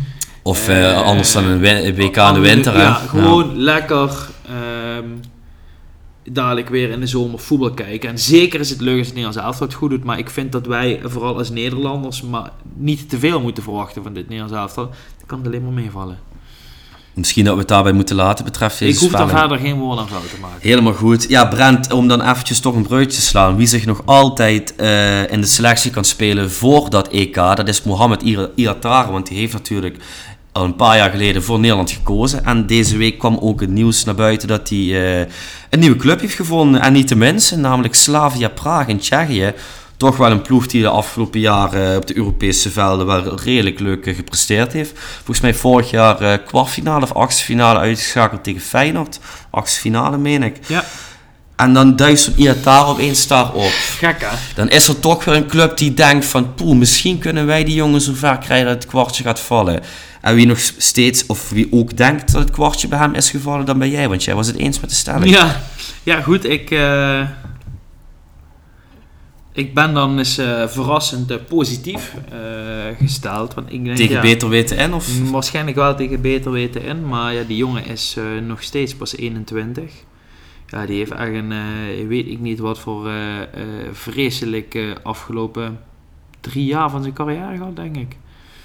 of 0.42 0.68
anders 1.04 1.32
dan 1.32 1.44
een 1.44 1.61
WK 1.96 2.16
in 2.16 2.34
de 2.34 2.40
winter. 2.40 2.78
Ja, 2.78 2.92
gewoon 2.94 3.56
lekker. 3.59 4.11
ehm, 4.46 5.04
dadelijk 6.33 6.68
weer 6.68 6.91
in 6.91 7.01
de 7.01 7.07
zomer 7.07 7.39
voetbal 7.39 7.70
kijken. 7.70 8.09
En 8.09 8.18
zeker 8.18 8.61
is 8.61 8.70
het 8.70 8.81
leuk 8.81 8.99
als 8.99 9.07
het 9.07 9.16
Nederlands 9.16 9.47
elftal 9.47 9.66
het 9.66 9.76
goed 9.76 9.91
doet. 9.91 10.05
Maar 10.05 10.18
ik 10.18 10.31
vind 10.31 10.53
dat 10.53 10.66
wij, 10.66 11.01
vooral 11.05 11.39
als 11.39 11.51
Nederlanders, 11.51 12.22
maar 12.22 12.51
niet 12.76 13.11
te 13.11 13.18
veel 13.18 13.41
moeten 13.41 13.62
verwachten 13.62 14.03
van 14.03 14.12
dit 14.12 14.29
Nederlands 14.29 14.57
elftal. 14.57 14.85
Dan 14.87 15.26
kan 15.26 15.39
het 15.39 15.47
alleen 15.47 15.62
maar 15.62 15.72
meevallen. 15.72 16.18
Misschien 17.18 17.45
dat 17.45 17.53
we 17.53 17.59
het 17.61 17.68
daarbij 17.68 17.93
moeten 17.93 18.16
laten 18.16 18.45
betreft 18.45 18.79
deze 18.79 18.93
Ik 18.93 18.99
hoef 18.99 19.18
daar 19.18 19.29
verder 19.29 19.59
geen 19.59 19.79
woord 19.79 19.99
aan 19.99 20.07
te 20.07 20.41
maken. 20.41 20.61
Helemaal 20.61 20.93
goed. 20.93 21.29
Ja, 21.29 21.45
Brent, 21.45 21.93
om 21.93 22.09
dan 22.09 22.20
eventjes 22.20 22.61
toch 22.61 22.74
een 22.74 22.87
bruidje 22.87 23.18
te 23.18 23.24
slaan. 23.24 23.57
Wie 23.57 23.66
zich 23.66 23.87
nog 23.87 24.03
altijd 24.05 24.76
eh, 24.76 25.31
in 25.31 25.41
de 25.41 25.47
selectie 25.47 25.91
kan 25.91 26.05
spelen 26.05 26.51
voor 26.51 26.91
dat 26.91 27.09
EK, 27.09 27.35
dat 27.35 27.68
is 27.68 27.83
Mohamed 27.83 28.22
Iatare. 28.55 29.12
Want 29.12 29.26
die 29.26 29.39
heeft 29.39 29.53
natuurlijk 29.53 29.97
al 30.59 30.64
een 30.64 30.76
paar 30.76 30.96
jaar 30.96 31.11
geleden 31.11 31.42
voor 31.42 31.59
Nederland 31.59 31.90
gekozen. 31.90 32.44
En 32.44 32.66
deze 32.66 32.96
week 32.96 33.18
kwam 33.18 33.38
ook 33.40 33.61
het 33.61 33.70
nieuws 33.70 34.04
naar 34.04 34.14
buiten 34.14 34.48
dat 34.48 34.68
hij 34.68 34.78
eh, 34.78 35.26
een 35.70 35.78
nieuwe 35.78 35.96
club 35.96 36.20
heeft 36.20 36.34
gevonden. 36.34 36.80
En 36.80 36.92
niet 36.92 37.09
de 37.09 37.16
minste, 37.16 37.56
namelijk 37.56 37.94
Slavia 37.94 38.48
Praag 38.48 38.86
in 38.86 38.98
Tsjechië. 38.98 39.52
Toch 39.96 40.16
wel 40.16 40.30
een 40.30 40.42
ploeg 40.42 40.66
die 40.66 40.82
de 40.82 40.88
afgelopen 40.88 41.40
jaren 41.40 41.96
op 41.96 42.06
de 42.06 42.16
Europese 42.16 42.70
velden 42.70 43.06
wel 43.06 43.40
redelijk 43.40 43.78
leuk 43.78 44.06
eh, 44.06 44.14
gepresteerd 44.14 44.72
heeft. 44.72 44.92
Volgens 45.16 45.40
mij 45.40 45.54
vorig 45.54 45.90
jaar 45.90 46.20
eh, 46.20 46.38
kwartfinale 46.46 47.04
of 47.04 47.12
achtste 47.12 47.44
finale 47.44 47.78
uitgeschakeld 47.78 48.44
tegen 48.44 48.61
Feyenoord. 48.61 49.20
Achtste 49.50 49.80
finale, 49.80 50.18
meen 50.18 50.42
ik. 50.42 50.56
Ja, 50.66 50.84
En 51.56 51.72
dan 51.74 51.96
duist 51.96 52.24
zo'n 52.24 52.34
Iatare 52.36 52.86
opeens 52.86 53.26
daar 53.26 53.52
op. 53.52 53.72
gek 53.98 54.20
hè? 54.20 54.36
Dan 54.54 54.68
is 54.68 54.88
er 54.88 55.00
toch 55.00 55.24
weer 55.24 55.34
een 55.34 55.46
club 55.48 55.76
die 55.76 55.94
denkt 55.94 56.24
van... 56.26 56.54
Poeh, 56.54 56.76
misschien 56.76 57.18
kunnen 57.18 57.46
wij 57.46 57.64
die 57.64 57.74
jongen 57.74 58.00
zo 58.00 58.12
ver 58.14 58.38
krijgen 58.38 58.66
dat 58.66 58.74
het 58.74 58.86
kwartje 58.86 59.22
gaat 59.22 59.40
vallen. 59.40 59.82
En 60.21 60.35
wie 60.35 60.47
nog 60.47 60.59
steeds, 60.59 61.27
of 61.27 61.51
wie 61.51 61.69
ook 61.71 61.97
denkt 61.97 62.33
dat 62.33 62.43
het 62.43 62.51
kwartje 62.51 62.89
bij 62.89 62.99
hem 62.99 63.14
is 63.14 63.31
gevallen, 63.31 63.66
dan 63.66 63.79
ben 63.79 63.91
jij. 63.91 64.09
Want 64.09 64.25
jij 64.25 64.35
was 64.35 64.47
het 64.47 64.57
eens 64.57 64.81
met 64.81 64.91
de 64.91 64.97
stelling. 64.97 65.31
Ja, 65.31 65.61
ja 66.03 66.21
goed, 66.21 66.45
ik, 66.45 66.71
eh, 66.71 67.29
ik 69.53 69.75
ben 69.75 69.95
dan 69.95 70.19
eens 70.19 70.39
eh, 70.39 70.69
verrassend 70.69 71.31
eh, 71.31 71.37
positief 71.49 72.14
gesteld. 72.99 73.55
Want 73.55 73.73
ik 73.73 73.85
denk, 73.85 73.97
Tegen 73.97 74.14
ja, 74.14 74.21
beter 74.21 74.49
weten 74.49 74.77
in? 74.77 74.95
Of? 74.95 75.31
Waarschijnlijk 75.31 75.77
wel 75.77 75.95
tegen 75.95 76.21
beter 76.21 76.51
weten 76.51 76.83
in, 76.83 77.07
maar 77.07 77.35
ja, 77.35 77.43
die 77.43 77.57
jongen 77.57 77.87
is 77.87 78.16
nog 78.47 78.62
steeds 78.62 78.95
pas 78.95 79.16
21. 79.16 79.93
Ja, 80.66 80.87
die 80.87 80.97
heeft 80.97 81.11
echt 81.11 81.33
een, 81.33 81.53
weet 82.09 82.27
ik 82.27 82.39
niet 82.41 82.59
wat 82.59 82.79
voor 82.79 83.11
vreselijk 83.93 84.79
afgelopen 85.03 85.81
drie 86.41 86.64
jaar 86.64 86.91
van 86.91 87.03
zijn 87.03 87.14
carrière 87.14 87.57
gehad, 87.57 87.77
denk 87.77 87.97
ik. 87.97 88.16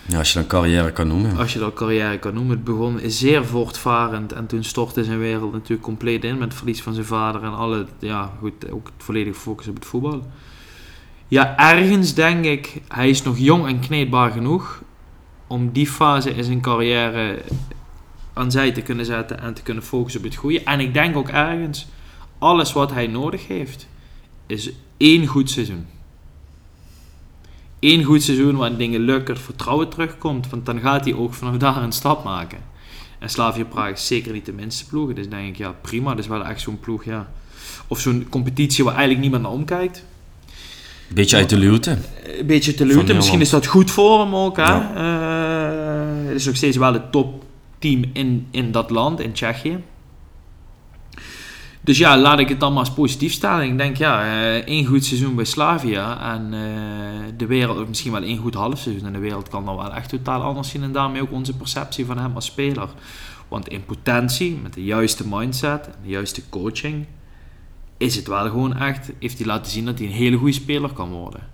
Ja, 0.06 0.18
als 0.18 0.34
je 0.34 0.39
dan 0.39 0.47
carrière 0.47 0.91
kan 0.91 1.08
noemen. 1.08 1.38
Als 1.38 1.54
je 1.54 1.60
dat 1.60 1.74
carrière 1.74 2.20
kan 2.20 2.34
noemen. 2.34 2.56
Het 2.56 2.64
begon 2.64 2.99
zeer 3.06 3.45
voortvarend 3.45 4.32
en 4.32 4.45
toen 4.45 4.64
stortte 4.64 5.04
zijn 5.04 5.20
wereld 5.20 5.51
natuurlijk 5.51 5.82
compleet 5.82 6.24
in 6.24 6.38
met 6.38 6.47
het 6.47 6.58
verlies 6.58 6.82
van 6.82 6.93
zijn 6.93 7.06
vader 7.06 7.43
en 7.43 7.54
alle, 7.54 7.86
ja 7.99 8.32
goed, 8.39 8.72
ook 8.72 8.86
het 8.95 9.04
volledige 9.04 9.39
focus 9.39 9.68
op 9.68 9.76
het 9.76 9.86
voetbal. 9.86 10.28
Ja, 11.28 11.58
ergens 11.58 12.14
denk 12.14 12.45
ik, 12.45 12.82
hij 12.88 13.10
is 13.10 13.24
nog 13.24 13.38
jong 13.38 13.68
en 13.68 13.80
kneedbaar 13.80 14.32
genoeg 14.32 14.82
om 15.47 15.72
die 15.72 15.88
fase 15.88 16.30
in 16.30 16.43
zijn 16.43 16.62
carrière 16.62 17.41
aan 18.34 18.51
zij 18.51 18.72
te 18.72 18.82
kunnen 18.82 19.06
zetten 19.06 19.39
en 19.39 19.54
te 19.54 19.62
kunnen 19.62 19.84
focussen 19.84 20.22
op 20.22 20.26
het 20.26 20.36
goede. 20.36 20.64
En 20.64 20.80
ik 20.80 20.93
denk 20.93 21.16
ook 21.16 21.30
ergens, 21.30 21.88
alles 22.38 22.74
wat 22.74 22.91
hij 22.91 23.08
nodig 23.08 23.47
heeft, 23.47 23.88
is 24.47 24.72
één 24.97 25.28
goed 25.28 25.49
seizoen. 25.49 25.86
Eén 27.84 28.03
goed 28.03 28.23
seizoen 28.23 28.55
waarin 28.55 28.77
dingen 28.77 28.99
lukken, 29.01 29.38
vertrouwen 29.38 29.89
terugkomt. 29.89 30.49
Want 30.49 30.65
dan 30.65 30.79
gaat 30.79 31.05
hij 31.05 31.13
ook 31.13 31.34
vanaf 31.34 31.57
daar 31.57 31.84
een 31.84 31.91
stap 31.91 32.23
maken. 32.23 32.57
En 33.19 33.29
Slavia 33.29 33.63
Praag 33.63 33.91
is 33.91 34.07
zeker 34.07 34.34
niet 34.34 34.45
de 34.45 34.53
minste 34.53 34.86
ploeg. 34.86 35.13
Dus 35.13 35.29
denk 35.29 35.47
ik, 35.47 35.57
ja 35.57 35.75
prima, 35.81 36.09
dat 36.09 36.19
is 36.19 36.27
wel 36.27 36.45
echt 36.45 36.61
zo'n 36.61 36.79
ploeg, 36.79 37.03
ja. 37.03 37.31
Of 37.88 37.99
zo'n 37.99 38.25
competitie 38.29 38.84
waar 38.84 38.93
eigenlijk 38.93 39.21
niemand 39.21 39.43
naar 39.43 39.51
omkijkt. 39.51 40.03
Beetje 41.13 41.38
uit 41.38 41.49
de 41.49 41.57
luwte. 41.57 41.97
Een 42.39 42.45
beetje 42.45 42.73
te 42.73 42.86
luten. 42.86 43.15
Misschien 43.15 43.41
is 43.41 43.49
dat 43.49 43.65
goed 43.65 43.91
voor 43.91 44.19
hem 44.19 44.36
ook. 44.36 44.57
Hè? 44.57 44.63
Ja. 44.63 44.91
Eh, 44.95 46.27
het 46.27 46.36
is 46.36 46.45
nog 46.45 46.55
steeds 46.55 46.77
wel 46.77 46.93
het 46.93 47.11
topteam 47.11 48.03
in, 48.13 48.47
in 48.51 48.71
dat 48.71 48.89
land, 48.89 49.19
in 49.19 49.31
Tsjechië. 49.31 49.77
Dus 51.84 51.97
ja, 51.97 52.17
laat 52.17 52.39
ik 52.39 52.49
het 52.49 52.59
dan 52.59 52.73
maar 52.73 52.86
eens 52.86 52.93
positief 52.93 53.34
stellen. 53.34 53.65
Ik 53.65 53.77
denk, 53.77 53.97
ja, 53.97 54.23
eh, 54.23 54.55
één 54.55 54.86
goed 54.86 55.05
seizoen 55.05 55.36
bij 55.36 55.45
Slavia. 55.45 56.34
En 56.34 56.53
eh, 56.53 57.34
de 57.38 57.45
wereld, 57.45 57.79
of 57.79 57.88
misschien 57.88 58.11
wel 58.11 58.21
één 58.21 58.38
goed 58.38 58.53
half 58.53 58.79
seizoen. 58.79 59.05
En 59.05 59.13
de 59.13 59.19
wereld 59.19 59.49
kan 59.49 59.65
dan 59.65 59.75
wel 59.75 59.93
echt 59.93 60.09
totaal 60.09 60.41
anders 60.41 60.69
zien. 60.69 60.84
En 60.84 60.91
daarmee 60.91 61.21
ook 61.21 61.31
onze 61.31 61.55
perceptie 61.55 62.05
van 62.05 62.17
hem 62.17 62.36
als 62.36 62.45
speler. 62.45 62.89
Want 63.47 63.67
in 63.67 63.86
potentie, 63.86 64.59
met 64.63 64.73
de 64.73 64.84
juiste 64.84 65.23
mindset 65.27 65.89
de 66.03 66.09
juiste 66.09 66.49
coaching... 66.49 67.05
is 67.97 68.15
het 68.15 68.27
wel 68.27 68.49
gewoon 68.49 68.77
echt... 68.77 69.11
heeft 69.19 69.38
hij 69.38 69.47
laten 69.47 69.71
zien 69.71 69.86
dat 69.86 69.97
hij 69.97 70.07
een 70.07 70.13
hele 70.13 70.38
goede 70.38 70.53
speler 70.53 70.93
kan 70.93 71.09
worden. 71.09 71.53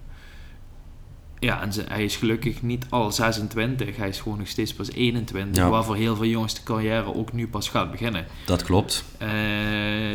Ja, 1.39 1.61
en 1.61 1.73
ze, 1.73 1.83
hij 1.87 2.03
is 2.03 2.15
gelukkig 2.15 2.61
niet 2.61 2.85
al 2.89 3.11
26. 3.11 3.95
Hij 3.97 4.09
is 4.09 4.19
gewoon 4.19 4.37
nog 4.37 4.47
steeds 4.47 4.73
pas 4.73 4.91
21. 4.91 5.63
Ja. 5.63 5.69
Waarvoor 5.69 5.95
heel 5.95 6.15
veel 6.15 6.25
jongens 6.25 6.53
de 6.53 6.63
carrière 6.63 7.15
ook 7.15 7.33
nu 7.33 7.47
pas 7.47 7.69
gaat 7.69 7.91
beginnen. 7.91 8.25
Dat 8.45 8.63
klopt. 8.63 9.03
Eh, 9.17 9.29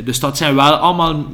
dus 0.04 0.20
dat 0.20 0.36
zijn 0.36 0.54
wel 0.54 0.72
allemaal 0.72 1.24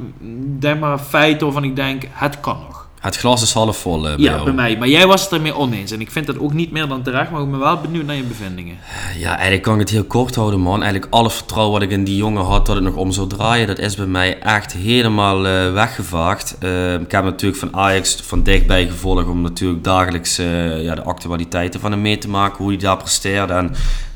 denk 0.59 0.79
maar, 0.79 0.99
feiten 0.99 1.43
waarvan 1.45 1.63
ik 1.63 1.75
denk, 1.75 2.03
het 2.09 2.39
kan 2.39 2.59
nog. 2.59 2.80
Het 3.01 3.17
glas 3.17 3.41
is 3.41 3.53
half 3.53 3.77
vol 3.77 4.07
eh, 4.07 4.15
bij 4.15 4.23
Ja, 4.25 4.31
jou. 4.31 4.43
bij 4.43 4.53
mij. 4.53 4.77
Maar 4.77 4.87
jij 4.87 5.07
was 5.07 5.23
het 5.23 5.31
ermee 5.31 5.55
oneens. 5.55 5.91
En 5.91 6.01
ik 6.01 6.11
vind 6.11 6.25
dat 6.25 6.39
ook 6.39 6.53
niet 6.53 6.71
meer 6.71 6.87
dan 6.87 7.01
terecht. 7.01 7.31
Maar 7.31 7.41
ik 7.41 7.49
ben 7.51 7.59
wel 7.59 7.81
benieuwd 7.81 8.05
naar 8.05 8.15
je 8.15 8.23
bevindingen. 8.23 8.77
Ja, 9.17 9.31
eigenlijk 9.33 9.61
kan 9.61 9.73
ik 9.73 9.79
het 9.79 9.89
heel 9.89 10.03
kort 10.03 10.35
houden, 10.35 10.59
man. 10.59 10.81
Eigenlijk 10.81 11.13
alle 11.13 11.29
vertrouwen 11.29 11.73
wat 11.73 11.81
ik 11.81 11.91
in 11.91 12.03
die 12.03 12.15
jongen 12.15 12.43
had 12.43 12.65
dat 12.65 12.75
het 12.75 12.83
nog 12.83 12.95
om 12.95 13.11
zou 13.11 13.27
draaien, 13.27 13.67
dat 13.67 13.79
is 13.79 13.95
bij 13.95 14.05
mij 14.05 14.39
echt 14.39 14.73
helemaal 14.73 15.47
eh, 15.47 15.73
weggevaagd. 15.73 16.55
Eh, 16.59 16.93
ik 16.93 17.11
heb 17.11 17.23
natuurlijk 17.23 17.59
van 17.59 17.75
Ajax 17.75 18.15
van 18.23 18.43
dichtbij 18.43 18.87
gevolgd 18.87 19.27
om 19.27 19.41
natuurlijk 19.41 19.83
dagelijks 19.83 20.37
eh, 20.37 20.83
ja, 20.83 20.95
de 20.95 21.03
actualiteiten 21.03 21.79
van 21.79 21.91
hem 21.91 22.01
mee 22.01 22.17
te 22.17 22.29
maken, 22.29 22.57
hoe 22.57 22.67
hij 22.67 22.77
daar 22.77 22.97
presteerde. 22.97 23.53
En 23.53 23.71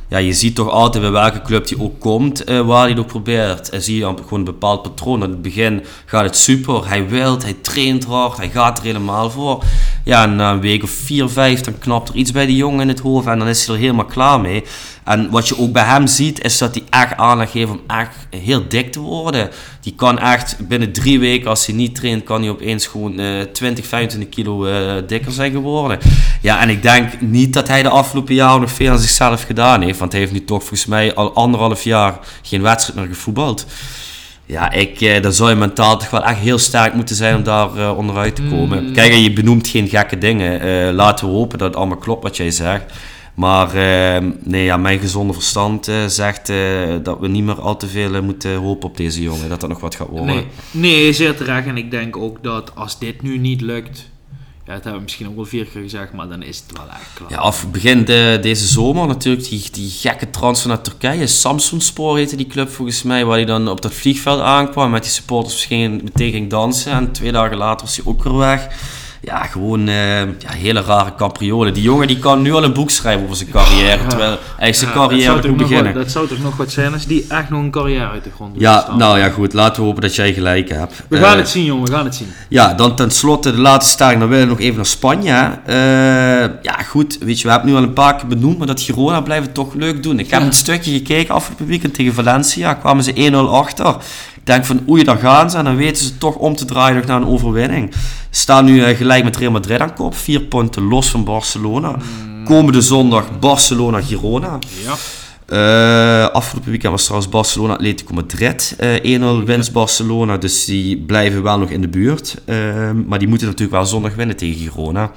ja, 0.08 0.18
je 0.18 0.34
ziet 0.34 0.56
toch 0.56 0.70
altijd 0.70 1.04
bij 1.04 1.12
welke 1.12 1.42
club 1.42 1.70
hij 1.70 1.80
ook 1.80 2.00
komt, 2.00 2.44
eh, 2.44 2.60
waar 2.62 2.88
hij 2.88 2.98
ook 2.98 3.08
probeert. 3.08 3.70
En 3.70 3.82
zie 3.82 3.98
je 3.98 4.04
gewoon 4.04 4.40
een 4.40 4.44
bepaald 4.44 4.82
patroon. 4.82 5.24
Aan 5.24 5.30
het 5.30 5.42
begin 5.42 5.84
gaat 6.06 6.24
het 6.24 6.38
super, 6.38 6.88
hij 6.88 7.08
wilt, 7.08 7.44
hij 7.44 7.56
traint 7.62 8.06
hard, 8.06 8.38
hij 8.38 8.50
gaat 8.50 8.78
er 8.78 8.84
helemaal 8.84 9.30
voor. 9.30 9.64
Ja, 10.04 10.26
na 10.26 10.52
een 10.52 10.60
week 10.60 10.84
of 10.84 10.90
vier, 10.90 11.30
vijf, 11.30 11.62
dan 11.62 11.78
knapt 11.80 12.10
er 12.10 12.16
iets 12.16 12.32
bij 12.32 12.46
die 12.46 12.56
jongen 12.56 12.82
in 12.82 12.88
het 12.88 13.00
hoofd 13.00 13.28
en 13.28 13.40
dan 13.40 13.48
is 13.48 13.66
hij 13.66 13.76
er 13.76 13.82
helemaal 13.82 14.06
klaar 14.06 14.42
mee. 14.42 14.64
En 15.06 15.30
wat 15.30 15.48
je 15.48 15.60
ook 15.60 15.72
bij 15.72 15.84
hem 15.84 16.08
ziet, 16.08 16.44
is 16.44 16.58
dat 16.58 16.76
hij 16.76 16.84
echt 16.90 17.18
aanleg 17.18 17.54
heeft 17.54 17.72
om 17.72 17.82
echt 17.88 18.16
heel 18.30 18.68
dik 18.68 18.92
te 18.92 19.00
worden. 19.00 19.50
Die 19.82 19.94
kan 19.96 20.20
echt 20.20 20.68
binnen 20.68 20.92
drie 20.92 21.20
weken, 21.20 21.50
als 21.50 21.66
hij 21.66 21.76
niet 21.76 21.96
traint, 21.96 22.24
kan 22.24 22.42
hij 22.42 22.50
opeens 22.50 22.88
gewoon 22.88 23.20
eh 23.20 23.42
20, 23.42 23.86
25 23.86 24.30
kilo 24.30 24.66
eh, 24.66 25.08
dikker 25.08 25.32
zijn 25.32 25.52
geworden. 25.52 26.00
Ja, 26.42 26.62
en 26.62 26.70
ik 26.70 26.82
denk 26.82 27.22
niet 27.22 27.54
dat 27.54 27.68
hij 27.68 27.84
de 27.84 27.90
afgelopen 27.90 28.36
jaren 28.36 28.62
nog 28.62 28.72
veel 28.72 28.92
aan 28.92 29.00
zichzelf 29.00 29.44
gedaan 29.44 29.82
heeft. 29.82 30.00
Want 30.00 30.12
hij 30.12 30.22
heeft 30.22 30.34
nu 30.34 30.46
toch 30.46 30.60
volgens 30.60 30.86
mij 30.86 31.16
al 31.16 31.34
anderhalf 31.34 31.84
jaar 31.84 32.20
geen 32.42 32.62
wedstrijd 32.62 33.00
meer 33.00 33.08
gevoetbald. 33.08 33.66
Ja, 34.46 34.72
ik, 34.72 35.02
eh, 35.02 35.22
dan 35.22 35.34
zou 35.34 35.50
je 35.50 35.56
mentaal 35.56 35.98
toch 35.98 36.10
wel 36.10 36.24
echt 36.24 36.40
heel 36.40 36.58
sterk 36.58 36.94
moeten 36.94 37.16
zijn 37.16 37.36
om 37.36 37.44
daar 37.44 37.78
eh, 37.78 37.98
onderuit 37.98 38.36
te 38.36 38.44
komen. 38.50 38.94
Kijk, 38.94 39.12
en 39.12 39.22
je 39.22 39.34
benoemt 39.34 39.68
geen 39.68 39.88
gekke 39.88 40.18
dingen. 40.18 40.94
Laten 40.94 41.28
we 41.28 41.32
hopen 41.34 41.58
dat 41.58 41.68
het 41.68 41.78
allemaal 41.78 41.98
klopt 41.98 42.24
wat 42.24 42.38
jij 42.38 42.52
zegt. 42.52 42.94
Maar 43.36 43.68
eh, 43.68 44.24
nee, 44.44 44.64
ja, 44.64 44.78
mijn 44.78 45.00
gezonde 45.00 45.34
verstand 45.34 45.88
eh, 45.88 46.06
zegt 46.06 46.50
eh, 46.50 46.58
dat 47.04 47.20
we 47.20 47.28
niet 47.28 47.44
meer 47.44 47.62
al 47.62 47.78
te 47.78 47.88
veel 47.88 48.16
eh, 48.16 48.22
moeten 48.22 48.56
hopen 48.56 48.90
op 48.90 48.98
deze 48.98 49.22
jongen. 49.22 49.50
Dat 49.50 49.60
dat 49.60 49.70
nog 49.70 49.80
wat 49.80 49.96
gaat 49.96 50.08
worden. 50.08 50.26
Nee, 50.26 50.48
nee, 50.72 51.14
zeer 51.14 51.36
terecht. 51.36 51.68
En 51.68 51.78
ik 51.78 51.92
denk 51.92 52.18
ook 52.18 52.44
dat 52.44 52.72
als 52.76 53.00
dit 53.00 53.22
nu 53.22 53.38
niet 53.38 53.62
lukt... 53.62 54.10
Ja, 54.66 54.74
dat 54.74 54.84
hebben 54.84 55.00
we 55.00 55.06
misschien 55.06 55.28
ook 55.28 55.36
wel 55.36 55.46
vier 55.46 55.66
keer 55.66 55.82
gezegd, 55.82 56.14
maar 56.14 56.28
dan 56.28 56.44
is 56.44 56.64
het 56.68 56.78
wel 56.78 56.88
echt 56.90 57.10
klaar. 57.14 57.30
Ja, 57.30 57.44
of 57.48 57.72
begin 57.72 58.06
de, 58.06 58.40
deze 58.42 58.68
zomer 58.68 59.08
natuurlijk 59.08 59.50
die, 59.50 59.72
die 59.72 59.90
gekke 59.90 60.30
transfer 60.30 60.70
naar 60.70 60.82
Turkije. 60.82 61.28
Samsung 61.28 61.84
heette 61.98 62.36
die 62.36 62.48
club 62.48 62.70
volgens 62.70 63.04
mij, 63.04 63.26
waar 63.26 63.36
hij 63.36 63.46
dan 63.46 63.68
op 63.68 63.82
dat 63.82 63.94
vliegveld 63.94 64.40
aankwam. 64.40 64.92
Met 64.92 65.04
die 65.04 65.12
supporters 65.12 65.54
misschien 65.54 66.02
meteen 66.04 66.32
ging 66.32 66.50
dansen. 66.50 66.92
En 66.92 67.12
twee 67.12 67.32
dagen 67.32 67.58
later 67.58 67.86
was 67.86 67.96
hij 67.96 68.06
ook 68.06 68.24
weer 68.24 68.38
weg. 68.38 68.68
Ja, 69.26 69.44
gewoon 69.44 69.88
eh, 69.88 70.20
ja, 70.20 70.28
hele 70.50 70.82
rare 70.82 71.16
capriolen. 71.18 71.74
Die 71.74 71.84
jongen 71.84 72.08
die 72.08 72.20
kan 72.20 72.42
nu 72.42 72.54
al 72.54 72.64
een 72.64 72.74
boek 72.74 72.90
schrijven 72.90 73.24
over 73.24 73.36
zijn 73.36 73.50
carrière. 73.50 74.08
Terwijl 74.08 74.38
hij 74.58 74.74
zijn 74.74 74.90
Ja, 74.90 74.96
carrière 74.96 75.48
moet 75.48 75.58
beginnen. 75.58 75.94
wat- 75.94 76.04
dat 76.04 76.12
zou 76.12 76.28
toch 76.28 76.40
nog 76.42 76.56
wat 76.58 76.72
zijn 76.72 76.94
als 76.94 77.06
die 77.06 77.26
echt 77.30 77.50
nog 77.50 77.62
een 77.62 77.72
carrière 77.72 78.08
uit 78.10 78.24
de 78.24 78.30
grond 78.36 78.54
doen. 78.54 78.62
Ja, 78.62 78.80
staan. 78.82 78.98
nou 78.98 79.20
ja, 79.20 79.30
goed. 79.30 79.54
Laten 79.54 79.82
we 79.82 79.88
hopen 79.88 80.02
dat 80.02 80.16
jij 80.16 80.34
gelijk 80.34 80.70
hebt. 80.70 81.04
We 81.10 81.18
gaan 81.18 81.32
Eh, 81.32 81.38
het 81.38 81.50
zien, 81.50 81.66
jongen. 81.66 81.86
We 81.86 81.92
gaan 81.92 82.06
het 82.06 82.16
zien. 82.16 82.28
Ja, 82.50 82.74
dan 82.74 82.96
tenslotte 82.96 83.52
de 83.52 83.58
laatste 83.62 83.92
stelling. 83.92 84.20
Dan 84.20 84.30
willen 84.30 84.46
we 84.46 84.52
nog 84.52 84.62
even 84.62 84.76
naar 84.76 84.86
Spanje. 84.86 85.60
Eh, 85.66 85.76
ja, 86.62 86.84
goed. 86.88 87.18
Weet 87.22 87.38
je, 87.40 87.46
we 87.46 87.52
hebben 87.52 87.70
nu 87.70 87.76
al 87.76 87.84
een 87.84 87.94
paar 87.94 88.16
keer 88.16 88.28
benoemd, 88.28 88.58
maar 88.58 88.68
dat 88.68 88.82
Girona 88.82 89.22
blijft 89.22 89.46
het 89.46 89.54
toch 89.56 89.74
leuk 89.74 90.04
doen. 90.04 90.20
Ik 90.20 90.30
heb 90.30 90.42
een 90.42 90.54
stukje 90.54 90.92
gekeken 90.92 91.34
afgelopen 91.34 91.66
weekend 91.66 91.94
tegen 91.94 92.14
Valencia. 92.14 92.74
Kwamen 92.74 93.04
ze 93.04 93.14
1-0 93.16 93.50
achter. 93.50 93.96
Denk 94.46 94.66
van 94.66 94.80
oei, 94.90 95.04
daar 95.04 95.18
gaan 95.18 95.50
ze. 95.50 95.58
En 95.58 95.64
dan 95.64 95.76
weten 95.76 96.06
ze 96.06 96.18
toch 96.18 96.36
om 96.36 96.56
te 96.56 96.66
draaien 96.66 96.96
nog 96.96 97.06
naar 97.06 97.22
een 97.22 97.28
overwinning. 97.28 97.94
Staan 98.30 98.66
nu 98.66 98.84
eh, 98.84 98.98
gelijk 98.98 99.24
met 99.24 99.38
Real 99.38 99.52
Madrid 99.52 99.80
aan 99.80 99.94
kop. 99.94 100.16
Vier 100.16 100.42
punten 100.42 100.84
los 100.84 101.10
van 101.10 101.24
Barcelona. 101.24 101.96
Komende 102.46 102.82
zondag 102.82 103.40
Barcelona-Girona. 103.40 104.60
Ja. 104.84 104.96
Eh, 105.46 106.34
afgelopen 106.34 106.70
weekend 106.70 106.92
was 106.92 107.04
trouwens 107.04 107.32
Barcelona 107.32 107.74
Atletico 107.74 108.14
Madrid. 108.14 108.76
eh 108.78 109.20
1-0 109.20 109.46
winst 109.46 109.72
Barcelona, 109.72 110.38
dus 110.38 110.66
die 110.66 110.98
blijven 110.98 111.44
wel 111.44 111.58
nog 111.58 111.70
in 111.70 111.82
de 111.82 111.88
buurt. 111.88 112.36
Eh, 112.46 112.56
maar 113.08 113.20
die 113.20 113.28
moeten 113.28 113.48
natuurlijk 113.48 113.78
wel 113.78 113.86
zondag 113.86 114.16
winnen 114.16 114.36
tegen 114.36 114.72
Girona. 114.72 115.12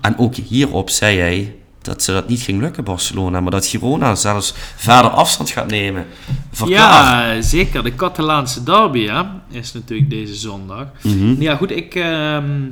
En 0.00 0.18
ook 0.18 0.34
hierop 0.34 0.90
zei 0.90 1.18
hij 1.18 1.54
dat 1.84 2.02
ze 2.02 2.12
dat 2.12 2.28
niet 2.28 2.40
ging 2.40 2.60
lukken, 2.60 2.84
Barcelona. 2.84 3.40
Maar 3.40 3.50
dat 3.50 3.66
Girona 3.66 4.14
zelfs 4.14 4.54
verder 4.76 5.10
afstand 5.10 5.50
gaat 5.50 5.70
nemen. 5.70 6.06
Verklaar. 6.50 7.34
Ja, 7.34 7.42
zeker. 7.42 7.82
De 7.82 7.94
Catalaanse 7.94 8.62
derby 8.62 9.06
hè, 9.06 9.22
is 9.50 9.72
natuurlijk 9.72 10.10
deze 10.10 10.34
zondag. 10.34 10.86
Mhm. 11.02 11.42
Ja, 11.42 11.56
goed, 11.56 11.70
ik, 11.70 11.94
ehm, 11.94 12.64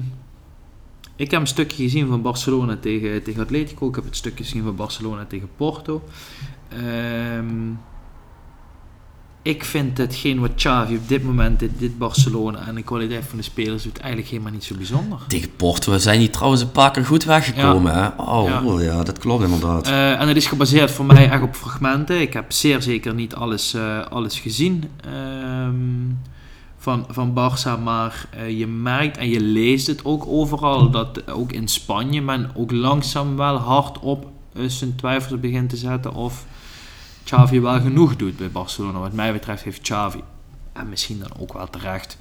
ik 1.17 1.31
heb 1.31 1.41
een 1.41 1.47
stukje 1.47 1.83
gezien 1.83 2.09
van 2.09 2.23
Barcelona 2.23 2.77
tegen, 2.81 3.23
tegen 3.23 3.43
Atletico. 3.43 3.89
Ik 3.89 3.95
heb 3.95 4.05
het 4.05 4.17
stukje 4.17 4.45
gezien 4.45 4.63
van 4.63 4.77
Barcelona 4.77 5.25
tegen 5.25 5.49
Porto. 5.57 6.03
Ehm, 6.69 7.71
ik 9.43 9.65
vind 9.65 9.99
hetgeen 9.99 10.41
wat 10.41 10.55
Xavi 10.55 10.97
op 10.97 11.09
dit 11.09 11.23
moment, 11.23 11.59
dit, 11.59 11.71
dit 11.79 11.99
Barcelona 11.99 12.67
en 12.67 12.75
de 12.75 12.83
kwaliteit 12.83 13.25
van 13.29 13.39
de 13.39 13.45
spelers 13.45 13.83
doet, 13.83 13.99
eigenlijk 13.99 14.31
helemaal 14.31 14.53
niet 14.53 14.65
zo 14.65 14.75
bijzonder. 14.75 15.19
Tegen 15.29 15.57
Porto 15.57 15.99
zijn 15.99 16.19
die 16.19 16.31
trouwens 16.31 16.63
een 16.63 16.71
paar 16.71 16.91
keer 16.91 17.05
goed 17.05 17.25
weggekomen. 17.25 17.95
Hè? 17.95 18.07
Oh, 18.17 18.49
Ja. 18.49 18.63
ja. 18.65 18.81
ja, 18.81 19.03
dat 19.03 19.19
klopt 19.19 19.45
inderdaad. 19.45 19.87
Eh, 19.87 20.21
en 20.21 20.29
het 20.29 20.37
is 20.37 20.47
gebaseerd 20.47 20.91
voor 20.91 21.05
mij 21.05 21.31
echt 21.31 21.43
op 21.43 21.55
fragmenten. 21.55 22.21
Ik 22.21 22.33
heb 22.33 22.53
zeer 22.53 22.83
zeker 22.83 23.15
niet 23.15 23.35
alles, 23.35 23.75
eh, 23.75 24.07
alles 24.11 24.41
gezien 24.41 24.85
ehm, 25.05 25.75
van, 26.79 27.07
van 27.09 27.31
Barça, 27.31 27.83
maar 27.83 28.27
eh, 28.31 28.59
je 28.59 28.67
merkt 28.67 29.17
en 29.17 29.29
je 29.29 29.41
leest 29.41 29.87
het 29.87 30.05
ook 30.05 30.27
overal 30.27 30.91
dat 30.91 31.31
ook 31.31 31.53
in 31.53 31.69
Spanje 31.69 32.21
men 32.21 32.51
ook 32.55 32.71
langzaam 32.71 33.37
wel 33.37 33.57
hard 33.57 33.99
op 33.99 34.27
zijn 34.67 34.97
twijfels 34.97 35.41
begint 35.41 35.71
te 35.71 35.77
zetten 35.77 36.15
of 36.15 36.45
Xavi 37.25 37.61
wel 37.61 37.81
genoeg 37.81 38.17
doet 38.17 38.37
bij 38.37 38.51
Barcelona. 38.51 38.99
Wat 38.99 39.13
mij 39.13 39.33
betreft 39.33 39.63
heeft 39.63 39.81
Xavi, 39.81 40.21
en 40.73 40.89
misschien 40.89 41.19
dan 41.19 41.31
ook 41.39 41.53
wel 41.53 41.71
terecht, 41.71 42.19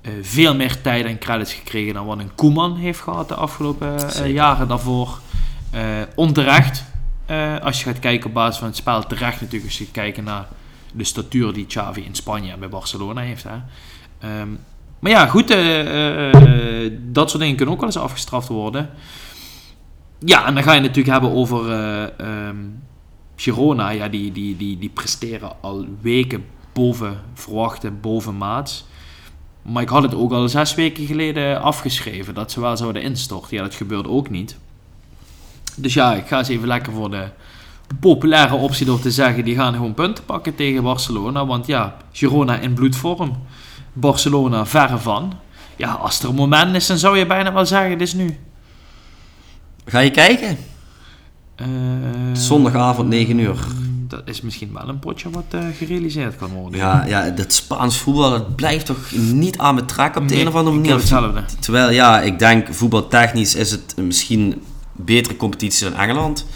eh, 0.00 0.12
veel 0.22 0.54
meer 0.54 0.80
tijd 0.80 1.04
en 1.04 1.18
credits 1.18 1.52
gekregen 1.54 1.94
dan 1.94 2.06
wat 2.06 2.18
een 2.18 2.34
Koeman 2.34 2.76
heeft 2.76 3.00
gehad 3.00 3.28
de 3.28 3.34
afgelopen 3.34 4.14
eh, 4.14 4.32
jaren 4.32 4.68
daarvoor. 4.68 5.20
Eh, 5.70 5.82
onterecht, 6.14 6.84
als 7.62 7.78
je 7.78 7.84
gaat 7.84 7.98
kijken 7.98 8.26
op 8.26 8.34
basis 8.34 8.58
van 8.58 8.68
het 8.68 8.76
spel, 8.76 9.06
terecht 9.06 9.40
natuurlijk 9.40 9.64
als 9.64 9.78
je 9.78 9.90
kijken 9.90 10.24
naar 10.24 10.48
de 10.92 11.04
statuur 11.04 11.52
die 11.52 11.66
Xavi 11.66 12.00
in 12.00 12.14
Spanje 12.14 12.52
en 12.52 12.58
bij 12.58 12.68
Barcelona 12.68 13.20
heeft. 13.20 13.44
Hè. 13.44 13.56
Ehm, 14.18 14.48
maar 14.98 15.10
ja, 15.10 15.26
goed, 15.26 15.48
dat 17.12 17.30
soort 17.30 17.42
dingen 17.42 17.56
kunnen 17.56 17.74
ook 17.74 17.80
wel 17.80 17.88
eens 17.88 17.98
afgestraft 17.98 18.48
worden. 18.48 18.90
Ja, 20.24 20.46
en 20.46 20.54
dan 20.54 20.62
ga 20.62 20.72
je 20.72 20.80
het 20.80 20.86
natuurlijk 20.86 21.12
hebben 21.12 21.32
over 21.32 21.70
eh, 21.70 22.02
ehm, 22.18 22.56
Girona. 23.36 23.90
Ja, 23.90 24.08
die, 24.08 24.32
die, 24.32 24.56
die, 24.56 24.78
die 24.78 24.88
presteren 24.88 25.52
al 25.60 25.86
weken 26.00 26.44
boven 26.72 27.20
verwachte, 27.34 27.90
boven 27.90 28.36
maats. 28.36 28.84
Maar 29.62 29.82
ik 29.82 29.88
had 29.88 30.02
het 30.02 30.14
ook 30.14 30.32
al 30.32 30.48
zes 30.48 30.74
weken 30.74 31.06
geleden 31.06 31.62
afgeschreven 31.62 32.34
dat 32.34 32.52
ze 32.52 32.60
wel 32.60 32.76
zouden 32.76 33.02
instorten. 33.02 33.56
Ja, 33.56 33.62
dat 33.62 33.74
gebeurde 33.74 34.08
ook 34.08 34.30
niet. 34.30 34.56
Dus 35.76 35.94
ja, 35.94 36.14
ik 36.14 36.26
ga 36.26 36.38
eens 36.38 36.48
even 36.48 36.68
lekker 36.68 36.92
voor 36.92 37.10
de 37.10 37.28
populaire 38.00 38.54
optie 38.54 38.86
door 38.86 39.00
te 39.00 39.10
zeggen: 39.10 39.44
die 39.44 39.54
gaan 39.54 39.72
gewoon 39.72 39.94
punten 39.94 40.24
pakken 40.24 40.54
tegen 40.54 40.82
Barcelona. 40.82 41.46
Want 41.46 41.66
ja, 41.66 41.96
Girona 42.12 42.58
in 42.58 42.74
bloedvorm. 42.74 43.42
Barcelona 43.92 44.66
verre 44.66 44.98
van. 44.98 45.32
Ja, 45.76 45.92
als 45.92 46.20
er 46.20 46.28
een 46.28 46.34
moment 46.34 46.74
is, 46.74 46.86
dan 46.86 46.98
zou 46.98 47.18
je 47.18 47.26
bijna 47.26 47.52
wel 47.52 47.66
zeggen: 47.66 47.98
dit 47.98 48.06
is 48.08 48.14
nu. 48.14 48.38
Ga 49.84 49.98
je 49.98 50.10
kijken? 50.10 50.58
Eh, 51.56 51.66
Zondagavond 52.32 53.08
9 53.08 53.38
uur. 53.38 53.56
Dat 54.08 54.22
is 54.24 54.40
misschien 54.40 54.70
wel 54.72 54.88
een 54.88 54.98
potje 54.98 55.30
wat 55.30 55.44
eh, 55.50 55.60
gerealiseerd 55.76 56.36
kan 56.36 56.50
worden. 56.50 56.78
Ja, 56.78 57.04
ja, 57.06 57.30
dat 57.30 57.52
Spaans 57.52 57.98
voetbal 57.98 58.30
dat 58.30 58.56
blijft 58.56 58.86
toch 58.86 59.10
niet 59.16 59.58
aan 59.58 59.74
me 59.74 59.84
trekken 59.84 60.22
op 60.22 60.28
de 60.28 60.34
Nee, 60.34 60.42
een 60.42 60.48
of 60.48 60.54
andere 60.54 60.76
manier. 60.76 60.94
hetzelfde. 60.94 61.44
Terwijl, 61.60 61.90
ja, 61.90 62.20
ik 62.20 62.38
denk 62.38 62.74
voetbaltechnisch 62.74 63.54
is 63.54 63.70
het 63.70 63.94
misschien 63.96 64.40
een 64.40 64.62
betere 64.92 65.36
competitie 65.36 65.90
dan 65.90 65.98
Engeland. 65.98 66.46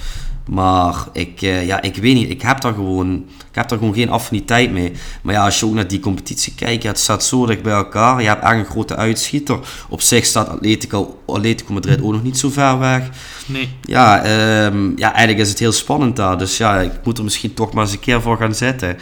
Maar 0.48 0.94
ik, 1.12 1.42
eh, 1.42 1.66
ja, 1.66 1.82
ik 1.82 1.96
weet 1.96 2.14
niet, 2.14 2.30
ik 2.30 2.42
heb 2.42 2.60
daar 2.60 2.72
gewoon, 2.74 3.14
ik 3.50 3.54
heb 3.54 3.68
daar 3.68 3.78
gewoon 3.78 3.94
geen 3.94 4.10
affiniteit 4.10 4.72
mee. 4.72 4.92
Maar 5.22 5.34
ja, 5.34 5.44
als 5.44 5.60
je 5.60 5.66
ook 5.66 5.74
naar 5.74 5.88
die 5.88 6.00
competitie 6.00 6.54
kijkt, 6.54 6.82
ja, 6.82 6.88
het 6.88 6.98
staat 6.98 7.24
zo 7.24 7.46
dicht 7.46 7.62
bij 7.62 7.72
elkaar. 7.72 8.22
Je 8.22 8.28
hebt 8.28 8.42
echt 8.42 8.52
een 8.52 8.64
grote 8.64 8.96
uitschieter. 8.96 9.58
Op 9.88 10.00
zich 10.00 10.24
staat 10.24 10.48
Atletico, 10.48 11.18
Atletico 11.26 11.72
Madrid 11.72 12.02
ook 12.02 12.12
nog 12.12 12.22
niet 12.22 12.38
zo 12.38 12.50
ver 12.50 12.78
weg. 12.78 13.08
Nee. 13.46 13.68
Ja, 13.82 14.22
ehm, 14.22 14.90
ja, 14.96 15.08
eigenlijk 15.08 15.38
is 15.38 15.48
het 15.48 15.58
heel 15.58 15.72
spannend 15.72 16.16
daar. 16.16 16.38
Dus 16.38 16.56
ja, 16.56 16.80
ik 16.80 16.92
moet 17.04 17.18
er 17.18 17.24
misschien 17.24 17.54
toch 17.54 17.72
maar 17.72 17.84
eens 17.84 17.92
een 17.92 18.00
keer 18.00 18.22
voor 18.22 18.36
gaan 18.36 18.54
zitten. 18.54 18.96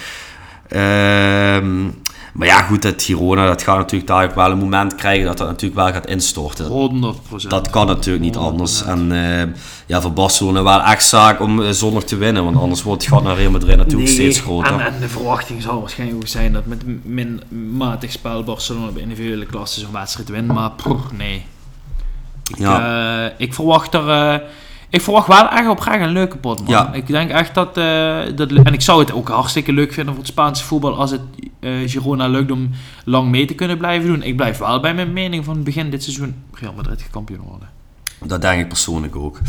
Ehm, 0.68 1.84
maar 2.37 2.47
ja, 2.49 2.62
goed, 2.62 2.82
dat 2.82 3.03
Girona, 3.03 3.47
dat 3.47 3.62
gaat 3.62 3.76
natuurlijk 3.76 4.11
daar 4.11 4.24
ook 4.24 4.34
wel 4.34 4.51
een 4.51 4.59
moment 4.59 4.95
krijgen 4.95 5.26
dat 5.26 5.39
dat 5.39 5.47
natuurlijk 5.47 5.80
wel 5.80 5.93
gaat 5.93 6.07
instorten. 6.07 6.66
100%. 7.45 7.49
Dat 7.49 7.70
kan 7.70 7.87
natuurlijk 7.87 8.24
niet 8.24 8.37
anders. 8.37 8.82
100%. 8.84 8.87
En 8.87 9.12
eh, 9.12 9.49
ja, 9.87 10.01
voor 10.01 10.12
Barcelona 10.12 10.62
wel 10.62 10.82
echt 10.82 11.05
zaak 11.05 11.41
om 11.41 11.62
eh, 11.62 11.70
zondag 11.70 12.03
te 12.05 12.16
winnen. 12.16 12.45
Want 12.45 12.57
anders 12.57 12.82
wordt 12.82 13.03
het 13.05 13.12
gat 13.12 13.22
naar 13.22 13.37
Real 13.37 13.51
Madrid 13.51 13.76
natuurlijk 13.76 14.11
steeds 14.11 14.41
groter. 14.41 14.72
En, 14.72 14.80
en 14.80 15.01
de 15.01 15.09
verwachting 15.09 15.62
zal 15.62 15.80
waarschijnlijk 15.80 16.20
ook 16.20 16.28
zijn 16.28 16.53
dat 16.53 16.66
met 16.66 17.05
min 17.05 17.43
matig 17.72 18.12
spel 18.12 18.45
Barcelona 18.45 18.91
bij 18.91 19.03
individuele 19.03 19.47
klassen 19.47 19.80
zo'n 19.80 19.93
wedstrijd 19.93 20.28
wint. 20.28 20.47
Maar 20.47 20.70
poeh, 20.70 21.01
nee. 21.12 21.45
Ik, 22.51 22.59
Ja. 22.59 23.24
eh, 23.26 23.32
ik 23.39 23.55
verwacht 23.55 23.95
er. 23.95 24.43
Ik 24.91 25.01
verwacht 25.01 25.26
wel 25.26 25.49
echt 25.49 25.68
oprecht 25.68 26.01
een 26.01 26.12
leuke 26.12 26.37
pot, 26.37 26.61
man. 26.61 26.70
Ja. 26.70 26.93
Ik 26.93 27.07
denk 27.07 27.30
echt 27.30 27.55
dat, 27.55 27.76
eh, 27.76 28.18
dat... 28.34 28.53
En 28.53 28.72
ik 28.72 28.80
zou 28.80 29.01
het 29.01 29.12
ook 29.12 29.28
hartstikke 29.28 29.72
leuk 29.72 29.93
vinden 29.93 30.14
voor 30.14 30.22
het 30.22 30.32
Spaanse 30.32 30.64
voetbal 30.64 30.97
als 30.97 31.11
het 31.11 31.20
eh, 31.61 31.72
Girona 31.87 32.28
lukt 32.28 32.51
om 32.51 32.70
lang 33.05 33.30
mee 33.30 33.45
te 33.47 33.55
kunnen 33.55 33.78
blijven 33.78 34.09
doen. 34.09 34.22
Ik 34.22 34.37
blijf 34.37 34.59
wel 34.59 34.80
bij 34.80 34.95
mijn 34.95 35.12
mening 35.12 35.45
van 35.45 35.62
begin 35.62 35.91
dit 35.91 36.03
seizoen 36.03 36.34
Real 36.53 36.72
Madrid 36.72 37.09
kampioen 37.11 37.41
worden. 37.41 37.68
Dat 38.24 38.41
denk 38.41 38.61
ik 38.61 38.68
persoonlijk 38.68 39.16
ook. 39.16 39.41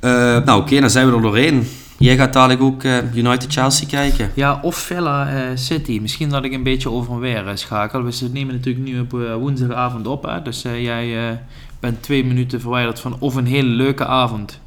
Eh, 0.00 0.10
nou 0.44 0.60
oké, 0.60 0.80
dan 0.80 0.90
zijn 0.90 1.06
we 1.08 1.16
er 1.16 1.22
doorheen. 1.22 1.68
Jij 1.98 2.16
gaat 2.16 2.32
dadelijk 2.32 2.62
ook 2.62 2.84
eh, 2.84 3.14
United-Chelsea 3.14 3.88
kijken. 3.88 4.30
Ja, 4.34 4.58
of 4.62 4.76
Villa 4.76 5.56
City. 5.56 5.98
Misschien 6.02 6.28
dat 6.28 6.44
ik 6.44 6.52
een 6.52 6.62
beetje 6.62 6.90
over 6.90 7.12
en 7.12 7.20
weer 7.20 7.50
schakel. 7.54 8.02
We 8.02 8.28
nemen 8.32 8.54
natuurlijk 8.54 8.86
nu 8.86 9.00
op 9.00 9.10
woensdagavond 9.40 10.06
op. 10.06 10.22
Hè? 10.22 10.42
Dus 10.42 10.62
jij 10.62 11.28
eh, 11.28 11.36
ben 11.80 12.00
twee 12.00 12.24
minuten 12.24 12.60
verwijderd 12.60 13.00
van 13.00 13.16
of 13.18 13.34
een 13.34 13.46
hele 13.46 13.68
leuke 13.68 14.06
avond. 14.06 14.60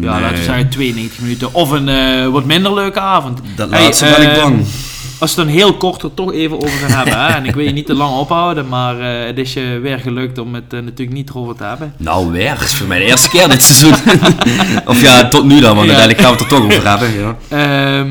Ja, 0.00 0.20
laten 0.20 0.36
we 0.38 0.42
zeggen 0.44 0.68
92 0.70 1.20
minuten. 1.20 1.54
Of 1.54 1.70
een 1.70 1.88
eh, 1.88 2.26
wat 2.28 2.44
minder 2.44 2.74
leuke 2.74 3.00
avond. 3.00 3.40
Dat 3.56 3.70
Hey, 3.70 3.82
laatste 3.82 4.04
ben 4.18 4.30
ik 4.30 4.36
eh, 4.36 4.42
bang. 4.42 4.64
Als 5.18 5.34
we 5.34 5.40
het 5.40 5.50
dan 5.50 5.58
heel 5.58 5.74
kort 5.76 6.02
er 6.02 6.14
toch 6.14 6.32
even 6.32 6.56
over 6.56 6.68
gaan 6.78 6.90
hebben. 6.90 7.18
Hè? 7.26 7.32
En 7.32 7.44
ik 7.46 7.54
wil 7.54 7.64
je 7.64 7.72
niet 7.72 7.86
te 7.86 7.94
lang 7.94 8.16
ophouden, 8.16 8.68
maar 8.68 9.00
eh, 9.00 9.26
het 9.26 9.38
is 9.38 9.52
je 9.52 9.78
weer 9.82 9.98
gelukt 9.98 10.38
om 10.38 10.54
het 10.54 10.70
natuurlijk 10.72 11.12
niet 11.12 11.30
erover 11.30 11.56
te 11.56 11.64
hebben. 11.64 11.94
Nou, 11.96 12.30
weer. 12.30 12.50
Het 12.50 12.60
is 12.60 12.74
voor 12.74 12.86
mij 12.86 12.98
de 12.98 13.04
eerste 13.04 13.28
keer 13.28 13.48
dit 13.48 13.62
seizoen. 13.62 14.12
of 14.86 15.00
ja, 15.02 15.28
tot 15.28 15.44
nu 15.44 15.60
dan, 15.60 15.76
want 15.76 15.90
Ja. 15.90 15.96
uiteindelijk 15.96 16.18
gaan 16.20 16.30
we 16.36 16.42
het 16.42 16.52
er 16.52 16.56
toch 16.56 16.64
over 16.64 16.88
hebben. 16.88 17.12
Ja. 17.20 17.36
Ehm, 17.48 18.10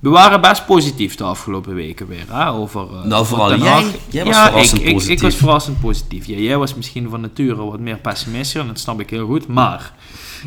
we 0.00 0.08
waren 0.08 0.40
best 0.40 0.66
positief 0.66 1.14
de 1.16 1.24
afgelopen 1.24 1.74
weken 1.74 2.06
weer. 2.08 2.24
Hè? 2.30 2.50
Over, 2.50 2.80
eh, 2.80 3.04
Nou, 3.08 3.26
vooral 3.26 3.56
jij. 3.58 3.84
Jij 4.08 4.24
was 4.24 4.34
ja, 4.34 4.46
verrassend 4.46 4.80
ik, 4.80 4.86
ik, 4.86 4.88
ik 4.92 4.94
positief. 4.98 5.22
was 5.22 5.34
verrassend 5.34 5.80
positief. 5.80 6.26
Ja, 6.26 6.36
jij 6.36 6.56
was 6.56 6.74
misschien 6.74 7.06
van 7.10 7.20
nature 7.20 7.64
wat 7.64 7.80
meer 7.80 7.96
pessimistisch, 7.96 8.60
en 8.60 8.66
dat 8.66 8.78
snap 8.78 9.00
ik 9.00 9.10
heel 9.10 9.26
goed. 9.26 9.46
Maar, 9.46 9.92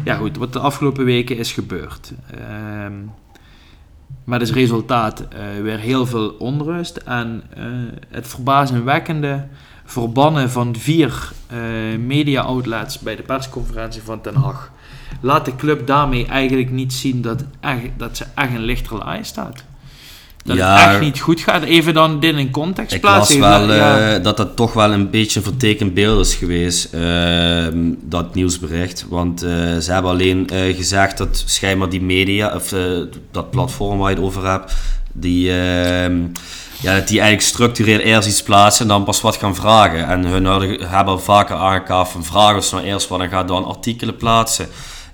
ja 0.03 0.15
goed, 0.15 0.37
wat 0.37 0.53
de 0.53 0.59
afgelopen 0.59 1.05
weken 1.05 1.37
is 1.37 1.51
gebeurd. 1.51 2.13
Ehm 2.31 2.93
met 4.29 4.39
als 4.39 4.51
resultaat 4.51 5.19
eh, 5.19 5.39
weer 5.61 5.77
heel 5.77 6.05
veel 6.05 6.29
onrust. 6.29 6.97
En 6.97 7.43
eh, 7.53 7.63
het 8.09 8.27
verbazingwekkende 8.27 9.47
verbannen 9.85 10.49
van 10.49 10.75
vier 10.75 11.31
eh, 11.47 11.57
media-outlets 11.99 12.99
bij 12.99 13.15
de 13.15 13.23
persconferentie 13.23 14.01
van 14.01 14.21
Ten 14.21 14.35
Hag. 14.35 14.71
Laat 15.21 15.45
de 15.45 15.55
club 15.55 15.87
daarmee 15.87 16.25
eigenlijk 16.25 16.71
niet 16.71 16.93
zien 16.93 17.21
dat, 17.21 17.43
echt, 17.59 17.87
dat 17.97 18.17
ze 18.17 18.25
echt 18.35 18.53
in 18.53 18.61
lichterlaai 18.61 19.23
staat. 19.23 19.63
Dat 20.49 20.57
Ja. 20.57 20.79
het 20.79 20.89
echt 20.89 20.99
niet 20.99 21.19
goed 21.19 21.39
gaat. 21.39 21.63
Even 21.63 21.93
dan 21.93 22.19
dit 22.19 22.35
in 22.37 22.51
context 22.51 22.93
Ik 22.95 23.01
plaatsen. 23.01 23.39
wel 23.39 23.73
Ja. 23.73 24.13
eh, 24.15 24.23
dat 24.23 24.37
dat 24.37 24.55
toch 24.55 24.73
wel 24.73 24.91
een 24.93 25.09
beetje 25.09 25.39
een 25.39 25.45
vertekend 25.45 25.93
beeld 25.93 26.25
is 26.25 26.35
geweest, 26.35 26.93
ehm, 26.93 27.77
dat 28.01 28.35
nieuwsbericht. 28.35 29.05
Want 29.09 29.41
eh, 29.43 29.49
ze 29.77 29.91
hebben 29.91 30.11
alleen 30.11 30.47
eh, 30.49 30.75
gezegd 30.75 31.17
dat 31.17 31.43
schijnbaar 31.45 31.89
die 31.89 32.01
media, 32.01 32.55
of 32.55 32.73
dat 33.31 33.49
platform 33.51 33.97
waar 33.97 34.09
je 34.09 34.15
het 34.15 34.25
over 34.25 34.45
hebt, 34.51 34.73
die, 35.13 35.49
ehm, 35.51 36.17
ja, 36.81 36.93
dat 36.95 37.07
die 37.07 37.19
eigenlijk 37.19 37.41
structureel 37.49 37.99
eerst 37.99 38.27
iets 38.27 38.43
plaatsen 38.43 38.81
en 38.81 38.87
dan 38.91 39.03
pas 39.03 39.21
wat 39.21 39.35
gaan 39.35 39.55
vragen. 39.55 40.07
En 40.07 40.25
hun 40.25 40.45
hebben 40.85 41.21
vaker 41.21 41.55
aangekaart 41.55 42.09
van 42.09 42.23
vragen 42.23 42.55
ons 42.55 42.71
nou 42.71 42.83
eerst 42.83 43.07
wat 43.07 43.19
en 43.19 43.29
ga 43.29 43.43
dan 43.43 43.65
artikelen 43.65 44.15
plaatsen. 44.17 44.67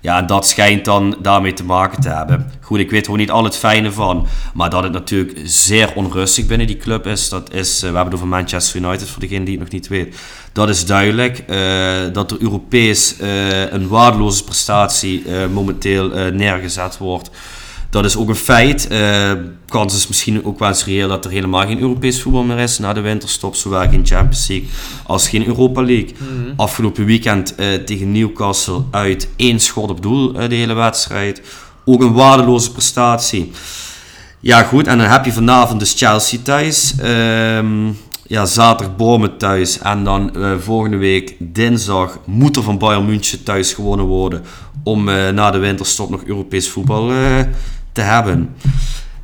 Ja, 0.06 0.22
dat 0.22 0.46
schijnt 0.46 0.84
dan 0.84 1.16
daarmee 1.22 1.52
te 1.52 1.64
maken 1.64 2.00
te 2.00 2.08
hebben. 2.08 2.50
Goed, 2.60 2.78
ik 2.78 2.90
weet 2.90 3.08
ook 3.08 3.16
niet 3.16 3.30
al 3.30 3.44
het 3.44 3.56
fijne 3.56 3.92
van. 3.92 4.26
Maar 4.54 4.70
dat 4.70 4.82
het 4.82 4.92
natuurlijk 4.92 5.40
zeer 5.44 5.92
onrustig 5.94 6.46
binnen 6.46 6.66
die 6.66 6.76
club 6.76 7.06
is, 7.06 7.28
dat 7.28 7.52
is... 7.52 7.74
eh, 7.74 7.80
we 7.80 7.86
hebben 7.86 8.04
het 8.04 8.14
over 8.14 8.26
Manchester 8.26 8.80
United, 8.80 9.08
voor 9.08 9.20
degene 9.20 9.44
die 9.44 9.54
het 9.54 9.62
nog 9.62 9.72
niet 9.72 9.88
weet. 9.88 10.16
Dat 10.52 10.68
is 10.68 10.86
duidelijk. 10.86 11.38
eh, 11.38 12.12
dat 12.12 12.30
er 12.30 12.40
Europees 12.40 13.16
eh, 13.16 13.72
een 13.72 13.88
waardeloze 13.88 14.44
prestatie 14.44 15.24
momenteel 15.52 16.30
neergezet 16.32 16.98
wordt. 16.98 17.30
Dat 17.90 18.04
is 18.04 18.16
ook 18.16 18.28
een 18.28 18.34
feit. 18.34 18.88
Eh 18.88 19.32
kans 19.68 19.94
is 19.94 20.06
misschien 20.06 20.44
ook 20.44 20.58
wel 20.58 20.68
eens 20.68 20.84
reëel 20.84 21.08
dat 21.08 21.24
er 21.24 21.30
helemaal 21.30 21.66
geen 21.66 21.80
Europees 21.80 22.22
voetbal 22.22 22.42
meer 22.42 22.58
is 22.58 22.78
na 22.78 22.92
de 22.92 23.00
winterstop. 23.00 23.54
Zowel 23.54 23.88
geen 23.88 24.06
Champions 24.06 24.48
League 24.48 24.68
als 25.06 25.28
geen 25.28 25.46
Europa 25.46 25.82
League. 25.82 26.14
Afgelopen 26.56 27.04
weekend 27.04 27.54
eh, 27.54 27.74
tegen 27.74 28.12
Newcastle 28.12 28.82
uit 28.90 29.28
één 29.36 29.60
schot 29.60 29.90
op 29.90 30.02
doel 30.02 30.34
eh, 30.34 30.48
de 30.48 30.54
hele 30.54 30.74
wedstrijd. 30.74 31.42
Ook 31.84 32.02
een 32.02 32.12
waardeloze 32.12 32.72
prestatie. 32.72 33.52
Ja 34.40 34.62
goed, 34.62 34.86
en 34.86 34.98
dan 34.98 35.06
heb 35.06 35.24
je 35.24 35.32
vanavond 35.32 35.80
dus 35.80 35.94
Chelsea 35.96 36.38
thuis. 36.42 36.94
Ehm, 37.00 37.86
ja, 38.26 38.46
zaterdag 38.46 38.96
Bournemouth 38.96 39.38
thuis. 39.38 39.78
En 39.78 40.04
dan 40.04 40.32
volgende 40.60 40.96
week 40.96 41.36
dinsdag 41.38 42.18
moet 42.24 42.56
er 42.56 42.62
van 42.62 42.78
Bayern 42.78 43.06
München 43.06 43.42
thuis 43.42 43.72
gewonnen 43.72 44.06
worden. 44.06 44.42
Om 44.82 45.04
na 45.34 45.50
de 45.50 45.58
winterstop 45.58 46.10
nog 46.10 46.24
Europees 46.24 46.68
voetbal 46.68 47.10
eh, 47.10 47.38
te 47.96 48.02
hebben. 48.02 48.54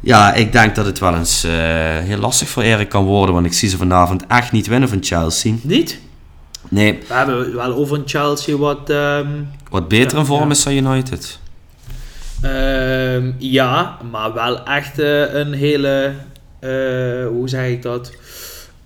Ja, 0.01 0.35
ik 0.35 0.53
denk 0.53 0.75
dat 0.75 0.87
het 0.87 0.99
wel 0.99 1.15
eens 1.15 1.45
eh, 1.45 1.53
heel 1.99 2.19
lastig 2.19 2.49
voor 2.49 2.63
Erik 2.63 2.89
kan 2.89 3.05
worden. 3.05 3.35
Want 3.35 3.47
ik 3.47 3.53
zie 3.53 3.69
ze 3.69 3.77
vanavond 3.77 4.27
echt 4.29 4.53
niet 4.53 4.67
winnen 4.67 4.89
van 4.89 4.99
Chelsea. 5.05 5.55
Niet? 5.63 5.99
Nee, 6.69 6.99
We 7.09 7.15
hebben 7.15 7.55
wel 7.55 7.75
over 7.75 7.97
een 7.99 8.03
Chelsea 8.09 8.57
wat... 8.57 8.91
ehm, 8.91 9.27
wat 9.71 9.89
beter 9.89 10.19
in 10.19 10.25
vorm 10.25 10.45
Ja. 10.45 10.51
is 10.51 10.63
dan 10.63 10.73
United. 10.73 11.39
Ehm, 12.43 13.31
ja, 13.39 13.97
maar 14.11 14.33
wel 14.35 14.65
echt 14.65 14.99
eh, 14.99 15.35
een 15.35 15.53
hele, 15.53 16.13
eh, 16.61 16.71
hoe 17.27 17.45
zeg 17.49 17.67
ik 17.69 17.83
dat? 17.83 18.13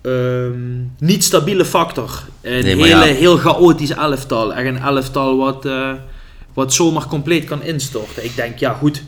Ehm, 0.02 0.78
niet 0.98 1.24
stabiele 1.24 1.64
factor. 1.64 2.22
Een 2.42 2.62
Nee, 2.62 2.74
hele, 2.76 2.86
ja. 2.86 3.00
heel 3.02 3.36
chaotisch 3.36 3.90
elftal. 3.94 4.54
Echt 4.54 4.66
een 4.66 4.78
elftal 4.78 5.36
wat, 5.36 5.68
wat 6.54 6.74
zomaar 6.74 7.06
compleet 7.06 7.44
kan 7.44 7.62
instorten. 7.62 8.24
Ik 8.24 8.36
denk, 8.36 8.58
ja 8.58 8.72
goed, 8.72 9.02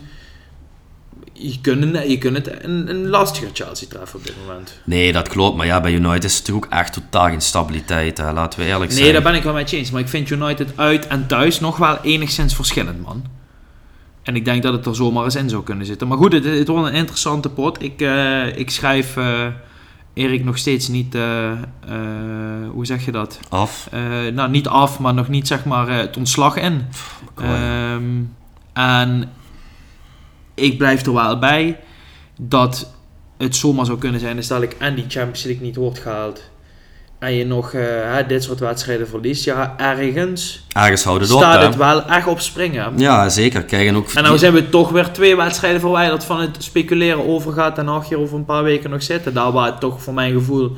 je 1.39 1.61
kunt, 1.61 2.09
je 2.09 2.17
kunt 2.17 2.35
het 2.35 2.63
een, 2.63 2.89
een 2.89 3.07
lastiger 3.07 3.49
Chelsea 3.53 3.87
treffen 3.87 4.19
op 4.19 4.25
dit 4.25 4.35
moment. 4.45 4.79
Nee, 4.83 5.13
dat 5.13 5.27
klopt. 5.27 5.57
Maar 5.57 5.65
ja, 5.65 5.81
bij 5.81 5.93
United 5.93 6.23
is 6.23 6.37
het 6.37 6.51
ook 6.51 6.67
echt 6.69 6.93
totaal 6.93 7.27
geen 7.27 7.41
stabiliteit. 7.41 8.17
Hè. 8.17 8.33
Laten 8.33 8.59
we 8.59 8.65
eerlijk 8.65 8.91
zijn. 8.91 9.03
Nee, 9.03 9.13
daar 9.13 9.21
ben 9.21 9.35
ik 9.35 9.43
wel 9.43 9.53
met 9.53 9.69
je 9.69 9.77
eens. 9.77 9.91
Maar 9.91 10.01
ik 10.01 10.07
vind 10.07 10.29
United 10.29 10.73
uit 10.75 11.07
en 11.07 11.27
thuis 11.27 11.59
nog 11.59 11.77
wel 11.77 11.97
enigszins 12.01 12.55
verschillend, 12.55 13.01
man. 13.01 13.23
En 14.23 14.35
ik 14.35 14.45
denk 14.45 14.63
dat 14.63 14.73
het 14.73 14.85
er 14.85 14.95
zomaar 14.95 15.23
eens 15.23 15.35
in 15.35 15.49
zou 15.49 15.63
kunnen 15.63 15.85
zitten. 15.85 16.07
Maar 16.07 16.17
goed, 16.17 16.33
het, 16.33 16.43
het 16.43 16.67
wordt 16.67 16.87
een 16.87 16.93
interessante 16.93 17.49
pot. 17.49 17.83
Ik, 17.83 18.01
eh, 18.01 18.57
ik 18.57 18.69
schrijf 18.69 19.17
eh, 19.17 19.45
Erik 20.13 20.43
nog 20.43 20.57
steeds 20.57 20.87
niet... 20.87 21.15
eh, 21.15 21.51
hoe 22.71 22.85
zeg 22.85 23.05
je 23.05 23.11
dat? 23.11 23.39
Af. 23.49 23.89
Nou, 24.33 24.49
niet 24.49 24.67
af, 24.67 24.99
maar 24.99 25.13
nog 25.13 25.27
niet 25.27 25.47
zeg 25.47 25.65
maar 25.65 25.89
het 25.89 26.17
ontslag 26.17 26.55
in. 26.55 26.85
Ehm, 27.35 28.03
en 28.73 29.29
ik 30.59 30.77
blijf 30.77 31.05
er 31.05 31.13
wel 31.13 31.39
bij 31.39 31.79
dat 32.39 32.93
het 33.37 33.55
zomaar 33.55 33.85
zou 33.85 33.97
kunnen 33.97 34.19
zijn. 34.19 34.43
Stel 34.43 34.61
ik 34.61 34.75
en 34.79 34.95
die 34.95 35.05
Champions 35.07 35.43
League 35.43 35.63
niet 35.65 35.75
wordt 35.75 35.99
gehaald. 35.99 36.41
En 37.19 37.33
je 37.33 37.45
nog 37.45 37.73
eh, 37.73 38.17
dit 38.27 38.43
soort 38.43 38.59
wedstrijden 38.59 39.07
verliest. 39.07 39.43
Ja, 39.43 39.73
ergens 39.77 40.65
Ergens 40.73 41.03
houden 41.03 41.27
het 41.27 41.37
staat 41.37 41.61
het 41.61 41.75
wel 41.75 42.05
echt 42.05 42.27
op 42.27 42.39
springen. 42.39 42.93
Ja, 42.97 43.29
zeker. 43.29 43.63
Kijk, 43.63 43.87
en 43.87 43.95
ook... 43.95 44.09
En 44.09 44.23
nou 44.23 44.37
zijn 44.37 44.53
we 44.53 44.69
toch 44.69 44.89
weer 44.89 45.11
twee 45.11 45.35
wedstrijden 45.35 45.79
verwijderd 45.79 46.23
van 46.23 46.39
het 46.39 46.55
speculeren 46.59 47.27
over 47.27 47.53
gaat 47.53 47.77
en 47.77 47.85
nog 47.85 48.09
hier 48.09 48.19
over 48.19 48.37
een 48.37 48.45
paar 48.45 48.63
weken 48.63 48.89
nog 48.89 49.03
zitten. 49.03 49.33
Daar 49.33 49.51
waar 49.51 49.65
het 49.65 49.79
toch 49.79 50.01
voor 50.01 50.13
mijn 50.13 50.33
gevoel 50.33 50.71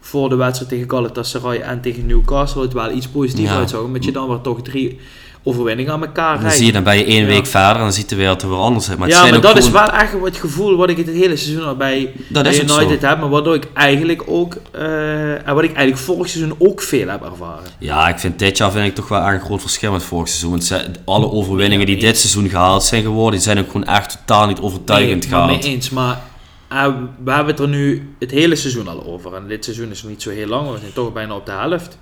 voor 0.00 0.28
de 0.28 0.36
wedstrijd 0.36 0.70
tegen 0.70 0.90
Galatasaray 0.90 1.60
en 1.60 1.80
tegen 1.80 2.06
Newcastle 2.06 2.62
het 2.62 2.72
wel 2.72 2.90
iets 2.90 3.08
positiefs 3.08 3.50
Ja. 3.50 3.56
uitzag. 3.56 3.80
Omdat 3.80 4.04
je 4.04 4.12
dan 4.12 4.28
weer 4.28 4.40
toch 4.40 4.62
drie 4.62 5.00
overwinningen 5.48 5.92
aan 5.92 6.00
elkaar 6.04 6.40
dan 6.40 6.50
zie 6.50 6.66
je, 6.66 6.72
dan 6.72 6.82
ben 6.82 6.96
je 6.98 7.04
één 7.04 7.20
Ja. 7.20 7.26
week 7.26 7.46
verder 7.46 7.74
en 7.76 7.82
dan 7.82 7.92
ziet 7.92 8.08
de 8.08 8.16
wereld 8.16 8.42
er 8.42 8.48
weer 8.48 8.58
anders 8.58 8.88
uit. 8.88 8.98
Maar 8.98 9.08
ja, 9.08 9.26
maar 9.30 9.40
dat 9.40 9.56
is 9.58 9.70
wel 9.70 9.90
echt 9.90 10.12
het 10.24 10.36
gevoel 10.36 10.76
wat 10.76 10.88
ik 10.88 10.96
het 10.96 11.06
hele 11.06 11.36
seizoen 11.36 11.64
al 11.66 11.76
bij, 11.76 12.12
Dat 12.28 12.46
is 12.46 12.58
United 12.58 13.02
heb. 13.02 13.18
Maar 13.20 13.28
waardoor 13.28 13.54
ik 13.54 13.68
eigenlijk 13.74 14.22
ook, 14.26 14.56
eh, 14.72 15.48
en 15.48 15.54
wat 15.54 15.64
ik 15.64 15.72
eigenlijk 15.74 15.98
vorig 15.98 16.28
seizoen 16.28 16.54
ook 16.58 16.82
veel 16.82 17.08
heb 17.08 17.22
ervaren. 17.24 17.64
Ja, 17.78 18.08
ik 18.08 18.18
vind 18.18 18.38
dit 18.38 18.56
jaar 18.56 18.70
vind 18.70 18.86
ik 18.86 18.94
toch 18.94 19.08
wel 19.08 19.20
een 19.22 19.40
groot 19.40 19.60
verschil 19.60 19.92
met 19.92 20.02
vorig 20.02 20.28
seizoen. 20.28 20.50
Want 20.50 20.90
alle 21.04 21.30
overwinningen 21.30 21.86
die 21.86 21.96
dit 21.96 22.18
seizoen 22.18 22.48
gehaald 22.48 22.82
zijn 22.84 23.02
geworden, 23.02 23.32
die 23.32 23.40
zijn 23.42 23.58
ook 23.58 23.66
gewoon 23.70 23.86
echt 23.86 24.18
totaal 24.26 24.46
niet 24.46 24.60
overtuigend 24.60 25.20
Nee, 25.20 25.28
gehaald. 25.28 25.50
mee 25.50 25.72
eens. 25.72 25.90
Maar 25.90 26.18
eh, 26.68 26.86
we 27.24 27.30
hebben 27.32 27.52
het 27.54 27.62
er 27.62 27.68
nu 27.68 28.14
het 28.18 28.30
hele 28.30 28.56
seizoen 28.56 28.88
al 28.88 29.04
over. 29.06 29.34
En 29.34 29.48
dit 29.48 29.64
seizoen 29.64 29.90
is 29.90 30.02
nog 30.02 30.10
niet 30.10 30.22
zo 30.22 30.30
heel 30.30 30.46
lang. 30.48 30.70
We 30.72 30.78
zijn 30.78 30.92
toch 30.92 31.12
bijna 31.12 31.34
op 31.34 31.46
de 31.46 31.52
helft. 31.52 31.98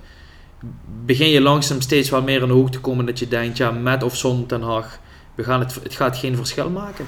Begin 1.07 1.29
je 1.29 1.41
langzaam 1.41 1.81
steeds 1.81 2.11
wel 2.11 2.23
meer 2.23 2.41
in 2.43 2.47
de 2.49 2.53
hoek 2.55 2.71
te 2.71 2.79
komen 2.81 3.07
dat 3.07 3.19
je 3.19 3.29
denkt, 3.29 3.57
ja, 3.57 3.71
met 3.71 4.03
of 4.03 4.17
zonder 4.17 4.47
Ten 4.47 4.63
Hag, 4.63 4.99
we 5.35 5.45
gaan 5.45 5.61
het, 5.61 5.79
het 5.83 5.95
gaat 5.95 6.17
geen 6.19 6.37
verschil 6.37 6.71
maken. 6.71 7.07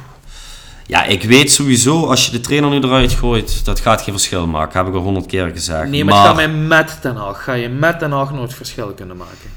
Ja, 0.86 1.04
ik 1.04 1.22
weet 1.22 1.50
sowieso, 1.52 2.06
als 2.06 2.26
je 2.26 2.32
de 2.32 2.40
trainer 2.40 2.70
nu 2.70 2.76
eruit 2.80 3.12
gooit, 3.12 3.64
dat 3.64 3.80
gaat 3.80 4.02
geen 4.02 4.14
verschil 4.14 4.46
maken. 4.46 4.78
Heb 4.78 4.88
ik 4.88 4.94
al 4.94 5.00
honderd 5.00 5.26
keer 5.26 5.50
gezegd. 5.50 5.88
Nee, 5.88 6.04
maar, 6.04 6.14
het 6.14 6.26
gaat 6.26 6.36
mij 6.36 6.48
met 6.48 6.98
Ten 7.00 7.16
Hag. 7.16 7.44
Ga 7.44 7.52
je 7.52 7.68
met 7.68 7.98
Ten 7.98 8.10
Hag 8.10 8.32
nooit 8.32 8.54
verschil 8.54 8.86
kunnen 8.96 9.16
maken. 9.16 9.50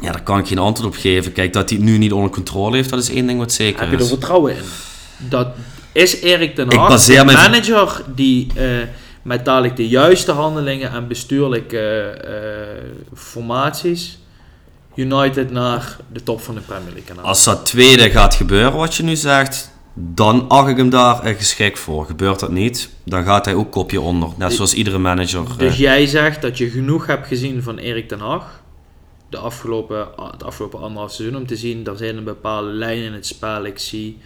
Ja, 0.00 0.12
daar 0.12 0.22
kan 0.22 0.38
ik 0.38 0.46
geen 0.46 0.58
antwoord 0.58 0.94
op 0.94 1.00
geven. 1.00 1.32
Kijk, 1.32 1.52
dat 1.52 1.68
hij 1.68 1.78
het 1.78 1.88
nu 1.88 1.98
niet 1.98 2.12
onder 2.12 2.30
controle 2.30 2.76
heeft, 2.76 2.90
dat 2.90 2.98
is 3.02 3.10
één 3.10 3.26
ding 3.26 3.38
wat 3.38 3.52
zeker 3.52 3.80
Heb 3.80 3.90
je 3.90 3.96
er 3.96 4.02
is. 4.02 4.08
vertrouwen 4.08 4.56
in? 4.56 4.62
Dat 5.16 5.48
is 5.92 6.20
Erik 6.20 6.54
ten 6.54 6.74
Hag, 6.74 7.04
de 7.04 7.12
mijn- 7.24 7.26
manager 7.50 8.02
die 8.14 8.46
eh, 8.54 8.64
met 9.22 9.44
dadelijk 9.44 9.76
de 9.76 9.88
juiste 9.88 10.32
handelingen 10.32 10.90
en 10.90 11.08
bestuurlijke 11.08 12.00
eh, 12.00 13.18
formaties 13.18 14.18
United 14.94 15.50
naar 15.50 15.96
de 16.12 16.22
top 16.22 16.40
van 16.40 16.54
de 16.54 16.60
Premier 16.60 16.92
League 16.92 17.14
kan. 17.14 17.24
Als 17.24 17.44
dat 17.44 17.66
tweede 17.66 18.10
gaat 18.10 18.34
gebeuren, 18.34 18.76
wat 18.76 18.94
je 18.94 19.02
nu 19.02 19.16
zegt, 19.16 19.72
dan 19.94 20.48
acht 20.48 20.68
ik 20.68 20.76
hem 20.76 20.90
daar 20.90 21.22
eh, 21.22 21.36
geschikt 21.36 21.78
voor. 21.78 22.06
Gebeurt 22.06 22.40
dat 22.40 22.50
niet, 22.50 22.90
dan 23.04 23.24
gaat 23.24 23.44
hij 23.44 23.54
ook 23.54 23.72
kopje 23.72 24.00
onder. 24.00 24.28
Net 24.36 24.52
zoals 24.52 24.74
iedere 24.74 24.98
manager. 24.98 25.44
Dus 25.58 25.72
eh, 25.72 25.78
jij 25.78 26.06
zegt 26.06 26.42
dat 26.42 26.58
je 26.58 26.70
genoeg 26.70 27.06
hebt 27.06 27.26
gezien 27.26 27.62
van 27.62 27.78
Erik 27.78 28.08
ten 28.08 28.20
Hag 28.20 28.62
de 29.28 29.36
afgelopen, 29.36 30.08
het 30.32 30.44
afgelopen 30.44 30.80
anderhalf 30.80 31.12
seizoen 31.12 31.40
om 31.40 31.46
te 31.46 31.56
zien, 31.56 31.86
er 31.86 31.96
zijn 31.96 32.16
een 32.16 32.24
bepaalde 32.24 32.70
lijn 32.70 33.02
in 33.02 33.12
het 33.12 33.26
spel. 33.26 33.64
Ik 33.64 33.78
zie 33.78 34.18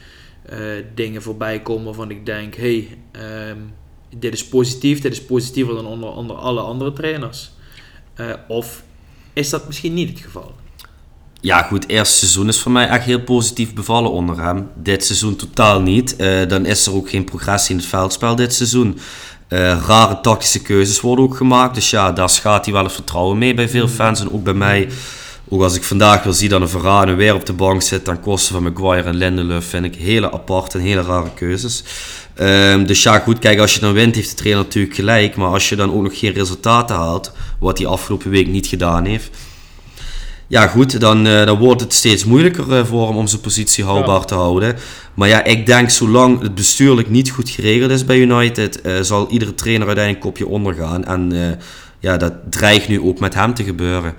eh, 0.42 0.58
dingen 0.94 1.22
voorbij 1.22 1.60
komen 1.60 1.84
waarvan 1.84 2.10
ik 2.10 2.26
denk, 2.26 2.54
hey, 2.54 2.98
ehm, 3.12 3.58
dit 4.18 4.32
is 4.32 4.48
positief, 4.48 5.00
dit 5.00 5.12
is 5.12 5.24
positiever 5.24 5.74
dan 5.74 5.86
onder, 5.86 6.08
onder 6.08 6.36
alle 6.36 6.60
andere 6.60 6.92
trainers. 6.92 7.50
Eh, 8.14 8.30
of 8.48 8.82
is 9.32 9.50
dat 9.50 9.66
misschien 9.66 9.94
niet 9.94 10.08
het 10.08 10.20
geval. 10.20 10.54
Ja, 11.40 11.62
goed, 11.62 11.82
het 11.82 11.92
eerste 11.92 12.18
seizoen 12.18 12.48
is 12.48 12.60
voor 12.60 12.72
mij 12.72 12.88
echt 12.88 13.04
heel 13.04 13.20
positief 13.20 13.74
bevallen 13.74 14.10
onder 14.10 14.42
hem. 14.42 14.68
Dit 14.74 15.04
seizoen 15.04 15.36
totaal 15.36 15.80
niet. 15.80 16.16
Eh, 16.16 16.48
dan 16.48 16.66
is 16.66 16.86
er 16.86 16.94
ook 16.94 17.10
geen 17.10 17.24
progressie 17.24 17.74
in 17.74 17.80
het 17.80 17.88
veldspel 17.88 18.36
dit 18.36 18.54
seizoen. 18.54 18.98
Eh, 19.48 19.58
rare 19.86 20.20
tactische 20.20 20.62
keuzes 20.62 21.00
worden 21.00 21.24
ook 21.24 21.36
gemaakt. 21.36 21.74
Dus 21.74 21.90
ja, 21.90 22.12
daar 22.12 22.30
schaadt 22.30 22.64
hij 22.64 22.74
wel 22.74 22.84
het 22.84 22.92
vertrouwen 22.92 23.38
mee 23.38 23.54
bij 23.54 23.68
veel 23.68 23.88
fans 23.88 24.20
en 24.20 24.32
ook 24.32 24.44
bij 24.44 24.54
mij. 24.54 24.88
Ook 25.52 25.62
als 25.62 25.76
ik 25.76 25.84
vandaag 25.84 26.22
weer 26.22 26.32
zie 26.32 26.48
dat 26.48 26.60
een 26.60 26.68
Varane 26.68 27.14
weer 27.14 27.34
op 27.34 27.46
de 27.46 27.52
bank 27.52 27.82
zit 27.82 28.04
ten 28.04 28.20
koste 28.20 28.52
van 28.52 28.62
Maguire 28.62 29.08
en 29.08 29.14
Lindelöf, 29.14 29.64
vind 29.64 29.84
ik 29.84 29.94
hele 29.94 30.32
aparte 30.32 30.78
en 30.78 30.84
hele 30.84 31.02
rare 31.02 31.30
keuzes. 31.34 31.84
Ehm, 32.34 32.84
dus 32.84 33.02
ja, 33.02 33.18
goed, 33.18 33.38
kijk, 33.38 33.58
als 33.58 33.74
je 33.74 33.80
dan 33.80 33.92
wint, 33.92 34.14
heeft 34.14 34.30
de 34.30 34.34
trainer 34.36 34.62
natuurlijk 34.62 34.94
gelijk. 34.94 35.36
Maar 35.36 35.48
als 35.48 35.68
je 35.68 35.76
dan 35.76 35.92
ook 35.92 36.02
nog 36.02 36.18
geen 36.18 36.32
resultaten 36.32 36.96
haalt, 36.96 37.32
wat 37.58 37.78
hij 37.78 37.86
afgelopen 37.86 38.30
week 38.30 38.46
niet 38.46 38.66
gedaan 38.66 39.04
heeft. 39.04 39.30
Ja, 40.46 40.66
goed, 40.66 41.00
dan, 41.00 41.26
eh, 41.26 41.46
dan 41.46 41.58
wordt 41.58 41.80
het 41.80 41.92
steeds 41.92 42.24
moeilijker 42.24 42.78
eh, 42.78 42.84
voor 42.84 43.06
hem 43.06 43.16
om 43.16 43.26
zijn 43.26 43.40
positie 43.40 43.84
houdbaar 43.84 44.24
te 44.24 44.34
houden. 44.34 44.76
Maar 45.14 45.28
ja, 45.28 45.44
ik 45.44 45.66
denk 45.66 45.90
zolang 45.90 46.42
het 46.42 46.54
bestuurlijk 46.54 47.10
niet 47.10 47.30
goed 47.30 47.50
geregeld 47.50 47.90
is 47.90 48.04
bij 48.04 48.18
United, 48.18 48.80
eh, 48.80 49.00
zal 49.00 49.30
iedere 49.30 49.54
trainer 49.54 49.86
uiteindelijk 49.86 50.24
kopje 50.24 50.46
ondergaan. 50.46 51.04
En 51.04 51.32
ja, 51.98 52.16
dat 52.16 52.32
dreigt 52.50 52.88
nu 52.88 53.00
ook 53.00 53.20
met 53.20 53.34
hem 53.34 53.54
te 53.54 53.64
gebeuren. 53.64 54.14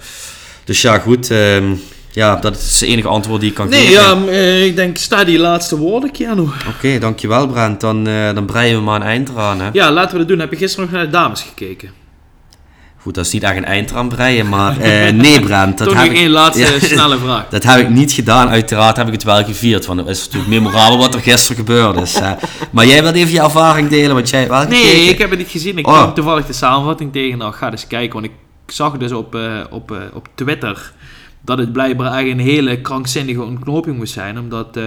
Dus 0.66 0.82
ja, 0.82 0.99
goed, 0.99 1.32
ehm, 1.32 1.64
ja, 2.11 2.36
dat 2.36 2.55
is 2.57 2.80
het 2.80 2.89
enige 2.89 3.07
antwoord 3.07 3.41
die 3.41 3.49
ik 3.49 3.55
kan 3.55 3.70
Nee, 3.70 3.86
geven. 3.86 4.03
ja, 4.03 4.16
m- 4.16 4.28
eh, 4.28 4.66
ik 4.66 4.76
denk, 4.76 4.97
sta 4.97 5.24
die 5.24 5.39
laatste 5.39 5.78
woorden, 5.78 6.11
Keanu. 6.11 6.47
Oké, 6.76 6.99
dankjewel 6.99 7.47
Brent. 7.47 7.82
Dan, 7.82 8.07
eh, 8.07 8.34
dan 8.34 8.45
breien 8.45 8.76
we 8.78 8.82
maar 8.84 8.95
een 9.01 9.07
eind 9.07 9.30
eraan. 9.30 9.61
Hè? 9.61 9.70
Ja, 9.74 9.91
laten 9.91 10.11
we 10.11 10.18
dat 10.18 10.28
doen. 10.28 10.39
Heb 10.39 10.51
je 10.51 10.57
gisteren 10.57 10.86
nog 10.86 10.93
naar 10.95 11.05
de 11.05 11.11
dames 11.11 11.41
gekeken? 11.41 11.89
Goed, 13.01 13.16
dat 13.16 13.26
is 13.26 13.32
niet 13.32 13.43
echt 13.43 13.57
een 13.57 13.66
eind 13.66 13.91
eraan 13.91 14.07
breien, 14.09 14.49
maar 14.49 14.80
eh, 14.80 15.11
nee 15.24 15.39
Brent. 15.39 15.78
Dat 15.78 15.88
Toch 15.88 15.97
heb 15.97 16.05
nog 16.05 16.14
ik- 16.14 16.20
één 16.22 16.30
laatste 16.30 16.64
Ja. 16.74 16.80
snelle 16.80 17.18
vraag. 17.18 17.49
Dat 17.49 17.64
heb 17.64 17.80
ik 17.80 17.89
niet 17.89 18.11
gedaan. 18.11 18.49
Uiteraard 18.49 18.97
heb 18.97 19.07
ik 19.07 19.14
het 19.14 19.24
wel 19.24 19.43
gevierd. 19.43 19.86
Want 19.86 19.99
het 19.99 20.09
is 20.09 20.24
natuurlijk 20.24 20.49
memorabel 20.51 20.97
wat 20.97 21.14
er 21.14 21.20
gisteren 21.20 21.55
gebeurd 21.57 21.95
is. 22.01 22.20
hè. 22.20 22.34
Maar 22.72 22.86
jij 22.86 23.01
wilt 23.03 23.16
even 23.16 23.34
je 23.34 23.41
ervaring 23.41 23.89
delen, 23.89 24.14
want 24.16 24.30
jij 24.30 24.39
hebt 24.39 24.51
wel 24.51 24.68
Nee, 24.68 24.84
gekeken. 24.84 25.09
ik 25.09 25.18
heb 25.18 25.30
het 25.30 25.39
niet 25.39 25.49
gezien. 25.49 25.78
Ik 25.78 25.88
Oh. 25.88 25.93
kwam 25.93 26.14
toevallig 26.14 26.45
de 26.45 26.53
samenvatting 26.53 27.11
tegen. 27.11 27.38
Nou, 27.38 27.53
ga 27.53 27.72
eens 27.72 27.88
kijken. 27.88 28.14
Want 28.14 28.26
ik 28.26 28.32
zag 28.66 28.97
dus 28.97 29.11
op, 29.11 29.36
eh, 29.36 29.59
op, 29.70 29.91
eh, 29.91 29.97
op 30.14 30.28
Twitter 30.36 30.93
dat 31.41 31.57
het 31.57 31.74
blijkbaar 31.74 32.11
eigenlijk 32.11 32.39
een 32.39 32.47
hele 32.53 32.82
krankzinnige 32.82 33.43
ontknoping 33.43 33.97
moest 33.97 34.14
zijn. 34.14 34.39
Omdat 34.39 34.78
eh, 34.78 34.84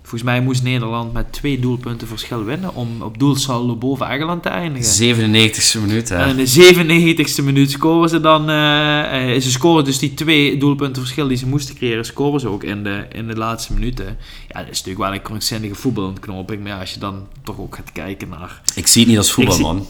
volgens 0.00 0.22
mij 0.22 0.40
moest 0.40 0.62
Nederland 0.62 1.12
met 1.12 1.32
twee 1.32 1.60
doelpunten 1.60 2.08
verschil 2.08 2.44
winnen 2.44 2.74
om 2.74 3.02
op 3.02 3.18
doelsaldo 3.18 3.76
boven 3.76 4.08
Engeland 4.08 4.42
te 4.42 4.48
eindigen. 4.48 4.92
97e 4.92 5.80
minuut, 5.80 6.08
hè. 6.08 6.16
En 6.16 6.28
in 6.28 6.36
de 6.36 6.46
97ste 6.46 7.44
minuut 7.44 7.70
scoren 7.70 8.08
ze 8.08 8.20
dan. 8.20 8.50
eh, 8.50 9.40
ze 9.40 9.50
scoren 9.50 9.84
dus 9.84 9.98
die 9.98 10.14
twee 10.14 10.56
doelpunten 10.56 11.02
verschil 11.02 11.28
die 11.28 11.36
ze 11.36 11.46
moesten 11.46 11.74
creëren, 11.74 12.04
scoren 12.04 12.40
ze 12.40 12.48
ook 12.48 12.64
in 12.64 12.82
de, 12.84 13.06
in 13.12 13.26
de 13.26 13.36
laatste 13.36 13.72
minuten. 13.72 14.04
Ja, 14.48 14.58
dat 14.60 14.70
is 14.70 14.78
natuurlijk 14.78 14.98
wel 14.98 15.12
een 15.14 15.22
krankzinnige 15.22 15.74
voetbalontknoping. 15.74 16.62
Maar 16.62 16.72
ja, 16.72 16.80
als 16.80 16.92
je 16.92 17.00
dan 17.00 17.26
toch 17.44 17.58
ook 17.58 17.74
gaat 17.74 17.92
kijken 17.92 18.28
naar. 18.28 18.60
Ik 18.74 18.86
zie 18.86 19.00
het 19.00 19.10
niet 19.10 19.18
als 19.18 19.32
voetbal, 19.32 19.54
Ik 19.54 19.60
man. 19.60 19.86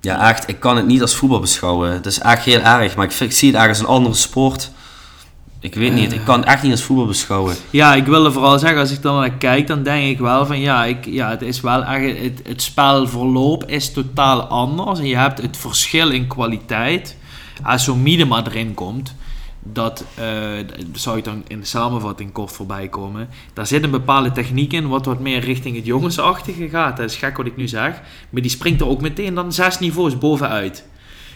Ja, 0.00 0.28
echt. 0.28 0.48
Ik 0.48 0.60
kan 0.60 0.76
het 0.76 0.86
niet 0.86 1.02
als 1.02 1.14
voetbal 1.14 1.40
beschouwen. 1.40 1.92
Het 1.92 2.06
is 2.06 2.18
echt 2.18 2.44
heel 2.44 2.60
erg. 2.60 2.96
Maar 2.96 3.12
ik, 3.18 3.32
zie 3.32 3.56
het 3.56 3.68
als 3.68 3.78
een 3.78 3.86
andere 3.86 4.14
sport. 4.14 4.70
Ik 5.60 5.74
weet 5.74 5.92
niet. 5.92 6.12
Ik 6.12 6.24
kan 6.24 6.40
het 6.40 6.48
echt 6.48 6.62
niet 6.62 6.72
als 6.72 6.82
voetbal 6.82 7.06
beschouwen. 7.06 7.56
Ja, 7.70 7.94
ik 7.94 8.06
wilde 8.06 8.32
vooral 8.32 8.58
zeggen, 8.58 8.78
als 8.78 8.90
ik 8.90 9.02
dan 9.02 9.20
naar 9.20 9.30
kijk, 9.30 9.66
dan 9.66 9.82
denk 9.82 10.10
ik 10.10 10.18
wel 10.18 10.46
van 10.46 10.60
ja, 10.60 10.84
ik, 10.84 11.04
ja 11.04 11.30
het 11.30 11.42
is 11.42 11.60
wel 11.60 11.84
echt. 11.84 12.18
Het, 12.18 12.40
het 12.48 12.62
spelverloop 12.62 13.64
is 13.64 13.92
totaal 13.92 14.42
anders. 14.42 14.98
En 14.98 15.06
je 15.06 15.16
hebt 15.16 15.42
het 15.42 15.56
verschil 15.56 16.10
in 16.10 16.26
kwaliteit. 16.26 17.16
Als 17.62 17.84
zo'n 17.84 18.02
Miedema 18.02 18.46
erin 18.46 18.74
komt, 18.74 19.14
dat 19.62 20.04
dat 20.90 21.00
zou 21.00 21.16
je 21.16 21.22
dan 21.22 21.44
in 21.46 21.60
de 21.60 21.66
samenvatting 21.66 22.32
kort 22.32 22.52
voorbij 22.52 22.88
komen. 22.88 23.28
Daar 23.52 23.66
zit 23.66 23.84
een 23.84 23.90
bepaalde 23.90 24.32
techniek 24.32 24.72
in, 24.72 24.88
wat 24.88 25.06
wat 25.06 25.20
meer 25.20 25.40
richting 25.40 25.76
het 25.76 25.86
jongensachtige 25.86 26.68
gaat. 26.68 26.96
Dat 26.96 27.10
is 27.10 27.16
gek 27.16 27.36
wat 27.36 27.46
ik 27.46 27.56
nu 27.56 27.68
zeg. 27.68 28.00
Maar 28.30 28.42
die 28.42 28.50
springt 28.50 28.80
er 28.80 28.88
ook 28.88 29.00
meteen 29.00 29.34
dan 29.34 29.52
zes 29.52 29.78
niveaus 29.78 30.18
bovenuit. 30.18 30.88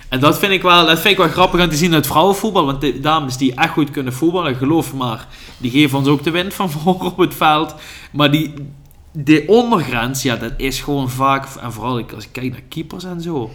En 0.08 0.20
dat 0.20 0.38
vind 0.38 0.52
ik 0.52 0.62
wel, 0.62 0.86
dat 0.86 1.00
vind 1.00 1.12
ik 1.12 1.18
wel 1.18 1.28
grappig 1.28 1.60
aan 1.60 1.68
te 1.68 1.76
zien 1.76 1.94
uit 1.94 2.06
vrouwenvoetbal. 2.06 2.66
Want 2.66 2.80
de 2.80 3.00
dames 3.00 3.36
die 3.36 3.54
echt 3.54 3.72
goed 3.72 3.90
kunnen 3.90 4.12
voetballen, 4.12 4.56
geloof 4.56 4.94
maar, 4.94 5.26
die 5.58 5.70
geven 5.70 5.98
ons 5.98 6.08
ook 6.08 6.22
de 6.22 6.30
wind 6.30 6.54
van 6.54 6.70
voor 6.70 7.00
op 7.00 7.16
het 7.16 7.34
veld. 7.34 7.74
Maar 8.12 8.30
die, 8.30 8.54
de 9.12 9.44
ondergrens, 9.46 10.22
ja, 10.22 10.36
dat 10.36 10.52
is 10.56 10.80
gewoon 10.80 11.10
vaak, 11.10 11.46
en 11.60 11.72
vooral 11.72 12.04
als 12.14 12.24
ik 12.24 12.32
kijk 12.32 12.50
naar 12.50 12.60
keepers 12.68 13.04
en 13.04 13.20
zo. 13.20 13.50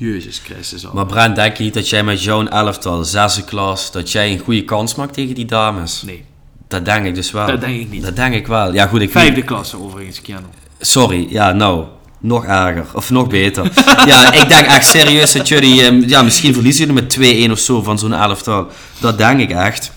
Jezus 0.00 0.40
Christus. 0.44 0.86
al. 0.86 0.94
Maar 0.94 1.06
Brent, 1.06 1.36
denk 1.36 1.56
je 1.56 1.62
niet 1.62 1.74
dat 1.74 1.88
jij 1.88 2.02
met 2.04 2.22
jouw 2.22 2.46
elftal, 2.46 3.04
zesde 3.04 3.44
klas, 3.44 3.92
dat 3.92 4.12
jij 4.12 4.32
een 4.32 4.38
goede 4.38 4.64
kans 4.64 4.94
maakt 4.94 5.14
tegen 5.14 5.34
die 5.34 5.44
dames? 5.44 6.02
Nee, 6.02 6.24
Dat 6.68 6.84
denk 6.84 7.06
ik 7.06 7.14
dus 7.14 7.30
wel. 7.30 7.46
dat 7.46 7.60
denk 7.60 7.80
ik 7.80 7.90
niet. 7.90 8.02
Dat 8.02 8.16
denk 8.16 8.34
ik 8.34 8.46
wel. 8.46 8.72
Ja, 8.72 8.86
goed, 8.86 9.00
ik 9.00 9.10
Vijfde 9.10 9.42
klasse 9.42 9.80
overigens, 9.82 10.20
Keanu. 10.20 10.46
Sorry, 10.80 11.26
ja, 11.28 11.52
nou, 11.52 11.84
nog 12.18 12.44
erger. 12.44 12.86
Of 12.92 13.10
nog 13.10 13.26
beter. 13.28 13.64
ja, 14.06 14.32
ik 14.32 14.48
denk 14.48 14.66
echt 14.66 14.86
serieus 14.86 15.32
dat 15.32 15.48
jullie, 15.48 15.82
ehm, 15.82 16.02
ja, 16.06 16.22
misschien 16.22 16.54
verliezen 16.54 16.86
jullie 16.86 17.02
met 17.02 17.48
2-1 17.48 17.52
of 17.52 17.58
zo 17.58 17.82
van 17.82 17.98
zo'n 17.98 18.12
elftal. 18.14 18.66
Dat 19.00 19.18
denk 19.18 19.40
ik 19.40 19.50
echt. 19.50 19.92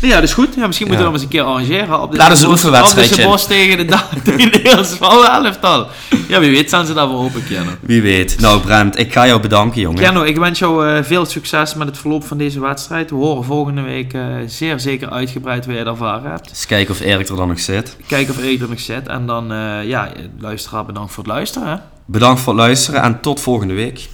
Ja, 0.00 0.14
dat 0.14 0.22
is 0.22 0.32
goed. 0.32 0.54
Ja, 0.56 0.66
misschien 0.66 0.86
moeten 0.86 1.06
we 1.06 1.12
dat 1.12 1.20
eens 1.20 1.30
een 1.30 1.36
keer 1.38 1.46
arrangeren. 1.48 2.02
Op 2.02 2.10
de 2.10 2.16
Laat 2.16 2.30
eens 2.30 2.40
een 2.40 2.48
Bos- 2.48 2.64
oefenwedstrijdje. 2.64 3.24
Bos 3.24 3.46
tegen 3.46 3.86
de, 3.86 3.96
tegen 4.24 4.38
de 4.50 4.56
Nederlandse 4.56 4.96
vrouwenelftal. 4.96 5.86
Ja, 6.28 6.40
wie 6.40 6.50
weet 6.50 6.66
staan 6.66 6.86
ze 6.86 6.92
daarvoor 6.94 7.18
open, 7.18 7.44
Keanu. 7.48 7.70
Wie 7.80 8.02
weet. 8.02 8.40
Nou, 8.40 8.60
Brent, 8.60 8.98
ik 8.98 9.12
ga 9.12 9.26
jou 9.26 9.40
bedanken, 9.40 9.80
jongen. 9.80 9.98
Keanu, 9.98 10.26
ik 10.26 10.36
wens 10.36 10.58
jou 10.58 10.88
eh, 10.88 11.02
veel 11.04 11.24
succes 11.26 11.74
met 11.74 11.86
het 11.86 11.98
verloop 11.98 12.24
van 12.24 12.38
deze 12.38 12.60
wedstrijd. 12.60 13.10
We 13.10 13.16
horen 13.16 13.44
volgende 13.44 13.82
week 13.82 14.12
eh, 14.12 14.22
zeer 14.46 14.80
zeker 14.80 15.10
uitgebreid 15.10 15.66
wat 15.66 15.74
je 15.74 15.82
ervaren 15.84 16.30
hebt. 16.30 16.48
Eens 16.48 16.66
kijken 16.66 16.94
of 16.94 17.00
Erik 17.00 17.28
er 17.28 17.36
dan 17.36 17.48
nog 17.48 17.60
zit. 17.60 17.96
Kijken 18.06 18.34
of 18.34 18.42
Erik 18.42 18.60
er 18.60 18.68
nog 18.68 18.80
zit. 18.80 19.08
En 19.08 19.26
dan, 19.26 19.52
eh, 19.52 19.84
ja, 19.84 20.08
luisteraar, 20.38 20.84
bedankt 20.84 21.12
voor 21.12 21.24
het 21.24 21.32
luisteren. 21.32 21.82
Bedankt 22.04 22.40
voor 22.40 22.52
het 22.52 22.62
luisteren 22.62 23.02
en 23.02 23.20
tot 23.20 23.40
volgende 23.40 23.74
week. 23.74 24.08